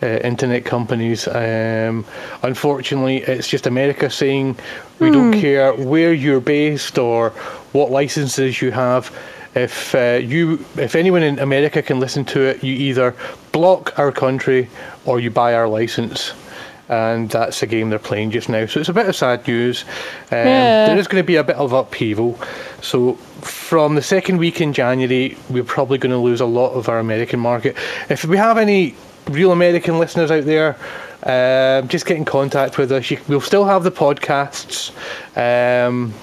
uh, 0.00 0.06
internet 0.06 0.64
companies. 0.64 1.26
Um, 1.26 2.04
unfortunately, 2.44 3.16
it's 3.16 3.48
just 3.48 3.66
America 3.66 4.10
saying 4.10 4.56
we 5.00 5.10
don't 5.10 5.32
Hmm. 5.32 5.40
care 5.40 5.74
where 5.74 6.12
you're 6.12 6.40
based 6.40 6.98
or 6.98 7.30
what 7.72 7.90
licenses 7.90 8.62
you 8.62 8.70
have. 8.70 9.10
If 9.58 9.94
uh, 9.94 10.20
you, 10.22 10.64
if 10.76 10.94
anyone 10.94 11.22
in 11.22 11.38
America 11.38 11.82
can 11.82 12.00
listen 12.00 12.24
to 12.26 12.40
it, 12.40 12.62
you 12.64 12.72
either 12.74 13.14
block 13.52 13.98
our 13.98 14.12
country 14.12 14.68
or 15.04 15.20
you 15.20 15.30
buy 15.30 15.54
our 15.54 15.68
license. 15.68 16.32
And 16.90 17.28
that's 17.28 17.60
the 17.60 17.66
game 17.66 17.90
they're 17.90 17.98
playing 17.98 18.30
just 18.30 18.48
now. 18.48 18.64
So 18.64 18.80
it's 18.80 18.88
a 18.88 18.94
bit 18.94 19.06
of 19.06 19.14
sad 19.14 19.46
news. 19.46 19.84
Um, 20.30 20.38
Yeah. 20.38 20.86
There 20.86 20.96
is 20.96 21.06
going 21.06 21.22
to 21.22 21.26
be 21.26 21.36
a 21.36 21.44
bit 21.44 21.56
of 21.56 21.74
upheaval. 21.74 22.38
So 22.80 23.14
from 23.42 23.94
the 23.94 24.00
second 24.02 24.38
week 24.38 24.62
in 24.62 24.72
January, 24.72 25.36
we're 25.50 25.64
probably 25.64 25.98
going 25.98 26.12
to 26.12 26.18
lose 26.18 26.40
a 26.40 26.46
lot 26.46 26.70
of 26.72 26.88
our 26.88 26.98
American 26.98 27.40
market. 27.40 27.76
If 28.08 28.24
we 28.24 28.38
have 28.38 28.56
any 28.56 28.94
real 29.28 29.52
American 29.52 29.98
listeners 29.98 30.30
out 30.30 30.46
there, 30.46 30.76
um, 31.24 31.88
just 31.88 32.06
get 32.06 32.16
in 32.16 32.24
contact 32.24 32.78
with 32.78 32.90
us. 32.90 33.10
You, 33.10 33.18
we'll 33.28 33.42
still 33.42 33.66
have 33.66 33.82
the 33.84 33.90
podcasts. 33.90 34.92
Um, 35.36 36.14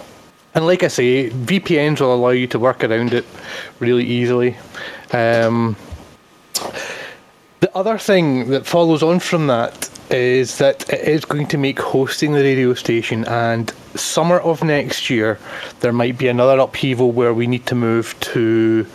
and 0.56 0.65
like 0.65 0.84
I 0.84 0.88
say, 0.88 1.30
VPNs 1.30 1.99
will 1.99 2.15
allow 2.15 2.30
you 2.30 2.48
to 2.48 2.60
work 2.60 2.84
around 2.84 3.14
it 3.14 3.26
really 3.80 4.06
easily. 4.06 4.57
Um, 5.11 5.76
the 7.60 7.76
other 7.76 7.98
thing 7.98 8.49
that 8.49 8.65
follows 8.65 9.03
on 9.03 9.19
from 9.19 9.48
that 9.48 9.90
is 10.10 10.57
that 10.60 10.90
it 10.91 11.02
is 11.02 11.26
going 11.26 11.48
to 11.48 11.57
make 11.57 11.80
hosting 11.80 12.32
the 12.32 12.41
radio 12.41 12.73
station 12.73 13.26
and 13.26 13.72
summer 13.95 14.40
of 14.40 14.64
next 14.64 15.10
year 15.10 15.40
there 15.80 15.91
might 15.91 16.18
be 16.18 16.27
another 16.27 16.60
upheaval 16.60 17.11
where 17.11 17.34
we 17.34 17.48
need 17.48 17.65
to 17.65 17.76
move 17.76 18.18
to 18.19 18.86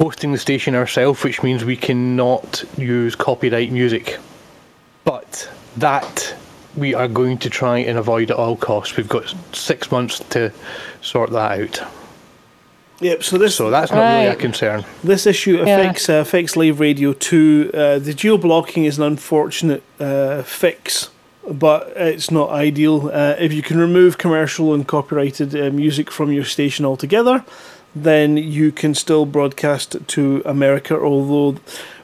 hosting 0.00 0.32
the 0.32 0.38
station 0.38 0.74
ourselves, 0.74 1.22
which 1.22 1.44
means 1.44 1.64
we 1.64 1.76
cannot 1.76 2.64
use 2.76 3.14
copyright 3.14 3.70
music. 3.70 4.18
But 5.04 5.48
that 5.76 6.34
we 6.76 6.94
are 6.94 7.08
going 7.08 7.38
to 7.38 7.50
try 7.50 7.78
and 7.78 7.98
avoid 7.98 8.30
at 8.30 8.36
all 8.36 8.56
costs. 8.56 8.96
We've 8.96 9.08
got 9.08 9.34
six 9.52 9.90
months 9.90 10.18
to 10.30 10.52
sort 11.00 11.30
that 11.30 11.60
out. 11.60 11.82
Yep. 13.00 13.22
So 13.24 13.36
this. 13.38 13.56
So 13.56 13.70
that's 13.70 13.90
not 13.90 14.00
really 14.14 14.26
a 14.26 14.36
concern. 14.36 14.84
This 15.02 15.26
issue 15.26 15.56
Yeah. 15.56 15.62
affects 15.62 16.08
uh, 16.08 16.14
affects 16.14 16.56
live 16.56 16.78
radio 16.80 17.12
too. 17.12 17.70
Uh, 17.74 17.98
the 17.98 18.14
geo 18.14 18.38
blocking 18.38 18.84
is 18.84 18.96
an 18.98 19.04
unfortunate 19.04 19.82
uh, 19.98 20.42
fix, 20.42 21.10
but 21.50 21.92
it's 21.96 22.30
not 22.30 22.50
ideal. 22.50 23.10
Uh, 23.12 23.34
if 23.40 23.52
you 23.52 23.62
can 23.62 23.78
remove 23.78 24.18
commercial 24.18 24.72
and 24.72 24.86
copyrighted 24.86 25.54
uh, 25.56 25.70
music 25.70 26.12
from 26.12 26.30
your 26.30 26.44
station 26.44 26.84
altogether, 26.84 27.44
then 27.94 28.36
you 28.36 28.70
can 28.70 28.94
still 28.94 29.26
broadcast 29.26 29.96
to 30.06 30.40
America. 30.44 30.96
Although, 30.96 31.58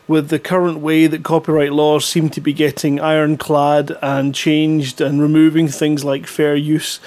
with 0.08 0.30
the 0.30 0.38
current 0.38 0.78
way 0.78 1.06
that 1.06 1.22
copyright 1.22 1.72
laws 1.72 2.06
seem 2.06 2.30
to 2.30 2.40
be 2.40 2.54
getting 2.54 2.98
ironclad 2.98 3.96
and 4.00 4.34
changed 4.34 5.02
and 5.02 5.20
removing 5.20 5.68
things 5.68 6.02
like 6.02 6.26
fair 6.26 6.56
use, 6.56 6.98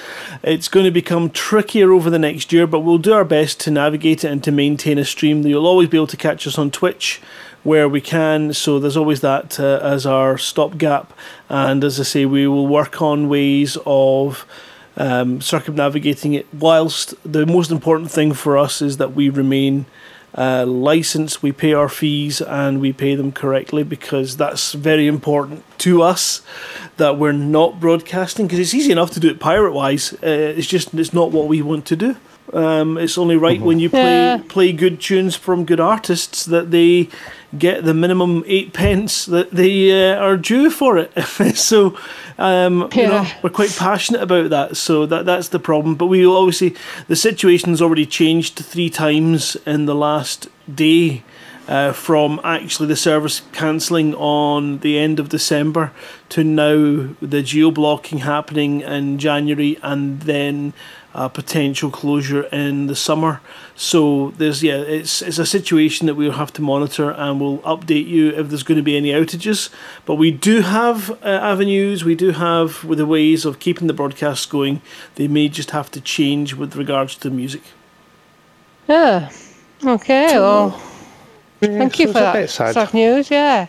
it's 0.44 0.68
going 0.68 0.86
to 0.86 0.92
become 0.92 1.32
trickier 1.32 1.92
over 1.92 2.12
the 2.12 2.20
next 2.20 2.54
year. 2.54 2.68
But 2.68 2.82
we'll 2.82 3.00
do 3.00 3.14
our 3.14 3.26
best 3.26 3.60
to 3.62 3.72
navigate 3.72 4.24
it 4.24 4.32
and 4.32 4.44
to 4.44 4.52
maintain 4.52 5.00
a 5.00 5.04
stream. 5.04 5.42
You'll 5.42 5.66
always 5.66 5.90
be 5.90 5.98
able 5.98 6.08
to 6.08 6.18
catch 6.18 6.46
us 6.46 6.60
on 6.60 6.70
Twitch 6.70 7.20
where 7.64 7.90
we 7.90 8.02
can. 8.02 8.54
So 8.54 8.80
there's 8.80 8.98
always 8.98 9.22
that 9.22 9.60
uh, 9.60 9.80
as 9.82 10.06
our 10.06 10.38
stopgap. 10.38 11.12
And 11.50 11.84
as 11.84 12.00
I 12.00 12.04
say, 12.04 12.26
we 12.26 12.48
will 12.48 12.68
work 12.68 13.02
on 13.02 13.30
ways 13.30 13.78
of 13.86 14.46
um, 14.98 15.42
circumnavigating 15.42 16.34
it. 16.34 16.48
Whilst 16.54 17.16
the 17.30 17.46
most 17.46 17.72
important 17.72 18.12
thing 18.12 18.34
for 18.34 18.58
us 18.58 18.82
is 18.82 18.98
that 18.98 19.14
we 19.14 19.30
remain 19.30 19.86
uh, 20.38 20.66
licensed, 20.66 21.44
we 21.44 21.52
pay 21.52 21.74
our 21.74 21.90
fees, 21.90 22.42
and 22.42 22.80
we 22.80 22.94
pay 22.94 23.16
them 23.16 23.32
correctly 23.32 23.84
because 23.84 24.38
that's 24.38 24.74
very 24.74 25.08
important 25.08 25.64
to 25.80 26.02
us 26.02 26.42
that 26.98 27.18
we're 27.18 27.32
not 27.34 27.80
broadcasting 27.80 28.48
because 28.48 28.60
it's 28.60 28.74
easy 28.74 28.92
enough 28.92 29.12
to 29.12 29.20
do 29.20 29.30
it 29.30 29.40
pirate 29.40 29.74
wise. 29.74 30.14
Uh, 30.14 30.54
it's 30.58 30.68
just 30.68 30.94
it's 30.94 31.14
not 31.14 31.32
what 31.32 31.48
we 31.48 31.62
want 31.62 31.86
to 31.88 31.96
do. 31.96 32.16
Um, 32.54 32.98
it's 32.98 33.18
only 33.18 33.38
right 33.38 33.62
when 33.62 33.80
you 33.80 33.90
play 33.90 34.02
Yeah. 34.26 34.42
play 34.48 34.74
good 34.74 35.00
tunes 35.00 35.36
from 35.36 35.64
good 35.66 35.80
artists 35.80 36.46
that 36.46 36.72
they 36.72 37.08
get 37.58 37.84
the 37.84 37.94
minimum 37.94 38.44
eight 38.48 38.74
pence 38.74 39.26
that 39.26 39.52
they 39.52 40.12
uh, 40.12 40.16
are 40.16 40.38
due 40.38 40.70
for 40.70 40.98
it. 40.98 41.12
so, 41.56 41.98
um, 42.38 42.90
you 42.94 43.08
know, 43.08 43.28
we're 43.44 43.50
quite 43.50 43.76
passionate 43.78 44.22
about 44.22 44.50
that. 44.50 44.78
So 44.78 45.06
that 45.06 45.26
that's 45.26 45.50
the 45.50 45.60
problem. 45.60 45.96
But 45.96 46.08
we 46.08 46.26
will 46.26 46.38
obviously 46.38 46.76
the 47.08 47.16
situation's 47.16 47.82
already 47.82 48.06
changed 48.06 48.56
three 48.56 48.90
times 48.90 49.56
in 49.66 49.86
the 49.86 49.96
last 49.96 50.48
day. 50.74 51.24
Uh, 51.68 51.94
from 51.94 52.42
actually 52.44 52.88
the 52.88 52.96
service 52.96 53.44
cancelling 53.54 54.16
on 54.16 54.80
the 54.80 54.98
end 54.98 55.20
of 55.20 55.30
December 55.30 55.94
to 56.28 56.44
now 56.44 57.16
the 57.22 57.44
geo 57.44 57.70
blocking 57.70 58.18
happening 58.18 58.82
in 58.82 59.18
January 59.20 59.78
and 59.84 60.22
then 60.22 60.74
a 61.14 61.30
potential 61.30 61.92
closure 61.92 62.44
in 62.44 62.88
the 62.88 62.96
summer. 62.96 63.42
So 63.76 64.32
there's 64.38 64.64
yeah, 64.64 64.78
it's 64.78 65.22
it's 65.22 65.40
a 65.40 65.46
situation 65.46 66.08
that 66.08 66.16
we'll 66.16 66.34
have 66.34 66.54
to 66.54 66.62
monitor 66.62 67.12
and 67.12 67.40
we'll 67.42 67.60
update 67.60 68.08
you 68.08 68.30
if 68.30 68.50
there's 68.50 68.64
going 68.64 68.78
to 68.78 68.84
be 68.84 68.96
any 68.96 69.10
outages. 69.10 69.70
But 70.06 70.16
we 70.16 70.32
do 70.32 70.62
have 70.62 71.12
uh, 71.24 71.26
avenues, 71.26 72.06
we 72.06 72.16
do 72.16 72.32
have 72.32 72.84
with 72.84 72.98
the 72.98 73.06
ways 73.06 73.46
of 73.46 73.60
keeping 73.60 73.88
the 73.88 73.94
broadcasts 73.94 74.46
going. 74.46 74.82
They 75.16 75.28
may 75.28 75.50
just 75.50 75.72
have 75.72 75.92
to 75.92 76.02
change 76.02 76.56
with 76.56 76.76
regards 76.76 77.16
to 77.18 77.30
music. 77.30 77.64
Yeah. 78.88 79.30
Okay. 79.84 80.36
Well, 80.36 80.72
thank 81.60 82.00
you 82.00 82.08
so 82.08 82.14
for 82.14 82.20
that 82.20 82.34
bit 82.34 82.50
sad. 82.50 82.74
sad 82.74 82.94
news. 82.94 83.32
Yeah. 83.32 83.68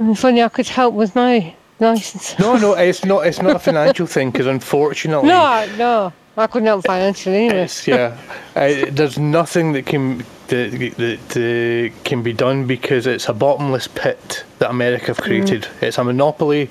If 0.00 0.24
only 0.24 0.42
I 0.42 0.48
could 0.48 0.68
help 0.68 0.94
with 0.94 1.14
my 1.14 1.54
license. 1.80 2.38
No, 2.38 2.56
no, 2.56 2.74
it's 2.74 3.04
not. 3.04 3.26
It's 3.26 3.40
not 3.40 3.56
a 3.56 3.58
financial 3.58 4.06
thing 4.06 4.30
because 4.30 4.46
unfortunately, 4.46 5.28
No, 5.28 5.66
no, 5.76 6.12
I 6.36 6.46
couldn't 6.46 6.66
help 6.66 6.84
financially 6.86 7.46
anyway. 7.46 7.68
Yeah, 7.86 8.16
uh, 8.56 8.86
there's 8.90 9.18
nothing 9.18 9.72
that 9.72 9.86
can 9.86 10.18
that, 10.48 10.94
that 10.96 11.92
uh, 11.94 12.02
can 12.04 12.22
be 12.22 12.32
done 12.32 12.66
because 12.66 13.06
it's 13.06 13.28
a 13.28 13.34
bottomless 13.34 13.88
pit 13.88 14.44
that 14.58 14.70
America 14.70 15.06
have 15.06 15.18
created. 15.18 15.68
It's 15.80 15.98
a 15.98 16.04
monopoly. 16.04 16.70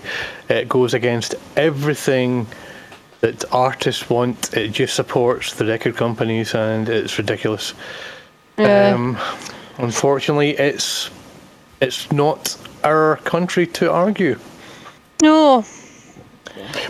It 0.49 0.67
goes 0.67 0.93
against 0.93 1.35
everything 1.55 2.47
that 3.21 3.43
artists 3.51 4.09
want. 4.09 4.53
It 4.53 4.69
just 4.69 4.95
supports 4.95 5.53
the 5.53 5.65
record 5.65 5.95
companies, 5.95 6.53
and 6.53 6.89
it's 6.89 7.17
ridiculous. 7.17 7.73
Yeah. 8.57 8.93
Um, 8.93 9.17
unfortunately, 9.77 10.51
it's 10.57 11.09
it's 11.81 12.11
not 12.11 12.57
our 12.83 13.17
country 13.17 13.67
to 13.67 13.91
argue. 13.91 14.39
No. 15.21 15.65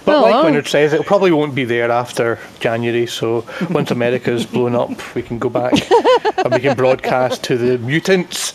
But 0.06 0.16
Oh, 0.16 0.22
like 0.22 0.34
well. 0.34 0.44
Leonard 0.44 0.68
says, 0.68 0.94
it 0.94 1.06
probably 1.06 1.32
won't 1.32 1.54
be 1.54 1.66
there 1.66 1.92
after 1.92 2.40
January. 2.60 3.06
So 3.06 3.46
once 3.70 3.92
America's 3.92 4.46
blown 4.46 4.76
up, 4.76 5.16
we 5.16 5.22
can 5.22 5.40
go 5.40 5.50
back 5.50 5.74
and 6.38 6.54
we 6.54 6.60
can 6.62 6.76
broadcast 6.78 7.44
to 7.46 7.58
the 7.58 7.78
mutants 7.80 8.54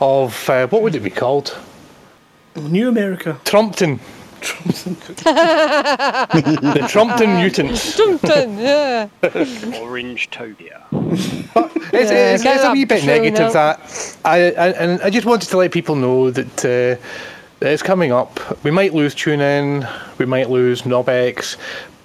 of 0.00 0.48
uh, 0.48 0.66
what 0.68 0.82
would 0.82 0.94
it 0.94 1.00
be 1.02 1.10
called? 1.10 1.56
New 2.56 2.88
America. 2.88 3.38
Trumpton. 3.44 4.00
Trumpton. 4.40 4.94
the 5.24 6.86
Trumpton 6.88 7.34
mutants. 7.40 7.96
Trumpton, 7.96 8.58
yeah. 8.58 9.08
Orange 9.80 10.30
Tobia. 10.30 10.82
It's, 11.92 12.10
Yeah, 12.10 12.34
it's, 12.34 12.44
it's 12.44 12.64
a 12.64 12.72
wee 12.72 12.84
bit 12.84 13.04
negative 13.04 13.40
out. 13.40 13.52
that 13.52 14.16
I, 14.24 14.36
I 14.52 14.68
and 14.72 15.00
I 15.02 15.10
just 15.10 15.26
wanted 15.26 15.48
to 15.50 15.56
let 15.56 15.72
people 15.72 15.94
know 15.96 16.30
that, 16.30 16.58
uh, 16.64 16.68
that 16.68 17.00
it's 17.72 17.82
coming 17.82 18.12
up. 18.12 18.64
We 18.64 18.70
might 18.70 18.94
lose 18.94 19.14
TuneIn, 19.14 20.18
we 20.18 20.26
might 20.26 20.50
lose 20.50 20.82
NobX, 20.82 21.56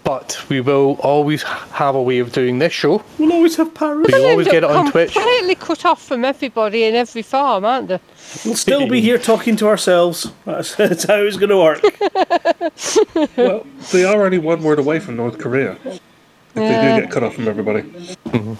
but 0.03 0.43
we 0.49 0.59
will 0.61 0.97
always 1.01 1.43
have 1.43 1.93
a 1.95 2.01
way 2.01 2.19
of 2.19 2.31
doing 2.31 2.59
this 2.59 2.73
show. 2.73 3.03
We'll 3.17 3.33
always 3.33 3.55
have 3.57 3.73
parrots. 3.73 4.09
So 4.09 4.17
you'll 4.17 4.31
always 4.31 4.47
get 4.47 4.63
it 4.63 4.71
on 4.71 4.91
Twitch. 4.91 5.13
Completely 5.13 5.55
cut 5.55 5.85
off 5.85 6.01
from 6.01 6.25
everybody 6.25 6.85
in 6.85 6.95
every 6.95 7.21
farm, 7.21 7.65
aren't 7.65 7.89
they? 7.89 7.99
We'll 8.43 8.55
still 8.55 8.87
be 8.87 9.01
here 9.01 9.17
talking 9.17 9.55
to 9.57 9.67
ourselves. 9.67 10.31
That's, 10.45 10.75
that's 10.75 11.03
how 11.03 11.17
it's 11.17 11.37
going 11.37 11.49
to 11.49 11.57
work. 11.57 11.83
well, 13.37 13.65
they 13.91 14.03
are 14.03 14.25
only 14.25 14.39
one 14.39 14.63
word 14.63 14.79
away 14.79 14.99
from 14.99 15.15
North 15.15 15.37
Korea. 15.37 15.77
If 15.85 16.01
they 16.55 16.95
do 16.95 17.01
get 17.01 17.11
cut 17.11 17.23
off 17.23 17.35
from 17.35 17.47
everybody. 17.47 17.83
Mm-hmm. 17.83 18.53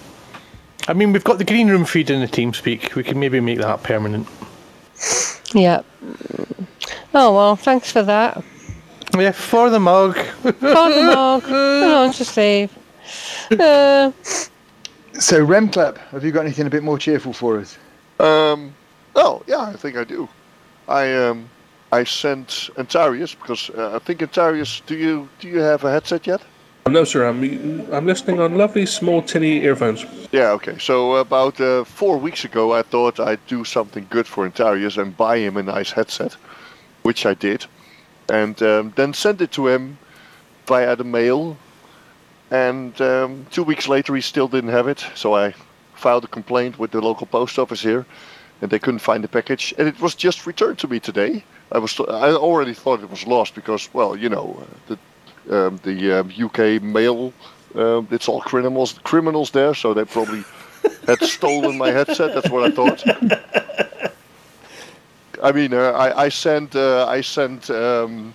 I 0.88 0.92
mean, 0.92 1.12
we've 1.12 1.24
got 1.24 1.38
the 1.38 1.44
green 1.44 1.68
room 1.68 1.84
feed 1.84 2.10
in 2.10 2.20
the 2.20 2.28
TeamSpeak. 2.28 2.94
We 2.94 3.02
can 3.02 3.18
maybe 3.18 3.40
make 3.40 3.58
that 3.58 3.82
permanent. 3.82 4.26
Yeah. 5.54 5.82
Oh 7.14 7.34
well, 7.34 7.56
thanks 7.56 7.90
for 7.90 8.02
that. 8.02 8.42
Yeah, 9.16 9.32
for 9.32 9.70
the 9.70 9.80
mug. 9.80 10.16
For 10.16 10.52
the 10.52 11.02
mug. 11.14 11.42
Come 11.42 11.90
on, 11.92 12.12
just 12.12 12.36
leave. 12.36 12.70
Uh, 13.50 14.12
So, 15.18 15.44
Remclap, 15.44 15.98
have 16.12 16.24
you 16.24 16.30
got 16.32 16.42
anything 16.46 16.66
a 16.66 16.70
bit 16.70 16.82
more 16.82 16.96
cheerful 16.98 17.32
for 17.32 17.58
us? 17.58 17.76
Um, 18.20 18.72
oh, 19.16 19.42
yeah, 19.46 19.60
I 19.62 19.72
think 19.74 19.96
I 19.96 20.04
do. 20.04 20.28
I 20.88 21.12
um, 21.14 21.48
I 21.92 22.04
sent 22.04 22.70
Antarius 22.78 23.34
because 23.34 23.70
uh, 23.70 23.96
I 23.96 23.98
think 23.98 24.22
Antarius, 24.22 24.80
do 24.86 24.94
you 24.96 25.28
do 25.40 25.48
you 25.48 25.58
have 25.58 25.84
a 25.84 25.90
headset 25.90 26.26
yet? 26.26 26.40
No, 26.90 27.04
sir. 27.04 27.24
I'm 27.24 27.92
I'm 27.92 28.06
listening 28.06 28.40
on 28.40 28.58
lovely 28.58 28.84
small 28.84 29.22
tinny 29.22 29.62
earphones. 29.62 30.04
Yeah, 30.32 30.50
okay. 30.50 30.76
So 30.78 31.16
about 31.16 31.60
uh, 31.60 31.84
four 31.84 32.18
weeks 32.18 32.44
ago, 32.44 32.72
I 32.72 32.82
thought 32.82 33.20
I'd 33.20 33.46
do 33.46 33.64
something 33.64 34.06
good 34.10 34.26
for 34.26 34.48
Intarius 34.48 34.98
and 34.98 35.16
buy 35.16 35.38
him 35.38 35.56
a 35.56 35.62
nice 35.62 35.92
headset, 35.92 36.36
which 37.02 37.26
I 37.26 37.34
did, 37.34 37.64
and 38.28 38.60
um, 38.62 38.92
then 38.96 39.14
sent 39.14 39.40
it 39.40 39.52
to 39.52 39.68
him 39.68 39.98
via 40.66 40.96
the 40.96 41.04
mail. 41.04 41.56
And 42.50 43.00
um, 43.00 43.46
two 43.52 43.62
weeks 43.62 43.86
later, 43.86 44.16
he 44.16 44.20
still 44.20 44.48
didn't 44.48 44.70
have 44.70 44.88
it. 44.88 45.06
So 45.14 45.36
I 45.36 45.54
filed 45.94 46.24
a 46.24 46.28
complaint 46.28 46.78
with 46.78 46.90
the 46.90 47.00
local 47.00 47.26
post 47.26 47.58
office 47.58 47.82
here, 47.82 48.04
and 48.62 48.70
they 48.70 48.80
couldn't 48.80 48.98
find 49.00 49.22
the 49.22 49.28
package. 49.28 49.72
And 49.78 49.86
it 49.86 50.00
was 50.00 50.16
just 50.16 50.44
returned 50.44 50.78
to 50.80 50.88
me 50.88 50.98
today. 50.98 51.44
I 51.70 51.78
was 51.78 52.00
I 52.00 52.32
already 52.32 52.74
thought 52.74 53.00
it 53.00 53.10
was 53.10 53.26
lost 53.26 53.54
because, 53.54 53.88
well, 53.94 54.16
you 54.16 54.28
know, 54.28 54.58
uh, 54.60 54.64
the 54.88 54.98
um, 55.50 55.78
the 55.82 56.20
um, 56.20 56.32
UK 56.38 56.82
mail. 56.82 57.32
Um, 57.74 58.08
it's 58.10 58.28
all 58.28 58.40
criminals, 58.40 58.98
criminals 59.04 59.50
there, 59.50 59.74
so 59.74 59.94
they 59.94 60.04
probably 60.04 60.44
had 61.06 61.20
stolen 61.22 61.78
my 61.78 61.90
headset. 61.90 62.34
That's 62.34 62.50
what 62.50 62.64
I 62.64 62.70
thought. 62.70 63.04
I 65.42 65.52
mean, 65.52 65.72
uh, 65.72 65.92
I, 65.92 66.24
I 66.24 66.28
sent, 66.28 66.76
uh, 66.76 67.06
I 67.06 67.20
sent 67.20 67.70
um, 67.70 68.34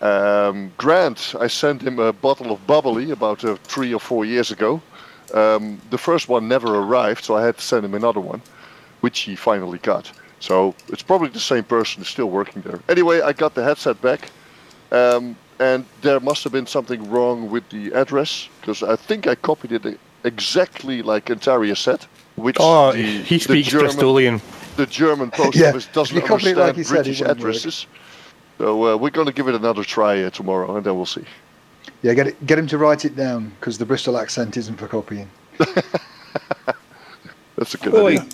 um, 0.00 0.72
Grant. 0.76 1.34
I 1.40 1.48
sent 1.48 1.82
him 1.82 1.98
a 1.98 2.12
bottle 2.12 2.52
of 2.52 2.64
bubbly 2.66 3.10
about 3.10 3.44
uh, 3.44 3.56
three 3.64 3.92
or 3.92 4.00
four 4.00 4.24
years 4.24 4.50
ago. 4.50 4.80
Um, 5.32 5.80
the 5.90 5.98
first 5.98 6.28
one 6.28 6.46
never 6.46 6.76
arrived, 6.76 7.24
so 7.24 7.34
I 7.34 7.44
had 7.44 7.56
to 7.56 7.62
send 7.62 7.84
him 7.84 7.94
another 7.94 8.20
one, 8.20 8.40
which 9.00 9.20
he 9.20 9.34
finally 9.34 9.78
got. 9.78 10.12
So 10.38 10.74
it's 10.88 11.02
probably 11.02 11.28
the 11.28 11.40
same 11.40 11.64
person 11.64 12.04
still 12.04 12.30
working 12.30 12.62
there. 12.62 12.80
Anyway, 12.88 13.20
I 13.22 13.32
got 13.32 13.54
the 13.54 13.64
headset 13.64 14.00
back. 14.00 14.30
Um, 14.92 15.36
and 15.64 15.84
there 16.02 16.20
must 16.20 16.44
have 16.44 16.52
been 16.52 16.66
something 16.66 17.10
wrong 17.10 17.50
with 17.50 17.64
the 17.70 17.92
address 17.92 18.48
because 18.60 18.82
I 18.82 18.96
think 18.96 19.26
I 19.26 19.34
copied 19.34 19.72
it 19.72 19.98
exactly 20.24 21.02
like 21.02 21.26
Antaria 21.26 21.76
said. 21.76 22.00
Which 22.36 22.56
Oh, 22.60 22.92
the, 22.92 23.22
he 23.22 23.38
the 23.38 23.62
German, 23.62 23.88
Bristolian. 23.88 24.40
The 24.76 24.86
German 24.86 25.30
post 25.42 25.58
Yeah, 25.58 25.68
office 25.70 25.86
doesn't 25.86 26.16
you 26.16 26.22
understand 26.22 26.58
like 26.58 26.76
he 26.76 26.82
British 26.82 27.20
wouldn't 27.20 27.38
work. 27.38 27.48
addresses. 27.48 27.86
So 28.58 28.66
uh, 28.86 28.96
we're 28.96 29.10
going 29.10 29.26
to 29.26 29.32
give 29.32 29.48
it 29.48 29.54
another 29.54 29.84
try 29.84 30.22
uh, 30.22 30.30
tomorrow, 30.30 30.76
and 30.76 30.84
then 30.84 30.94
we'll 30.96 31.06
see. 31.06 31.24
Yeah, 32.02 32.14
get 32.14 32.26
it, 32.26 32.46
get 32.46 32.58
him 32.58 32.66
to 32.68 32.78
write 32.78 33.04
it 33.04 33.16
down 33.16 33.52
because 33.60 33.78
the 33.78 33.86
Bristol 33.86 34.18
accent 34.18 34.56
isn't 34.56 34.76
for 34.76 34.88
copying. 34.88 35.28
That's 37.56 37.74
a 37.74 37.78
good 37.78 37.94
Oi. 37.94 38.18
idea. 38.18 38.26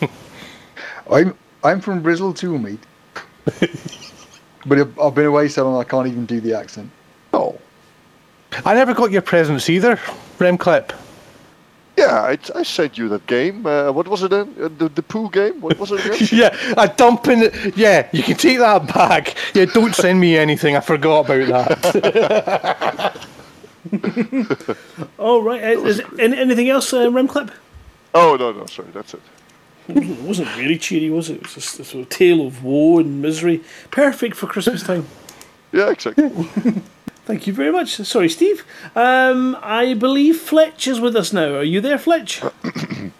I'm 1.10 1.34
I'm 1.62 1.80
from 1.80 2.02
Bristol 2.02 2.32
too, 2.32 2.58
mate. 2.58 2.80
But 4.66 4.78
I've, 4.78 4.98
I've 4.98 5.14
been 5.14 5.26
away 5.26 5.48
so 5.48 5.64
long 5.64 5.80
I 5.80 5.84
can't 5.84 6.06
even 6.06 6.26
do 6.26 6.40
the 6.40 6.54
accent. 6.54 6.90
Oh, 7.32 7.58
I 8.64 8.74
never 8.74 8.94
got 8.94 9.10
your 9.10 9.22
presents 9.22 9.68
either, 9.70 9.96
Remclip. 10.38 10.92
Yeah, 11.96 12.22
I, 12.22 12.38
I 12.54 12.62
sent 12.62 12.96
you 12.96 13.08
that 13.10 13.26
game. 13.26 13.66
Uh, 13.66 13.92
what 13.92 14.08
was 14.08 14.22
it 14.22 14.30
then? 14.30 14.54
Uh, 14.60 14.68
the 14.78 14.88
the 14.88 15.02
poo 15.02 15.28
game? 15.28 15.60
What 15.60 15.78
was 15.78 15.92
it 15.92 16.06
again? 16.06 16.28
yeah, 16.32 16.74
I 16.78 16.86
dump 16.86 17.28
in 17.28 17.42
it. 17.42 17.76
Yeah, 17.76 18.08
you 18.12 18.22
can 18.22 18.36
take 18.36 18.58
that 18.58 18.86
back. 18.94 19.36
Yeah, 19.54 19.66
don't 19.66 19.94
send 19.94 20.18
me 20.18 20.36
anything. 20.38 20.76
I 20.76 20.80
forgot 20.80 21.28
about 21.28 21.66
that. 21.82 23.26
All 25.18 25.42
right. 25.42 25.62
Uh, 25.62 25.80
is 25.84 25.98
it, 25.98 26.06
any, 26.18 26.38
anything 26.38 26.70
else, 26.70 26.92
uh, 26.92 27.06
Remclip? 27.08 27.50
oh 28.14 28.36
no, 28.36 28.52
no, 28.52 28.66
sorry, 28.66 28.88
that's 28.92 29.14
it. 29.14 29.20
It 29.96 30.20
wasn't 30.20 30.56
really 30.56 30.78
cheery, 30.78 31.10
was 31.10 31.30
it? 31.30 31.34
It 31.36 31.42
was 31.42 31.54
just 31.54 31.80
a 31.80 31.84
sort 31.84 32.02
of 32.04 32.08
tale 32.10 32.46
of 32.46 32.62
woe 32.64 32.98
and 32.98 33.20
misery. 33.22 33.62
Perfect 33.90 34.36
for 34.36 34.46
Christmas 34.46 34.82
time. 34.82 35.06
Yeah, 35.72 35.90
exactly. 35.90 36.28
Thank 37.24 37.46
you 37.46 37.52
very 37.52 37.70
much. 37.70 37.94
Sorry, 37.94 38.28
Steve. 38.28 38.64
Um, 38.96 39.56
I 39.62 39.94
believe 39.94 40.38
Fletch 40.38 40.88
is 40.88 41.00
with 41.00 41.14
us 41.14 41.32
now. 41.32 41.54
Are 41.54 41.62
you 41.62 41.80
there, 41.80 41.98
Fletch? 41.98 42.42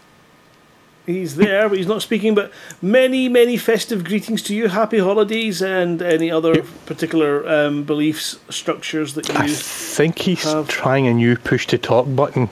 he's 1.07 1.37
there, 1.37 1.69
but 1.69 1.79
he's 1.79 1.87
not 1.87 2.03
speaking. 2.03 2.35
But 2.35 2.53
many, 2.83 3.29
many 3.29 3.57
festive 3.57 4.05
greetings 4.05 4.43
to 4.45 4.55
you. 4.55 4.69
Happy 4.69 4.99
holidays 4.99 5.63
and 5.63 6.03
any 6.03 6.31
other 6.31 6.63
particular 6.87 7.49
um, 7.49 7.85
beliefs, 7.85 8.39
structures 8.49 9.15
that 9.15 9.29
you. 9.29 9.35
I 9.35 9.49
think 9.49 10.19
he's 10.19 10.45
trying 10.69 11.07
a 11.07 11.15
new 11.15 11.37
push 11.37 11.67
to 11.69 11.79
talk 11.79 12.07
button 12.15 12.49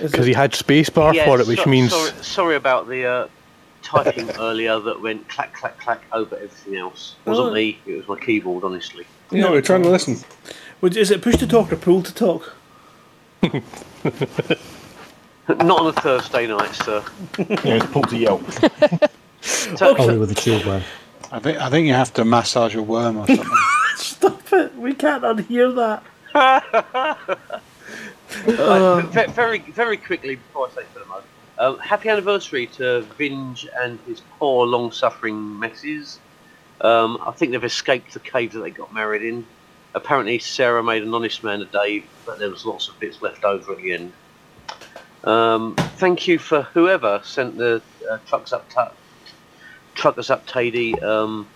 because 0.00 0.26
he 0.26 0.32
had 0.32 0.52
spacebar 0.52 1.14
Yeah, 1.14 1.26
for 1.26 1.40
it, 1.40 1.46
which 1.46 1.60
so- 1.60 1.70
means 1.70 1.90
Sorry, 1.92 2.12
sorry 2.22 2.56
about 2.56 2.88
the 2.88 3.04
uh, 3.04 3.28
typing 3.82 4.30
earlier 4.38 4.78
that 4.80 5.00
went 5.00 5.28
clack, 5.28 5.52
clack, 5.54 5.78
clack 5.78 6.02
over 6.12 6.36
everything 6.36 6.76
else. 6.76 7.14
It 7.26 7.30
wasn't 7.30 7.48
Oh. 7.50 7.54
me, 7.54 7.78
it 7.86 7.96
was 7.96 8.08
my 8.08 8.18
keyboard, 8.24 8.64
honestly. 8.64 9.06
Yeah, 9.30 9.50
we're 9.50 9.62
trying 9.62 9.82
to 9.82 9.88
listen. 9.90 10.18
Would- 10.80 10.96
Is 10.96 11.10
it 11.10 11.22
push 11.22 11.36
to 11.38 11.46
talk 11.46 11.72
or 11.72 11.76
pull 11.76 12.02
to 12.02 12.14
talk? 12.14 12.54
Not 15.48 15.80
on 15.80 15.86
a 15.88 15.92
Thursday 15.92 16.46
night, 16.46 16.74
sir. 16.74 17.02
Yeah, 17.38 17.76
it's 17.76 17.86
pull 17.86 18.02
to 18.02 18.16
yelp. 18.16 18.42
Probably 19.76 20.18
with 20.18 20.30
a 20.30 20.34
chill 20.34 20.60
one. 20.66 20.82
I 21.32 21.38
think 21.40 21.58
I 21.58 21.68
think 21.70 21.86
you 21.86 21.94
have 21.94 22.12
to 22.14 22.24
massage 22.24 22.74
a 22.76 22.82
worm 22.82 23.16
or 23.18 23.26
something. 23.26 23.46
Stop 23.96 24.52
it! 24.52 24.74
We 24.76 24.92
can't 24.94 25.22
unhear 25.24 25.74
that. 25.76 26.02
Right, 28.46 29.04
ve- 29.06 29.32
very, 29.32 29.58
very 29.58 29.96
quickly 29.96 30.36
before 30.36 30.68
I 30.68 30.70
say 30.74 30.82
for 30.92 30.98
the 31.00 31.06
mug, 31.06 31.22
um, 31.62 31.78
happy 31.78 32.08
anniversary 32.08 32.66
to 32.66 33.06
Vinge 33.16 33.68
and 33.80 33.98
his 34.06 34.20
poor, 34.38 34.66
long-suffering 34.66 35.60
messes. 35.60 36.18
Um, 36.80 37.18
I 37.24 37.30
think 37.30 37.52
they've 37.52 37.62
escaped 37.62 38.12
the 38.14 38.18
cave 38.18 38.52
that 38.54 38.60
they 38.60 38.70
got 38.70 38.92
married 38.92 39.22
in. 39.22 39.46
Apparently, 39.94 40.40
Sarah 40.40 40.82
made 40.82 41.04
an 41.04 41.14
honest 41.14 41.44
man 41.44 41.62
of 41.62 41.70
Dave, 41.70 42.04
but 42.26 42.40
there 42.40 42.50
was 42.50 42.66
lots 42.66 42.88
of 42.88 42.98
bits 42.98 43.22
left 43.22 43.44
over 43.44 43.72
at 43.72 43.78
the 43.78 43.92
end. 43.92 44.12
Um, 45.22 45.76
thank 45.98 46.26
you 46.26 46.40
for 46.40 46.62
whoever 46.62 47.20
sent 47.22 47.56
the 47.56 47.80
uh, 48.10 48.18
trucks 48.26 48.52
up, 48.52 48.68
truckers 49.94 50.30
up 50.30 50.44
Tady 50.48 51.00
um, 51.00 51.46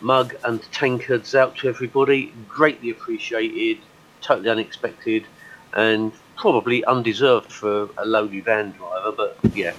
mug 0.00 0.34
and 0.44 0.60
tankards 0.72 1.36
out 1.36 1.54
to 1.58 1.68
everybody. 1.68 2.34
Greatly 2.48 2.90
appreciated, 2.90 3.78
totally 4.22 4.50
unexpected, 4.50 5.24
and 5.72 6.10
probably 6.36 6.84
undeserved 6.84 7.50
for 7.52 7.88
a 7.98 8.04
lowly 8.06 8.40
van 8.40 8.72
driver. 8.72 9.12
But 9.12 9.38
yeah, 9.54 9.72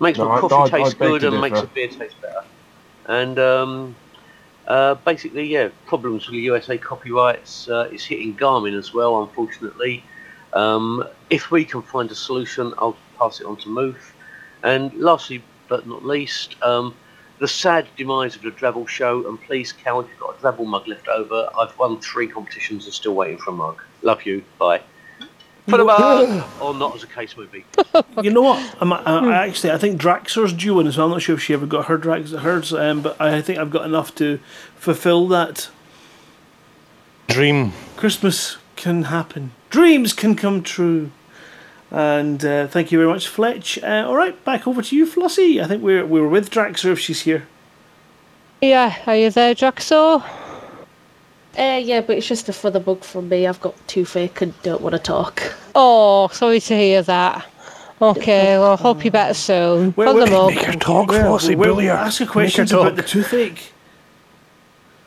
makes 0.00 0.18
No, 0.18 0.28
my 0.28 0.36
I- 0.36 0.40
coffee 0.40 0.54
I- 0.54 0.62
I 0.62 0.68
taste 0.84 0.98
beg 0.98 1.08
good 1.08 1.24
and 1.24 1.40
makes 1.40 1.58
a 1.58 1.62
differ. 1.62 1.74
beer 1.74 1.88
taste 1.88 2.20
better. 2.20 2.44
And 3.06 3.38
um, 3.38 3.96
uh, 4.68 4.94
basically, 4.94 5.46
yeah, 5.46 5.68
problems 5.86 6.26
with 6.26 6.34
the 6.34 6.40
USA 6.42 6.78
copyrights. 6.78 7.68
Uh, 7.68 7.88
it's 7.92 8.04
hitting 8.04 8.36
Garmin 8.36 8.76
as 8.78 8.94
well, 8.94 9.22
unfortunately. 9.22 10.04
Um, 10.52 11.04
if 11.30 11.50
we 11.50 11.64
can 11.64 11.82
find 11.82 12.10
a 12.10 12.14
solution, 12.14 12.74
I'll 12.78 12.96
pass 13.18 13.40
it 13.40 13.46
on 13.46 13.56
to 13.58 13.68
Moof. 13.68 13.96
And 14.62 14.92
lastly, 14.94 15.42
but 15.68 15.86
not 15.86 16.04
least, 16.04 16.56
um, 16.62 16.94
the 17.40 17.48
sad 17.48 17.88
demise 17.96 18.36
of 18.36 18.42
the 18.42 18.50
Drabble 18.50 18.86
show. 18.86 19.26
And 19.26 19.40
please, 19.40 19.72
Cal, 19.72 20.00
if 20.00 20.08
you've 20.10 20.20
got 20.20 20.38
a 20.38 20.42
Drabble 20.42 20.66
mug 20.66 20.86
left 20.86 21.08
over, 21.08 21.48
I've 21.58 21.76
won 21.78 21.98
three 22.00 22.28
competitions 22.28 22.84
and 22.84 22.94
still 22.94 23.14
waiting 23.14 23.38
for 23.38 23.50
a 23.50 23.54
mug. 23.54 23.82
Love 24.02 24.24
you. 24.24 24.44
Bye. 24.58 24.82
Put 25.66 25.78
a 25.78 25.84
mug, 25.84 26.44
or 26.60 26.74
not, 26.74 26.96
as 26.96 27.04
a 27.04 27.06
case 27.06 27.36
may 27.36 27.46
be. 27.46 27.64
you 28.22 28.30
know 28.30 28.42
what? 28.42 28.76
I'm, 28.80 28.92
I, 28.92 28.98
I 28.98 29.46
actually, 29.46 29.70
I 29.70 29.78
think 29.78 30.00
Draxer's 30.00 30.52
due 30.52 30.74
one 30.74 30.88
as 30.88 30.96
well. 30.96 31.06
I'm 31.06 31.12
not 31.12 31.22
sure 31.22 31.36
if 31.36 31.42
she 31.42 31.54
ever 31.54 31.66
got 31.66 31.86
her 31.86 31.96
Drax, 31.96 32.32
hers, 32.32 32.72
um, 32.72 33.00
but 33.00 33.20
I 33.20 33.40
think 33.40 33.60
I've 33.60 33.70
got 33.70 33.84
enough 33.84 34.12
to 34.16 34.40
fulfil 34.74 35.28
that. 35.28 35.68
dream. 37.28 37.72
Christmas 37.96 38.56
can 38.74 39.04
happen. 39.04 39.52
Dreams 39.70 40.12
can 40.12 40.34
come 40.34 40.64
true. 40.64 41.12
And 41.92 42.44
uh, 42.44 42.66
thank 42.66 42.90
you 42.90 42.98
very 42.98 43.08
much, 43.08 43.28
Fletch. 43.28 43.78
Uh, 43.82 44.04
all 44.08 44.16
right, 44.16 44.42
back 44.44 44.66
over 44.66 44.82
to 44.82 44.96
you, 44.96 45.06
Flossie. 45.06 45.62
I 45.62 45.68
think 45.68 45.82
we're 45.82 46.04
we're 46.06 46.26
with 46.26 46.50
Draxer 46.50 46.90
if 46.90 46.98
she's 46.98 47.20
here. 47.20 47.46
Yeah, 48.62 48.96
are 49.06 49.16
you 49.16 49.30
there, 49.30 49.54
Draxo? 49.54 50.24
Uh, 51.58 51.80
yeah, 51.82 52.00
but 52.00 52.16
it's 52.16 52.26
just 52.26 52.48
a 52.48 52.52
further 52.52 52.80
bug 52.80 53.04
from 53.04 53.28
me. 53.28 53.46
I've 53.46 53.60
got 53.60 53.74
toothache 53.86 54.40
and 54.40 54.62
don't 54.62 54.80
want 54.80 54.94
to 54.94 54.98
talk. 54.98 55.42
Oh, 55.74 56.28
sorry 56.28 56.60
to 56.60 56.74
hear 56.76 57.02
that. 57.02 57.46
Okay, 58.00 58.58
well, 58.58 58.76
hope 58.76 59.04
you're 59.04 59.12
better 59.12 59.34
soon. 59.34 59.92
Where- 59.92 60.06
Pull 60.08 60.16
where- 60.16 60.24
them 60.26 60.34
up. 60.34 60.48
Make 60.54 60.64
her 60.64 60.72
talk, 60.72 61.10
Where- 61.10 61.24
Flossie, 61.24 61.54
where- 61.54 61.68
bully 61.70 61.86
her. 61.86 61.92
ask 61.92 62.20
her 62.20 62.26
questions 62.26 62.72
about 62.72 62.96
the 62.96 63.02
toothache. 63.02 63.72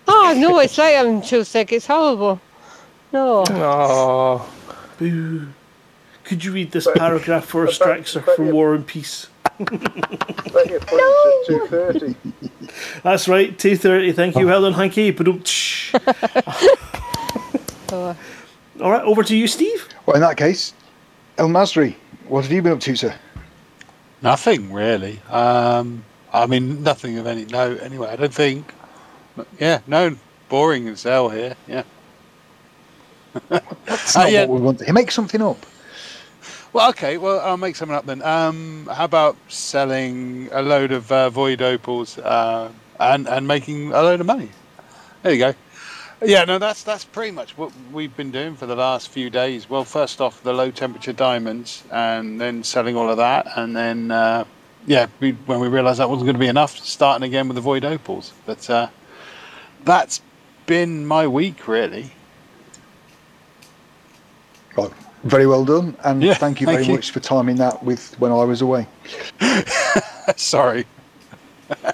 Oh, 0.08 0.36
no, 0.38 0.60
it's 0.60 0.78
like 0.78 0.96
I'm 0.96 1.22
toothache. 1.22 1.72
It's 1.74 1.88
horrible. 1.88 2.40
No. 3.12 3.44
Oh. 3.50 4.46
Boo. 5.00 5.48
Could 6.24 6.44
you 6.46 6.52
read 6.54 6.72
this 6.72 6.88
paragraph 6.96 7.46
for 7.46 7.68
us, 7.68 7.78
Draxer, 7.80 8.24
for 8.36 8.44
War 8.46 8.74
and 8.76 8.86
Peace? 8.86 9.28
Bet 9.60 10.70
your 10.70 10.80
points 10.82 11.50
at 11.50 11.70
230. 11.70 12.16
That's 13.04 13.28
right, 13.28 13.58
230. 13.58 14.12
Thank 14.14 14.36
you. 14.36 14.48
Well 14.48 14.62
done, 14.64 14.74
Hanky. 14.74 15.12
Ba-dum-tsh. 15.12 15.94
Oh. 17.92 18.18
All 18.82 18.92
right, 18.92 19.04
over 19.04 19.24
to 19.24 19.36
you, 19.36 19.48
Steve. 19.48 19.88
Well, 20.06 20.16
in 20.18 20.22
that 20.22 20.36
case, 20.38 20.74
El 21.38 21.48
Masri, 21.48 21.96
what 22.28 22.44
have 22.44 22.52
you 22.52 22.62
been 22.62 22.74
up 22.74 22.82
to, 22.82 22.96
sir? 22.96 23.16
Nothing 24.22 24.74
really. 24.74 25.22
Um, 25.30 26.04
I 26.34 26.46
mean, 26.48 26.84
nothing 26.84 27.18
of 27.18 27.26
any 27.28 27.46
note. 27.46 27.80
Anyway, 27.82 28.10
I 28.10 28.16
don't 28.18 28.34
think. 28.34 28.74
Yeah, 29.60 29.80
no, 29.88 30.18
boring 30.50 30.88
as 30.90 31.04
hell 31.04 31.30
here. 31.30 31.56
Yeah. 31.68 31.84
That's 33.50 34.16
Uh, 34.16 34.24
not 34.24 34.32
yeah. 34.32 34.46
what 34.46 34.60
we 34.60 34.66
want. 34.66 34.82
He 34.86 34.92
makes 34.92 35.14
something 35.16 35.42
up. 35.42 35.66
Well, 36.76 36.90
okay. 36.90 37.18
Well, 37.18 37.40
I'll 37.40 37.56
make 37.56 37.78
something 37.78 37.96
up 37.96 38.06
then. 38.06 38.22
Um, 38.22 38.90
how 38.94 39.06
about 39.06 39.38
selling 39.48 40.50
a 40.52 40.62
load 40.62 40.92
of 40.92 41.10
uh, 41.10 41.30
void 41.30 41.62
opals 41.62 42.18
uh, 42.18 42.70
and 43.00 43.30
and 43.30 43.48
making 43.48 43.94
a 43.94 44.02
load 44.02 44.20
of 44.20 44.26
money? 44.26 44.50
There 45.24 45.32
you 45.32 45.40
go. 45.40 45.54
Yeah, 46.22 46.44
no, 46.44 46.60
that's 46.60 46.84
that's 46.84 47.06
pretty 47.06 47.32
much 47.32 47.58
what 47.58 47.72
we've 47.94 48.14
been 48.18 48.30
doing 48.30 48.58
for 48.58 48.66
the 48.66 48.76
last 48.76 49.08
few 49.08 49.30
days. 49.30 49.70
Well, 49.70 49.86
first 49.86 50.20
off, 50.20 50.44
the 50.44 50.52
low 50.52 50.70
temperature 50.70 51.14
diamonds, 51.14 51.82
and 51.94 52.42
then 52.42 52.62
selling 52.62 52.98
all 52.98 53.10
of 53.10 53.16
that, 53.16 53.48
and 53.56 53.74
then 53.74 54.12
uh, 54.12 54.44
yeah, 54.86 55.08
we, 55.22 55.32
when 55.32 55.62
we 55.62 55.70
realised 55.70 56.00
that 56.00 56.10
wasn't 56.10 56.26
going 56.26 56.36
to 56.36 56.40
be 56.42 56.50
enough, 56.50 56.78
starting 56.78 57.26
again 57.26 57.48
with 57.48 57.56
the 57.56 57.62
void 57.62 57.86
opals. 57.86 58.34
But 58.46 58.70
uh, 58.70 58.90
that's 59.86 60.22
been 60.66 61.06
my 61.06 61.26
week, 61.26 61.70
really. 61.70 62.12
Right. 64.76 64.92
Very 65.26 65.48
well 65.48 65.66
done, 65.66 65.98
and 66.04 66.22
Yeah, 66.22 66.36
thank 66.36 66.62
you 66.62 66.66
very 66.68 66.78
thank 66.78 66.88
you. 66.88 66.94
much 66.94 67.10
for 67.10 67.20
timing 67.20 67.56
that 67.56 67.84
with 67.84 68.14
when 68.20 68.32
I 68.32 68.44
was 68.44 68.62
away. 68.62 68.88
Sorry. 70.38 70.86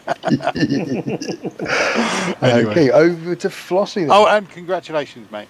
Anyway. 2.41 2.71
Okay, 2.71 2.89
over 2.91 3.35
to 3.35 3.47
Flossie. 3.49 4.01
Then. 4.01 4.09
Oh, 4.11 4.25
and 4.27 4.49
congratulations, 4.49 5.31
mate. 5.31 5.47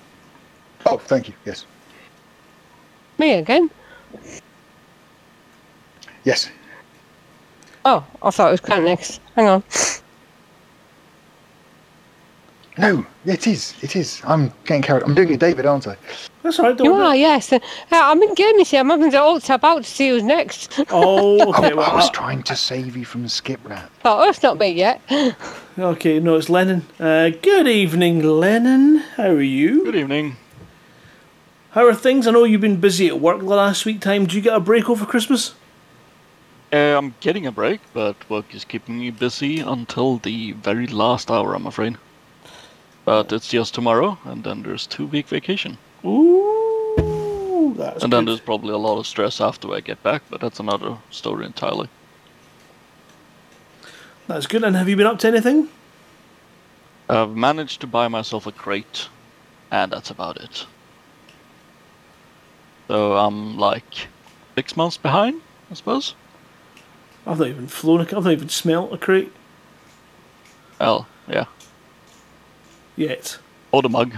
Oh, 0.85 0.97
thank 0.97 1.27
you. 1.29 1.33
Yes, 1.45 1.65
Me 3.17 3.33
again? 3.33 3.69
yes. 6.23 6.49
Oh, 7.85 8.05
I 8.21 8.29
thought 8.29 8.49
it 8.49 8.51
was 8.51 8.61
Grant 8.61 8.83
next. 8.85 9.21
Hang 9.35 9.47
on. 9.47 9.63
No, 12.81 13.05
it 13.25 13.45
is. 13.45 13.75
It 13.83 13.95
is. 13.95 14.21
I'm 14.25 14.51
getting 14.65 14.81
carried. 14.81 15.03
I'm 15.03 15.13
doing 15.13 15.31
it, 15.31 15.39
David, 15.39 15.67
aren't 15.67 15.87
I? 15.87 15.95
That's 16.41 16.57
all 16.59 16.65
right. 16.65 16.79
You 16.79 16.93
are, 16.95 17.15
yes. 17.15 17.53
Uh, 17.53 17.59
I'm 17.91 18.19
in 18.23 18.33
game, 18.33 18.55
you. 18.57 18.79
I'm 18.79 18.89
having 18.89 19.11
to 19.11 19.21
alt 19.21 19.43
tab 19.43 19.63
out 19.63 19.83
to 19.83 19.89
see 19.89 20.09
who's 20.09 20.23
next. 20.23 20.79
Oh, 20.89 21.49
okay. 21.49 21.71
I 21.71 21.73
well, 21.75 21.95
was 21.95 22.09
I- 22.09 22.11
trying 22.11 22.41
to 22.43 22.55
save 22.55 22.97
you 22.97 23.05
from 23.05 23.27
Skip 23.27 23.59
Rat. 23.69 23.91
Oh, 24.03 24.25
that's 24.25 24.41
not 24.41 24.57
me 24.57 24.69
yet. 24.69 24.99
Okay, 25.77 26.19
no, 26.19 26.35
it's 26.37 26.49
Lennon. 26.49 26.83
Uh, 26.99 27.29
good 27.29 27.67
evening, 27.67 28.23
Lennon. 28.23 28.97
How 29.15 29.29
are 29.29 29.41
you? 29.41 29.85
Good 29.85 29.95
evening. 29.95 30.37
How 31.71 31.85
are 31.85 31.93
things? 31.93 32.25
I 32.25 32.31
know 32.31 32.45
you've 32.45 32.61
been 32.61 32.79
busy 32.81 33.07
at 33.07 33.19
work 33.19 33.39
the 33.39 33.45
last 33.45 33.85
week. 33.85 34.01
Time? 34.01 34.23
Did 34.23 34.33
you 34.33 34.41
get 34.41 34.55
a 34.55 34.59
break 34.59 34.89
over 34.89 35.05
Christmas? 35.05 35.53
Uh, 36.73 36.97
I'm 36.97 37.13
getting 37.19 37.45
a 37.45 37.51
break, 37.51 37.79
but 37.93 38.15
work 38.27 38.55
is 38.55 38.65
keeping 38.65 38.97
me 38.97 39.11
busy 39.11 39.59
until 39.59 40.17
the 40.17 40.53
very 40.53 40.87
last 40.87 41.29
hour, 41.29 41.53
I'm 41.53 41.67
afraid. 41.67 41.97
But 43.05 43.31
it's 43.33 43.47
just 43.49 43.73
tomorrow, 43.73 44.17
and 44.25 44.43
then 44.43 44.63
there's 44.63 44.87
two 44.87 45.07
week 45.07 45.27
vacation. 45.27 45.77
Ooh, 46.05 47.73
that's 47.77 48.03
and 48.03 48.13
then 48.13 48.25
good. 48.25 48.31
there's 48.31 48.39
probably 48.41 48.73
a 48.73 48.77
lot 48.77 48.99
of 48.99 49.07
stress 49.07 49.41
after 49.41 49.73
I 49.73 49.79
get 49.81 50.01
back, 50.03 50.23
but 50.29 50.41
that's 50.41 50.59
another 50.59 50.97
story 51.09 51.45
entirely. 51.45 51.89
That's 54.27 54.47
good. 54.47 54.63
And 54.63 54.75
have 54.75 54.87
you 54.87 54.95
been 54.95 55.07
up 55.07 55.19
to 55.19 55.27
anything? 55.27 55.69
I've 57.09 57.35
managed 57.35 57.81
to 57.81 57.87
buy 57.87 58.07
myself 58.07 58.47
a 58.47 58.51
crate, 58.51 59.09
and 59.71 59.91
that's 59.91 60.09
about 60.11 60.37
it. 60.37 60.65
So 62.87 63.17
I'm 63.17 63.57
like 63.57 64.07
six 64.55 64.77
months 64.77 64.97
behind, 64.97 65.41
I 65.69 65.73
suppose. 65.73 66.15
I've 67.25 67.39
not 67.39 67.47
even 67.47 67.67
flown 67.67 67.99
a. 68.01 68.03
I've 68.03 68.23
not 68.23 68.31
even 68.31 68.49
smelt 68.49 68.93
a 68.93 68.97
crate 68.97 69.31
Well, 70.79 71.07
yeah. 71.27 71.45
Yet. 73.01 73.37
Or 73.71 73.81
the 73.81 73.89
mug. 73.89 74.13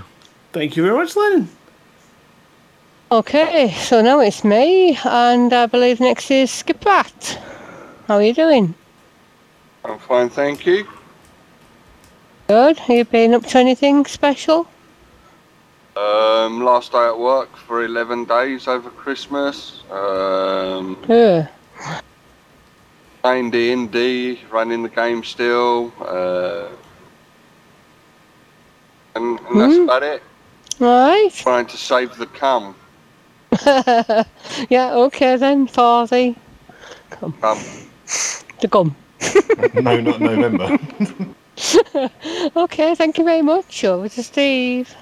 Thank 0.52 0.76
you 0.76 0.84
very 0.84 0.96
much, 0.98 1.16
Lennon. 1.16 1.50
Okay, 3.12 3.72
so 3.72 4.02
now 4.02 4.20
it's 4.20 4.44
me, 4.44 4.98
and 5.06 5.54
I 5.54 5.66
believe 5.68 6.00
next 6.00 6.30
is 6.32 6.52
Skip 6.52 6.84
Rat. 6.86 7.40
How 8.08 8.16
are 8.16 8.24
you 8.24 8.34
doing? 8.34 8.74
I'm 9.86 10.00
fine, 10.00 10.30
thank 10.30 10.66
you. 10.66 10.88
Good. 12.48 12.78
Have 12.80 12.98
you 12.98 13.06
been 13.06 13.34
up 13.34 13.46
to 13.48 13.58
anything 13.60 14.06
special? 14.06 14.68
Um, 15.96 16.64
last 16.64 16.92
day 16.92 17.06
at 17.06 17.18
work 17.18 17.56
for 17.56 17.84
11 17.86 18.26
days 18.26 18.68
over 18.68 18.90
Christmas. 18.90 19.84
Um, 19.92 20.98
Yeah. 21.08 21.48
playing 23.22 23.52
D&D, 23.52 24.40
running 24.52 24.84
the 24.84 24.90
game 24.90 25.24
still. 25.24 25.94
Uh, 26.02 26.68
and, 29.16 29.40
and 29.40 29.60
that's 29.60 29.76
Hmm. 29.76 29.84
about 29.84 30.04
it. 30.04 30.24
Right. 30.80 31.30
Trying 31.34 31.68
to 31.68 31.78
save 31.78 32.18
the 32.18 32.26
cum. 32.26 32.76
yeah, 34.70 34.94
okay 34.96 35.38
then, 35.38 35.68
for 35.68 36.08
the, 36.08 36.36
cum. 37.12 37.34
the 38.62 38.68
gum. 38.68 38.96
no, 39.76 40.00
not 40.02 40.22
November. 40.22 40.72
okay, 42.56 42.96
thank 42.96 43.18
you 43.18 43.24
very 43.24 43.42
much. 43.44 43.84
Over 43.84 44.10
to 44.10 44.24
Steve. 44.24 44.96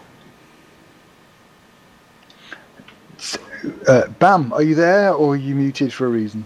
Uh, 3.87 4.07
Bam, 4.19 4.51
are 4.53 4.63
you 4.63 4.75
there 4.75 5.13
or 5.13 5.33
are 5.33 5.37
you 5.37 5.55
muted 5.55 5.93
for 5.93 6.07
a 6.07 6.09
reason? 6.09 6.43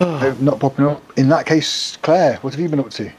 No, 0.00 0.32
not 0.40 0.60
popping 0.60 0.86
up. 0.86 1.02
In 1.18 1.28
that 1.28 1.46
case, 1.46 1.96
Claire, 2.02 2.36
what 2.36 2.52
have 2.54 2.60
you 2.60 2.68
been 2.68 2.80
up 2.80 2.90
to? 2.90 3.10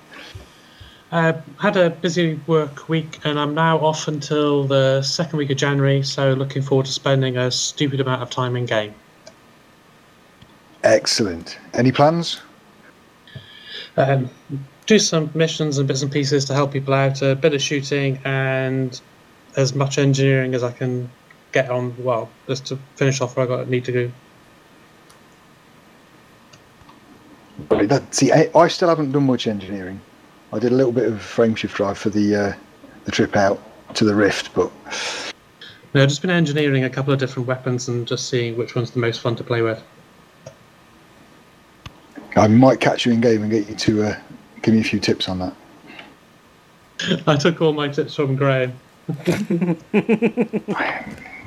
Uh, 1.11 1.33
had 1.59 1.75
a 1.75 1.89
busy 1.89 2.39
work 2.45 2.87
week 2.87 3.19
and 3.23 3.39
I'm 3.39 3.55
now 3.55 3.79
off 3.79 4.07
until 4.07 4.65
the 4.65 5.01
second 5.01 5.37
week 5.37 5.49
of 5.49 5.57
January, 5.57 6.03
so 6.03 6.33
looking 6.33 6.61
forward 6.61 6.85
to 6.85 6.91
spending 6.91 7.37
a 7.37 7.49
stupid 7.49 7.99
amount 7.99 8.21
of 8.21 8.29
time 8.29 8.55
in 8.55 8.67
game. 8.67 8.93
Excellent. 10.83 11.57
Any 11.73 11.91
plans? 11.91 12.41
Um, 13.97 14.29
do 14.85 14.99
some 14.99 15.31
missions 15.33 15.79
and 15.79 15.87
bits 15.87 16.03
and 16.03 16.11
pieces 16.11 16.45
to 16.45 16.53
help 16.53 16.71
people 16.71 16.93
out, 16.93 17.21
a 17.23 17.35
bit 17.35 17.53
of 17.55 17.61
shooting 17.61 18.19
and 18.23 19.01
as 19.57 19.73
much 19.73 19.97
engineering 19.97 20.53
as 20.53 20.63
I 20.63 20.71
can 20.71 21.09
get 21.51 21.71
on, 21.71 21.95
well, 22.03 22.29
just 22.47 22.67
to 22.67 22.77
finish 22.95 23.19
off 23.19 23.35
where 23.35 23.45
I 23.45 23.49
got 23.49 23.67
need 23.67 23.85
to 23.85 24.11
that, 27.69 28.13
see, 28.13 28.31
I, 28.31 28.49
I 28.55 28.67
still 28.67 28.89
haven't 28.89 29.11
done 29.11 29.25
much 29.25 29.47
engineering. 29.47 29.99
I 30.51 30.59
did 30.59 30.71
a 30.71 30.75
little 30.75 30.91
bit 30.91 31.05
of 31.05 31.19
frameshift 31.19 31.73
drive 31.73 31.97
for 31.97 32.09
the 32.09 32.35
uh, 32.35 32.53
the 33.05 33.11
trip 33.11 33.35
out 33.35 33.61
to 33.95 34.05
the 34.05 34.15
Rift, 34.15 34.53
but 34.53 34.71
No, 35.93 36.03
I've 36.03 36.09
just 36.09 36.21
been 36.21 36.31
engineering 36.31 36.83
a 36.83 36.89
couple 36.89 37.13
of 37.13 37.19
different 37.19 37.47
weapons 37.47 37.87
and 37.87 38.07
just 38.07 38.29
seeing 38.29 38.57
which 38.57 38.75
one's 38.75 38.91
the 38.91 38.99
most 38.99 39.21
fun 39.21 39.35
to 39.35 39.43
play 39.43 39.61
with. 39.61 39.81
I 42.35 42.47
might 42.47 42.79
catch 42.79 43.05
you 43.05 43.11
in 43.11 43.21
game 43.21 43.41
and 43.41 43.51
get 43.51 43.67
you 43.67 43.75
to 43.75 44.03
uh, 44.03 44.19
give 44.61 44.73
me 44.73 44.81
a 44.81 44.83
few 44.83 44.99
tips 44.99 45.27
on 45.27 45.39
that. 45.39 45.53
I 47.27 47.35
took 47.35 47.61
all 47.61 47.73
my 47.73 47.87
tips 47.87 48.15
from 48.15 48.35
Graham. 48.35 48.73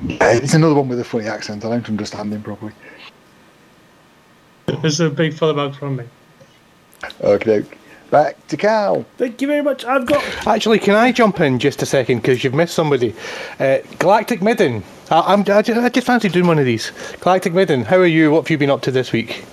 Uh, 0.02 0.24
it's 0.34 0.54
another 0.54 0.74
one 0.74 0.88
with 0.88 0.98
a 0.98 1.04
funny 1.04 1.28
accent. 1.28 1.64
I 1.64 1.68
don't 1.68 1.88
understand 1.88 2.32
him 2.32 2.42
properly. 2.42 2.72
This 4.66 4.94
is 4.94 5.00
a 5.00 5.10
big 5.10 5.34
follow 5.34 5.54
bug 5.54 5.76
from 5.76 5.94
me. 5.96 6.04
Okay, 7.20 7.64
back 8.12 8.46
to 8.46 8.56
Cal. 8.56 9.04
Thank 9.16 9.40
you 9.42 9.48
very 9.48 9.62
much. 9.62 9.84
I've 9.84 10.06
got. 10.06 10.22
Actually, 10.46 10.78
can 10.78 10.94
I 10.94 11.10
jump 11.10 11.40
in 11.40 11.58
just 11.58 11.82
a 11.82 11.86
second 11.86 12.18
because 12.18 12.44
you've 12.44 12.54
missed 12.54 12.74
somebody? 12.74 13.14
Uh, 13.58 13.78
Galactic 13.98 14.40
Midden. 14.40 14.84
I, 15.10 15.32
I'm, 15.32 15.40
I, 15.40 15.62
just, 15.62 15.80
I 15.80 15.88
just 15.88 16.06
fancy 16.06 16.28
doing 16.28 16.46
one 16.46 16.60
of 16.60 16.64
these. 16.66 16.92
Galactic 17.20 17.54
Midden, 17.54 17.82
how 17.84 17.96
are 17.96 18.06
you? 18.06 18.30
What 18.30 18.42
have 18.42 18.50
you 18.50 18.58
been 18.58 18.70
up 18.70 18.82
to 18.82 18.92
this 18.92 19.10
week? 19.10 19.44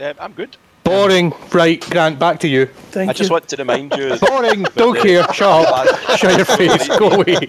Um, 0.00 0.14
I'm 0.20 0.32
good. 0.32 0.56
Boring. 0.84 1.32
Right, 1.52 1.80
Grant, 1.90 2.18
back 2.18 2.38
to 2.40 2.48
you. 2.48 2.66
Thank 2.90 3.10
I 3.10 3.12
just 3.14 3.30
want 3.30 3.48
to 3.48 3.56
remind 3.56 3.94
you. 3.96 4.16
Boring. 4.20 4.64
Don't 4.76 4.98
care. 4.98 5.24
Shut 5.32 5.66
up. 5.66 5.86
Shut 6.18 6.36
your 6.36 6.44
face. 6.44 6.86
Go 6.98 7.10
away. 7.16 7.46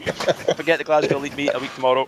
Forget 0.55 0.77
the 0.79 0.83
Glasgow 0.85 1.19
League 1.19 1.35
meet 1.35 1.53
a 1.53 1.59
week 1.59 1.73
tomorrow. 1.75 2.07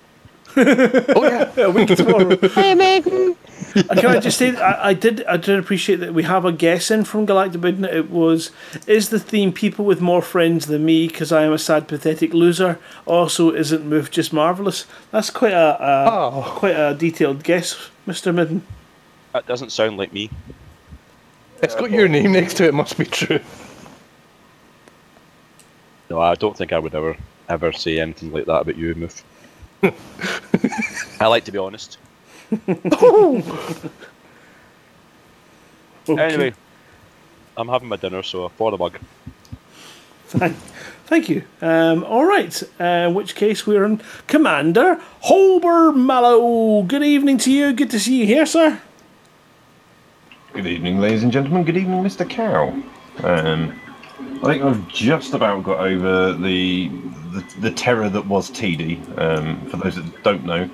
oh 0.55 1.23
yeah, 1.23 1.51
a 1.65 1.69
week 1.69 1.89
tomorrow. 1.89 2.37
Hey, 2.49 2.73
Megan. 2.75 3.35
Can 3.73 4.05
I 4.05 4.19
just 4.19 4.37
say, 4.37 4.55
I, 4.55 4.89
I 4.89 4.93
did, 4.93 5.23
I 5.25 5.37
did 5.37 5.59
appreciate 5.59 5.97
that 5.97 6.13
we 6.13 6.23
have 6.23 6.45
a 6.45 6.51
guess 6.51 6.91
in 6.91 7.03
from 7.03 7.25
Galactic 7.25 7.61
Midden. 7.61 7.85
It 7.85 8.09
was, 8.09 8.51
is 8.87 9.09
the 9.09 9.19
theme 9.19 9.51
people 9.51 9.85
with 9.85 10.01
more 10.01 10.21
friends 10.21 10.65
than 10.67 10.85
me 10.85 11.07
because 11.07 11.31
I 11.31 11.43
am 11.43 11.53
a 11.53 11.57
sad, 11.57 11.87
pathetic 11.87 12.33
loser? 12.33 12.79
Also, 13.05 13.53
isn't 13.53 13.89
Moof 13.89 14.09
just 14.11 14.31
marvelous? 14.33 14.85
That's 15.11 15.29
quite 15.29 15.53
a, 15.53 15.77
a 15.81 16.05
Oh. 16.11 16.53
quite 16.57 16.75
a 16.75 16.93
detailed 16.93 17.43
guess, 17.43 17.89
Mister 18.05 18.31
Midden. 18.31 18.61
That 19.33 19.45
doesn't 19.45 19.71
sound 19.71 19.97
like 19.97 20.13
me. 20.13 20.29
It's 21.63 21.75
got 21.75 21.91
your 21.91 22.07
name 22.07 22.31
next 22.33 22.55
to 22.55 22.65
it. 22.65 22.73
Must 22.73 22.97
be 22.97 23.05
true. 23.05 23.39
No, 26.09 26.19
I 26.21 26.35
don't 26.35 26.55
think 26.55 26.71
I 26.71 26.79
would 26.79 26.93
ever, 26.93 27.17
ever 27.49 27.71
say 27.71 27.99
anything 27.99 28.31
like 28.31 28.45
that 28.45 28.61
about 28.61 28.77
you, 28.77 28.93
Moof. 28.95 29.23
I 31.21 31.27
like 31.27 31.45
to 31.45 31.51
be 31.51 31.57
honest. 31.57 31.97
Anyway, 36.07 36.53
I'm 37.57 37.67
having 37.67 37.89
my 37.89 37.95
dinner, 37.95 38.21
so 38.21 38.49
for 38.49 38.71
the 38.71 38.77
mug. 38.77 38.99
Thank, 40.27 40.55
thank 41.05 41.29
you. 41.29 41.43
Um, 41.61 42.03
all 42.03 42.25
right. 42.25 42.61
Uh, 42.79 43.07
in 43.07 43.13
which 43.13 43.35
case, 43.35 43.65
we're 43.65 43.85
in 43.85 44.01
Commander 44.27 45.01
Holber 45.23 45.95
Mallow. 45.95 46.83
Good 46.83 47.03
evening 47.03 47.37
to 47.39 47.51
you. 47.51 47.73
Good 47.73 47.89
to 47.91 47.99
see 47.99 48.19
you 48.19 48.25
here, 48.25 48.45
sir. 48.45 48.81
Good 50.53 50.67
evening, 50.67 50.99
ladies 50.99 51.23
and 51.23 51.31
gentlemen. 51.31 51.63
Good 51.63 51.77
evening, 51.77 52.03
Mr. 52.03 52.29
Cow. 52.29 52.69
Um, 53.23 53.79
I 54.43 54.53
think 54.53 54.63
I've 54.63 54.87
just 54.87 55.33
about 55.33 55.63
got 55.63 55.79
over 55.79 56.33
the 56.33 56.89
the, 57.33 57.43
the 57.59 57.71
terror 57.71 58.09
that 58.09 58.25
was 58.25 58.49
TD. 58.51 59.19
Um, 59.19 59.65
for 59.69 59.77
those 59.77 59.95
that 59.95 60.23
don't 60.23 60.45
know, 60.45 60.69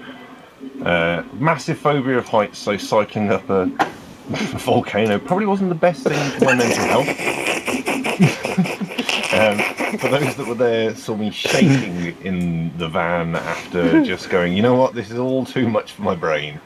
uh, 0.85 1.23
massive 1.33 1.77
phobia 1.77 2.17
of 2.17 2.27
heights, 2.27 2.57
so 2.57 2.77
cycling 2.77 3.31
up 3.31 3.49
a 3.49 3.65
volcano 4.59 5.19
probably 5.19 5.45
wasn't 5.45 5.69
the 5.69 5.75
best 5.75 6.03
thing 6.03 6.39
for 6.39 6.45
my 6.45 6.55
mental 6.55 6.85
health. 6.85 7.07
um, 9.33 9.97
for 9.97 10.09
those 10.09 10.35
that 10.35 10.45
were 10.47 10.55
there, 10.55 10.95
saw 10.95 11.15
me 11.15 11.31
shaking 11.31 12.15
in 12.23 12.77
the 12.77 12.87
van 12.87 13.35
after 13.35 14.03
just 14.03 14.29
going, 14.29 14.53
you 14.53 14.61
know 14.61 14.75
what, 14.75 14.93
this 14.93 15.11
is 15.11 15.19
all 15.19 15.45
too 15.45 15.69
much 15.69 15.93
for 15.93 16.03
my 16.03 16.15
brain. 16.15 16.59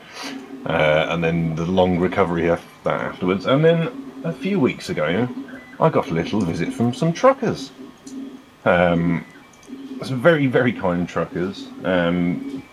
Uh, 0.66 1.08
and 1.10 1.24
then 1.24 1.56
the 1.56 1.66
long 1.66 2.00
recovery 2.00 2.48
that 2.48 2.60
afterwards. 2.86 3.46
And 3.46 3.64
then 3.64 4.12
a 4.24 4.34
few 4.34 4.60
weeks 4.60 4.90
ago, 4.90 5.28
I 5.80 5.90
got 5.90 6.10
a 6.10 6.14
little 6.14 6.42
visit 6.42 6.74
from 6.74 6.94
some 6.94 7.14
truckers. 7.14 7.72
Um, 8.64 9.26
some 10.04 10.22
very, 10.22 10.48
very 10.48 10.74
kind 10.74 11.08
truckers 11.08 11.68
um, 11.84 12.64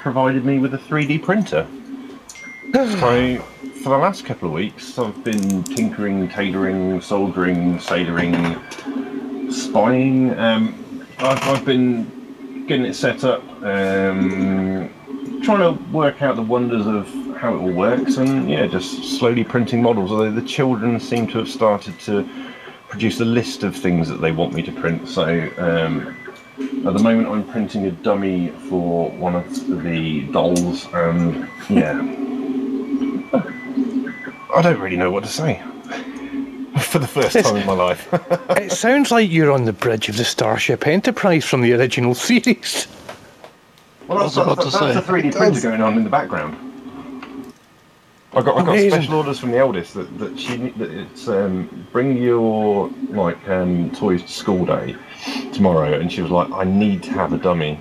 provided 0.00 0.44
me 0.44 0.58
with 0.58 0.74
a 0.74 0.78
3D 0.78 1.22
printer. 1.22 1.66
so, 2.72 3.38
for 3.82 3.90
the 3.90 3.98
last 3.98 4.24
couple 4.24 4.48
of 4.48 4.54
weeks, 4.54 4.98
I've 4.98 5.22
been 5.22 5.62
tinkering, 5.64 6.28
tailoring, 6.28 7.00
soldering, 7.00 7.78
soldering, 7.78 8.58
spying. 9.50 10.38
Um, 10.38 11.06
I've, 11.18 11.42
I've 11.42 11.64
been 11.64 12.64
getting 12.66 12.86
it 12.86 12.94
set 12.94 13.24
up, 13.24 13.42
um, 13.62 14.90
trying 15.42 15.76
to 15.76 15.78
work 15.92 16.22
out 16.22 16.36
the 16.36 16.42
wonders 16.42 16.86
of 16.86 17.06
how 17.36 17.54
it 17.54 17.58
all 17.58 17.72
works, 17.72 18.16
and 18.16 18.50
yeah, 18.50 18.66
just 18.66 19.18
slowly 19.18 19.44
printing 19.44 19.82
models. 19.82 20.10
Although 20.10 20.30
the 20.30 20.42
children 20.42 20.98
seem 20.98 21.26
to 21.28 21.38
have 21.38 21.48
started 21.48 21.98
to 22.00 22.28
produce 22.88 23.20
a 23.20 23.24
list 23.24 23.62
of 23.62 23.76
things 23.76 24.08
that 24.08 24.20
they 24.20 24.32
want 24.32 24.52
me 24.52 24.62
to 24.62 24.72
print. 24.72 25.08
So 25.08 25.48
um, 25.58 26.16
at 26.60 26.92
the 26.92 27.02
moment, 27.02 27.28
I'm 27.28 27.44
printing 27.44 27.86
a 27.86 27.90
dummy 27.90 28.48
for 28.68 29.10
one 29.12 29.34
of 29.34 29.82
the 29.82 30.22
dolls, 30.26 30.86
and 30.92 31.48
yeah, 31.70 31.98
I 34.54 34.62
don't 34.62 34.78
really 34.78 34.96
know 34.96 35.10
what 35.10 35.24
to 35.24 35.30
say 35.30 35.56
for 36.80 36.98
the 36.98 37.06
first 37.06 37.38
time 37.40 37.56
in 37.56 37.66
my 37.66 37.72
life. 37.72 38.08
it 38.50 38.72
sounds 38.72 39.10
like 39.10 39.30
you're 39.30 39.50
on 39.50 39.64
the 39.64 39.72
bridge 39.72 40.10
of 40.10 40.18
the 40.18 40.24
Starship 40.24 40.86
Enterprise 40.86 41.46
from 41.46 41.62
the 41.62 41.72
original 41.72 42.14
series. 42.14 42.86
Well, 44.06 44.18
that's, 44.18 44.34
that's, 44.34 44.56
that's, 44.56 44.78
that's 44.78 45.08
a 45.08 45.12
3D 45.12 45.34
printer 45.34 45.60
going 45.60 45.80
on 45.80 45.96
in 45.96 46.04
the 46.04 46.10
background. 46.10 46.56
I 48.32 48.42
got 48.42 48.58
I 48.58 48.64
got 48.64 48.92
special 48.92 49.14
orders 49.14 49.38
from 49.38 49.50
the 49.50 49.58
eldest 49.58 49.94
that, 49.94 50.18
that 50.18 50.38
she 50.38 50.56
that 50.56 50.90
it's 50.90 51.26
um, 51.26 51.86
bring 51.90 52.16
your 52.16 52.88
like 53.08 53.48
um, 53.48 53.90
toys 53.90 54.22
to 54.22 54.28
school 54.28 54.64
day 54.64 54.94
tomorrow, 55.52 55.98
and 55.98 56.12
she 56.12 56.22
was 56.22 56.30
like, 56.30 56.50
I 56.52 56.64
need 56.64 57.02
to 57.04 57.10
have 57.10 57.32
a 57.32 57.38
dummy. 57.38 57.80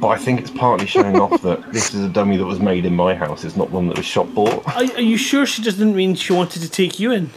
But 0.00 0.08
I 0.08 0.18
think 0.18 0.40
it's 0.40 0.50
partly 0.50 0.86
showing 0.86 1.16
off 1.20 1.42
that 1.42 1.72
this 1.72 1.94
is 1.94 2.04
a 2.04 2.08
dummy 2.08 2.36
that 2.36 2.44
was 2.44 2.58
made 2.58 2.84
in 2.84 2.96
my 2.96 3.14
house. 3.14 3.44
It's 3.44 3.56
not 3.56 3.70
one 3.70 3.86
that 3.88 3.96
was 3.96 4.06
shop 4.06 4.26
bought. 4.34 4.66
Are, 4.68 4.82
are 4.82 5.00
you 5.00 5.16
sure 5.16 5.46
she 5.46 5.62
just 5.62 5.78
didn't 5.78 5.94
mean 5.94 6.14
she 6.16 6.32
wanted 6.32 6.62
to 6.62 6.68
take 6.70 6.98
you 6.98 7.12
in? 7.12 7.30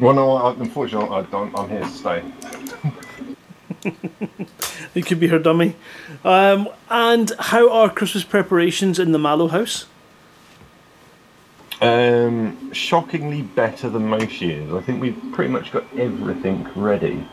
Well, 0.00 0.14
no, 0.14 0.36
I, 0.36 0.52
unfortunately, 0.52 1.10
I 1.10 1.22
don't, 1.22 1.58
I'm 1.58 1.68
here 1.68 1.80
to 1.80 1.88
stay. 1.88 2.22
It 4.96 5.04
could 5.04 5.20
be 5.20 5.26
her 5.26 5.38
dummy. 5.38 5.76
Um, 6.24 6.70
and 6.88 7.30
how 7.38 7.70
are 7.70 7.90
Christmas 7.90 8.24
preparations 8.24 8.98
in 8.98 9.12
the 9.12 9.18
Mallow 9.18 9.48
house? 9.48 9.84
Um, 11.82 12.72
shockingly 12.72 13.42
better 13.42 13.90
than 13.90 14.06
most 14.06 14.40
years. 14.40 14.72
I 14.72 14.80
think 14.80 15.00
we've 15.00 15.20
pretty 15.32 15.50
much 15.52 15.72
got 15.72 15.84
everything 15.98 16.66
ready. 16.74 17.26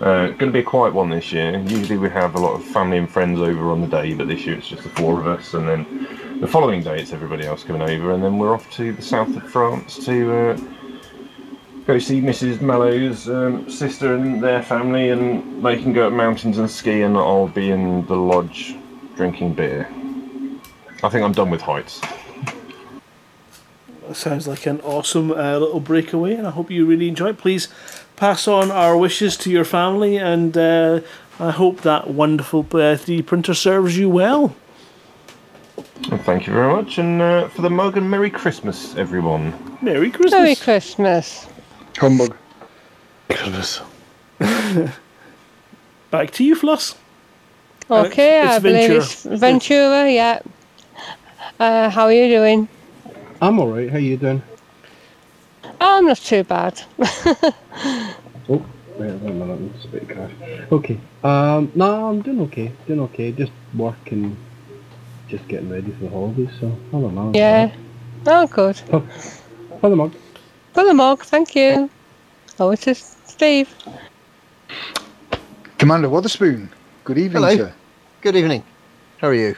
Uh, 0.00 0.26
going 0.26 0.38
to 0.38 0.52
be 0.52 0.58
a 0.58 0.62
quiet 0.62 0.92
one 0.92 1.08
this 1.08 1.32
year. 1.32 1.58
Usually 1.60 1.96
we 1.96 2.10
have 2.10 2.34
a 2.34 2.38
lot 2.38 2.52
of 2.54 2.62
family 2.62 2.98
and 2.98 3.10
friends 3.10 3.40
over 3.40 3.70
on 3.70 3.80
the 3.80 3.86
day, 3.86 4.12
but 4.12 4.28
this 4.28 4.44
year 4.44 4.58
it's 4.58 4.68
just 4.68 4.82
the 4.82 4.90
four 4.90 5.18
of 5.18 5.26
us, 5.26 5.54
and 5.54 5.66
then 5.66 6.38
the 6.40 6.46
following 6.46 6.82
day 6.82 7.00
it's 7.00 7.14
everybody 7.14 7.46
else 7.46 7.64
coming 7.64 7.80
over, 7.80 8.12
and 8.12 8.22
then 8.22 8.36
we're 8.36 8.52
off 8.52 8.70
to 8.72 8.92
the 8.92 9.00
south 9.00 9.34
of 9.34 9.50
France 9.50 10.04
to 10.04 10.30
uh, 10.30 10.60
go 11.86 11.98
see 11.98 12.20
Mrs. 12.20 12.60
Mallow's 12.60 13.30
um, 13.30 13.70
sister 13.70 14.14
and 14.14 14.42
their 14.42 14.62
family, 14.62 15.08
and 15.08 15.64
they 15.64 15.80
can 15.80 15.94
go 15.94 16.08
up 16.08 16.12
mountains 16.12 16.58
and 16.58 16.70
ski, 16.70 17.00
and 17.00 17.16
I'll 17.16 17.48
be 17.48 17.70
in 17.70 18.04
the 18.04 18.16
lodge 18.16 18.76
drinking 19.14 19.54
beer. 19.54 19.88
I 21.02 21.08
think 21.08 21.24
I'm 21.24 21.32
done 21.32 21.48
with 21.48 21.62
heights. 21.62 22.02
Sounds 24.12 24.46
like 24.46 24.66
an 24.66 24.80
awesome 24.82 25.30
uh, 25.30 25.58
little 25.58 25.80
breakaway, 25.80 26.34
and 26.34 26.46
I 26.46 26.50
hope 26.50 26.70
you 26.70 26.86
really 26.86 27.08
enjoy 27.08 27.30
it. 27.30 27.38
Please 27.38 27.68
pass 28.16 28.46
on 28.48 28.70
our 28.70 28.96
wishes 28.96 29.36
to 29.38 29.50
your 29.50 29.64
family, 29.64 30.16
and 30.16 30.56
uh, 30.56 31.00
I 31.38 31.50
hope 31.50 31.82
that 31.82 32.10
wonderful 32.10 32.60
uh, 32.60 32.96
3D 32.96 33.26
printer 33.26 33.54
serves 33.54 33.98
you 33.98 34.08
well. 34.08 34.54
Well, 36.10 36.20
thank 36.20 36.46
you 36.46 36.52
very 36.52 36.72
much, 36.72 36.98
and 36.98 37.20
uh, 37.20 37.48
for 37.48 37.62
the 37.62 37.70
mug 37.70 37.96
and 37.96 38.10
Merry 38.10 38.30
Christmas, 38.30 38.94
everyone. 38.96 39.52
Merry 39.82 40.10
Christmas. 40.10 40.32
Merry 40.32 40.54
Christmas. 40.54 41.46
Humbug. 41.96 42.36
Christmas. 43.28 43.80
Back 46.10 46.30
to 46.32 46.44
you, 46.44 46.54
Floss. 46.54 46.94
Okay, 47.90 48.42
it's 48.42 48.52
I 48.52 48.58
believe 48.58 48.90
it's 48.90 49.24
Ventura, 49.24 50.10
yeah. 50.10 50.40
Uh, 51.58 51.88
how 51.90 52.04
are 52.04 52.12
you 52.12 52.28
doing? 52.28 52.68
I'm 53.40 53.58
alright. 53.58 53.90
How 53.90 53.96
are 53.96 54.00
you 54.00 54.16
doing? 54.16 54.42
I'm 55.80 56.06
not 56.06 56.18
too 56.18 56.44
bad. 56.44 56.82
Oh, 58.48 58.64
wait 58.96 59.10
a 59.10 59.14
minute. 59.14 59.72
It's 59.74 59.84
a 59.86 59.88
bit 59.88 60.08
crash. 60.08 60.30
Okay. 60.70 61.00
Um, 61.24 61.72
no, 61.74 62.08
I'm 62.08 62.22
doing 62.22 62.40
okay. 62.42 62.70
Doing 62.86 63.00
okay. 63.00 63.32
Just 63.32 63.50
working, 63.74 64.36
just 65.26 65.48
getting 65.48 65.68
ready 65.68 65.90
for 65.90 66.04
the 66.04 66.10
holidays. 66.10 66.50
So 66.60 66.68
I 66.68 66.92
don't 66.92 67.12
know. 67.16 67.32
yeah. 67.34 67.74
Oh, 68.24 68.46
good. 68.46 68.76
For 68.76 69.90
the 69.90 69.96
mug. 69.96 70.14
For 70.74 70.84
the 70.84 70.94
mug, 70.94 71.24
thank 71.24 71.56
you. 71.56 71.90
Oh, 72.60 72.70
it's 72.70 72.84
just 72.84 73.28
Steve. 73.28 73.68
Commander 75.78 76.08
Witherspoon. 76.08 76.70
Good 77.02 77.18
evening, 77.18 77.42
Hello. 77.42 77.56
sir. 77.56 77.74
Good 78.20 78.36
evening. 78.36 78.62
How 79.18 79.26
are 79.28 79.34
you? 79.34 79.56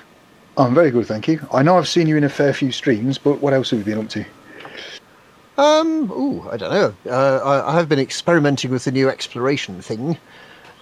I'm 0.59 0.75
very 0.75 0.91
good, 0.91 1.07
thank 1.07 1.29
you. 1.29 1.47
I 1.53 1.63
know 1.63 1.79
I've 1.79 1.87
seen 1.87 2.09
you 2.09 2.17
in 2.17 2.25
a 2.25 2.29
fair 2.29 2.53
few 2.53 2.73
streams, 2.73 3.17
but 3.17 3.41
what 3.41 3.55
else 3.55 3.71
have 3.71 3.79
you 3.79 3.85
been 3.85 4.05
up 4.05 4.09
to? 4.11 4.25
Um, 5.57 6.11
ooh, 6.11 6.49
I 6.51 6.57
don't 6.57 6.73
know. 6.73 6.95
Uh, 7.09 7.39
I, 7.45 7.73
I 7.73 7.75
have 7.77 7.89
been 7.89 8.01
experimenting 8.01 8.73
with 8.73 8.85
the 8.85 8.91
new 8.91 9.09
exploration 9.09 9.81
thing. 9.81 10.19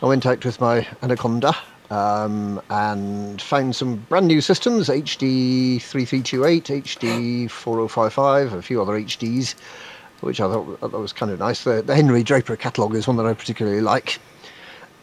I 0.03 0.07
went 0.07 0.25
out 0.25 0.43
with 0.47 0.63
my 0.63 0.87
Anaconda 1.03 1.55
um, 1.91 2.61
and 2.71 3.41
found 3.41 3.77
some 3.77 3.97
brand 4.09 4.27
new 4.29 4.41
systems 4.41 4.89
HD 4.89 5.81
3328, 5.83 6.65
HD 6.65 7.51
4055, 7.51 8.55
a 8.55 8.63
few 8.63 8.81
other 8.81 8.95
HDs, 8.95 9.55
which 10.23 10.41
I 10.41 10.51
thought, 10.51 10.79
I 10.83 10.89
thought 10.89 11.01
was 11.01 11.13
kind 11.13 11.31
of 11.31 11.39
nice. 11.39 11.65
The, 11.65 11.83
the 11.83 11.95
Henry 11.95 12.23
Draper 12.23 12.57
catalogue 12.57 12.95
is 12.95 13.07
one 13.07 13.19
that 13.19 13.27
I 13.27 13.35
particularly 13.35 13.83
like, 13.83 14.19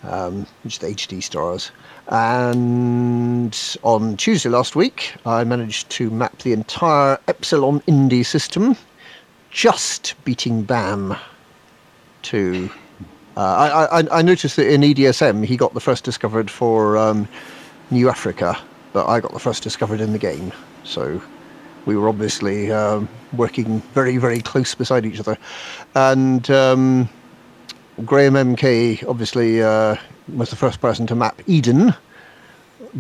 um, 0.04 0.46
which 0.64 0.80
the 0.80 0.88
HD 0.88 1.22
stars. 1.22 1.72
And 2.10 3.58
on 3.84 4.18
Tuesday 4.18 4.50
last 4.50 4.76
week, 4.76 5.14
I 5.26 5.44
managed 5.44 5.90
to 5.92 6.10
map 6.10 6.40
the 6.40 6.54
entire 6.54 7.18
Epsilon 7.28 7.82
Indi 7.88 8.24
system 8.24 8.76
just 9.52 10.16
beating 10.26 10.64
BAM 10.64 11.16
to. 12.24 12.70
Uh, 13.36 13.40
I, 13.92 14.02
I, 14.02 14.20
I 14.20 14.22
noticed 14.22 14.58
that 14.58 14.72
in 14.72 14.82
EDSM 14.82 15.46
he 15.46 15.58
got 15.58 15.74
the 15.74 15.80
first 15.80 16.04
discovered 16.04 16.52
for 16.52 16.98
um, 16.98 17.28
New 17.90 18.10
Africa, 18.10 18.58
but 18.92 19.08
I 19.08 19.20
got 19.20 19.34
the 19.34 19.40
first 19.40 19.64
discovered 19.64 20.02
in 20.02 20.12
the 20.12 20.20
game. 20.20 20.52
So 20.84 21.22
we 21.86 21.98
were 21.98 22.10
obviously 22.10 22.72
um, 22.72 23.08
working 23.34 23.80
very, 23.94 24.18
very 24.18 24.42
close 24.42 24.76
beside 24.76 25.06
each 25.06 25.20
other. 25.20 25.38
And 25.96 26.50
um, 26.52 27.10
Graham 28.06 28.34
MK 28.34 29.08
obviously 29.08 29.62
uh, 29.62 29.96
was 30.36 30.50
the 30.50 30.56
first 30.56 30.82
person 30.82 31.06
to 31.06 31.16
map 31.16 31.40
Eden, 31.46 31.94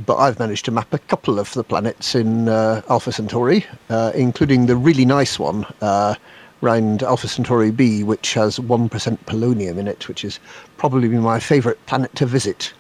but 0.05 0.17
I've 0.17 0.37
managed 0.37 0.65
to 0.65 0.71
map 0.71 0.93
a 0.93 0.99
couple 0.99 1.39
of 1.39 1.51
the 1.53 1.63
planets 1.63 2.13
in 2.13 2.47
uh, 2.47 2.83
Alpha 2.89 3.11
Centauri, 3.11 3.65
uh, 3.89 4.11
including 4.13 4.67
the 4.67 4.75
really 4.75 5.03
nice 5.03 5.39
one 5.39 5.65
uh, 5.81 6.13
round 6.61 7.01
Alpha 7.01 7.27
Centauri 7.27 7.71
B, 7.71 8.03
which 8.03 8.35
has 8.35 8.59
1% 8.59 9.17
polonium 9.25 9.79
in 9.79 9.87
it, 9.87 10.07
which 10.07 10.23
is 10.23 10.39
probably 10.77 11.07
my 11.09 11.39
favourite 11.39 11.83
planet 11.87 12.15
to 12.15 12.27
visit. 12.27 12.71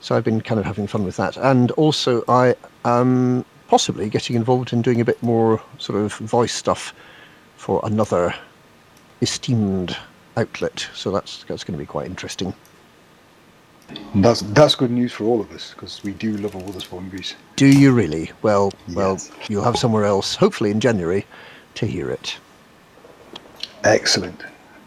So 0.00 0.14
I've 0.16 0.24
been 0.24 0.42
kind 0.42 0.60
of 0.60 0.66
having 0.66 0.86
fun 0.86 1.04
with 1.04 1.16
that. 1.16 1.38
And 1.38 1.70
also, 1.72 2.22
I 2.28 2.54
am 2.84 3.46
possibly 3.68 4.10
getting 4.10 4.36
involved 4.36 4.74
in 4.74 4.82
doing 4.82 5.00
a 5.00 5.06
bit 5.06 5.22
more 5.22 5.62
sort 5.78 5.98
of 5.98 6.12
voice 6.16 6.52
stuff 6.52 6.92
for 7.56 7.80
another 7.82 8.34
esteemed 9.22 9.96
outlet. 10.40 10.88
So 10.94 11.10
that's 11.10 11.44
that's 11.44 11.64
going 11.64 11.78
to 11.78 11.82
be 11.82 11.86
quite 11.86 12.06
interesting. 12.06 12.54
And 14.14 14.24
that's 14.24 14.40
that's 14.40 14.74
good 14.74 14.90
news 14.90 15.12
for 15.12 15.24
all 15.24 15.40
of 15.40 15.50
us 15.52 15.72
because 15.74 16.02
we 16.04 16.12
do 16.12 16.36
love 16.36 16.54
all 16.54 16.72
the 16.72 16.80
Spawnberries. 16.80 17.34
Do 17.56 17.66
you 17.66 17.92
really? 17.92 18.30
Well, 18.42 18.72
well, 18.94 19.18
you'll 19.48 19.64
have 19.64 19.76
somewhere 19.76 20.04
else, 20.04 20.34
hopefully 20.34 20.70
in 20.70 20.80
January, 20.80 21.26
to 21.74 21.86
hear 21.86 22.10
it. 22.10 22.36
Excellent. 23.84 24.42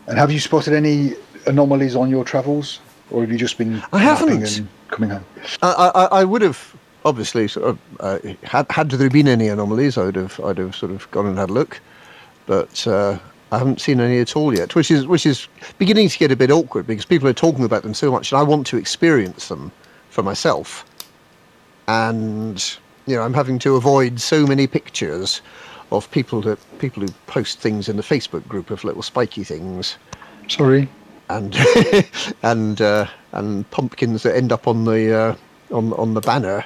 And 0.08 0.18
have 0.18 0.32
you 0.32 0.40
spotted 0.40 0.74
any 0.74 1.16
anomalies 1.48 1.96
on 1.96 2.10
your 2.10 2.24
travels, 2.24 2.80
or 3.12 3.22
have 3.22 3.32
you 3.32 3.38
just 3.38 3.58
been 3.58 3.82
I 3.92 4.00
haven't. 4.00 4.58
and 4.58 4.68
coming 4.90 5.10
home? 5.10 5.26
I, 5.62 5.92
I, 5.96 6.06
I 6.20 6.24
would 6.24 6.42
have 6.42 6.76
obviously 7.06 7.48
sort 7.48 7.68
of 7.68 7.80
uh, 8.00 8.20
had 8.44 8.66
had 8.70 8.90
there 8.92 9.10
been 9.10 9.28
any 9.28 9.48
anomalies, 9.48 9.98
I 9.98 10.06
would 10.06 10.16
have 10.16 10.40
I'd 10.40 10.58
have 10.58 10.76
sort 10.76 10.92
of 10.92 11.10
gone 11.12 11.26
and 11.26 11.38
had 11.38 11.50
a 11.50 11.54
look, 11.54 11.80
but 12.46 12.86
uh, 12.88 13.20
I 13.54 13.60
haven't 13.60 13.80
seen 13.80 14.00
any 14.00 14.20
at 14.20 14.36
all 14.36 14.56
yet, 14.56 14.74
which 14.74 14.90
is 14.90 15.06
which 15.06 15.28
is 15.28 15.48
beginning 15.78 16.10
to 16.10 16.18
get 16.18 16.32
a 16.32 16.36
bit 16.36 16.50
awkward 16.50 16.88
because 16.88 17.06
people 17.06 17.28
are 17.28 17.34
talking 17.34 17.64
about 17.64 17.84
them 17.84 17.94
so 17.94 18.12
much, 18.12 18.32
and 18.32 18.40
I 18.40 18.44
want 18.44 18.66
to 18.68 18.78
experience 18.78 19.48
them 19.48 19.72
for 20.10 20.24
myself, 20.24 20.84
and 21.88 22.78
you 23.06 23.16
know 23.16 23.22
I'm 23.22 23.34
having 23.36 23.60
to 23.60 23.76
avoid 23.76 24.20
so 24.20 24.48
many 24.48 24.66
pictures 24.66 25.42
of 25.92 26.10
people 26.10 26.42
that 26.42 26.58
people 26.80 27.04
who 27.04 27.10
post 27.28 27.60
things 27.60 27.88
in 27.88 27.96
the 27.96 28.02
Facebook 28.02 28.48
group 28.48 28.72
of 28.72 28.84
little 28.84 29.04
spiky 29.04 29.44
things. 29.44 29.98
Sorry. 30.48 30.90
And 31.30 31.56
and 32.42 32.82
uh, 32.82 33.06
and 33.34 33.70
pumpkins 33.70 34.24
that 34.24 34.36
end 34.36 34.52
up 34.52 34.68
on 34.68 34.86
the 34.86 35.14
uh, 35.14 35.36
on 35.72 35.94
on 35.94 36.16
the 36.16 36.22
banner. 36.22 36.66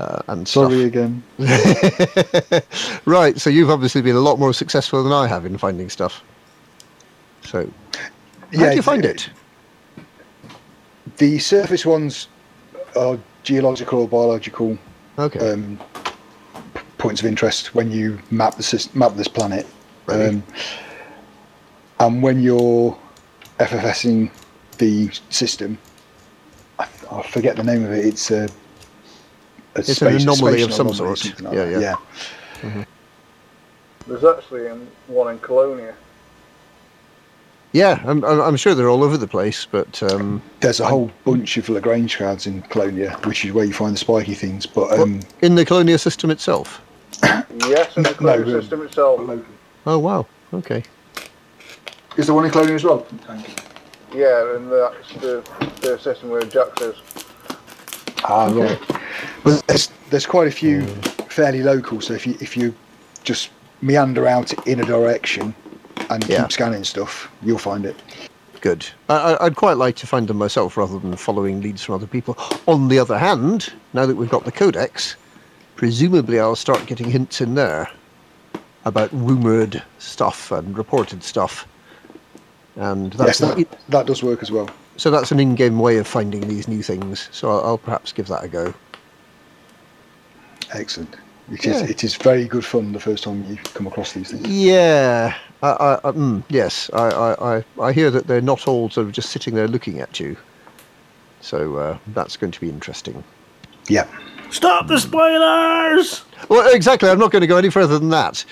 Uh, 0.00 0.22
and 0.28 0.48
Sorry 0.48 0.84
again. 0.84 1.22
right, 3.04 3.38
so 3.38 3.50
you've 3.50 3.68
obviously 3.68 4.00
been 4.00 4.16
a 4.16 4.20
lot 4.20 4.38
more 4.38 4.54
successful 4.54 5.04
than 5.04 5.12
I 5.12 5.26
have 5.26 5.44
in 5.44 5.58
finding 5.58 5.90
stuff. 5.90 6.24
So, 7.42 7.68
how 7.94 8.00
Yeah, 8.50 8.70
do 8.70 8.76
you 8.76 8.82
find 8.82 9.04
it? 9.04 9.28
The 11.18 11.38
surface 11.38 11.84
ones 11.84 12.28
are 12.96 13.18
geological 13.42 14.00
or 14.00 14.08
biological 14.08 14.78
okay. 15.18 15.52
um, 15.52 15.78
points 16.96 17.20
of 17.20 17.26
interest 17.26 17.74
when 17.74 17.90
you 17.90 18.18
map 18.30 18.56
the 18.56 18.88
map 18.94 19.16
this 19.16 19.28
planet. 19.28 19.66
Um, 20.08 20.42
and 21.98 22.22
when 22.22 22.40
you're 22.40 22.96
FSSing 23.58 24.30
the 24.78 25.10
system, 25.28 25.76
I, 26.78 26.88
I 27.10 27.22
forget 27.22 27.56
the 27.56 27.64
name 27.64 27.84
of 27.84 27.92
it. 27.92 28.06
It's 28.06 28.30
a, 28.30 28.48
a 29.74 29.80
It's 29.80 30.02
an 30.02 30.08
anomaly 30.16 30.62
of 30.62 30.72
some 30.72 30.88
anomaly, 30.88 31.16
sort. 31.16 31.40
like 31.42 31.54
Yeah, 31.54 31.64
that, 31.64 31.80
yeah. 31.80 31.96
yeah. 32.62 32.84
There's 34.06 34.24
actually 34.24 34.68
um, 34.68 34.86
one 35.06 35.32
in 35.32 35.38
Colonia. 35.40 35.94
Yeah, 37.72 38.02
I'm, 38.04 38.24
I'm 38.24 38.40
I'm 38.40 38.56
sure 38.56 38.74
they're 38.74 38.88
all 38.88 39.04
over 39.04 39.16
the 39.16 39.28
place, 39.28 39.64
but 39.70 40.02
um, 40.02 40.42
There's 40.58 40.80
a 40.80 40.86
whole 40.86 41.10
bunch 41.24 41.56
of 41.56 41.68
Lagrange 41.68 42.18
cards 42.18 42.46
in 42.48 42.62
Colonia, 42.62 43.16
which 43.24 43.44
is 43.44 43.52
where 43.52 43.64
you 43.64 43.72
find 43.72 43.94
the 43.94 43.98
spiky 43.98 44.34
things. 44.34 44.66
But 44.66 44.98
um, 44.98 45.20
in 45.42 45.54
the 45.54 45.64
Colonia 45.64 45.98
system 45.98 46.30
itself. 46.30 46.80
Yes, 47.68 47.96
in 47.96 48.02
the 48.04 48.16
No, 48.20 48.34
um, 48.34 48.44
system 48.44 48.82
itself. 48.82 49.20
Oh 49.86 49.98
wow. 49.98 50.26
Okay. 50.52 50.82
is 52.16 52.26
there 52.26 52.34
one 52.34 52.44
in 52.44 52.50
Colonia 52.50 52.74
as 52.74 52.84
well? 52.84 53.06
Yeah, 54.12 54.56
and 54.56 54.70
that's 54.72 55.12
the, 55.20 55.44
the 55.80 55.98
system 55.98 56.30
where 56.30 56.42
Jack 56.42 56.80
is. 56.80 56.96
Ah, 58.24 58.46
right. 58.52 58.78
But 59.44 59.66
there's 59.66 59.90
there's 60.10 60.26
quite 60.26 60.48
a 60.48 60.50
few 60.52 60.82
fairly 61.28 61.62
local. 61.62 62.00
So 62.00 62.14
if 62.14 62.26
you 62.26 62.36
if 62.40 62.56
you 62.56 62.74
just 63.24 63.50
meander 63.82 64.26
out 64.26 64.52
in 64.66 64.80
a 64.80 64.84
direction 64.84 65.54
and 66.10 66.26
Yeah. 66.28 66.42
keep 66.42 66.52
scanning 66.52 66.84
stuff, 66.84 67.30
you'll 67.42 67.58
find 67.58 67.84
it. 67.86 67.96
Good. 68.60 68.86
I, 69.08 69.14
I- 69.34 69.46
I'd 69.46 69.56
quite 69.56 69.78
like 69.78 69.96
to 69.96 70.06
find 70.06 70.28
them 70.28 70.36
myself 70.36 70.76
rather 70.76 70.98
than 70.98 71.16
following 71.16 71.60
leads 71.62 71.82
from 71.82 71.94
other 71.94 72.06
people. 72.06 72.36
On 72.66 72.88
the 72.88 72.98
other 72.98 73.16
hand, 73.18 73.72
now 73.94 74.04
that 74.06 74.16
we've 74.16 74.28
got 74.28 74.44
the 74.44 74.52
codex, 74.52 75.16
presumably 75.76 76.38
I'll 76.38 76.56
start 76.56 76.84
getting 76.86 77.10
hints 77.10 77.40
in 77.40 77.54
there 77.54 77.88
about 78.84 79.08
rumoured 79.12 79.82
stuff 79.98 80.52
and 80.52 80.76
reported 80.76 81.22
stuff. 81.22 81.66
And 82.76 83.12
yes, 83.14 83.38
that's 83.38 83.40
an 83.40 83.58
that, 83.58 83.78
that 83.88 84.06
does 84.06 84.22
work 84.22 84.42
as 84.42 84.50
well. 84.50 84.68
so 84.96 85.10
that's 85.10 85.32
an 85.32 85.40
in-game 85.40 85.78
way 85.78 85.96
of 85.98 86.06
finding 86.06 86.46
these 86.48 86.68
new 86.68 86.82
things. 86.82 87.28
So 87.32 87.50
I'll, 87.50 87.60
I'll 87.64 87.78
perhaps 87.78 88.12
give 88.12 88.28
that 88.28 88.44
a 88.44 88.48
go. 88.48 88.72
Excellent. 90.72 91.16
It 91.50 91.66
is 91.66 91.80
Yeah. 91.82 91.88
it 91.88 92.04
is 92.04 92.14
very 92.16 92.46
good 92.46 92.64
fun 92.64 92.92
the 92.92 93.00
first 93.00 93.24
time 93.24 93.44
you 93.48 93.56
come 93.74 93.86
across 93.86 94.12
these 94.12 94.30
things. 94.30 94.46
Yeah. 94.46 95.34
I, 95.62 95.68
I, 95.68 95.94
I, 96.08 96.12
mm, 96.12 96.42
yes. 96.48 96.88
I, 96.92 97.08
I, 97.08 97.56
I, 97.56 97.64
I 97.82 97.92
hear 97.92 98.10
that 98.10 98.26
they're 98.28 98.40
not 98.40 98.66
all 98.68 98.88
sort 98.88 99.06
of 99.06 99.12
just 99.12 99.30
sitting 99.30 99.54
there 99.54 99.68
looking 99.68 100.00
at 100.00 100.20
you. 100.20 100.36
So 101.40 101.76
uh, 101.76 101.98
that's 102.08 102.36
going 102.36 102.52
to 102.52 102.60
be 102.60 102.68
interesting. 102.68 103.22
Yeah. 103.88 104.06
Stop 104.50 104.86
the 104.88 104.98
spoilers! 104.98 106.24
Well, 106.48 106.74
exactly. 106.74 107.08
I'm 107.08 107.18
not 107.18 107.30
going 107.30 107.40
to 107.42 107.46
go 107.46 107.56
any 107.56 107.70
further 107.70 107.98
than 107.98 108.08
that. 108.10 108.44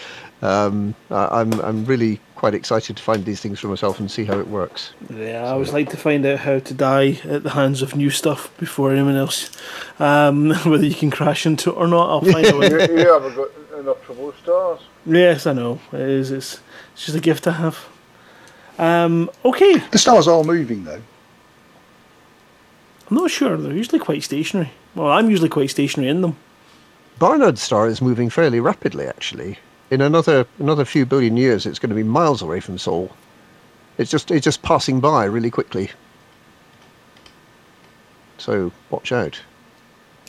Um, 0.42 0.94
I, 1.10 1.40
I'm 1.40 1.52
I'm 1.60 1.84
really 1.86 2.20
quite 2.38 2.54
excited 2.54 2.96
to 2.96 3.02
find 3.02 3.24
these 3.24 3.40
things 3.40 3.58
for 3.58 3.66
myself 3.66 3.98
and 3.98 4.08
see 4.08 4.24
how 4.24 4.38
it 4.38 4.46
works. 4.46 4.92
Yeah, 5.12 5.42
I 5.44 5.48
always 5.48 5.72
like 5.72 5.90
to 5.90 5.96
find 5.96 6.24
out 6.24 6.38
how 6.38 6.60
to 6.60 6.72
die 6.72 7.18
at 7.24 7.42
the 7.42 7.50
hands 7.50 7.82
of 7.82 7.96
new 7.96 8.10
stuff 8.10 8.56
before 8.58 8.92
anyone 8.92 9.16
else. 9.16 9.50
Um, 9.98 10.50
whether 10.64 10.86
you 10.86 10.94
can 10.94 11.10
crash 11.10 11.46
into 11.46 11.70
it 11.70 11.76
or 11.76 11.88
not, 11.88 12.08
I'll 12.08 12.20
find 12.20 12.46
out. 12.46 12.70
you, 12.70 12.96
you 12.98 13.12
haven't 13.12 13.34
got 13.34 13.48
enough 13.80 14.04
trouble 14.04 14.32
stars. 14.40 14.80
Yes, 15.04 15.48
I 15.48 15.52
know. 15.52 15.80
It 15.92 16.00
is. 16.00 16.30
It's, 16.30 16.60
it's 16.92 17.06
just 17.06 17.18
a 17.18 17.20
gift 17.20 17.48
I 17.48 17.52
have. 17.52 17.88
Um, 18.78 19.28
okay. 19.44 19.78
The 19.90 19.98
stars 19.98 20.28
are 20.28 20.44
moving 20.44 20.84
though. 20.84 21.02
I'm 23.10 23.16
not 23.16 23.32
sure. 23.32 23.56
They're 23.56 23.72
usually 23.72 23.98
quite 23.98 24.22
stationary. 24.22 24.70
Well, 24.94 25.10
I'm 25.10 25.28
usually 25.28 25.48
quite 25.48 25.70
stationary 25.70 26.10
in 26.10 26.20
them. 26.20 26.36
Barnard's 27.18 27.62
star 27.62 27.88
is 27.88 28.00
moving 28.00 28.30
fairly 28.30 28.60
rapidly, 28.60 29.08
actually. 29.08 29.58
In 29.90 30.00
another 30.02 30.46
another 30.58 30.84
few 30.84 31.06
billion 31.06 31.36
years, 31.36 31.64
it's 31.64 31.78
going 31.78 31.90
to 31.90 31.96
be 31.96 32.02
miles 32.02 32.42
away 32.42 32.60
from 32.60 32.78
Sol. 32.78 33.10
It's 33.96 34.10
just 34.10 34.30
it's 34.30 34.44
just 34.44 34.62
passing 34.62 35.00
by 35.00 35.24
really 35.24 35.50
quickly. 35.50 35.90
So 38.36 38.70
watch 38.90 39.12
out. 39.12 39.40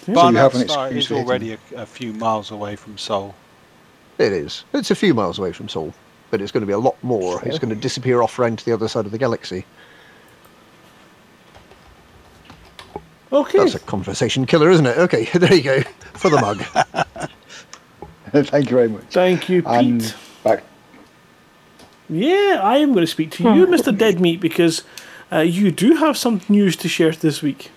Barnard 0.08 0.54
Star 0.54 0.90
is 0.90 1.12
already 1.12 1.54
a, 1.54 1.60
a 1.76 1.86
few 1.86 2.14
miles 2.14 2.52
away 2.52 2.76
from 2.76 2.98
Sol. 2.98 3.36
It 4.18 4.32
is. 4.32 4.64
It's 4.74 4.92
a 4.92 4.96
few 4.96 5.14
miles 5.14 5.38
away 5.38 5.52
from 5.52 5.70
Sol, 5.70 5.94
but 6.32 6.42
it's 6.42 6.52
going 6.52 6.62
to 6.62 6.68
be 6.68 6.74
a 6.74 6.80
lot 6.80 7.02
more. 7.04 7.42
It's 7.46 7.60
going 7.60 7.70
to 7.70 7.76
disappear 7.76 8.22
off 8.22 8.40
round 8.40 8.60
to 8.60 8.66
the 8.66 8.74
other 8.74 8.88
side 8.88 9.06
of 9.06 9.12
the 9.12 9.18
galaxy. 9.18 9.66
Okay. 13.32 13.60
That's 13.60 13.76
a 13.76 13.80
conversation 13.80 14.46
killer, 14.46 14.72
isn't 14.72 14.86
it? 14.86 14.98
Okay, 14.98 15.26
there 15.34 15.54
you 15.54 15.62
go. 15.62 15.82
For 16.14 16.30
the 16.30 16.42
mug. 16.42 16.64
Thank 18.34 18.70
you 18.70 18.78
very 18.78 18.90
much. 18.90 19.06
Thank 19.12 19.50
you, 19.50 19.64
Pete. 19.64 19.72
And 19.72 20.16
back. 20.44 20.64
Yeah, 22.10 22.60
I 22.62 22.78
am 22.78 22.94
going 22.94 23.06
to 23.06 23.12
speak 23.12 23.32
to 23.32 23.44
you, 23.44 23.68
Mr. 23.68 23.96
Dead 23.96 24.20
Meat, 24.20 24.40
because 24.40 24.84
uh, 25.32 25.40
you 25.40 25.72
do 25.72 25.96
have 25.96 26.18
some 26.18 26.42
news 26.50 26.76
to 26.78 26.88
share 26.88 27.12
this 27.12 27.42
week. 27.42 27.72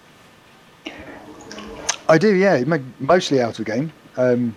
I 2.09 2.19
do, 2.19 2.35
yeah. 2.35 2.63
Mostly 2.99 3.41
out 3.41 3.59
of 3.59 3.65
game. 3.67 3.93
Um, 4.17 4.55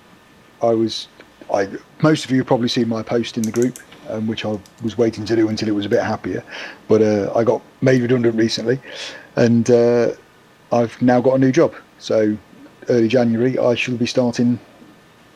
I 0.62 0.72
was, 0.72 1.08
I 1.54 1.70
most 2.02 2.26
of 2.26 2.32
you 2.32 2.38
have 2.38 2.48
probably 2.48 2.70
seen 2.70 2.88
my 2.88 3.04
post 3.04 3.38
in 3.38 3.44
the 3.44 3.52
group, 3.52 3.80
um, 4.10 4.28
which 4.28 4.46
I 4.46 4.58
was 4.82 4.98
waiting 4.98 5.26
to 5.26 5.36
do 5.36 5.50
until 5.50 5.68
it 5.68 5.76
was 5.76 5.86
a 5.86 5.90
bit 5.90 6.02
happier. 6.02 6.44
But 6.88 7.02
uh, 7.02 7.32
I 7.36 7.44
got 7.44 7.62
made 7.82 8.02
redundant 8.02 8.36
recently, 8.36 8.80
and 9.36 9.70
uh, 9.70 10.12
I've 10.72 11.02
now 11.02 11.22
got 11.22 11.36
a 11.36 11.38
new 11.38 11.52
job. 11.52 11.76
So 12.00 12.38
early 12.90 13.08
January, 13.08 13.58
I 13.58 13.76
shall 13.76 13.96
be 13.98 14.06
starting 14.06 14.60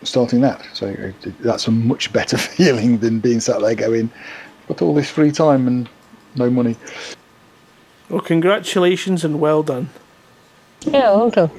starting 0.03 0.41
that. 0.41 0.65
So 0.73 1.13
that's 1.41 1.67
a 1.67 1.71
much 1.71 2.11
better 2.13 2.37
feeling 2.57 2.99
than 2.99 3.19
being 3.19 3.39
sat 3.39 3.61
there 3.61 3.75
going, 3.75 4.09
got 4.67 4.81
all 4.81 4.93
this 4.93 5.09
free 5.09 5.31
time 5.31 5.67
and 5.67 5.89
no 6.35 6.49
money. 6.49 6.75
Well, 8.09 8.21
congratulations 8.21 9.23
and 9.23 9.39
well 9.39 9.63
done. 9.63 9.89
Yeah, 10.81 11.11
well 11.11 11.29
done. 11.29 11.51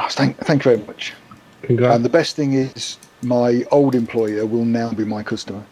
Oh, 0.00 0.08
thank, 0.10 0.36
thank 0.38 0.64
you 0.64 0.76
very 0.76 0.86
much. 0.86 1.12
Congrats. 1.62 1.96
And 1.96 2.04
the 2.04 2.08
best 2.08 2.36
thing 2.36 2.54
is, 2.54 2.98
my 3.22 3.64
old 3.70 3.94
employer 3.94 4.46
will 4.46 4.64
now 4.64 4.92
be 4.92 5.04
my 5.04 5.22
customer. 5.22 5.64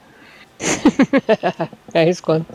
Nice 1.95 2.21
one. 2.21 2.47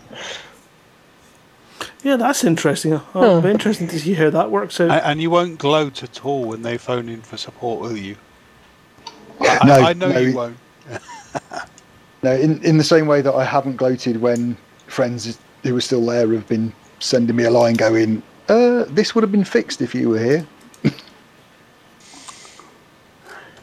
Yeah, 2.03 2.15
that's 2.15 2.44
interesting. 2.44 2.94
Oh, 3.14 3.23
It'll 3.23 3.41
be 3.41 3.49
interesting 3.49 3.88
to 3.89 3.99
see 3.99 4.14
how 4.14 4.30
that 4.30 4.49
works 4.49 4.80
out. 4.80 4.89
And 5.03 5.22
you 5.22 5.30
won't 5.30 5.60
gloat 5.60 6.03
at 6.03 6.26
all 6.26 6.45
when 6.45 6.61
they 6.61 6.77
phone 6.77 7.10
in 7.10 7.22
for 7.22 7.38
support, 7.38 7.81
will 7.81 7.98
you? 7.98 8.15
I, 9.41 9.65
No, 9.65 9.73
I 9.73 9.93
know 9.93 10.11
no, 10.11 10.19
you 10.19 10.35
won't. 10.35 10.57
No, 12.23 12.34
in, 12.34 12.61
in 12.64 12.77
the 12.80 12.84
same 12.84 13.05
way 13.05 13.22
that 13.22 13.34
I 13.34 13.43
haven't 13.43 13.77
gloated 13.77 14.22
when 14.22 14.57
friends 14.88 15.38
who 15.61 15.76
were 15.76 15.81
still 15.81 16.03
there 16.03 16.34
have 16.34 16.47
been 16.47 16.73
sending 16.99 17.35
me 17.35 17.43
a 17.43 17.51
line 17.51 17.76
going, 17.76 18.23
uh, 18.49 18.85
this 18.88 19.14
would 19.14 19.22
have 19.22 19.31
been 19.31 19.43
fixed 19.43 19.84
if 19.84 19.93
you 19.93 20.09
were 20.09 20.19
here. 20.19 20.47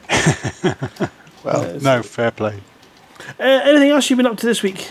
Well, 1.45 1.79
no, 1.81 2.03
fair 2.03 2.31
play. 2.31 2.59
Uh, 3.39 3.43
anything 3.43 3.91
else 3.91 4.09
you've 4.09 4.17
been 4.17 4.27
up 4.27 4.39
to 4.39 4.47
this 4.47 4.63
week? 4.63 4.89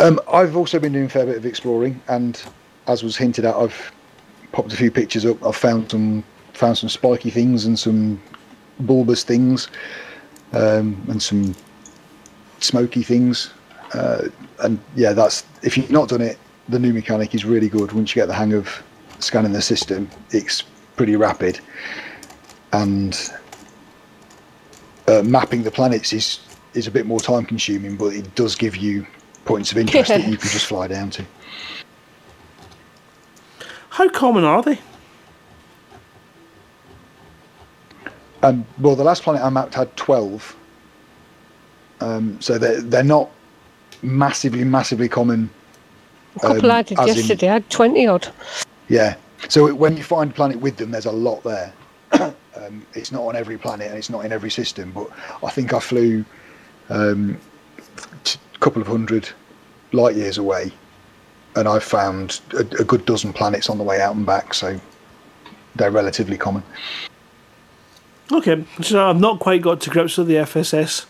Um, 0.00 0.20
I've 0.30 0.56
also 0.56 0.80
been 0.80 0.92
doing 0.92 1.06
a 1.06 1.08
fair 1.08 1.26
bit 1.26 1.36
of 1.36 1.46
exploring, 1.46 2.02
and 2.08 2.42
as 2.88 3.04
was 3.04 3.16
hinted 3.16 3.44
at, 3.44 3.54
I've 3.54 3.92
popped 4.50 4.72
a 4.72 4.76
few 4.76 4.90
pictures 4.90 5.24
up. 5.24 5.44
I've 5.46 5.56
found 5.56 5.90
some 5.90 6.24
found 6.54 6.76
some 6.76 6.88
spiky 6.88 7.30
things 7.30 7.64
and 7.64 7.78
some 7.78 8.20
bulbous 8.86 9.24
things, 9.24 9.68
um, 10.52 11.02
and 11.08 11.22
some 11.22 11.54
smoky 12.60 13.02
things. 13.02 13.52
Uh, 13.94 14.28
and 14.60 14.78
yeah, 14.96 15.12
that's 15.12 15.44
if 15.62 15.76
you've 15.76 15.90
not 15.90 16.08
done 16.08 16.22
it, 16.22 16.38
the 16.68 16.78
new 16.78 16.92
mechanic 16.92 17.34
is 17.34 17.44
really 17.44 17.68
good. 17.68 17.92
Once 17.92 18.14
you 18.14 18.22
get 18.22 18.26
the 18.26 18.34
hang 18.34 18.52
of 18.52 18.82
scanning 19.18 19.52
the 19.52 19.62
system, 19.62 20.08
it's 20.30 20.62
pretty 20.96 21.16
rapid, 21.16 21.60
and 22.72 23.30
uh, 25.08 25.22
mapping 25.22 25.62
the 25.62 25.70
planets 25.70 26.12
is 26.12 26.40
is 26.74 26.86
a 26.86 26.90
bit 26.90 27.06
more 27.06 27.20
time 27.20 27.44
consuming, 27.44 27.96
but 27.96 28.14
it 28.14 28.34
does 28.34 28.54
give 28.54 28.76
you 28.76 29.06
points 29.44 29.72
of 29.72 29.78
interest 29.78 30.08
that 30.08 30.26
you 30.28 30.36
can 30.36 30.48
just 30.50 30.66
fly 30.66 30.86
down 30.86 31.10
to. 31.10 31.24
How 33.90 34.08
common 34.08 34.44
are 34.44 34.62
they? 34.62 34.78
Um, 38.42 38.66
well, 38.78 38.96
the 38.96 39.04
last 39.04 39.22
planet 39.22 39.42
I 39.42 39.50
mapped 39.50 39.74
had 39.74 39.94
12. 39.96 40.56
Um, 42.00 42.40
so 42.40 42.58
they're, 42.58 42.80
they're 42.80 43.04
not 43.04 43.30
massively, 44.02 44.64
massively 44.64 45.08
common. 45.08 45.48
A 46.36 46.40
couple 46.40 46.70
um, 46.70 46.78
I 46.78 46.82
did 46.82 46.98
as 46.98 47.10
in- 47.10 47.16
yesterday, 47.16 47.46
had 47.46 47.70
20 47.70 48.06
odd. 48.06 48.28
yeah. 48.88 49.16
So 49.48 49.74
when 49.74 49.96
you 49.96 50.04
find 50.04 50.30
a 50.30 50.34
planet 50.34 50.60
with 50.60 50.76
them, 50.76 50.92
there's 50.92 51.06
a 51.06 51.12
lot 51.12 51.42
there. 51.42 51.72
um, 52.12 52.86
it's 52.94 53.10
not 53.10 53.22
on 53.22 53.36
every 53.36 53.58
planet 53.58 53.88
and 53.88 53.98
it's 53.98 54.10
not 54.10 54.24
in 54.24 54.32
every 54.32 54.50
system, 54.50 54.92
but 54.92 55.08
I 55.44 55.50
think 55.50 55.72
I 55.74 55.80
flew 55.80 56.24
um, 56.88 57.38
t- 58.24 58.38
a 58.54 58.58
couple 58.58 58.80
of 58.80 58.88
hundred 58.88 59.28
light 59.92 60.16
years 60.16 60.38
away 60.38 60.72
and 61.56 61.68
I 61.68 61.78
found 61.78 62.40
a, 62.54 62.60
a 62.60 62.84
good 62.84 63.04
dozen 63.04 63.32
planets 63.32 63.68
on 63.68 63.78
the 63.78 63.84
way 63.84 64.00
out 64.00 64.14
and 64.16 64.24
back, 64.24 64.54
so 64.54 64.80
they're 65.76 65.90
relatively 65.90 66.38
common. 66.38 66.62
Okay, 68.30 68.64
so 68.80 69.08
I've 69.08 69.20
not 69.20 69.40
quite 69.40 69.62
got 69.62 69.80
to 69.80 69.90
grips 69.90 70.16
with 70.16 70.28
the 70.28 70.36
FSS 70.36 71.06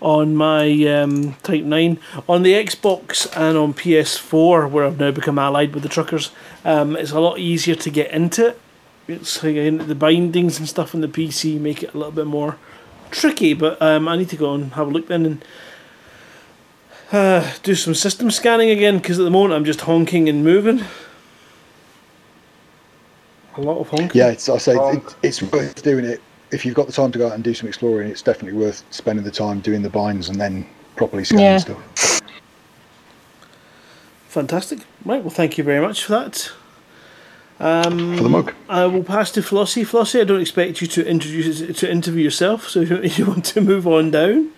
on 0.00 0.34
my 0.34 0.70
um, 0.86 1.34
Type 1.42 1.64
9. 1.64 1.98
On 2.28 2.42
the 2.42 2.54
Xbox 2.54 3.26
and 3.36 3.56
on 3.56 3.74
PS4, 3.74 4.70
where 4.70 4.84
I've 4.84 4.98
now 4.98 5.10
become 5.10 5.38
allied 5.38 5.74
with 5.74 5.82
the 5.82 5.88
truckers, 5.88 6.30
um, 6.64 6.96
it's 6.96 7.12
a 7.12 7.20
lot 7.20 7.38
easier 7.38 7.74
to 7.76 7.90
get 7.90 8.10
into 8.10 8.48
it. 8.48 8.60
It's 9.08 9.42
again, 9.42 9.78
the 9.78 9.94
bindings 9.94 10.58
and 10.58 10.68
stuff 10.68 10.94
on 10.94 11.00
the 11.00 11.08
PC 11.08 11.58
make 11.60 11.82
it 11.82 11.94
a 11.94 11.96
little 11.98 12.12
bit 12.12 12.26
more 12.26 12.56
tricky, 13.10 13.54
but 13.54 13.80
um, 13.82 14.06
I 14.08 14.16
need 14.16 14.28
to 14.30 14.36
go 14.36 14.54
and 14.54 14.72
have 14.74 14.88
a 14.88 14.90
look 14.90 15.08
then 15.08 15.26
and 15.26 15.44
uh, 17.12 17.52
do 17.62 17.74
some 17.74 17.94
system 17.94 18.30
scanning 18.30 18.70
again 18.70 18.98
because 18.98 19.18
at 19.18 19.24
the 19.24 19.30
moment 19.30 19.54
I'm 19.54 19.64
just 19.64 19.82
honking 19.82 20.28
and 20.28 20.44
moving. 20.44 20.84
A 23.56 23.60
lot 23.60 23.78
of 23.78 23.88
honking. 23.88 24.12
Yeah, 24.14 24.28
it's, 24.28 24.48
I 24.48 24.58
say 24.58 24.76
it, 24.76 25.16
it's 25.22 25.42
worth 25.42 25.82
doing 25.82 26.04
it. 26.04 26.22
If 26.52 26.64
you've 26.66 26.74
got 26.74 26.86
the 26.86 26.92
time 26.92 27.12
to 27.12 27.18
go 27.18 27.26
out 27.28 27.32
and 27.34 27.44
do 27.44 27.54
some 27.54 27.68
exploring, 27.68 28.10
it's 28.10 28.22
definitely 28.22 28.58
worth 28.58 28.82
spending 28.90 29.24
the 29.24 29.30
time 29.30 29.60
doing 29.60 29.82
the 29.82 29.90
binds 29.90 30.28
and 30.28 30.40
then 30.40 30.66
properly 30.96 31.24
scanning 31.24 31.44
Yeah. 31.46 31.58
stuff. 31.58 32.20
Fantastic. 34.28 34.80
Right, 35.04 35.20
well, 35.22 35.30
thank 35.30 35.58
you 35.58 35.64
very 35.64 35.80
much 35.84 36.04
for 36.04 36.12
that. 36.12 36.50
Um, 37.58 38.16
For 38.16 38.22
the 38.22 38.28
mug. 38.28 38.54
I 38.68 38.86
will 38.86 39.02
pass 39.04 39.30
to 39.32 39.42
Flossie. 39.42 39.84
Flossie, 39.84 40.20
I 40.20 40.24
don't 40.24 40.40
expect 40.40 40.80
you 40.80 40.86
to 40.88 41.06
introduce 41.06 41.78
to 41.80 41.90
interview 41.90 42.24
yourself, 42.24 42.68
so 42.68 42.80
if 42.80 43.18
you 43.18 43.26
want 43.26 43.44
to 43.46 43.60
move 43.60 43.86
on 43.86 44.10
down. 44.10 44.50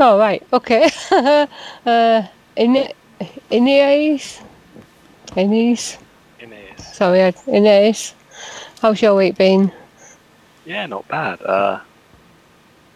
Oh, 0.00 0.18
right, 0.18 0.44
okay. 0.52 0.90
uh, 1.86 2.22
in 2.56 2.88
Ines? 3.50 4.40
Ines? 5.36 5.98
Ines. 6.40 6.94
Sorry, 6.94 7.22
I- 7.24 7.34
Ines. 7.48 8.14
How's 8.82 9.00
your 9.02 9.16
week 9.16 9.36
been? 9.38 9.72
Yeah, 10.68 10.84
not 10.84 11.08
bad. 11.08 11.40
Uh, 11.40 11.80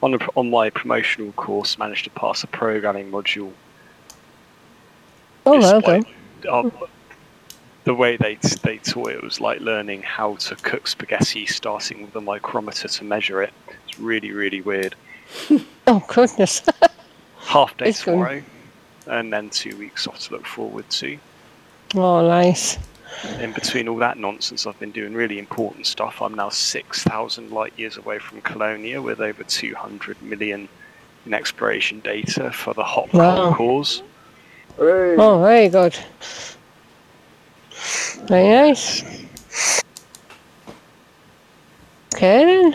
on, 0.02 0.12
a, 0.12 0.18
on 0.36 0.50
my 0.50 0.68
promotional 0.68 1.32
course, 1.32 1.78
managed 1.78 2.04
to 2.04 2.10
pass 2.10 2.44
a 2.44 2.46
programming 2.46 3.10
module. 3.10 3.50
Oh, 5.46 5.58
well 5.58 5.80
done. 5.80 6.04
Uh, 6.46 6.68
the 7.84 7.94
way 7.94 8.16
they 8.18 8.34
they 8.62 8.76
taught 8.76 9.10
it 9.12 9.22
was 9.22 9.40
like 9.40 9.60
learning 9.60 10.02
how 10.02 10.34
to 10.36 10.54
cook 10.56 10.86
spaghetti, 10.86 11.46
starting 11.46 12.02
with 12.02 12.14
a 12.14 12.20
micrometer 12.20 12.88
to 12.88 13.04
measure 13.04 13.42
it. 13.42 13.54
It's 13.88 13.98
really, 13.98 14.32
really 14.32 14.60
weird. 14.60 14.94
Oh, 15.88 16.00
goodness. 16.06 16.62
Half 17.38 17.76
day 17.78 17.86
It's 17.88 18.04
good. 18.04 18.12
tomorrow, 18.12 18.40
and 19.08 19.32
then 19.32 19.50
two 19.50 19.76
weeks 19.76 20.06
off 20.06 20.20
to 20.20 20.32
look 20.34 20.46
forward 20.46 20.88
to. 20.90 21.18
oh, 21.96 22.24
nice. 22.28 22.78
In 23.40 23.52
between 23.52 23.88
all 23.88 23.96
that 23.98 24.18
nonsense, 24.18 24.66
I've 24.66 24.78
been 24.80 24.90
doing 24.90 25.14
really 25.14 25.38
important 25.38 25.86
stuff. 25.86 26.20
I'm 26.22 26.34
now 26.34 26.48
6,000 26.48 27.50
light 27.50 27.72
years 27.76 27.96
away 27.96 28.18
from 28.18 28.40
Colonia 28.40 29.00
with 29.00 29.20
over 29.20 29.44
200 29.44 30.20
million 30.22 30.68
in 31.26 31.34
exploration 31.34 32.00
data 32.00 32.50
for 32.50 32.74
the 32.74 32.82
hot 32.82 33.12
Wow. 33.12 33.36
coal 33.36 33.54
cores. 33.54 34.02
Oh, 34.78 35.40
very 35.42 35.68
good. 35.68 35.96
Very 38.26 38.48
nice. 38.48 39.02
Okay, 42.14 42.44
then. 42.44 42.74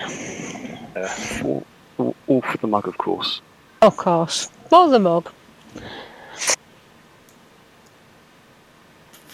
Uh, 0.95 1.07
for, 1.07 1.63
all, 1.97 2.15
all 2.27 2.41
for 2.41 2.57
the 2.57 2.67
mug, 2.67 2.87
of 2.87 2.97
course. 2.97 3.41
Of 3.81 3.97
course. 3.97 4.49
For 4.69 4.89
the 4.89 4.99
mug. 4.99 5.31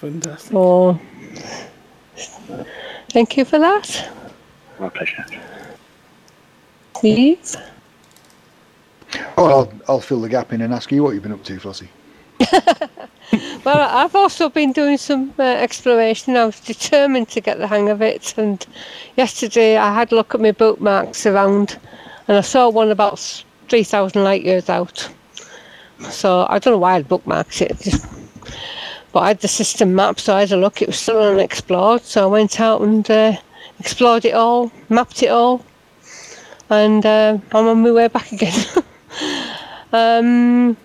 Fantastic. 0.04 0.52
Oh, 0.54 1.00
thank 3.12 3.38
you 3.38 3.46
for 3.46 3.58
that. 3.58 4.10
My 4.78 4.90
pleasure. 4.90 5.26
Steve? 6.98 7.56
Oh, 9.38 9.46
I'll, 9.46 9.74
I'll 9.88 10.02
fill 10.02 10.20
the 10.20 10.28
gap 10.28 10.52
in 10.52 10.60
and 10.60 10.74
ask 10.74 10.92
you 10.92 11.02
what 11.04 11.14
you've 11.14 11.24
been 11.24 11.32
up 11.32 11.46
to, 11.46 11.58
Flossie. 11.58 11.88
Well, 13.64 13.80
I've 13.80 14.14
also 14.14 14.50
been 14.50 14.74
doing 14.74 14.98
some 14.98 15.34
uh, 15.40 15.44
exploration. 15.44 16.36
I 16.36 16.48
was 16.48 16.60
determined 16.60 17.30
to 17.30 17.40
get 17.40 17.60
the 17.60 17.68
hang 17.68 17.88
of 17.88 18.02
it, 18.02 18.34
and 18.38 18.64
yesterday 19.16 19.78
I 19.78 19.94
had 19.94 20.12
a 20.12 20.16
look 20.16 20.36
at 20.36 20.42
my 20.42 20.52
bookmarks 20.52 21.26
around, 21.26 21.80
and 22.28 22.36
I 22.36 22.42
saw 22.42 22.68
one 22.68 22.92
about 22.92 23.20
3,000 23.70 24.22
light 24.22 24.44
years 24.44 24.70
out. 24.70 25.10
So 26.10 26.46
I 26.50 26.60
don't 26.60 26.74
know 26.74 26.78
why 26.78 26.96
I'd 26.96 27.08
bookmarked 27.08 27.62
it, 27.62 27.80
just, 27.80 28.06
but 29.14 29.20
I 29.22 29.28
had 29.30 29.40
the 29.40 29.48
system 29.48 29.96
map, 29.96 30.20
so 30.20 30.36
I 30.36 30.42
had 30.42 30.52
a 30.52 30.58
look. 30.58 30.82
It 30.82 30.88
was 30.88 31.00
still 31.00 31.22
unexplored, 31.22 32.02
so 32.02 32.24
I 32.24 32.26
went 32.26 32.60
out 32.60 32.82
and 32.82 33.10
uh, 33.10 33.38
explored 33.80 34.26
it 34.26 34.34
all, 34.34 34.72
mapped 34.90 35.24
it 35.24 35.30
all, 35.30 35.64
and 36.70 37.06
uh, 37.06 37.38
I'm 37.54 37.68
on 37.68 37.82
my 37.82 37.92
way 37.92 38.10
back 38.10 38.32
again. 38.32 38.60
um, 39.94 40.76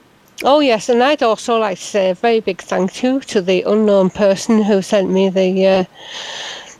Oh 0.44 0.60
yes, 0.60 0.88
and 0.88 1.02
I'd 1.02 1.24
also 1.24 1.58
like 1.58 1.78
to 1.78 1.84
say 1.84 2.10
a 2.10 2.14
very 2.14 2.38
big 2.38 2.62
thank 2.62 3.02
you 3.02 3.18
to 3.22 3.42
the 3.42 3.62
unknown 3.62 4.08
person 4.08 4.62
who 4.62 4.82
sent 4.82 5.10
me 5.10 5.28
the 5.28 5.66
uh, 5.66 5.84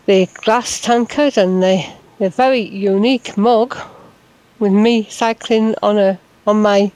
the 0.07 0.29
glass 0.45 0.81
tankard 0.81 1.37
and 1.37 1.61
the, 1.61 1.85
the 2.21 2.31
very 2.31 2.61
unique 2.61 3.37
mug 3.37 3.77
with 4.61 4.71
me 4.71 5.09
cycling 5.11 5.75
on 5.83 5.99
a 5.99 6.21
on 6.47 6.63
my 6.63 6.93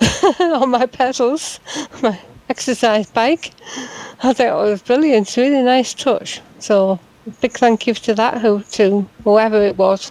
on 0.38 0.70
my 0.70 0.86
pedals, 0.86 1.58
my 2.02 2.16
exercise 2.48 3.10
bike. 3.10 3.52
I 4.22 4.32
thought 4.32 4.66
it 4.66 4.70
was 4.70 4.82
brilliant, 4.82 5.28
It's 5.28 5.36
really 5.36 5.62
nice 5.62 5.94
touch. 5.94 6.40
So 6.58 6.98
big 7.40 7.52
thank 7.52 7.86
you 7.86 7.94
to 7.94 8.14
that 8.14 8.40
who 8.40 8.62
to 8.72 9.08
whoever 9.24 9.62
it 9.62 9.76
was. 9.76 10.10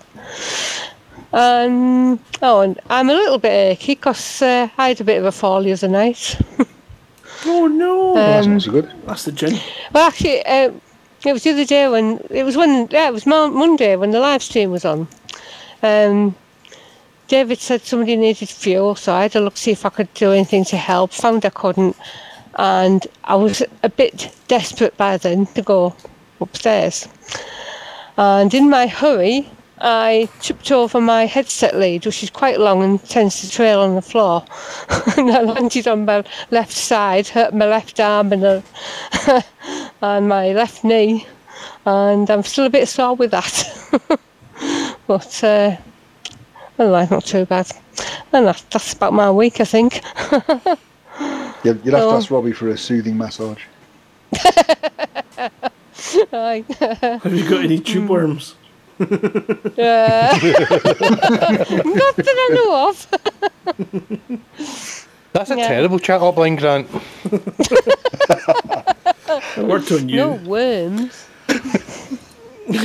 Um, 1.33 2.19
oh, 2.41 2.61
and 2.61 2.79
I'm 2.89 3.09
a 3.09 3.13
little 3.13 3.37
bit 3.37 3.51
achy 3.51 3.95
because 3.95 4.41
uh, 4.41 4.69
I 4.77 4.89
had 4.89 5.01
a 5.01 5.03
bit 5.03 5.17
of 5.19 5.25
a 5.25 5.31
fall 5.31 5.63
the 5.63 5.73
other 5.73 5.87
night. 5.87 6.39
Oh 7.45 7.67
no! 7.67 8.17
Um, 8.17 8.57
good. 8.57 8.91
That's 9.05 9.25
the 9.25 9.31
gin. 9.31 9.59
Well, 9.93 10.07
actually, 10.07 10.43
uh, 10.45 10.71
it 11.23 11.33
was 11.33 11.43
the 11.43 11.51
other 11.51 11.65
day 11.65 11.87
when 11.87 12.19
it 12.29 12.43
was 12.43 12.57
when 12.57 12.87
yeah, 12.89 13.07
it 13.07 13.13
was 13.13 13.25
Monday 13.25 13.95
when 13.95 14.11
the 14.11 14.19
live 14.19 14.41
stream 14.41 14.71
was 14.71 14.85
on. 14.85 15.07
Um, 15.83 16.35
David 17.27 17.59
said 17.59 17.81
somebody 17.83 18.15
needed 18.15 18.49
fuel, 18.49 18.95
so 18.95 19.13
I 19.13 19.23
had 19.23 19.33
to 19.33 19.39
look 19.39 19.57
see 19.57 19.71
if 19.71 19.85
I 19.85 19.89
could 19.89 20.13
do 20.13 20.31
anything 20.31 20.63
to 20.65 20.77
help. 20.77 21.11
Found 21.13 21.45
I 21.45 21.49
couldn't, 21.49 21.95
and 22.57 23.05
I 23.23 23.35
was 23.35 23.61
a 23.83 23.89
bit 23.89 24.33
desperate 24.47 24.97
by 24.97 25.17
then 25.17 25.45
to 25.47 25.61
go 25.61 25.95
upstairs. 26.41 27.07
And 28.17 28.53
in 28.53 28.69
my 28.69 28.87
hurry, 28.87 29.49
I 29.79 30.27
tripped 30.41 30.71
over 30.71 30.99
my 30.99 31.25
headset 31.27 31.75
lead, 31.75 32.05
which 32.05 32.23
is 32.23 32.31
quite 32.31 32.59
long 32.59 32.81
and 32.81 33.03
tends 33.03 33.41
to 33.41 33.49
trail 33.49 33.81
on 33.81 33.93
the 33.93 34.01
floor. 34.01 34.43
and 35.17 35.29
I 35.29 35.41
landed 35.41 35.87
on 35.87 36.05
my 36.05 36.23
left 36.49 36.73
side, 36.73 37.27
hurt 37.27 37.53
my 37.53 37.67
left 37.67 37.99
arm 37.99 38.33
and, 38.33 38.43
a 38.43 38.63
and 40.01 40.27
my 40.27 40.51
left 40.53 40.83
knee. 40.83 41.27
And 41.85 42.29
I'm 42.29 42.43
still 42.43 42.65
a 42.65 42.71
bit 42.71 42.87
sore 42.87 43.15
with 43.15 43.31
that. 43.31 44.19
but 45.07 45.43
uh, 45.43 45.75
not 46.79 47.25
too 47.25 47.45
bad. 47.45 47.69
And 48.33 48.47
that, 48.47 48.63
that's 48.71 48.93
about 48.93 49.13
my 49.13 49.29
week, 49.29 49.61
I 49.61 49.65
think. 49.65 50.01
You'll, 51.63 51.77
you'll 51.77 51.95
have 51.95 52.03
Oh. 52.05 52.11
to 52.11 52.17
ask 52.17 52.29
Robbie 52.31 52.53
for 52.53 52.69
a 52.69 52.77
soothing 52.77 53.17
massage. 53.17 53.63
Aye. 56.33 56.63
Have 57.23 57.33
you 57.33 57.49
got 57.49 57.63
any 57.63 57.79
tube 57.79 58.09
worms? 58.09 58.55
Uh, 58.99 59.05
not 59.07 60.39
that 62.15 62.27
I 62.27 62.49
know 62.53 62.89
of. 62.89 63.07
That's 65.33 65.51
a 65.51 65.57
Yeah. 65.57 65.67
terrible 65.67 65.99
chat 65.99 66.21
up 66.21 66.37
line, 66.37 66.55
Grant. 66.55 66.87
It 69.57 69.65
worked 69.65 69.91
on 69.91 70.09
you. 70.09 70.17
No 70.17 70.29
worms. 70.45 71.27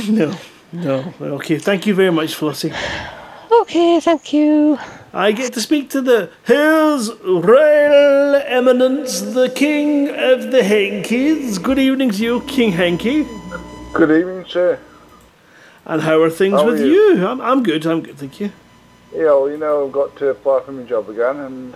no, 0.09 0.33
no. 0.71 1.13
Okay, 1.21 1.57
thank 1.57 1.85
you 1.87 1.95
very 1.95 2.11
much, 2.11 2.35
Flossie. 2.35 2.73
Okay, 3.61 3.99
thank 3.99 4.33
you. 4.33 4.77
I 5.15 5.31
get 5.31 5.53
to 5.53 5.61
speak 5.61 5.91
to 5.91 6.01
the 6.01 6.31
His 6.43 7.11
Royal 7.23 8.33
Eminence, 8.47 9.21
the 9.21 9.47
King 9.47 10.09
of 10.09 10.49
the 10.49 10.63
Hankies. 10.63 11.59
Good 11.59 11.77
evening 11.77 12.09
to 12.09 12.23
you, 12.23 12.41
King 12.47 12.71
Hanky. 12.71 13.27
Good 13.93 14.09
evening, 14.09 14.43
sir. 14.49 14.79
And 15.85 16.01
how 16.01 16.19
are 16.23 16.31
things 16.31 16.53
How 16.55 16.67
are 16.67 16.71
with 16.71 16.79
you? 16.79 16.87
you? 16.87 17.27
I'm, 17.27 17.39
I'm 17.41 17.61
good, 17.61 17.85
I'm 17.85 18.01
good, 18.01 18.17
thank 18.17 18.39
you. 18.39 18.51
Yeah, 19.13 19.25
well, 19.25 19.51
you 19.51 19.57
know, 19.57 19.85
I've 19.85 19.91
got 19.91 20.15
to 20.17 20.29
apply 20.29 20.61
for 20.65 20.71
my 20.71 20.81
job 20.81 21.07
again, 21.07 21.37
and 21.41 21.75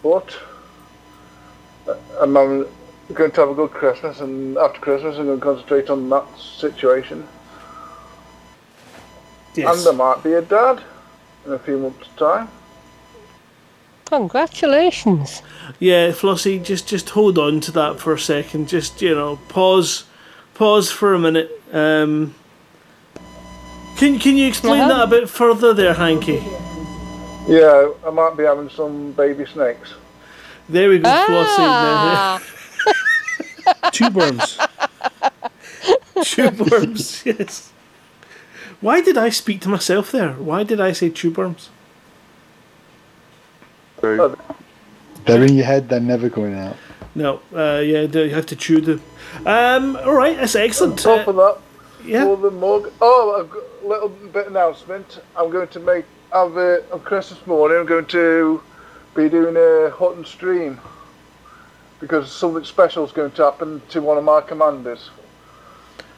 but 0.00 0.38
uh, 1.88 1.96
I'm, 2.20 2.32
going 2.32 3.32
to 3.32 3.40
have 3.40 3.50
a 3.50 3.54
good 3.54 3.72
Christmas, 3.72 4.20
and 4.20 4.56
after 4.56 4.78
Christmas, 4.78 5.16
I'm 5.16 5.26
going 5.26 5.40
to 5.40 5.44
concentrate 5.44 5.90
on 5.90 6.08
that 6.10 6.28
situation. 6.38 7.26
Yes. 9.56 9.84
And 9.84 10.00
I 10.00 10.14
might 10.14 10.22
be 10.22 10.34
a 10.34 10.42
dad 10.42 10.80
in 11.46 11.52
a 11.52 11.58
few 11.58 11.78
months' 11.78 12.08
time. 12.16 12.48
Congratulations. 14.06 15.42
Yeah, 15.78 16.10
Flossie, 16.10 16.62
just 16.62 16.88
just 16.88 17.10
hold 17.10 17.38
on 17.38 17.60
to 17.60 17.72
that 17.72 18.00
for 18.00 18.12
a 18.12 18.18
second. 18.18 18.68
Just 18.68 19.00
you 19.00 19.14
know, 19.14 19.38
pause, 19.48 20.04
pause 20.54 20.90
for 20.90 21.14
a 21.14 21.18
minute. 21.18 21.50
Um, 21.72 22.34
can 23.96 24.18
can 24.18 24.36
you 24.36 24.48
explain 24.48 24.80
Uh-huh. 24.80 24.88
that 24.94 25.04
a 25.04 25.06
bit 25.06 25.28
further, 25.28 25.72
there, 25.72 25.94
Hanky? 25.94 26.42
Yeah, 27.46 27.90
I 28.06 28.10
might 28.10 28.36
be 28.36 28.42
having 28.44 28.68
some 28.70 29.12
baby 29.12 29.46
snakes. 29.46 29.94
There 30.68 30.88
we 30.88 30.98
go, 30.98 31.08
Ah. 31.08 32.40
Flossie. 32.42 33.92
Tube 33.92 34.14
worms. 34.16 34.58
tube 36.24 36.60
worms. 36.70 37.22
Yes. 37.24 37.72
Why 38.80 39.00
did 39.00 39.18
I 39.18 39.28
speak 39.28 39.60
to 39.62 39.68
myself 39.68 40.10
there? 40.10 40.32
Why 40.32 40.62
did 40.62 40.80
I 40.80 40.92
say 40.92 41.10
tube 41.10 41.36
worms? 41.36 41.68
They're 45.26 45.44
in 45.44 45.54
your 45.54 45.66
head, 45.66 45.88
they're 45.88 46.00
never 46.00 46.28
going 46.28 46.54
out. 46.54 46.76
No, 47.14 47.40
uh, 47.54 47.80
yeah, 47.84 48.02
you 48.02 48.30
have 48.30 48.46
to 48.46 48.56
chew 48.56 48.80
them. 48.80 49.02
Um, 49.44 49.96
all 49.96 50.14
right, 50.14 50.36
that's 50.36 50.54
excellent. 50.54 51.04
On 51.06 51.18
top 51.18 51.28
of 51.28 51.36
that, 51.36 51.58
yeah. 52.04 52.24
for 52.24 52.36
the 52.36 52.50
mug. 52.50 52.90
Oh, 53.00 53.38
I've 53.38 53.50
got 53.50 53.62
a 53.84 53.86
little 53.86 54.08
bit 54.08 54.46
announcement. 54.46 55.20
I'm 55.36 55.50
going 55.50 55.68
to 55.68 55.80
make 55.80 56.04
have 56.32 56.56
a, 56.56 56.84
on 56.92 57.00
Christmas 57.00 57.44
morning. 57.46 57.78
I'm 57.78 57.86
going 57.86 58.06
to 58.06 58.62
be 59.14 59.28
doing 59.28 59.56
a 59.56 59.90
hut 59.90 60.16
and 60.16 60.26
stream 60.26 60.80
because 61.98 62.30
something 62.30 62.64
special 62.64 63.04
is 63.04 63.12
going 63.12 63.32
to 63.32 63.44
happen 63.44 63.82
to 63.90 64.00
one 64.00 64.16
of 64.16 64.24
my 64.24 64.40
commanders 64.40 65.10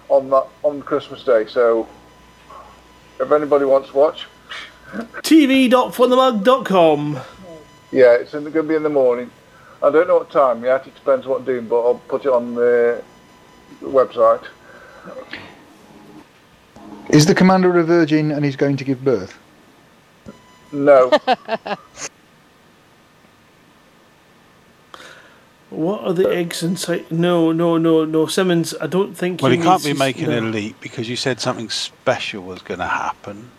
on 0.09 0.31
that 0.31 0.47
on 0.63 0.83
Christmas 0.83 1.25
Day. 1.25 1.47
So, 1.47 1.89
if 3.23 3.33
anybody 3.33 3.65
wants 3.65 3.91
to 3.91 3.97
watch, 3.97 4.27
TV.forthemug.com. 4.93 7.21
yeah, 7.91 8.15
it's 8.15 8.33
going 8.33 8.53
to 8.53 8.63
be 8.63 8.75
in 8.75 8.83
the 8.83 8.89
morning. 8.89 9.31
I 9.83 9.91
don't 9.91 10.07
know 10.07 10.19
what 10.19 10.31
time 10.31 10.63
yet. 10.63 10.87
It 10.87 10.95
depends 10.95 11.27
what 11.27 11.41
I'm 11.41 11.45
doing, 11.45 11.67
but 11.67 11.81
I'll 11.81 12.01
put 12.09 12.25
it 12.25 12.33
on 12.33 12.55
the 12.55 13.03
website. 13.81 14.47
Is 17.09 17.27
the 17.27 17.35
commander 17.35 17.77
a 17.79 17.85
virgin 17.85 18.31
and 18.31 18.45
he's 18.45 18.57
going 18.57 18.77
to 18.77 18.85
give 18.85 19.05
birth? 19.05 19.39
No. 20.71 21.11
What 25.73 26.03
are 26.03 26.13
the 26.13 26.29
eggs 26.29 26.63
inside? 26.63 27.11
No, 27.11 27.51
no, 27.51 27.79
no, 27.79 28.05
no. 28.05 28.27
Simmons, 28.27 28.75
I 28.81 28.87
don't 28.87 29.15
think. 29.15 29.41
Well, 29.41 29.51
he 29.51 29.57
he 29.57 29.63
can't 29.63 29.83
be 29.83 29.95
making 29.95 30.29
no. 30.29 30.39
a 30.39 30.43
leap 30.43 30.79
because 30.81 31.09
you 31.09 31.17
said 31.17 31.41
something 31.41 31.71
special 31.71 32.43
was 32.43 32.61
going 32.61 32.81
to 32.81 32.87
happen. 32.87 33.51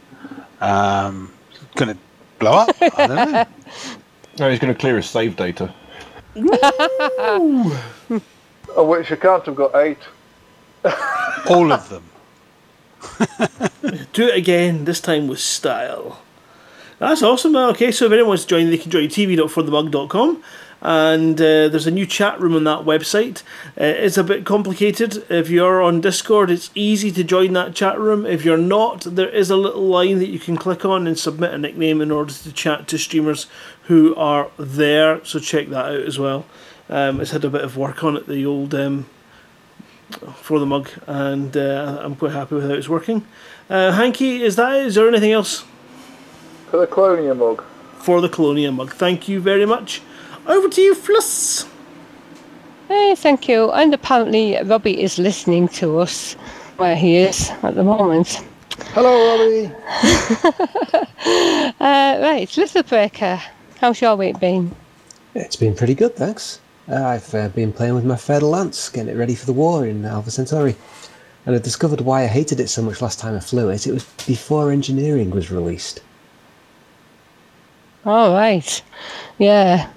Um, 0.62 1.34
going 1.76 1.96
to 1.96 1.98
blow 2.38 2.52
up? 2.52 2.76
I 2.82 3.08
don't 3.08 3.32
know. 3.32 3.46
No, 4.40 4.50
he's 4.50 4.58
going 4.58 4.74
to 4.74 4.80
clear 4.80 4.96
his 4.96 5.08
save 5.08 5.36
data. 5.36 5.72
Of 8.76 8.88
which 8.88 9.12
I 9.12 9.16
can't 9.18 9.46
have 9.46 9.56
got 9.56 9.76
eight. 9.76 10.00
All 11.48 11.72
of 11.72 11.90
them. 11.90 12.04
Do 14.14 14.28
it 14.30 14.36
again, 14.36 14.86
this 14.86 15.00
time 15.00 15.28
with 15.28 15.40
style. 15.40 16.24
That's 16.98 17.22
awesome. 17.22 17.56
Okay, 17.56 17.92
so 17.92 18.06
if 18.06 18.12
anyone 18.12 18.30
wants 18.30 18.46
to 18.46 18.50
join, 18.50 18.72
they 18.72 18.80
can 18.80 18.90
join 18.90 19.10
tv.forthemug.com. 19.10 20.44
And 20.86 21.40
uh, 21.40 21.70
there's 21.70 21.88
a 21.88 21.92
new 21.92 22.06
chat 22.06 22.42
room 22.42 22.58
on 22.58 22.66
that 22.66 22.80
website. 22.80 23.42
Uh, 23.80 23.86
it's 23.86 24.18
a 24.18 24.24
bit 24.24 24.46
complicated. 24.46 25.26
If 25.32 25.50
you're 25.50 25.82
on 25.82 26.02
Discord, 26.02 26.52
it's 26.52 26.72
easy 26.76 27.10
to 27.14 27.24
join 27.24 27.54
that 27.54 27.74
chat 27.74 27.98
room. 27.98 28.26
If 28.26 28.44
you're 28.44 28.58
not, 28.58 29.02
there 29.02 29.30
is 29.30 29.50
a 29.50 29.56
little 29.56 29.88
line 29.88 30.20
that 30.20 30.28
you 30.28 30.40
can 30.40 30.58
click 30.58 30.84
on 30.84 31.08
and 31.08 31.18
submit 31.18 31.54
a 31.54 31.58
nickname 31.58 32.02
in 32.02 32.12
order 32.12 32.34
to 32.34 32.52
chat 32.52 32.90
to 32.90 32.98
streamers 32.98 33.48
who 33.84 34.14
are 34.16 34.52
there. 34.58 35.24
So 35.24 35.40
check 35.40 35.70
that 35.70 35.86
out 35.86 36.02
as 36.02 36.20
well. 36.20 36.46
Um, 36.90 37.22
it's 37.22 37.32
had 37.32 37.46
a 37.46 37.50
bit 37.50 37.62
of 37.62 37.78
work 37.78 38.04
on 38.04 38.18
it, 38.18 38.28
the 38.28 38.46
old 38.46 38.76
um, 38.76 39.06
for 40.36 40.60
the 40.60 40.66
mug, 40.66 40.90
and 41.08 41.56
uh, 41.56 42.00
I'm 42.02 42.18
quite 42.18 42.34
happy 42.34 42.56
with 42.56 42.66
how 42.66 42.74
it's 42.74 42.90
working. 42.90 43.26
Uh, 43.70 43.94
Hanky, 43.94 44.44
is 44.44 44.58
that? 44.58 44.76
Is 44.82 44.96
there 44.96 45.08
anything 45.08 45.32
else? 45.32 45.64
For 46.70 46.82
the 46.82 46.88
Colonia 46.88 47.34
mug. 47.34 47.64
For 48.00 48.20
the 48.20 48.28
Colonia 48.28 48.72
mug. 48.72 48.92
Thank 48.92 49.30
you 49.30 49.40
very 49.40 49.66
much. 49.66 50.02
Over 50.46 50.70
to 50.70 50.82
you, 50.82 50.96
Fluss. 50.96 51.68
Hey, 52.88 53.16
thank 53.16 53.48
you. 53.48 53.72
And 53.72 53.94
apparently 53.94 54.58
Robbie 54.64 55.02
is 55.02 55.18
listening 55.18 55.68
to 55.70 56.00
us 56.00 56.34
where 56.78 56.96
he 56.96 57.18
is 57.18 57.50
at 57.64 57.76
the 57.76 57.84
moment. 57.84 58.44
Hello, 58.94 59.14
Robbie. 59.38 59.72
Uh, 61.80 62.20
right, 62.22 62.58
Little 62.58 62.84
Breaker, 62.84 63.42
how's 63.80 64.00
your 64.00 64.16
week 64.16 64.40
been? 64.40 64.74
It's 65.36 65.56
been 65.56 65.76
pretty 65.76 65.96
good, 65.96 66.16
thanks. 66.16 66.62
Uh, 66.88 67.04
I've 67.04 67.34
uh, 67.36 67.50
been 67.50 67.74
playing 67.74 67.96
with 67.96 68.06
my 68.06 68.16
Fer-de-Lance, 68.16 68.90
getting 68.90 69.14
it 69.14 69.18
ready 69.18 69.36
for 69.36 69.46
the 69.46 69.54
war 69.54 69.86
in 69.86 70.06
Alpha 70.06 70.32
Centauri. 70.32 70.76
And 71.46 71.56
I 71.56 71.60
discovered 71.60 72.02
why 72.02 72.24
I 72.24 72.28
hated 72.28 72.60
it 72.60 72.70
so 72.70 72.82
much 72.82 73.02
last 73.02 73.20
time 73.20 73.36
I 73.36 73.40
flew 73.42 73.70
it. 73.70 73.86
It 73.88 73.94
was 73.94 74.06
before 74.26 74.72
engineering 74.72 75.30
was 75.30 75.52
released. 75.52 76.02
All 78.06 78.34
right. 78.34 78.82
Yeah. 79.38 79.90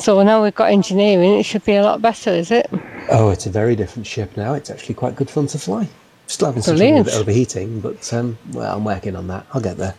So 0.00 0.22
now 0.22 0.42
we've 0.42 0.54
got 0.54 0.70
engineering, 0.70 1.38
it 1.38 1.42
should 1.42 1.64
be 1.64 1.74
a 1.74 1.82
lot 1.82 2.00
better, 2.00 2.30
is 2.30 2.50
it? 2.50 2.70
Oh, 3.10 3.28
it's 3.28 3.44
a 3.44 3.50
very 3.50 3.76
different 3.76 4.06
ship 4.06 4.34
now. 4.34 4.54
It's 4.54 4.70
actually 4.70 4.94
quite 4.94 5.14
good 5.14 5.28
fun 5.28 5.46
to 5.48 5.58
fly. 5.58 5.86
Still 6.26 6.46
having 6.46 6.62
some 6.62 6.76
trouble 6.76 6.86
Brilliant. 6.86 7.06
with 7.06 7.14
it 7.14 7.20
overheating, 7.20 7.80
but 7.80 8.12
um, 8.14 8.38
well, 8.52 8.76
I'm 8.76 8.84
working 8.84 9.14
on 9.14 9.26
that. 9.26 9.46
I'll 9.52 9.60
get 9.60 9.76
there. 9.76 9.94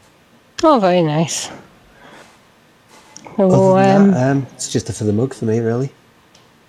Oh, 0.63 0.79
very 0.79 1.03
nice. 1.03 1.51
So, 3.37 3.45
Other 3.51 3.83
than 3.83 4.01
um, 4.01 4.11
that, 4.11 4.31
um, 4.31 4.47
it's 4.53 4.71
just 4.71 4.89
a 4.89 4.93
for 4.93 5.03
the 5.03 5.13
mug 5.13 5.35
for 5.35 5.45
me, 5.45 5.59
really. 5.59 5.91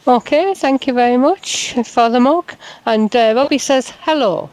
okay, 0.06 0.52
thank 0.52 0.86
you 0.86 0.92
very 0.92 1.16
much 1.16 1.72
for 1.86 2.10
the 2.10 2.20
mug. 2.20 2.52
And 2.84 3.14
uh, 3.16 3.32
Robbie 3.34 3.58
says 3.58 3.92
hello. 4.00 4.50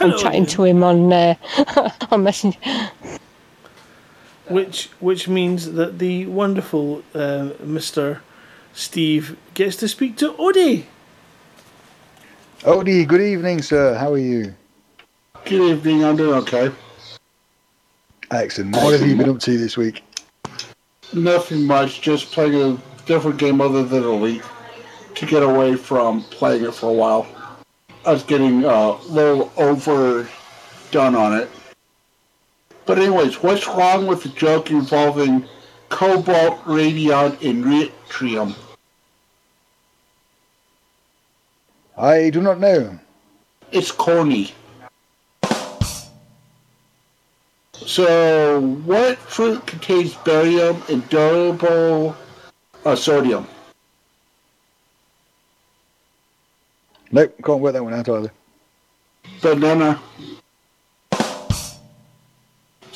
I'm 0.00 0.16
chatting 0.18 0.46
to 0.46 0.64
him 0.64 0.84
on 0.84 1.12
uh, 1.12 1.34
on 2.10 2.22
Messenger. 2.22 2.58
Which 4.50 4.86
which 5.00 5.28
means 5.28 5.72
that 5.72 5.98
the 5.98 6.26
wonderful 6.26 7.02
uh, 7.14 7.50
Mr. 7.62 8.20
Steve 8.72 9.36
gets 9.54 9.76
to 9.76 9.88
speak 9.88 10.16
to 10.18 10.32
Odie. 10.32 10.84
Odie, 12.60 13.06
good 13.06 13.20
evening, 13.20 13.62
sir. 13.62 13.94
How 13.94 14.12
are 14.12 14.18
you? 14.18 14.54
Good 15.44 15.70
evening, 15.70 16.04
I'm 16.04 16.16
doing 16.16 16.34
okay. 16.40 16.70
Excellent. 18.30 18.76
What 18.76 18.98
have 18.98 19.08
you 19.08 19.16
been 19.16 19.30
up 19.30 19.40
to 19.40 19.56
this 19.56 19.76
week? 19.76 20.02
Nothing 21.14 21.66
much, 21.66 22.02
just 22.02 22.32
playing 22.32 22.54
a 22.54 23.06
different 23.06 23.38
game 23.38 23.60
other 23.60 23.84
than 23.84 24.02
Elite 24.02 24.42
to 25.14 25.26
get 25.26 25.42
away 25.42 25.74
from 25.74 26.22
playing 26.24 26.64
it 26.64 26.74
for 26.74 26.90
a 26.90 26.92
while. 26.92 27.26
I 28.04 28.12
was 28.12 28.22
getting 28.22 28.64
uh, 28.64 28.98
a 29.00 29.06
little 29.08 29.52
overdone 29.56 31.14
on 31.14 31.34
it. 31.34 31.50
But 32.88 32.98
anyways, 32.98 33.42
what's 33.42 33.68
wrong 33.68 34.06
with 34.06 34.22
the 34.22 34.30
joke 34.30 34.70
involving 34.70 35.44
cobalt, 35.90 36.64
radon, 36.64 37.32
and 37.46 37.62
yttrium? 37.62 38.54
I 41.98 42.30
do 42.30 42.40
not 42.40 42.58
know. 42.58 42.98
It's 43.72 43.92
corny. 43.92 44.54
So, 47.74 48.60
what 48.86 49.18
fruit 49.18 49.66
contains 49.66 50.14
barium 50.14 50.82
and 50.88 51.06
durable 51.10 52.16
Uh, 52.86 52.96
sodium. 52.96 53.46
Nope, 57.12 57.34
can't 57.44 57.60
work 57.60 57.74
that 57.74 57.84
one 57.84 57.92
out 57.92 58.08
either. 58.08 58.32
Banana. 59.42 60.00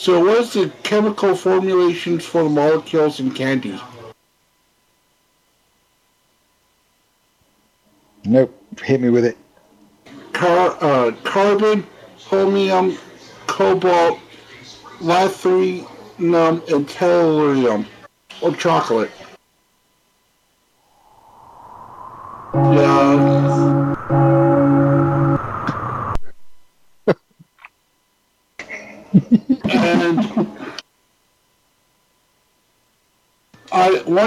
So 0.03 0.19
what 0.19 0.39
is 0.39 0.55
the 0.55 0.69
chemical 0.83 1.37
formulations 1.37 2.27
for 2.27 2.43
the 2.43 2.49
molecules 2.49 3.21
in 3.21 3.31
candy? 3.31 3.81
Nope, 8.25 8.53
hit 8.83 9.01
me 9.01 9.11
with 9.11 9.25
it. 9.25 9.39
Car, 10.33 10.77
uh, 10.81 11.13
carbon, 11.23 11.87
chromium, 12.19 12.99
cobalt, 13.47 14.19
lithium, 15.01 15.87
and 16.19 16.89
tellurium. 16.89 17.87
Or 18.41 18.57
chocolate. 18.57 19.13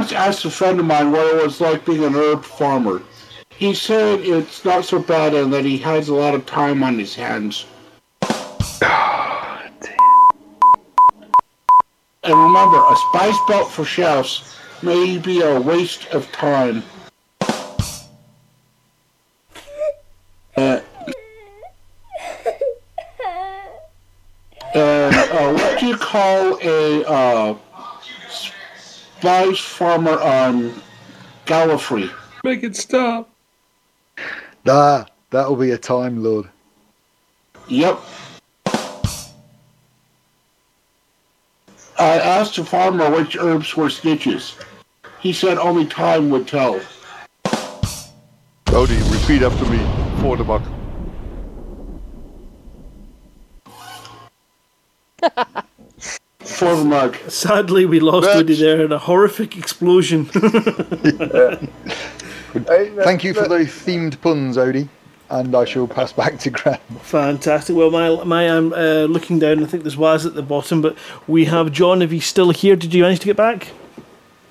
Once 0.05 0.13
asked 0.13 0.45
a 0.45 0.51
friend 0.51 0.79
of 0.79 0.85
mine 0.85 1.11
what 1.11 1.25
it 1.25 1.43
was 1.43 1.59
like 1.59 1.83
being 1.83 2.03
an 2.03 2.13
herb 2.13 2.43
farmer. 2.43 3.01
He 3.49 3.73
said 3.73 4.19
it's 4.19 4.63
not 4.63 4.85
so 4.85 4.99
bad 4.99 5.33
and 5.33 5.51
that 5.51 5.65
he 5.65 5.79
has 5.79 6.09
a 6.09 6.13
lot 6.13 6.35
of 6.35 6.45
time 6.45 6.83
on 6.83 6.99
his 6.99 7.15
hands. 7.15 7.65
And 12.23 12.37
remember, 12.37 12.77
a 12.77 12.95
spice 13.09 13.37
belt 13.47 13.71
for 13.71 13.83
chefs 13.83 14.55
may 14.83 15.17
be 15.17 15.41
a 15.41 15.59
waste 15.59 16.05
of 16.13 16.31
time. 16.31 16.83
Uh, 20.55 20.81
and 24.75 25.15
uh, 25.15 25.53
what 25.53 25.79
do 25.79 25.87
you 25.87 25.97
call 25.97 26.59
a 26.61 27.03
uh, 27.05 27.57
spice 29.25 29.59
farmer 29.59 30.21
on 30.21 30.71
Gallifrey? 31.47 32.11
Make 32.43 32.63
it 32.63 32.75
stop. 32.75 33.27
Ah, 34.67 35.07
that'll 35.31 35.55
be 35.55 35.71
a 35.71 35.79
time 35.79 36.23
lord. 36.23 36.47
Yep. 37.67 37.99
I 41.97 42.19
asked 42.19 42.57
the 42.57 42.65
farmer 42.65 43.09
which 43.09 43.35
herbs 43.35 43.75
were 43.75 43.89
stitches. 43.89 44.57
He 45.19 45.33
said 45.33 45.57
only 45.57 45.87
time 45.87 46.29
would 46.29 46.47
tell. 46.47 46.79
Odie, 48.65 49.11
repeat 49.11 49.41
after 49.41 49.65
me. 49.65 49.79
For 50.21 50.37
the 50.37 50.43
buck. 50.43 50.61
For 56.55 56.75
the 56.75 56.85
mug. 56.85 57.17
Sadly, 57.27 57.85
we 57.85 57.99
lost 57.99 58.25
Next. 58.27 58.35
Woody 58.37 58.55
there 58.55 58.85
in 58.85 58.91
a 58.91 58.97
horrific 58.97 59.57
explosion. 59.57 60.25
Thank 62.55 63.23
you 63.23 63.33
for 63.33 63.47
those 63.47 63.67
themed 63.67 64.21
puns, 64.21 64.55
Odie. 64.55 64.87
And 65.29 65.53
I 65.55 65.65
shall 65.65 65.87
pass 65.87 66.13
back 66.21 66.39
to 66.39 66.49
Graham. 66.49 66.79
Fantastic. 67.01 67.75
Well, 67.75 67.91
my 67.91 68.23
my 68.23 68.49
I'm 68.49 68.71
uh, 68.71 69.03
looking 69.03 69.39
down. 69.39 69.61
I 69.63 69.65
think 69.65 69.83
there's 69.83 69.97
Waz 69.97 70.25
at 70.25 70.35
the 70.35 70.41
bottom, 70.41 70.81
but 70.81 70.95
we 71.27 71.45
have 71.45 71.71
John. 71.73 72.01
If 72.01 72.11
he's 72.11 72.25
still 72.25 72.51
here, 72.51 72.75
did 72.77 72.93
you 72.93 73.03
manage 73.03 73.19
to 73.19 73.25
get 73.25 73.35
back? 73.35 73.71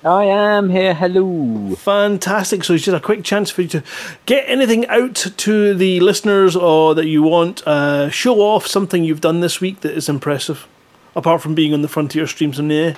I 0.03 0.25
am 0.25 0.69
here. 0.69 0.93
Hello. 0.93 1.73
Fantastic. 1.75 2.63
So 2.63 2.75
it's 2.75 2.83
just 2.83 2.95
a 2.95 2.99
quick 2.99 3.23
chance 3.23 3.49
for 3.49 3.63
you 3.63 3.67
to 3.69 3.83
get 4.27 4.47
anything 4.47 4.85
out 4.87 5.15
to 5.15 5.73
the 5.73 5.99
listeners 6.01 6.55
or 6.55 6.93
that 6.93 7.07
you 7.07 7.23
want. 7.23 7.65
Uh, 7.65 8.11
show 8.11 8.41
off 8.41 8.67
something 8.67 9.03
you've 9.03 9.21
done 9.21 9.39
this 9.39 9.59
week 9.59 9.81
that 9.81 9.93
is 9.93 10.07
impressive, 10.07 10.67
apart 11.15 11.41
from 11.41 11.55
being 11.55 11.73
on 11.73 11.81
the 11.81 11.87
Frontier 11.87 12.27
streams 12.27 12.59
on 12.59 12.67
the 12.67 12.75
air. 12.75 12.95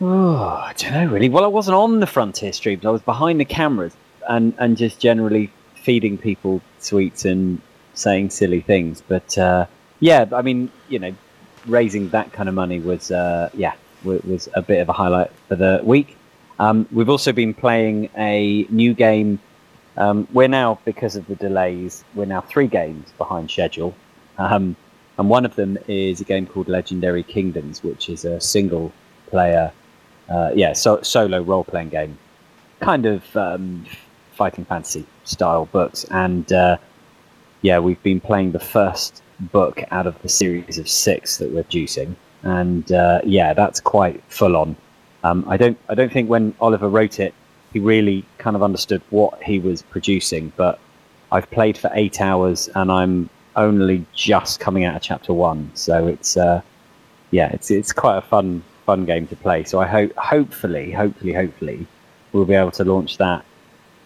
Oh, 0.00 0.36
I 0.36 0.72
don't 0.76 0.92
know 0.92 1.06
really. 1.06 1.28
Well, 1.28 1.44
I 1.44 1.48
wasn't 1.48 1.76
on 1.76 2.00
the 2.00 2.06
Frontier 2.06 2.52
streams. 2.52 2.84
I 2.84 2.90
was 2.90 3.02
behind 3.02 3.40
the 3.40 3.44
cameras 3.44 3.94
and, 4.28 4.54
and 4.58 4.76
just 4.76 4.98
generally 4.98 5.50
feeding 5.74 6.18
people 6.18 6.60
sweets 6.78 7.24
and 7.24 7.60
saying 7.94 8.30
silly 8.30 8.60
things. 8.60 9.02
But 9.06 9.36
uh, 9.38 9.66
yeah, 10.00 10.26
I 10.32 10.42
mean, 10.42 10.70
you 10.88 10.98
know, 10.98 11.14
raising 11.66 12.08
that 12.10 12.32
kind 12.32 12.48
of 12.48 12.54
money 12.54 12.80
was 12.80 13.10
uh, 13.10 13.50
yeah 13.54 13.74
wa- 14.04 14.18
was 14.24 14.48
a 14.54 14.62
bit 14.62 14.80
of 14.80 14.88
a 14.88 14.92
highlight 14.92 15.30
for 15.48 15.56
the 15.56 15.80
week. 15.84 16.16
Um, 16.58 16.86
we've 16.92 17.08
also 17.08 17.32
been 17.32 17.54
playing 17.54 18.08
a 18.16 18.64
new 18.68 18.94
game. 18.94 19.40
Um, 19.96 20.26
we're 20.32 20.48
now 20.48 20.78
because 20.84 21.16
of 21.16 21.26
the 21.26 21.34
delays, 21.34 22.04
we're 22.14 22.24
now 22.24 22.40
three 22.40 22.66
games 22.66 23.12
behind 23.18 23.50
schedule. 23.50 23.94
Um, 24.38 24.76
and 25.18 25.28
one 25.28 25.44
of 25.44 25.54
them 25.56 25.78
is 25.88 26.20
a 26.20 26.24
game 26.24 26.46
called 26.46 26.68
Legendary 26.68 27.22
Kingdoms, 27.22 27.82
which 27.82 28.08
is 28.08 28.24
a 28.24 28.40
single 28.40 28.92
player, 29.26 29.72
uh, 30.28 30.50
yeah, 30.54 30.72
so, 30.72 31.00
solo 31.02 31.42
role 31.42 31.64
playing 31.64 31.90
game, 31.90 32.18
kind 32.80 33.06
of 33.06 33.36
um, 33.36 33.84
fighting 34.32 34.64
fantasy 34.64 35.06
style 35.24 35.66
books. 35.66 36.04
And 36.10 36.50
uh, 36.52 36.78
yeah, 37.60 37.78
we've 37.78 38.02
been 38.02 38.20
playing 38.20 38.52
the 38.52 38.60
first 38.60 39.22
book 39.38 39.82
out 39.90 40.06
of 40.06 40.20
the 40.22 40.28
series 40.28 40.78
of 40.78 40.88
six 40.88 41.36
that 41.38 41.50
we're 41.50 41.62
producing, 41.62 42.16
and 42.42 42.90
uh, 42.92 43.20
yeah, 43.24 43.52
that's 43.54 43.80
quite 43.80 44.22
full 44.28 44.56
on. 44.56 44.76
Um, 45.24 45.44
I 45.46 45.56
don't, 45.56 45.78
I 45.88 45.94
don't 45.94 46.12
think 46.12 46.28
when 46.28 46.54
Oliver 46.60 46.88
wrote 46.88 47.20
it, 47.20 47.34
he 47.72 47.78
really 47.78 48.24
kind 48.38 48.56
of 48.56 48.62
understood 48.62 49.02
what 49.10 49.42
he 49.42 49.58
was 49.58 49.82
producing. 49.82 50.52
But 50.56 50.78
I've 51.30 51.50
played 51.50 51.78
for 51.78 51.90
eight 51.94 52.20
hours, 52.20 52.68
and 52.74 52.90
I'm 52.90 53.30
only 53.56 54.04
just 54.14 54.60
coming 54.60 54.84
out 54.84 54.96
of 54.96 55.02
chapter 55.02 55.32
one, 55.32 55.70
so 55.74 56.06
it's 56.06 56.36
uh, 56.36 56.62
yeah, 57.30 57.48
it's 57.52 57.70
it's 57.70 57.92
quite 57.92 58.18
a 58.18 58.22
fun 58.22 58.62
fun 58.86 59.04
game 59.04 59.26
to 59.28 59.36
play. 59.36 59.64
So 59.64 59.80
I 59.80 59.86
hope, 59.86 60.14
hopefully, 60.16 60.90
hopefully, 60.92 61.32
hopefully, 61.32 61.86
we'll 62.32 62.44
be 62.44 62.54
able 62.54 62.70
to 62.72 62.84
launch 62.84 63.18
that 63.18 63.44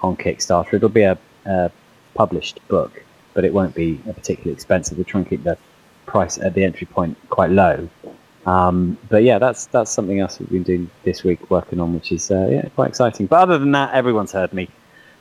on 0.03 0.17
Kickstarter. 0.17 0.75
It'll 0.75 0.89
be 0.89 1.03
a, 1.03 1.19
a 1.45 1.71
published 2.15 2.61
book, 2.69 3.03
but 3.35 3.45
it 3.45 3.53
won't 3.53 3.75
be 3.75 4.01
a 4.09 4.13
particularly 4.13 4.53
expensive. 4.53 4.99
We're 4.99 5.05
trying 5.05 5.25
to 5.25 5.31
keep 5.31 5.45
the 5.45 5.59
price 6.07 6.39
at 6.39 6.55
the 6.55 6.65
entry 6.65 6.87
point 6.87 7.17
quite 7.31 7.51
low. 7.51 7.89
Um, 8.47 8.97
but 9.09 9.25
yeah, 9.25 9.39
that's 9.39 9.67
that's 9.67 9.91
something 9.91 10.21
else 10.21 10.39
we've 10.39 10.51
been 10.51 10.63
doing 10.63 10.91
this 11.03 11.25
week, 11.25 11.51
working 11.51 11.81
on, 11.81 11.95
which 11.95 12.13
is 12.13 12.31
uh, 12.31 12.49
yeah 12.51 12.69
quite 12.77 12.89
exciting. 12.89 13.27
But 13.27 13.41
other 13.41 13.59
than 13.59 13.73
that, 13.73 13.93
everyone's 13.95 14.33
heard 14.33 14.53
me 14.53 14.69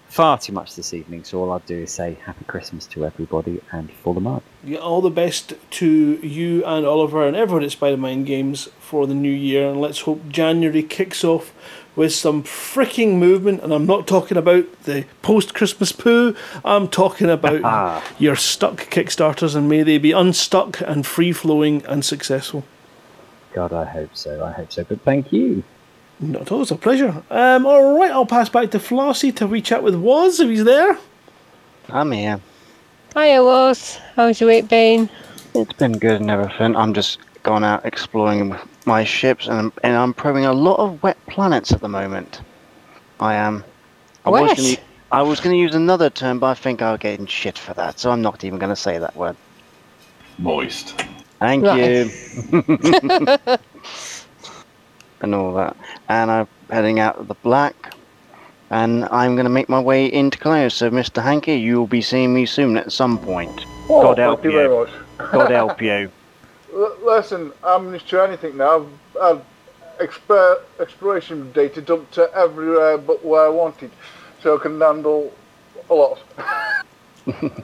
far 0.09 0.37
too 0.37 0.53
much 0.53 0.75
this 0.75 0.93
evening, 0.93 1.23
so 1.23 1.41
all 1.41 1.51
I'll 1.51 1.59
do 1.59 1.79
is 1.79 1.91
say 1.91 2.17
Happy 2.25 2.45
Christmas 2.45 2.85
to 2.87 3.05
everybody 3.05 3.61
and 3.71 3.91
for 3.91 4.13
the 4.13 4.21
mug. 4.21 4.43
Yeah, 4.63 4.79
all 4.79 5.01
the 5.01 5.09
best 5.09 5.53
to 5.71 5.87
you 6.25 6.63
and 6.65 6.85
Oliver 6.85 7.27
and 7.27 7.35
everyone 7.35 7.63
at 7.63 7.71
Spidermind 7.71 8.25
Games 8.25 8.69
for 8.79 9.07
the 9.07 9.13
new 9.13 9.31
year, 9.31 9.69
and 9.69 9.81
let's 9.81 10.01
hope 10.01 10.27
January 10.29 10.83
kicks 10.83 11.23
off 11.23 11.53
with 11.95 12.13
some 12.13 12.43
freaking 12.43 13.15
movement. 13.17 13.61
And 13.61 13.73
I'm 13.73 13.85
not 13.85 14.07
talking 14.07 14.37
about 14.37 14.83
the 14.83 15.05
post 15.21 15.53
Christmas 15.53 15.91
poo, 15.91 16.35
I'm 16.63 16.87
talking 16.87 17.29
about 17.29 17.61
ah. 17.63 18.03
your 18.17 18.35
stuck 18.35 18.77
Kickstarters, 18.89 19.55
and 19.55 19.69
may 19.69 19.83
they 19.83 19.97
be 19.97 20.11
unstuck 20.11 20.81
and 20.81 21.05
free 21.05 21.31
flowing 21.31 21.85
and 21.85 22.03
successful. 22.03 22.63
God, 23.53 23.71
I 23.71 23.85
hope 23.85 24.15
so. 24.15 24.43
I 24.43 24.51
hope 24.51 24.71
so. 24.71 24.83
But 24.83 25.01
thank 25.01 25.31
you. 25.31 25.63
Not 26.19 26.43
at 26.43 26.51
all, 26.51 26.61
it's 26.61 26.71
a 26.71 26.75
pleasure. 26.75 27.23
Um, 27.29 27.65
all 27.65 27.99
right, 27.99 28.11
I'll 28.11 28.25
pass 28.25 28.49
back 28.49 28.71
to 28.71 28.79
Flossie 28.79 29.35
to 29.35 29.47
reach 29.47 29.71
out 29.71 29.83
with 29.83 29.95
Woz 29.95 30.39
if 30.39 30.49
he's 30.49 30.63
there. 30.63 30.97
I'm 31.89 32.11
here. 32.11 32.39
Hiya, 33.13 33.43
Woz. 33.43 33.99
How's 34.15 34.39
your 34.39 34.49
week 34.49 34.69
been? 34.69 35.09
It's 35.53 35.73
been 35.73 35.97
good 35.97 36.21
and 36.21 36.31
everything. 36.31 36.75
I'm 36.75 36.93
just 36.93 37.19
gone 37.43 37.63
out 37.63 37.85
exploring 37.85 38.49
with 38.49 38.61
my 38.85 39.03
ships 39.03 39.47
and, 39.47 39.71
and 39.83 39.95
I'm 39.95 40.13
probing 40.13 40.45
a 40.45 40.53
lot 40.53 40.79
of 40.79 41.01
wet 41.03 41.17
planets 41.27 41.71
at 41.71 41.81
the 41.81 41.89
moment. 41.89 42.41
I 43.19 43.35
am. 43.35 43.63
I 44.25 44.29
was 44.29 44.53
gonna, 44.53 44.75
I 45.11 45.21
was 45.21 45.39
going 45.39 45.53
to 45.55 45.59
use 45.59 45.75
another 45.75 46.09
term, 46.09 46.39
but 46.39 46.47
I 46.47 46.53
think 46.55 46.81
I'll 46.81 46.97
get 46.97 47.19
in 47.19 47.25
shit 47.27 47.57
for 47.57 47.73
that, 47.75 47.99
so 47.99 48.11
I'm 48.11 48.21
not 48.21 48.43
even 48.43 48.57
going 48.57 48.71
to 48.71 48.75
say 48.75 48.97
that 48.97 49.15
word. 49.15 49.35
Moist. 50.39 50.99
Thank 51.39 51.63
Right. 51.63 52.05
you. 52.51 53.57
and 55.21 55.33
all 55.35 55.53
that. 55.55 55.75
And 56.09 56.31
I'm 56.31 56.47
heading 56.69 56.99
out 56.99 57.17
of 57.17 57.27
the 57.27 57.35
black. 57.35 57.93
And 58.69 59.05
I'm 59.05 59.35
going 59.35 59.45
to 59.45 59.51
make 59.51 59.69
my 59.69 59.79
way 59.79 60.11
into 60.11 60.37
Colonia. 60.37 60.69
So, 60.69 60.89
Mr. 60.89 61.21
Hankey, 61.21 61.55
you'll 61.55 61.87
be 61.87 62.01
seeing 62.01 62.33
me 62.33 62.45
soon 62.45 62.77
at 62.77 62.91
some 62.91 63.17
point. 63.19 63.65
Oh, 63.89 64.01
God 64.01 64.17
help 64.17 64.43
you 64.43 64.51
you. 64.51 64.57
very 64.57 64.69
much. 64.69 64.89
God 65.31 65.51
help 65.51 65.81
you. 65.81 66.11
L- 66.73 66.97
listen, 67.03 67.51
I'm 67.63 67.93
used 67.93 68.09
to 68.09 68.21
anything 68.21 68.57
now. 68.57 68.87
I've, 69.15 69.21
I've 69.21 69.41
exper- 69.99 70.61
exploration 70.79 71.51
data 71.51 71.81
dumped 71.81 72.13
to 72.15 72.29
everywhere 72.35 72.97
but 72.97 73.23
where 73.23 73.45
I 73.45 73.49
wanted, 73.49 73.91
so 74.41 74.57
I 74.57 74.61
can 74.61 74.81
handle 74.81 75.31
a 75.89 75.93
lot. 75.93 76.19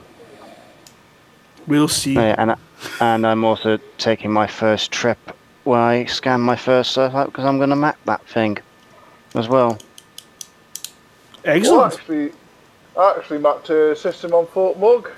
We'll 1.66 1.88
see. 1.88 2.14
Yeah, 2.14 2.34
and, 2.38 2.52
I- 2.52 2.56
and 3.00 3.26
I'm 3.26 3.44
also 3.44 3.78
taking 3.98 4.32
my 4.32 4.46
first 4.46 4.90
trip 4.90 5.18
where 5.64 5.80
I 5.80 6.04
scan 6.06 6.40
my 6.40 6.56
first 6.56 6.92
surf 6.92 7.14
out 7.14 7.26
because 7.26 7.44
I'm 7.44 7.58
going 7.58 7.70
to 7.70 7.76
map 7.76 7.98
that 8.06 8.26
thing 8.28 8.58
as 9.34 9.48
well. 9.48 9.78
Excellent. 11.44 11.78
Well, 11.78 11.84
actually, 11.86 12.32
I 12.96 13.14
actually 13.16 13.38
mapped 13.38 13.70
a 13.70 13.96
system 13.96 14.32
on 14.34 14.46
Fort 14.46 14.78
Mug 14.78 15.10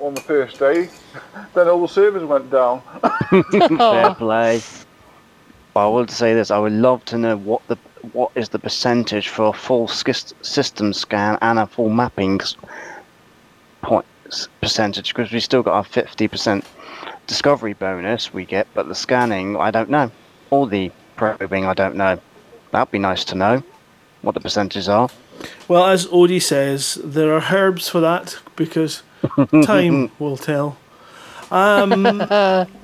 on 0.00 0.14
the 0.14 0.20
first 0.20 0.58
day. 0.58 0.88
then 1.54 1.68
all 1.68 1.82
the 1.82 1.88
servers 1.88 2.24
went 2.24 2.50
down. 2.50 2.82
Fair 3.78 4.14
play. 4.14 4.62
But 5.74 5.86
I 5.86 5.88
would 5.88 6.10
say 6.10 6.34
this: 6.34 6.50
I 6.50 6.58
would 6.58 6.72
love 6.72 7.04
to 7.06 7.18
know 7.18 7.36
what 7.36 7.62
the 7.68 7.76
what 8.12 8.32
is 8.34 8.48
the 8.48 8.58
percentage 8.58 9.28
for 9.28 9.46
a 9.46 9.52
full 9.52 9.86
system 9.86 10.92
scan 10.92 11.38
and 11.42 11.58
a 11.58 11.66
full 11.66 11.90
mapping 11.90 12.40
point 13.82 14.06
s- 14.06 14.19
percentage 14.60 15.14
because 15.14 15.32
we 15.32 15.40
still 15.40 15.62
got 15.62 15.74
our 15.74 15.84
fifty 15.84 16.28
percent 16.28 16.64
discovery 17.26 17.74
bonus 17.74 18.32
we 18.32 18.44
get, 18.44 18.66
but 18.74 18.88
the 18.88 18.94
scanning 18.94 19.56
I 19.56 19.70
don't 19.70 19.90
know, 19.90 20.10
or 20.50 20.66
the 20.66 20.90
probing 21.16 21.66
I 21.66 21.74
don't 21.74 21.96
know. 21.96 22.18
That'd 22.72 22.92
be 22.92 22.98
nice 22.98 23.24
to 23.24 23.34
know 23.34 23.62
what 24.22 24.34
the 24.34 24.40
percentages 24.40 24.88
are. 24.88 25.08
Well, 25.68 25.86
as 25.86 26.06
Odie 26.06 26.42
says, 26.42 26.98
there 27.02 27.32
are 27.34 27.42
herbs 27.52 27.88
for 27.88 28.00
that 28.00 28.38
because 28.56 29.02
time 29.64 30.10
will 30.18 30.36
tell. 30.36 30.76
Um, 31.50 32.20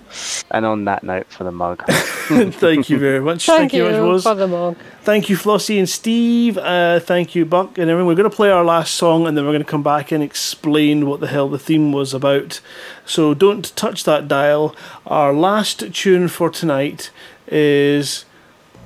And 0.51 0.65
on 0.65 0.85
that 0.85 1.03
note, 1.03 1.27
for 1.29 1.45
the 1.45 1.53
mug. 1.53 1.85
thank 1.89 2.89
you 2.89 2.99
very 2.99 3.21
much. 3.21 3.47
Thank 3.47 3.73
very 3.73 3.95
you 3.95 4.01
much, 4.01 4.09
Woz. 4.09 4.23
for 4.25 4.35
the 4.35 4.47
mug. 4.47 4.77
Thank 5.03 5.29
you, 5.29 5.37
Flossie 5.37 5.79
and 5.79 5.89
Steve. 5.89 6.59
Uh, 6.59 7.01
thank 7.01 7.35
you, 7.35 7.45
Buck 7.45 7.79
and 7.79 7.91
everyone. 7.91 8.07
We're 8.07 8.17
going 8.17 8.31
to 8.31 8.37
play 8.37 8.51
our 8.51 8.65
last 8.65 8.95
song 8.95 9.27
and 9.27 9.37
then 9.37 9.45
we're 9.45 9.53
going 9.53 9.65
to 9.65 9.71
come 9.71 9.83
back 9.83 10.11
and 10.13 10.23
explain 10.23 11.07
what 11.07 11.21
the 11.21 11.27
hell 11.29 11.49
the 11.49 11.59
theme 11.59 11.93
was 11.93 12.13
about. 12.15 12.61
So 13.05 13.35
don't 13.35 13.75
touch 13.77 14.05
that 14.05 14.29
dial. 14.29 14.75
Our 15.07 15.33
last 15.33 15.93
tune 15.95 16.29
for 16.29 16.51
tonight 16.51 17.11
is. 17.47 18.25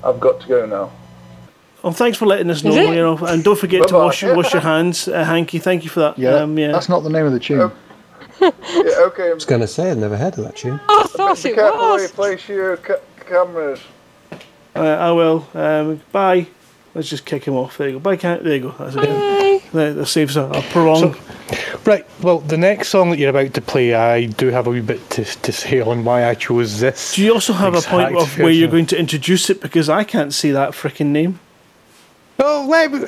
I've 0.04 0.20
got 0.20 0.40
to 0.40 0.48
go 0.48 0.66
now. 0.66 0.92
Oh, 1.82 1.92
thanks 1.92 2.18
for 2.18 2.26
letting 2.26 2.50
us 2.50 2.62
know. 2.62 2.74
You 2.74 2.94
know, 2.94 3.16
and 3.18 3.42
don't 3.42 3.58
forget 3.58 3.88
to 3.88 3.94
Bye-bye. 3.94 4.04
wash 4.04 4.22
wash 4.22 4.52
your 4.52 4.62
hands, 4.62 5.08
uh, 5.08 5.24
Hanky. 5.24 5.58
Thank 5.58 5.84
you 5.84 5.90
for 5.90 6.00
that. 6.00 6.18
Yeah, 6.18 6.34
um, 6.34 6.58
yeah. 6.58 6.72
that's 6.72 6.90
not 6.90 7.00
the 7.00 7.08
name 7.08 7.24
of 7.24 7.32
the 7.32 7.40
tune. 7.40 7.70
Yeah, 8.40 8.50
okay. 8.98 9.30
I 9.30 9.34
was 9.34 9.44
going 9.44 9.60
to 9.60 9.68
say, 9.68 9.90
I've 9.90 9.98
never 9.98 10.16
heard 10.16 10.38
of 10.38 10.44
that 10.44 10.56
tune. 10.56 10.80
I 10.88 11.04
thought 11.08 11.44
it 11.44 11.54
careful 11.54 11.80
where 11.80 11.96
you 11.96 12.02
was. 12.02 12.12
place 12.12 12.48
your 12.48 12.76
ca- 12.78 13.00
cameras. 13.26 13.80
Uh, 14.74 14.80
I 14.80 15.12
will. 15.12 15.48
Um, 15.54 16.00
bye. 16.12 16.46
Let's 16.94 17.08
just 17.08 17.24
kick 17.24 17.44
him 17.44 17.54
off. 17.54 17.78
There 17.78 17.88
you 17.88 17.94
go. 17.94 17.98
Bye, 18.00 18.16
can 18.16 18.42
There 18.42 18.56
you 18.56 18.62
go. 18.62 18.74
That's 18.78 18.96
it. 18.96 19.72
That, 19.72 19.94
that 19.94 20.06
saves 20.06 20.36
a, 20.36 20.44
a 20.46 20.62
prolonged. 20.70 21.16
Right, 21.84 22.04
well, 22.20 22.40
the 22.40 22.56
next 22.56 22.88
song 22.88 23.10
that 23.10 23.18
you're 23.18 23.30
about 23.30 23.54
to 23.54 23.60
play, 23.60 23.94
I 23.94 24.26
do 24.26 24.48
have 24.48 24.66
a 24.66 24.70
wee 24.70 24.80
bit 24.80 25.08
to, 25.10 25.24
to 25.24 25.52
say 25.52 25.80
on 25.80 26.04
why 26.04 26.28
I 26.28 26.34
chose 26.34 26.80
this. 26.80 27.14
Do 27.14 27.22
you 27.24 27.32
also 27.32 27.52
have 27.52 27.74
a 27.74 27.80
point 27.80 28.10
exact 28.12 28.32
of 28.32 28.38
where 28.38 28.50
you're 28.50 28.70
going 28.70 28.86
to 28.86 28.98
introduce 28.98 29.50
it 29.50 29.60
because 29.60 29.88
I 29.88 30.04
can't 30.04 30.34
see 30.34 30.50
that 30.50 30.72
freaking 30.72 31.06
name? 31.06 31.38
Oh, 32.38 32.66
let 32.68 32.92
me. 32.92 33.06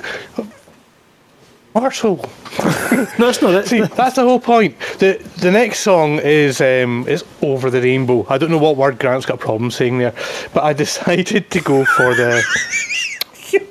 Marshall. 1.74 2.16
no, 2.62 3.06
that's 3.18 3.40
not 3.40 3.54
it. 3.54 3.66
See, 3.66 3.80
that's 3.80 4.16
the 4.16 4.22
whole 4.22 4.40
point. 4.40 4.78
The 4.98 5.22
the 5.38 5.50
next 5.50 5.80
song 5.80 6.18
is 6.18 6.60
um 6.60 7.06
is 7.08 7.24
Over 7.40 7.70
the 7.70 7.80
Rainbow. 7.80 8.26
I 8.28 8.38
don't 8.38 8.50
know 8.50 8.58
what 8.58 8.76
word 8.76 8.98
Grant's 8.98 9.26
got 9.26 9.34
a 9.34 9.38
problem 9.38 9.70
saying 9.70 9.98
there, 9.98 10.14
but 10.52 10.64
I 10.64 10.72
decided 10.84 11.50
to 11.50 11.60
go 11.60 11.84
for 11.84 12.14
the. 12.14 12.42
You 13.50 13.66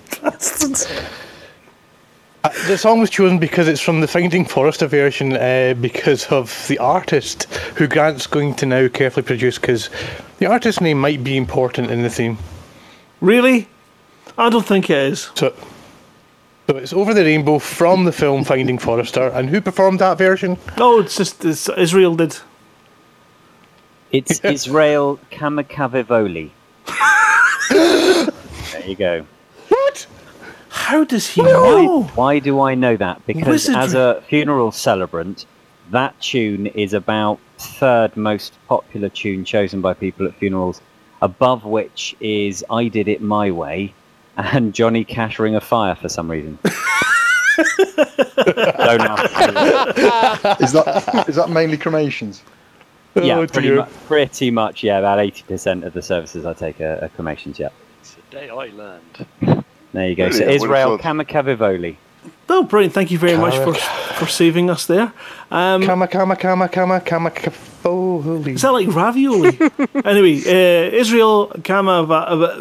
Uh, 2.44 2.50
the 2.68 2.78
song 2.78 3.00
was 3.00 3.10
chosen 3.10 3.40
because 3.40 3.68
it's 3.68 3.82
from 3.82 4.02
the 4.02 4.08
Finding 4.08 4.46
Forrester 4.46 4.88
version, 4.88 5.34
uh, 5.34 5.76
because 5.80 6.26
of 6.28 6.66
the 6.68 6.78
artist 6.80 7.44
who 7.76 7.88
Grant's 7.88 8.28
going 8.28 8.56
to 8.56 8.66
now 8.66 8.88
carefully 8.88 9.24
produce, 9.24 9.60
because 9.60 9.90
the 10.40 10.48
artist's 10.48 10.82
name 10.82 11.00
might 11.00 11.24
be 11.24 11.38
important 11.38 11.92
in 11.92 12.02
the 12.02 12.10
theme. 12.10 12.38
Really? 13.22 13.68
I 14.38 14.50
don't 14.50 14.66
think 14.66 14.90
it 14.90 14.98
is. 14.98 15.30
So, 15.36 15.54
so 16.72 16.78
it's 16.78 16.94
Over 16.94 17.14
the 17.14 17.26
Rainbow 17.26 17.60
from 17.60 18.06
the 18.06 18.14
film 18.14 18.46
Finding 18.46 18.78
Forrester, 18.78 19.28
and 19.34 19.50
who 19.50 19.60
performed 19.60 20.00
that 20.00 20.18
version? 20.18 20.58
No, 20.78 21.02
it's 21.02 21.18
just 21.18 21.44
it's, 21.44 21.68
Israel 21.68 22.16
did. 22.16 22.38
It's 24.14 24.40
Israel 24.46 25.20
Kamakawiwo'ole. 25.32 26.50
there 27.70 28.88
you 28.88 28.96
go. 28.96 29.26
What? 29.68 30.08
How 30.70 31.04
does 31.04 31.28
he 31.28 31.42
know? 31.42 32.04
Why 32.16 32.40
do 32.40 32.62
I 32.62 32.74
know 32.76 32.96
that? 32.96 33.26
Because 33.26 33.68
as 33.68 33.94
a 33.94 34.24
funeral 34.30 34.72
celebrant, 34.72 35.46
that 35.90 36.18
tune 36.22 36.68
is 36.68 36.94
about 36.94 37.38
third 37.58 38.16
most 38.16 38.54
popular 38.70 39.10
tune 39.10 39.44
chosen 39.44 39.82
by 39.82 39.94
people 39.94 40.26
at 40.26 40.36
funerals, 40.36 40.82
above 41.22 41.66
which 41.66 42.16
is 42.22 42.64
I 42.70 42.88
Did 42.88 43.10
It 43.10 43.22
My 43.22 43.52
Way 43.52 43.94
and 44.38 44.74
Johnny 44.74 45.04
Cash 45.04 45.40
Ring 45.40 45.56
of 45.56 45.64
Fire 45.64 45.96
for 45.96 46.10
some 46.10 46.30
reason. 46.32 46.58
Don't 47.58 49.02
ask. 49.02 50.62
is 50.62 50.72
that 50.74 51.26
is 51.28 51.36
that 51.36 51.50
mainly 51.50 51.78
cremations? 51.78 52.44
yeah, 53.16 53.38
Oh, 53.38 53.46
pretty, 53.48 53.70
mu- 53.72 53.84
pretty 54.08 54.52
much, 54.52 54.84
yeah, 54.84 54.98
about 55.00 55.20
80% 55.20 55.84
of 55.86 55.94
the 55.94 56.02
services 56.02 56.46
I 56.46 56.54
take 56.54 56.80
are, 56.80 57.00
are 57.04 57.10
cremations, 57.10 57.60
yeah. 57.60 57.70
It's 58.00 58.16
the 58.16 58.22
day 58.32 58.50
I 58.50 58.68
learned. 58.68 59.26
There 59.92 60.08
you 60.08 60.16
go. 60.16 60.28
Really? 60.28 60.38
So 60.38 60.44
I 60.44 60.48
would've 60.48 60.56
Israel 60.64 60.98
thought- 60.98 61.02
Kamakawiwo'ole. 61.18 61.98
Oh, 62.50 62.64
brilliant! 62.64 62.94
Thank 62.94 63.12
you 63.12 63.18
very 63.18 63.38
much 63.38 63.56
for 63.56 63.74
for 63.74 64.28
saving 64.28 64.70
us 64.70 64.86
there. 64.86 65.14
Um, 65.50 65.84
Kama 65.84 66.08
kama 66.08 66.36
kama 66.36 66.68
kama 66.68 67.00
kama 67.00 67.32
kafoli. 67.32 68.50
Is 68.50 68.62
that 68.62 68.74
like 68.74 68.88
ravioli? 68.94 69.58
anyway, 70.06 70.38
uh, 70.46 70.92
Israel 70.96 71.48
Kama, 71.64 72.06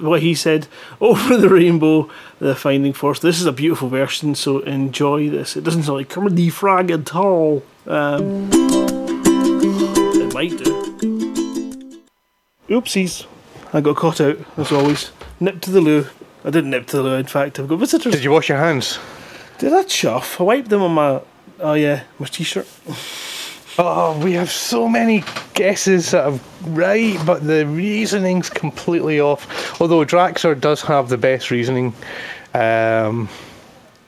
what 0.01 0.23
he 0.23 0.35
said, 0.35 0.69
over 1.01 1.37
the 1.37 1.49
rainbow, 1.49 2.09
the 2.39 2.55
Finding 2.55 2.93
Force. 2.93 3.19
This 3.19 3.41
is 3.41 3.47
a 3.47 3.53
beautiful 3.53 3.89
version, 3.89 4.35
so 4.35 4.61
enjoy 4.61 5.29
this. 5.29 5.57
It 5.57 5.65
doesn't 5.65 5.83
sound 5.83 5.99
like 5.99 6.09
comedy 6.09 6.49
frag 6.51 6.91
at 6.91 7.15
all. 7.15 7.63
Um, 7.87 8.49
it 8.53 10.33
might 10.33 10.57
do. 10.57 12.01
Oopsies, 12.69 13.27
I 13.73 13.81
got 13.81 13.97
caught 13.97 14.21
out 14.21 14.39
as 14.57 14.71
always. 14.73 15.11
Nip 15.41 15.61
to 15.63 15.71
the 15.71 15.81
loo. 15.81 16.07
I 16.45 16.51
didn't 16.51 16.71
nip 16.71 16.87
to 16.87 16.97
the 16.99 17.03
loo. 17.03 17.15
In 17.17 17.27
fact, 17.27 17.59
I've 17.59 17.69
got 17.69 17.81
visitors. 17.81 18.15
Did 18.15 18.25
you 18.25 18.31
wash 18.31 18.49
your 18.49 18.59
hands? 18.59 18.99
Did 19.61 19.75
I 19.75 19.83
chuff? 19.83 20.41
I 20.41 20.45
wiped 20.45 20.71
them 20.71 20.81
on 20.83 20.93
my. 20.93 21.21
Oh 21.61 21.75
yeah, 21.75 22.05
my 22.19 22.27
t-shirt. 22.27 22.67
Oh, 23.79 24.19
we 24.25 24.33
have 24.33 24.51
so 24.51 24.89
many 24.89 25.23
guesses 25.53 26.13
that 26.13 26.25
are 26.25 26.41
right, 26.63 27.19
but 27.27 27.47
the 27.47 27.67
reasoning's 27.67 28.49
completely 28.49 29.21
off. 29.21 29.79
Although 29.79 30.03
Draxor 30.07 30.59
does 30.59 30.81
have 30.83 31.11
the 31.11 31.19
best 31.19 31.51
reasoning. 31.51 31.93
Um, 32.55 33.29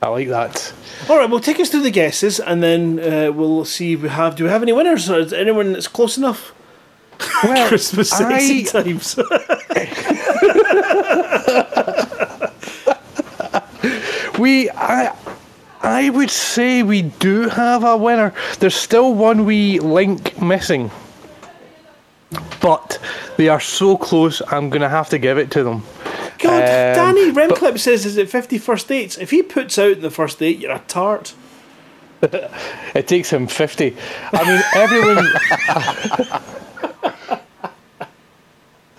I 0.01 0.07
like 0.07 0.27
that. 0.29 0.73
All 1.07 1.19
right, 1.19 1.29
well, 1.29 1.39
take 1.39 1.59
us 1.59 1.69
through 1.69 1.83
the 1.83 1.91
guesses, 1.91 2.39
and 2.39 2.63
then 2.63 2.99
uh, 2.99 3.31
we'll 3.31 3.63
see 3.63 3.93
if 3.93 4.01
we 4.01 4.09
have. 4.09 4.35
Do 4.35 4.45
we 4.45 4.49
have 4.49 4.63
any 4.63 4.73
winners? 4.73 5.07
Or 5.07 5.19
is 5.19 5.33
anyone 5.33 5.73
that's 5.73 5.87
close 5.87 6.17
enough? 6.17 6.51
Well, 7.43 7.67
Christmas 7.67 8.11
I- 8.11 8.63
times. 8.63 9.15
We, 14.39 14.69
I, 14.71 15.15
I 15.83 16.09
would 16.09 16.31
say 16.31 16.81
we 16.81 17.01
do 17.01 17.49
have 17.49 17.83
a 17.83 17.97
winner. 17.97 18.33
There's 18.59 18.75
still 18.75 19.13
one 19.13 19.45
wee 19.45 19.79
link 19.79 20.41
missing, 20.41 20.89
but 22.61 22.99
they 23.37 23.49
are 23.49 23.59
so 23.59 23.97
close. 23.97 24.41
I'm 24.49 24.69
gonna 24.69 24.89
have 24.89 25.09
to 25.09 25.17
give 25.19 25.37
it 25.37 25.51
to 25.51 25.63
them. 25.63 25.83
God, 26.39 26.63
Um, 26.63 26.95
Danny 26.95 27.31
but- 27.31 27.49
Remclip 27.49 27.79
says, 27.79 28.05
"Is 28.05 28.17
it 28.17 28.29
50 28.29 28.57
first 28.57 28.87
dates?" 28.87 29.17
If 29.17 29.31
he 29.31 29.43
puts 29.43 29.77
out 29.77 29.91
in 29.91 30.01
the 30.01 30.09
first 30.09 30.39
date, 30.39 30.59
you're 30.59 30.71
a 30.71 30.81
tart. 30.87 31.33
it 32.21 33.07
takes 33.07 33.29
him 33.29 33.47
50. 33.47 33.95
I 34.31 34.43
mean, 34.47 34.63
everyone. 34.75 35.27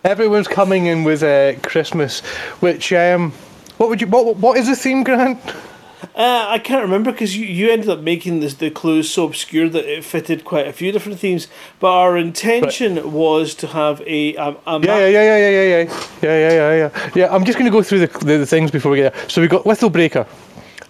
Everyone's 0.04 0.48
coming 0.48 0.84
in 0.84 1.02
with 1.02 1.22
uh, 1.22 1.54
Christmas, 1.66 2.20
which 2.60 2.92
um, 2.92 3.32
what 3.78 3.88
would 3.88 4.02
you 4.02 4.06
what 4.06 4.36
what 4.36 4.58
is 4.58 4.66
the 4.68 4.76
theme, 4.76 5.02
Grant? 5.02 5.40
Uh, 6.14 6.46
I 6.48 6.58
can't 6.58 6.82
remember 6.82 7.12
because 7.12 7.36
you, 7.36 7.46
you 7.46 7.70
ended 7.70 7.88
up 7.88 8.00
making 8.00 8.40
this, 8.40 8.54
the 8.54 8.70
clues 8.70 9.10
so 9.10 9.24
obscure 9.24 9.68
that 9.68 9.84
it 9.84 10.04
fitted 10.04 10.44
quite 10.44 10.66
a 10.66 10.72
few 10.72 10.92
different 10.92 11.18
themes. 11.18 11.48
But 11.80 11.92
our 11.92 12.16
intention 12.16 13.12
was 13.12 13.54
to 13.56 13.66
have 13.68 14.00
a, 14.02 14.34
a, 14.36 14.56
a 14.66 14.80
Yeah, 14.80 15.06
yeah, 15.06 15.08
yeah, 15.08 15.08
yeah, 15.08 15.38
yeah, 15.38 15.48
yeah, 15.48 15.82
yeah, 15.82 15.88
yeah, 16.22 16.38
yeah, 16.38 16.50
yeah, 16.50 16.74
yeah. 16.76 17.10
Yeah, 17.14 17.34
I'm 17.34 17.44
just 17.44 17.58
going 17.58 17.70
to 17.70 17.76
go 17.76 17.82
through 17.82 18.00
the, 18.00 18.18
the, 18.24 18.38
the 18.38 18.46
things 18.46 18.70
before 18.70 18.92
we 18.92 18.98
get 18.98 19.14
there. 19.14 19.28
So 19.28 19.40
we've 19.40 19.50
got 19.50 19.66
Little 19.66 19.90
Breaker 19.90 20.26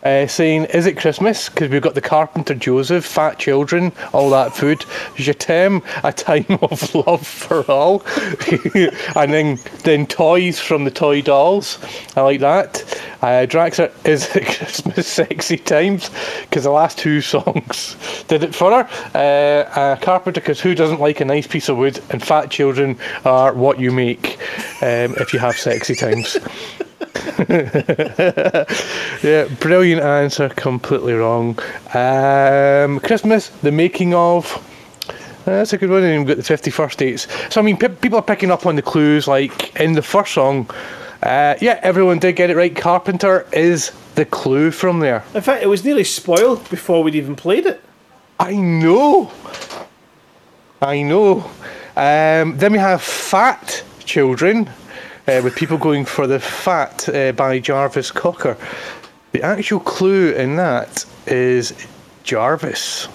uh, 0.04 0.26
saying, 0.26 0.66
Is 0.66 0.86
it 0.86 0.98
Christmas? 0.98 1.48
Because 1.48 1.70
we've 1.70 1.82
got 1.82 1.94
the 1.94 2.00
Carpenter 2.00 2.54
Joseph, 2.54 3.04
Fat 3.04 3.38
Children, 3.38 3.92
all 4.12 4.30
that 4.30 4.54
food. 4.54 4.80
Jetem, 5.16 5.82
A 6.02 6.12
Time 6.12 6.46
of 6.62 6.94
Love 6.94 7.26
for 7.26 7.70
All. 7.70 8.02
and 9.16 9.32
then, 9.32 9.58
then 9.82 10.06
Toys 10.06 10.60
from 10.60 10.84
the 10.84 10.90
Toy 10.90 11.22
Dolls. 11.22 11.78
I 12.16 12.20
like 12.20 12.40
that. 12.40 13.02
Uh, 13.22 13.46
Is 14.04 14.36
it 14.36 14.44
Christmas 14.44 15.06
Sexy 15.12 15.56
Times? 15.56 16.10
Because 16.42 16.64
the 16.64 16.70
last 16.70 16.98
two 16.98 17.20
songs 17.22 17.96
did 18.28 18.44
it 18.44 18.54
for 18.54 18.70
her. 18.70 18.88
Uh, 19.14 19.68
uh, 19.78 19.96
Carpenter, 19.96 20.40
because 20.40 20.60
who 20.60 20.74
doesn't 20.74 21.00
like 21.00 21.20
a 21.20 21.24
nice 21.24 21.46
piece 21.46 21.68
of 21.70 21.78
wood? 21.78 22.00
And 22.10 22.22
Fat 22.22 22.50
Children 22.50 22.98
are 23.24 23.54
what 23.54 23.80
you 23.80 23.90
make 23.90 24.38
um, 24.82 25.14
if 25.16 25.32
you 25.32 25.38
have 25.38 25.56
sexy 25.56 25.94
times. 25.94 26.36
yeah, 29.22 29.48
brilliant 29.60 30.02
answer. 30.02 30.48
Completely 30.50 31.14
wrong. 31.14 31.58
Um, 31.94 33.00
Christmas, 33.00 33.48
the 33.48 33.72
making 33.72 34.14
of. 34.14 34.46
Uh, 35.46 35.56
that's 35.56 35.72
a 35.72 35.78
good 35.78 35.90
one. 35.90 36.02
And 36.02 36.14
you've 36.14 36.36
got 36.36 36.44
the 36.44 36.70
51st 36.70 36.96
dates. 36.96 37.26
So, 37.52 37.60
I 37.60 37.64
mean, 37.64 37.76
pe- 37.76 37.94
people 37.96 38.18
are 38.18 38.22
picking 38.22 38.50
up 38.50 38.66
on 38.66 38.76
the 38.76 38.82
clues, 38.82 39.28
like 39.28 39.78
in 39.78 39.92
the 39.92 40.02
first 40.02 40.34
song. 40.34 40.70
Uh, 41.22 41.54
yeah, 41.60 41.80
everyone 41.82 42.18
did 42.18 42.36
get 42.36 42.50
it 42.50 42.56
right. 42.56 42.74
Carpenter 42.74 43.46
is 43.52 43.92
the 44.14 44.24
clue 44.24 44.70
from 44.70 45.00
there. 45.00 45.24
In 45.34 45.42
fact, 45.42 45.62
it 45.62 45.66
was 45.66 45.84
nearly 45.84 46.04
spoiled 46.04 46.68
before 46.70 47.02
we'd 47.02 47.14
even 47.14 47.34
played 47.34 47.66
it. 47.66 47.82
I 48.38 48.56
know. 48.56 49.30
I 50.82 51.02
know. 51.02 51.50
Um, 51.96 52.58
then 52.58 52.72
we 52.72 52.78
have 52.78 53.00
Fat 53.00 53.82
Children, 54.04 54.68
uh, 55.26 55.40
with 55.42 55.54
people 55.56 55.78
going 55.78 56.04
for 56.04 56.26
the 56.26 56.38
Fat 56.38 57.08
uh, 57.08 57.32
by 57.32 57.58
Jarvis 57.58 58.10
Cocker. 58.10 58.56
The 59.32 59.42
actual 59.42 59.80
clue 59.80 60.32
in 60.32 60.56
that 60.56 61.04
is 61.26 61.74
Jarvis. 62.22 63.08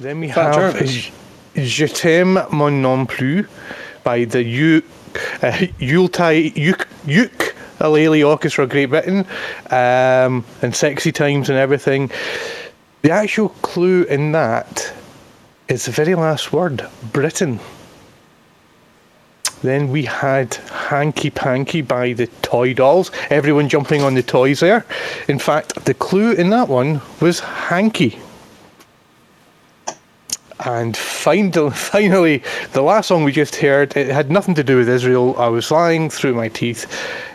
Then 0.00 0.20
we 0.20 0.28
Fat 0.28 0.54
have 0.54 0.54
Jarvis. 0.54 1.10
Je 1.56 1.86
t'aime 1.86 2.46
moi 2.50 2.70
non 2.70 3.06
plus 3.06 3.46
by 4.04 4.24
the 4.24 4.42
U, 4.42 4.82
uh, 5.42 5.66
Yuletide 5.78 6.56
Uk, 6.58 6.86
Ukulele 7.06 8.22
Orchestra 8.22 8.64
of 8.64 8.70
Great 8.70 8.86
Britain 8.86 9.26
um, 9.70 10.44
and 10.62 10.74
Sexy 10.74 11.10
Times 11.10 11.48
and 11.48 11.58
everything. 11.58 12.10
The 13.02 13.10
actual 13.10 13.50
clue 13.62 14.04
in 14.04 14.32
that 14.32 14.92
is 15.68 15.86
the 15.86 15.92
very 15.92 16.14
last 16.14 16.52
word 16.52 16.86
Britain. 17.12 17.58
Then 19.62 19.90
we 19.90 20.04
had 20.04 20.54
Hanky 20.54 21.30
Panky 21.30 21.82
by 21.82 22.12
the 22.12 22.28
Toy 22.42 22.74
Dolls. 22.74 23.10
Everyone 23.30 23.68
jumping 23.68 24.02
on 24.02 24.14
the 24.14 24.22
toys 24.22 24.60
there. 24.60 24.86
In 25.28 25.38
fact, 25.38 25.84
the 25.84 25.94
clue 25.94 26.32
in 26.32 26.50
that 26.50 26.68
one 26.68 27.00
was 27.20 27.40
Hanky. 27.40 28.18
And 30.64 30.96
finally, 30.96 31.70
finally, 31.74 32.42
the 32.72 32.82
last 32.82 33.08
song 33.08 33.24
we 33.24 33.32
just 33.32 33.56
heard, 33.56 33.96
it 33.96 34.08
had 34.08 34.30
nothing 34.30 34.54
to 34.56 34.64
do 34.64 34.76
with 34.76 34.88
Israel. 34.88 35.36
I 35.38 35.48
was 35.48 35.70
lying 35.70 36.10
through 36.10 36.34
my 36.34 36.48
teeth. 36.48 36.86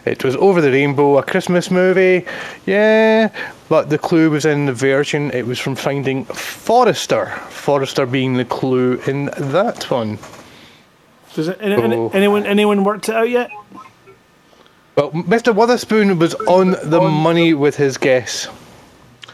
It 0.06 0.24
was 0.24 0.36
Over 0.36 0.60
the 0.62 0.72
Rainbow, 0.72 1.18
a 1.18 1.24
Christmas 1.24 1.72
movie. 1.72 2.26
Yeah, 2.66 3.30
but 3.70 3.90
the 3.90 3.98
clue 3.98 4.30
was 4.30 4.46
in 4.46 4.66
the 4.66 4.74
version. 4.74 5.32
It 5.32 5.46
was 5.46 5.60
from 5.60 5.76
Finding 5.76 6.26
Forrester. 6.26 7.28
Forrester 7.50 8.06
being 8.06 8.34
the 8.34 8.46
clue 8.46 9.02
in 9.08 9.26
that 9.38 9.90
one. 9.90 10.20
Does 11.34 11.48
it, 11.48 11.58
any, 11.62 11.76
any- 11.82 11.96
Oh. 11.96 12.10
anyone 12.14 12.46
anyone 12.46 12.84
worked 12.84 13.10
it 13.10 13.16
out 13.16 13.30
yet? 13.30 13.50
Well, 14.96 15.12
Mr. 15.12 15.56
Witherspoon 15.56 16.20
was 16.20 16.36
on 16.48 16.72
the 16.84 17.02
money 17.02 17.54
with 17.56 17.76
his 17.76 17.98
guess. 17.98 18.48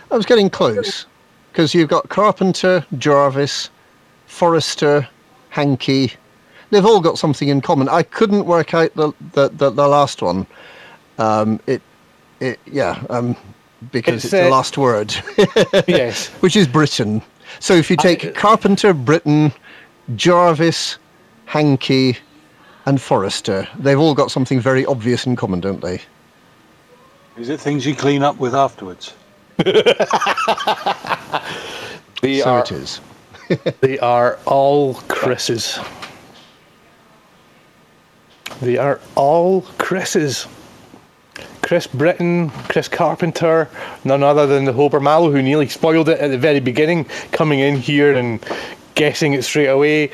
I 0.10 0.16
was 0.16 0.26
getting 0.26 0.50
close 0.50 1.06
because 1.52 1.74
you've 1.76 1.90
got 1.90 2.08
Carpenter, 2.08 2.86
Jarvis, 2.98 3.70
Forrester, 4.28 5.08
Hankey. 5.50 6.14
They've 6.70 6.86
all 6.86 7.02
got 7.02 7.18
something 7.18 7.50
in 7.50 7.60
common. 7.62 7.90
I 7.90 8.04
couldn't 8.04 8.46
work 8.46 8.74
out 8.74 8.94
the 8.96 9.12
the, 9.34 9.50
the, 9.50 9.70
the 9.70 9.88
last 9.88 10.22
one. 10.22 10.48
Um, 11.18 11.60
it 11.68 11.82
it 12.40 12.60
yeah 12.66 13.04
um, 13.10 13.36
because 13.92 14.24
It's, 14.24 14.26
it's, 14.26 14.32
the 14.32 14.48
uh, 14.48 14.50
last 14.50 14.78
word. 14.78 15.14
yes. 15.88 16.28
Which 16.40 16.56
is 16.56 16.68
Britain. 16.68 17.22
So 17.60 17.74
if 17.74 17.90
you 17.90 17.98
take 17.98 18.34
Carpenter, 18.36 18.94
Britain, 18.94 19.52
Jarvis, 20.16 20.98
Hankey, 21.50 22.18
and 22.86 23.02
Forrester, 23.02 23.68
they've 23.78 24.00
all 24.00 24.14
got 24.14 24.32
something 24.32 24.60
very 24.60 24.86
obvious 24.86 25.26
in 25.26 25.36
common, 25.36 25.60
don't 25.60 25.82
they? 25.82 26.02
Is 27.38 27.50
it 27.50 27.60
things 27.60 27.86
you 27.86 27.96
clean 27.96 28.24
up 28.24 28.38
with 28.38 28.54
afterwards? 28.54 29.14
They 32.22 32.40
so 32.40 32.50
are, 32.50 32.60
it 32.60 32.72
is. 32.72 33.00
they 33.82 33.98
are 34.00 34.40
all 34.46 34.96
Chris's. 35.08 35.80
They 38.62 38.78
are 38.78 39.00
all 39.16 39.62
Chris's. 39.78 40.48
Chris 41.62 41.88
Britton, 41.88 42.50
Chris 42.50 42.88
Carpenter, 42.88 43.70
none 44.04 44.24
other 44.24 44.48
than 44.48 44.66
the 44.66 44.74
Hober 44.74 45.02
Mallow 45.02 45.32
who 45.32 45.42
nearly 45.42 45.70
spoiled 45.70 46.10
it 46.10 46.20
at 46.20 46.30
the 46.30 46.38
very 46.38 46.60
beginning, 46.60 47.06
coming 47.32 47.60
in 47.60 47.78
here 47.78 48.16
and 48.16 48.44
guessing 48.96 49.34
it 49.34 49.44
straight 49.44 49.68
away. 49.68 50.12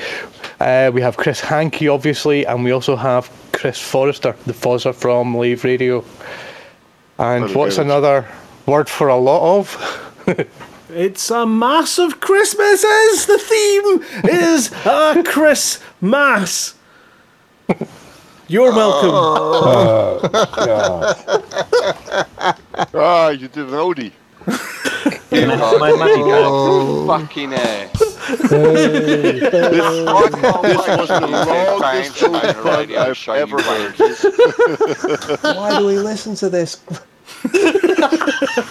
Uh, 0.59 0.91
we 0.93 1.01
have 1.01 1.17
Chris 1.17 1.39
Hankey, 1.41 1.87
obviously, 1.87 2.45
and 2.45 2.63
we 2.63 2.71
also 2.71 2.95
have 2.95 3.29
Chris 3.51 3.79
Forrester, 3.79 4.35
the 4.45 4.53
Fozzer 4.53 4.93
from 4.93 5.35
Live 5.35 5.63
Radio. 5.63 6.03
And 7.17 7.45
Very 7.45 7.55
what's 7.55 7.75
good. 7.77 7.85
another 7.85 8.27
word 8.65 8.89
for 8.89 9.09
a 9.09 9.17
lot 9.17 9.59
of? 9.59 10.01
It's 10.95 11.29
a 11.29 11.45
massive 11.45 12.21
Christmas. 12.21 12.83
Is 12.83 13.25
the 13.25 13.37
theme 13.37 14.01
is 14.33 14.71
a 14.85 15.23
Christmas. 15.25 16.75
You're 18.47 18.71
welcome. 18.71 19.11
ah, 22.93 23.29
you 23.29 23.47
did 23.49 23.65
an 23.65 23.71
Odie. 23.71 24.13
Can 25.31 25.51
I 25.51 25.55
have 25.57 25.79
my 25.81 25.91
money 25.91 26.23
back? 26.23 27.27
Fucking 27.27 27.51
air. 28.29 28.41
this, 29.33 29.51
this 29.51 30.87
was 30.97 31.09
the 31.09 31.27
longest 31.27 32.21
Odie 32.21 32.53
pod 32.63 32.91
I've 32.91 33.27
ever 33.37 33.61
heard. 33.61 33.95
Why 35.55 35.69
do 35.79 35.85
we 35.85 35.97
listen 35.99 36.35
to 36.35 36.49
this? 36.49 36.81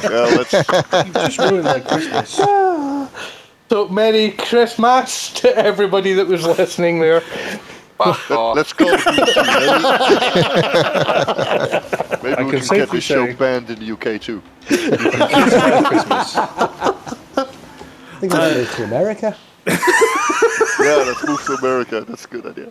Yeah, 0.04 0.26
let's. 0.36 0.50
just 0.50 1.38
ruined 1.38 1.64
my 1.64 1.80
Christmas. 1.80 2.40
So 3.70 3.88
Merry 3.88 4.30
Christmas 4.32 5.30
to 5.40 5.56
everybody 5.56 6.12
that 6.12 6.26
was 6.28 6.44
listening 6.44 7.00
there. 7.00 7.22
Let's 7.98 8.72
go. 8.74 8.84
Maybe 12.22 12.34
I 12.36 12.42
we 12.42 12.50
can 12.50 12.50
can, 12.50 12.50
get 12.50 12.64
safely 12.64 12.98
the 12.98 13.00
show 13.00 13.26
say- 13.26 13.32
banned 13.32 13.70
in 13.70 13.78
the 13.80 13.90
UK 13.92 14.20
too. 14.20 14.42
Christmas. 15.86 16.36
I 18.24 18.28
think 18.28 18.32
we 18.32 18.38
should 18.38 18.56
move 18.56 18.76
to 18.76 18.84
America. 18.84 19.36
yeah, 19.66 20.96
let's 21.06 21.26
move 21.26 21.42
to 21.44 21.54
America. 21.54 22.00
That's 22.02 22.24
a 22.24 22.28
good 22.28 22.46
idea. 22.46 22.70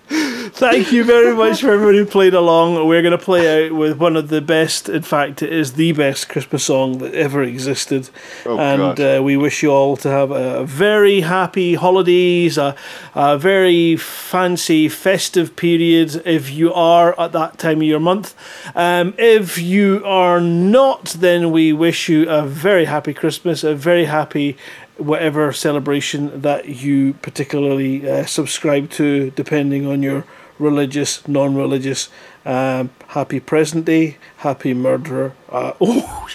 Thank 0.50 0.92
you 0.92 1.04
very 1.04 1.36
much 1.36 1.62
for 1.62 1.72
everyone 1.72 1.96
who 1.96 2.06
played 2.06 2.34
along. 2.34 2.88
We're 2.88 3.02
going 3.02 3.18
to 3.18 3.24
play 3.24 3.66
out 3.66 3.74
with 3.74 3.98
one 3.98 4.16
of 4.16 4.30
the 4.30 4.42
best, 4.42 4.90
in 4.90 5.02
fact, 5.02 5.42
it 5.42 5.52
is 5.52 5.74
the 5.74 5.92
best 5.94 6.30
Christmas 6.30 6.66
song 6.66 7.00
that 7.00 7.16
ever 7.16 7.42
existed. 7.42 8.10
Oh, 8.46 8.60
and 8.60 8.98
God. 8.98 9.00
uh, 9.00 9.24
we 9.24 9.38
wish 9.38 9.64
you 9.64 9.72
all 9.72 9.98
to 9.98 10.10
have 10.10 10.30
a 10.32 10.66
very 10.66 11.22
happy 11.22 11.74
holidays, 11.76 12.58
a, 12.58 12.76
a 13.16 13.38
very 13.38 13.96
fancy 13.96 14.88
festive 14.88 15.56
period 15.56 16.22
if 16.26 16.52
you 16.52 16.74
are 16.74 17.20
at 17.20 17.32
that 17.32 17.58
time 17.58 17.78
of 17.78 17.84
your 17.88 18.00
month. 18.00 18.36
Um, 18.76 19.16
if 19.18 19.58
you 19.58 20.04
are 20.06 20.40
not, 20.40 21.06
then 21.06 21.52
we 21.52 21.74
wish 21.74 22.08
you 22.08 22.30
a 22.30 22.44
very 22.44 22.86
happy 22.86 23.14
Christmas, 23.14 23.64
a 23.64 23.74
very 23.74 24.06
happy 24.06 24.58
whatever 24.98 25.52
celebration 25.52 26.42
that 26.42 26.68
you 26.70 27.14
particularly 27.22 28.10
uh, 28.10 28.26
subscribe 28.26 28.90
to, 28.92 29.32
depending 29.32 29.86
on 29.88 30.04
your 30.04 30.26
religious, 30.60 31.28
non 31.28 31.56
religious. 31.56 32.10
Um, 32.46 32.90
happy 33.08 33.40
present 33.40 33.86
day, 33.86 34.18
happy 34.38 34.74
murderer. 34.74 35.34
Uh, 35.50 35.74
oh, 35.82 36.28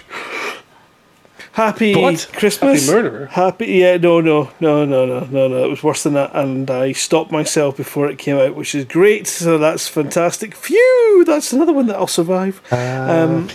happy 1.53 1.95
What? 1.95 2.29
Christmas. 2.33 2.87
Happy 2.87 2.93
murderer? 3.03 3.27
Happy, 3.27 3.67
yeah, 3.67 3.97
no, 3.97 4.21
no, 4.21 4.51
no, 4.61 4.85
no, 4.85 5.05
no, 5.07 5.21
no, 5.21 5.49
no. 5.49 5.65
It 5.65 5.71
was 5.71 5.83
worse 5.83 6.03
than 6.03 6.15
that, 6.15 6.35
and 6.35 6.71
I 6.71 6.93
stopped 6.93 7.31
myself 7.31 7.77
before 7.77 8.09
it 8.09 8.19
came 8.19 8.37
out, 8.37 8.55
which 8.55 8.75
is 8.75 8.85
great. 8.85 9.27
So 9.27 9.59
that's 9.59 9.87
fantastic. 9.89 10.55
Phew, 10.55 11.25
that's 11.27 11.53
another 11.53 11.73
one 11.73 11.87
that 11.87 11.97
I'll 11.97 12.07
survive. 12.07 12.61
um, 12.73 13.49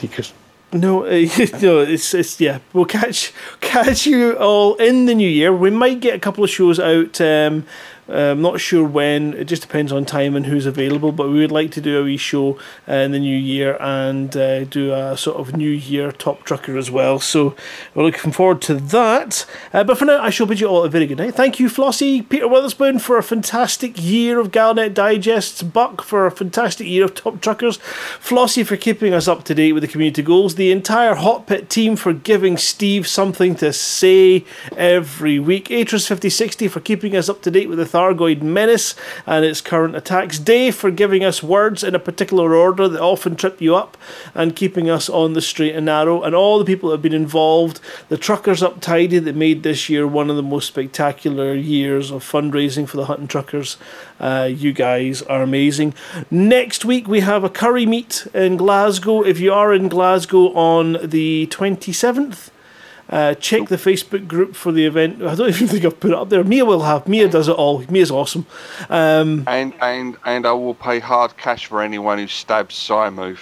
no, 0.73 1.05
uh, 1.05 1.09
no, 1.61 1.79
it's 1.81 2.13
it's 2.13 2.41
yeah. 2.41 2.59
We'll 2.73 2.85
catch 2.85 3.33
catch 3.61 4.05
you 4.05 4.37
all 4.37 4.75
in 4.75 5.05
the 5.05 5.15
new 5.15 5.29
year. 5.29 5.53
We 5.55 5.69
might 5.69 5.99
get 5.99 6.15
a 6.15 6.19
couple 6.19 6.43
of 6.43 6.49
shows 6.49 6.79
out. 6.79 7.21
Um, 7.21 7.65
I'm 8.07 8.41
not 8.41 8.59
sure 8.59 8.85
when. 8.85 9.33
It 9.33 9.45
just 9.45 9.61
depends 9.61 9.91
on 9.91 10.05
time 10.05 10.35
and 10.35 10.45
who's 10.45 10.65
available. 10.65 11.11
But 11.11 11.29
we 11.29 11.39
would 11.39 11.51
like 11.51 11.71
to 11.71 11.81
do 11.81 11.99
a 11.99 12.03
wee 12.03 12.17
show 12.17 12.57
in 12.87 13.11
the 13.11 13.19
new 13.19 13.35
year 13.35 13.77
and 13.79 14.35
uh, 14.35 14.65
do 14.65 14.93
a 14.93 15.17
sort 15.17 15.37
of 15.37 15.55
New 15.55 15.69
Year 15.69 16.11
Top 16.11 16.43
Trucker 16.43 16.77
as 16.77 16.91
well. 16.91 17.19
So 17.19 17.55
we're 17.95 18.03
looking 18.03 18.31
forward 18.31 18.61
to 18.63 18.75
that. 18.75 19.45
Uh, 19.71 19.83
but 19.83 19.97
for 19.97 20.05
now, 20.05 20.21
I 20.21 20.29
shall 20.29 20.45
bid 20.45 20.59
you 20.59 20.67
all 20.67 20.83
a 20.83 20.89
very 20.89 21.07
good 21.07 21.17
night. 21.17 21.35
Thank 21.35 21.59
you, 21.59 21.69
Flossie, 21.69 22.27
Peter 22.27 22.47
Witherspoon, 22.47 22.99
for 22.99 23.17
a 23.17 23.23
fantastic 23.23 24.01
year 24.01 24.39
of 24.39 24.51
Galnet 24.51 24.93
Digests, 24.93 25.63
Buck 25.63 26.01
for 26.01 26.25
a 26.25 26.31
fantastic 26.31 26.87
year 26.87 27.05
of 27.05 27.15
Top 27.15 27.41
Truckers, 27.41 27.77
Flossie 28.19 28.65
for 28.65 28.77
keeping 28.77 29.13
us 29.13 29.27
up 29.27 29.43
to 29.45 29.55
date 29.55 29.73
with 29.73 29.83
the 29.83 29.87
community 29.87 30.21
goals, 30.21 30.55
the 30.55 30.71
entire 30.71 31.15
Hot 31.15 31.47
Pit 31.47 31.69
team 31.69 31.95
for 31.95 32.13
giving 32.13 32.57
Steve 32.57 33.07
something 33.07 33.55
to 33.55 33.71
say 33.71 34.45
every 34.75 35.39
week, 35.39 35.69
Atris5060 35.69 36.69
for 36.69 36.79
keeping 36.79 37.15
us 37.15 37.29
up 37.29 37.41
to 37.43 37.51
date 37.51 37.69
with 37.69 37.79
the 37.79 37.85
Thargoid 37.93 38.41
Menace 38.41 38.95
and 39.27 39.45
its 39.45 39.61
current 39.61 39.95
attacks. 39.95 40.39
Dave 40.39 40.75
for 40.75 40.89
giving 40.89 41.23
us 41.23 41.43
words 41.43 41.83
in 41.83 41.93
a 41.93 41.99
particular 41.99 42.55
order 42.55 42.87
that 42.87 42.99
often 42.99 43.35
trip 43.35 43.61
you 43.61 43.75
up 43.75 43.95
and 44.33 44.55
keeping 44.55 44.89
us 44.89 45.09
on 45.09 45.33
the 45.33 45.41
straight 45.41 45.75
and 45.75 45.85
narrow. 45.85 46.23
And 46.23 46.33
all 46.33 46.57
the 46.57 46.65
people 46.65 46.89
that 46.89 46.95
have 46.95 47.03
been 47.03 47.13
involved. 47.13 47.79
The 48.09 48.17
truckers 48.17 48.63
up 48.63 48.81
tidy 48.81 49.19
that 49.19 49.35
made 49.35 49.61
this 49.61 49.89
year 49.89 50.07
one 50.07 50.31
of 50.31 50.35
the 50.35 50.41
most 50.41 50.67
spectacular 50.67 51.53
years 51.53 52.09
of 52.09 52.23
fundraising 52.23 52.89
for 52.89 52.97
the 52.97 53.05
Hutton 53.05 53.27
Truckers. 53.27 53.77
Uh, 54.19 54.49
you 54.51 54.73
guys 54.73 55.21
are 55.21 55.43
amazing. 55.43 55.93
Next 56.31 56.83
week 56.85 57.07
we 57.07 57.19
have 57.19 57.43
a 57.43 57.49
curry 57.49 57.85
meet 57.85 58.25
in 58.33 58.57
Glasgow. 58.57 59.23
If 59.23 59.39
you 59.39 59.53
are 59.53 59.71
in 59.71 59.87
Glasgow 59.87 60.51
on 60.53 60.97
the 61.03 61.47
27th, 61.51 62.49
uh, 63.09 63.35
check 63.35 63.67
the 63.69 63.75
Facebook 63.75 64.27
group 64.27 64.55
for 64.55 64.71
the 64.71 64.85
event. 64.85 65.21
I 65.21 65.35
don't 65.35 65.49
even 65.55 65.67
think 65.67 65.85
I've 65.85 65.99
put 65.99 66.11
it 66.11 66.17
up 66.17 66.29
there. 66.29 66.43
Mia 66.43 66.65
will 66.65 66.81
have. 66.83 67.07
Mia 67.07 67.27
does 67.27 67.47
it 67.47 67.55
all. 67.55 67.83
Mia's 67.89 68.11
awesome. 68.11 68.45
Um, 68.89 69.43
And 69.47 69.73
and 69.81 70.17
and 70.25 70.45
I 70.45 70.53
will 70.53 70.73
pay 70.75 70.99
hard 70.99 71.37
cash 71.37 71.65
for 71.67 71.81
anyone 71.81 72.17
who 72.17 72.27
stabs 72.27 72.75
Simuth. 72.75 73.39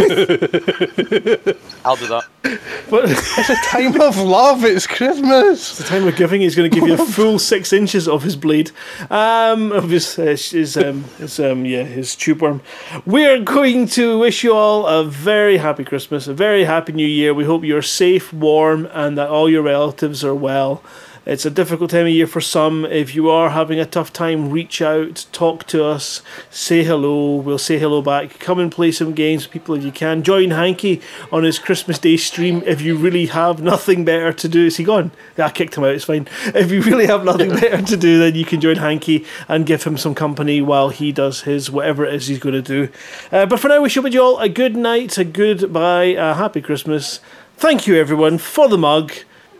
I'll 1.84 1.96
do 1.96 2.06
that. 2.08 2.24
But 2.42 3.10
it's 3.10 3.50
a 3.50 3.56
time 3.66 4.00
of 4.00 4.16
love. 4.16 4.64
It's 4.64 4.86
Christmas. 4.86 5.70
It's 5.70 5.78
the 5.78 5.84
time 5.84 6.06
of 6.06 6.16
giving. 6.16 6.40
He's 6.40 6.56
going 6.56 6.70
to 6.70 6.74
give 6.74 6.88
you 6.88 6.94
a 6.94 7.06
full 7.06 7.38
six 7.38 7.72
inches 7.72 8.08
of 8.08 8.22
his 8.22 8.34
blade, 8.34 8.70
um, 9.10 9.72
of 9.72 9.90
his 9.90 10.14
his, 10.14 10.50
his, 10.50 10.76
um, 10.76 11.04
his 11.18 11.38
um, 11.38 11.66
yeah 11.66 11.84
his 11.84 12.16
tube 12.16 12.40
worm. 12.40 12.62
We're 13.04 13.40
going 13.40 13.86
to 13.88 14.18
wish 14.18 14.42
you 14.42 14.54
all 14.54 14.86
a 14.86 15.04
very 15.04 15.58
happy 15.58 15.84
Christmas, 15.84 16.26
a 16.26 16.34
very 16.34 16.64
happy 16.64 16.92
New 16.92 17.06
Year. 17.06 17.34
We 17.34 17.44
hope 17.44 17.62
you're 17.62 17.82
safe, 17.82 18.32
warm, 18.32 18.88
and 18.92 19.18
that 19.18 19.28
all 19.28 19.48
your 19.48 19.62
relatives 19.62 20.24
are 20.24 20.34
well. 20.34 20.82
It's 21.26 21.44
a 21.44 21.50
difficult 21.50 21.90
time 21.90 22.06
of 22.06 22.12
year 22.12 22.26
for 22.26 22.40
some. 22.40 22.86
If 22.86 23.14
you 23.14 23.28
are 23.28 23.50
having 23.50 23.78
a 23.78 23.84
tough 23.84 24.10
time, 24.10 24.50
reach 24.50 24.80
out, 24.80 25.26
talk 25.32 25.66
to 25.66 25.84
us, 25.84 26.22
say 26.48 26.82
hello. 26.82 27.36
We'll 27.36 27.58
say 27.58 27.78
hello 27.78 28.00
back. 28.00 28.38
Come 28.38 28.58
and 28.58 28.72
play 28.72 28.90
some 28.90 29.12
games 29.12 29.44
with 29.44 29.52
people 29.52 29.74
if 29.74 29.84
you 29.84 29.92
can. 29.92 30.22
Join 30.22 30.50
Hanky 30.50 31.02
on 31.30 31.44
his 31.44 31.58
Christmas 31.58 31.98
Day 31.98 32.16
stream 32.16 32.62
if 32.64 32.80
you 32.80 32.96
really 32.96 33.26
have 33.26 33.60
nothing 33.62 34.02
better 34.02 34.32
to 34.32 34.48
do. 34.48 34.64
Is 34.64 34.78
he 34.78 34.84
gone? 34.84 35.10
Yeah, 35.36 35.46
I 35.46 35.50
kicked 35.50 35.76
him 35.76 35.84
out. 35.84 35.94
It's 35.94 36.04
fine. 36.04 36.26
If 36.46 36.70
you 36.70 36.80
really 36.80 37.06
have 37.06 37.22
nothing 37.22 37.50
better 37.50 37.82
to 37.82 37.96
do, 37.98 38.18
then 38.18 38.34
you 38.34 38.46
can 38.46 38.62
join 38.62 38.76
Hanky 38.76 39.26
and 39.46 39.66
give 39.66 39.84
him 39.84 39.98
some 39.98 40.14
company 40.14 40.62
while 40.62 40.88
he 40.88 41.12
does 41.12 41.42
his 41.42 41.70
whatever 41.70 42.06
it 42.06 42.14
is 42.14 42.28
he's 42.28 42.38
going 42.38 42.54
to 42.54 42.62
do. 42.62 42.88
Uh, 43.30 43.44
but 43.44 43.60
for 43.60 43.68
now, 43.68 43.82
we 43.82 43.90
should 43.90 44.04
bid 44.04 44.14
you 44.14 44.22
all 44.22 44.38
a 44.38 44.48
good 44.48 44.74
night, 44.74 45.18
a 45.18 45.24
goodbye, 45.24 46.14
a 46.16 46.32
happy 46.32 46.62
Christmas. 46.62 47.20
Thank 47.58 47.86
you, 47.86 47.96
everyone, 47.96 48.38
for 48.38 48.68
the 48.70 48.78
mug. 48.78 49.12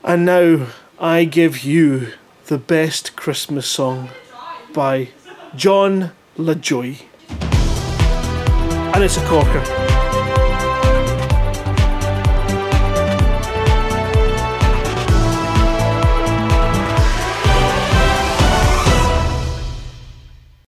And 0.02 0.24
now 0.24 0.66
I 1.02 1.24
give 1.24 1.64
you 1.64 2.12
the 2.48 2.58
best 2.58 3.16
Christmas 3.16 3.66
song 3.66 4.10
by 4.74 5.08
Jon 5.56 6.10
Lajoie. 6.36 7.00
And 8.94 9.02
it's 9.02 9.16
a 9.16 9.26
corker. 9.26 9.79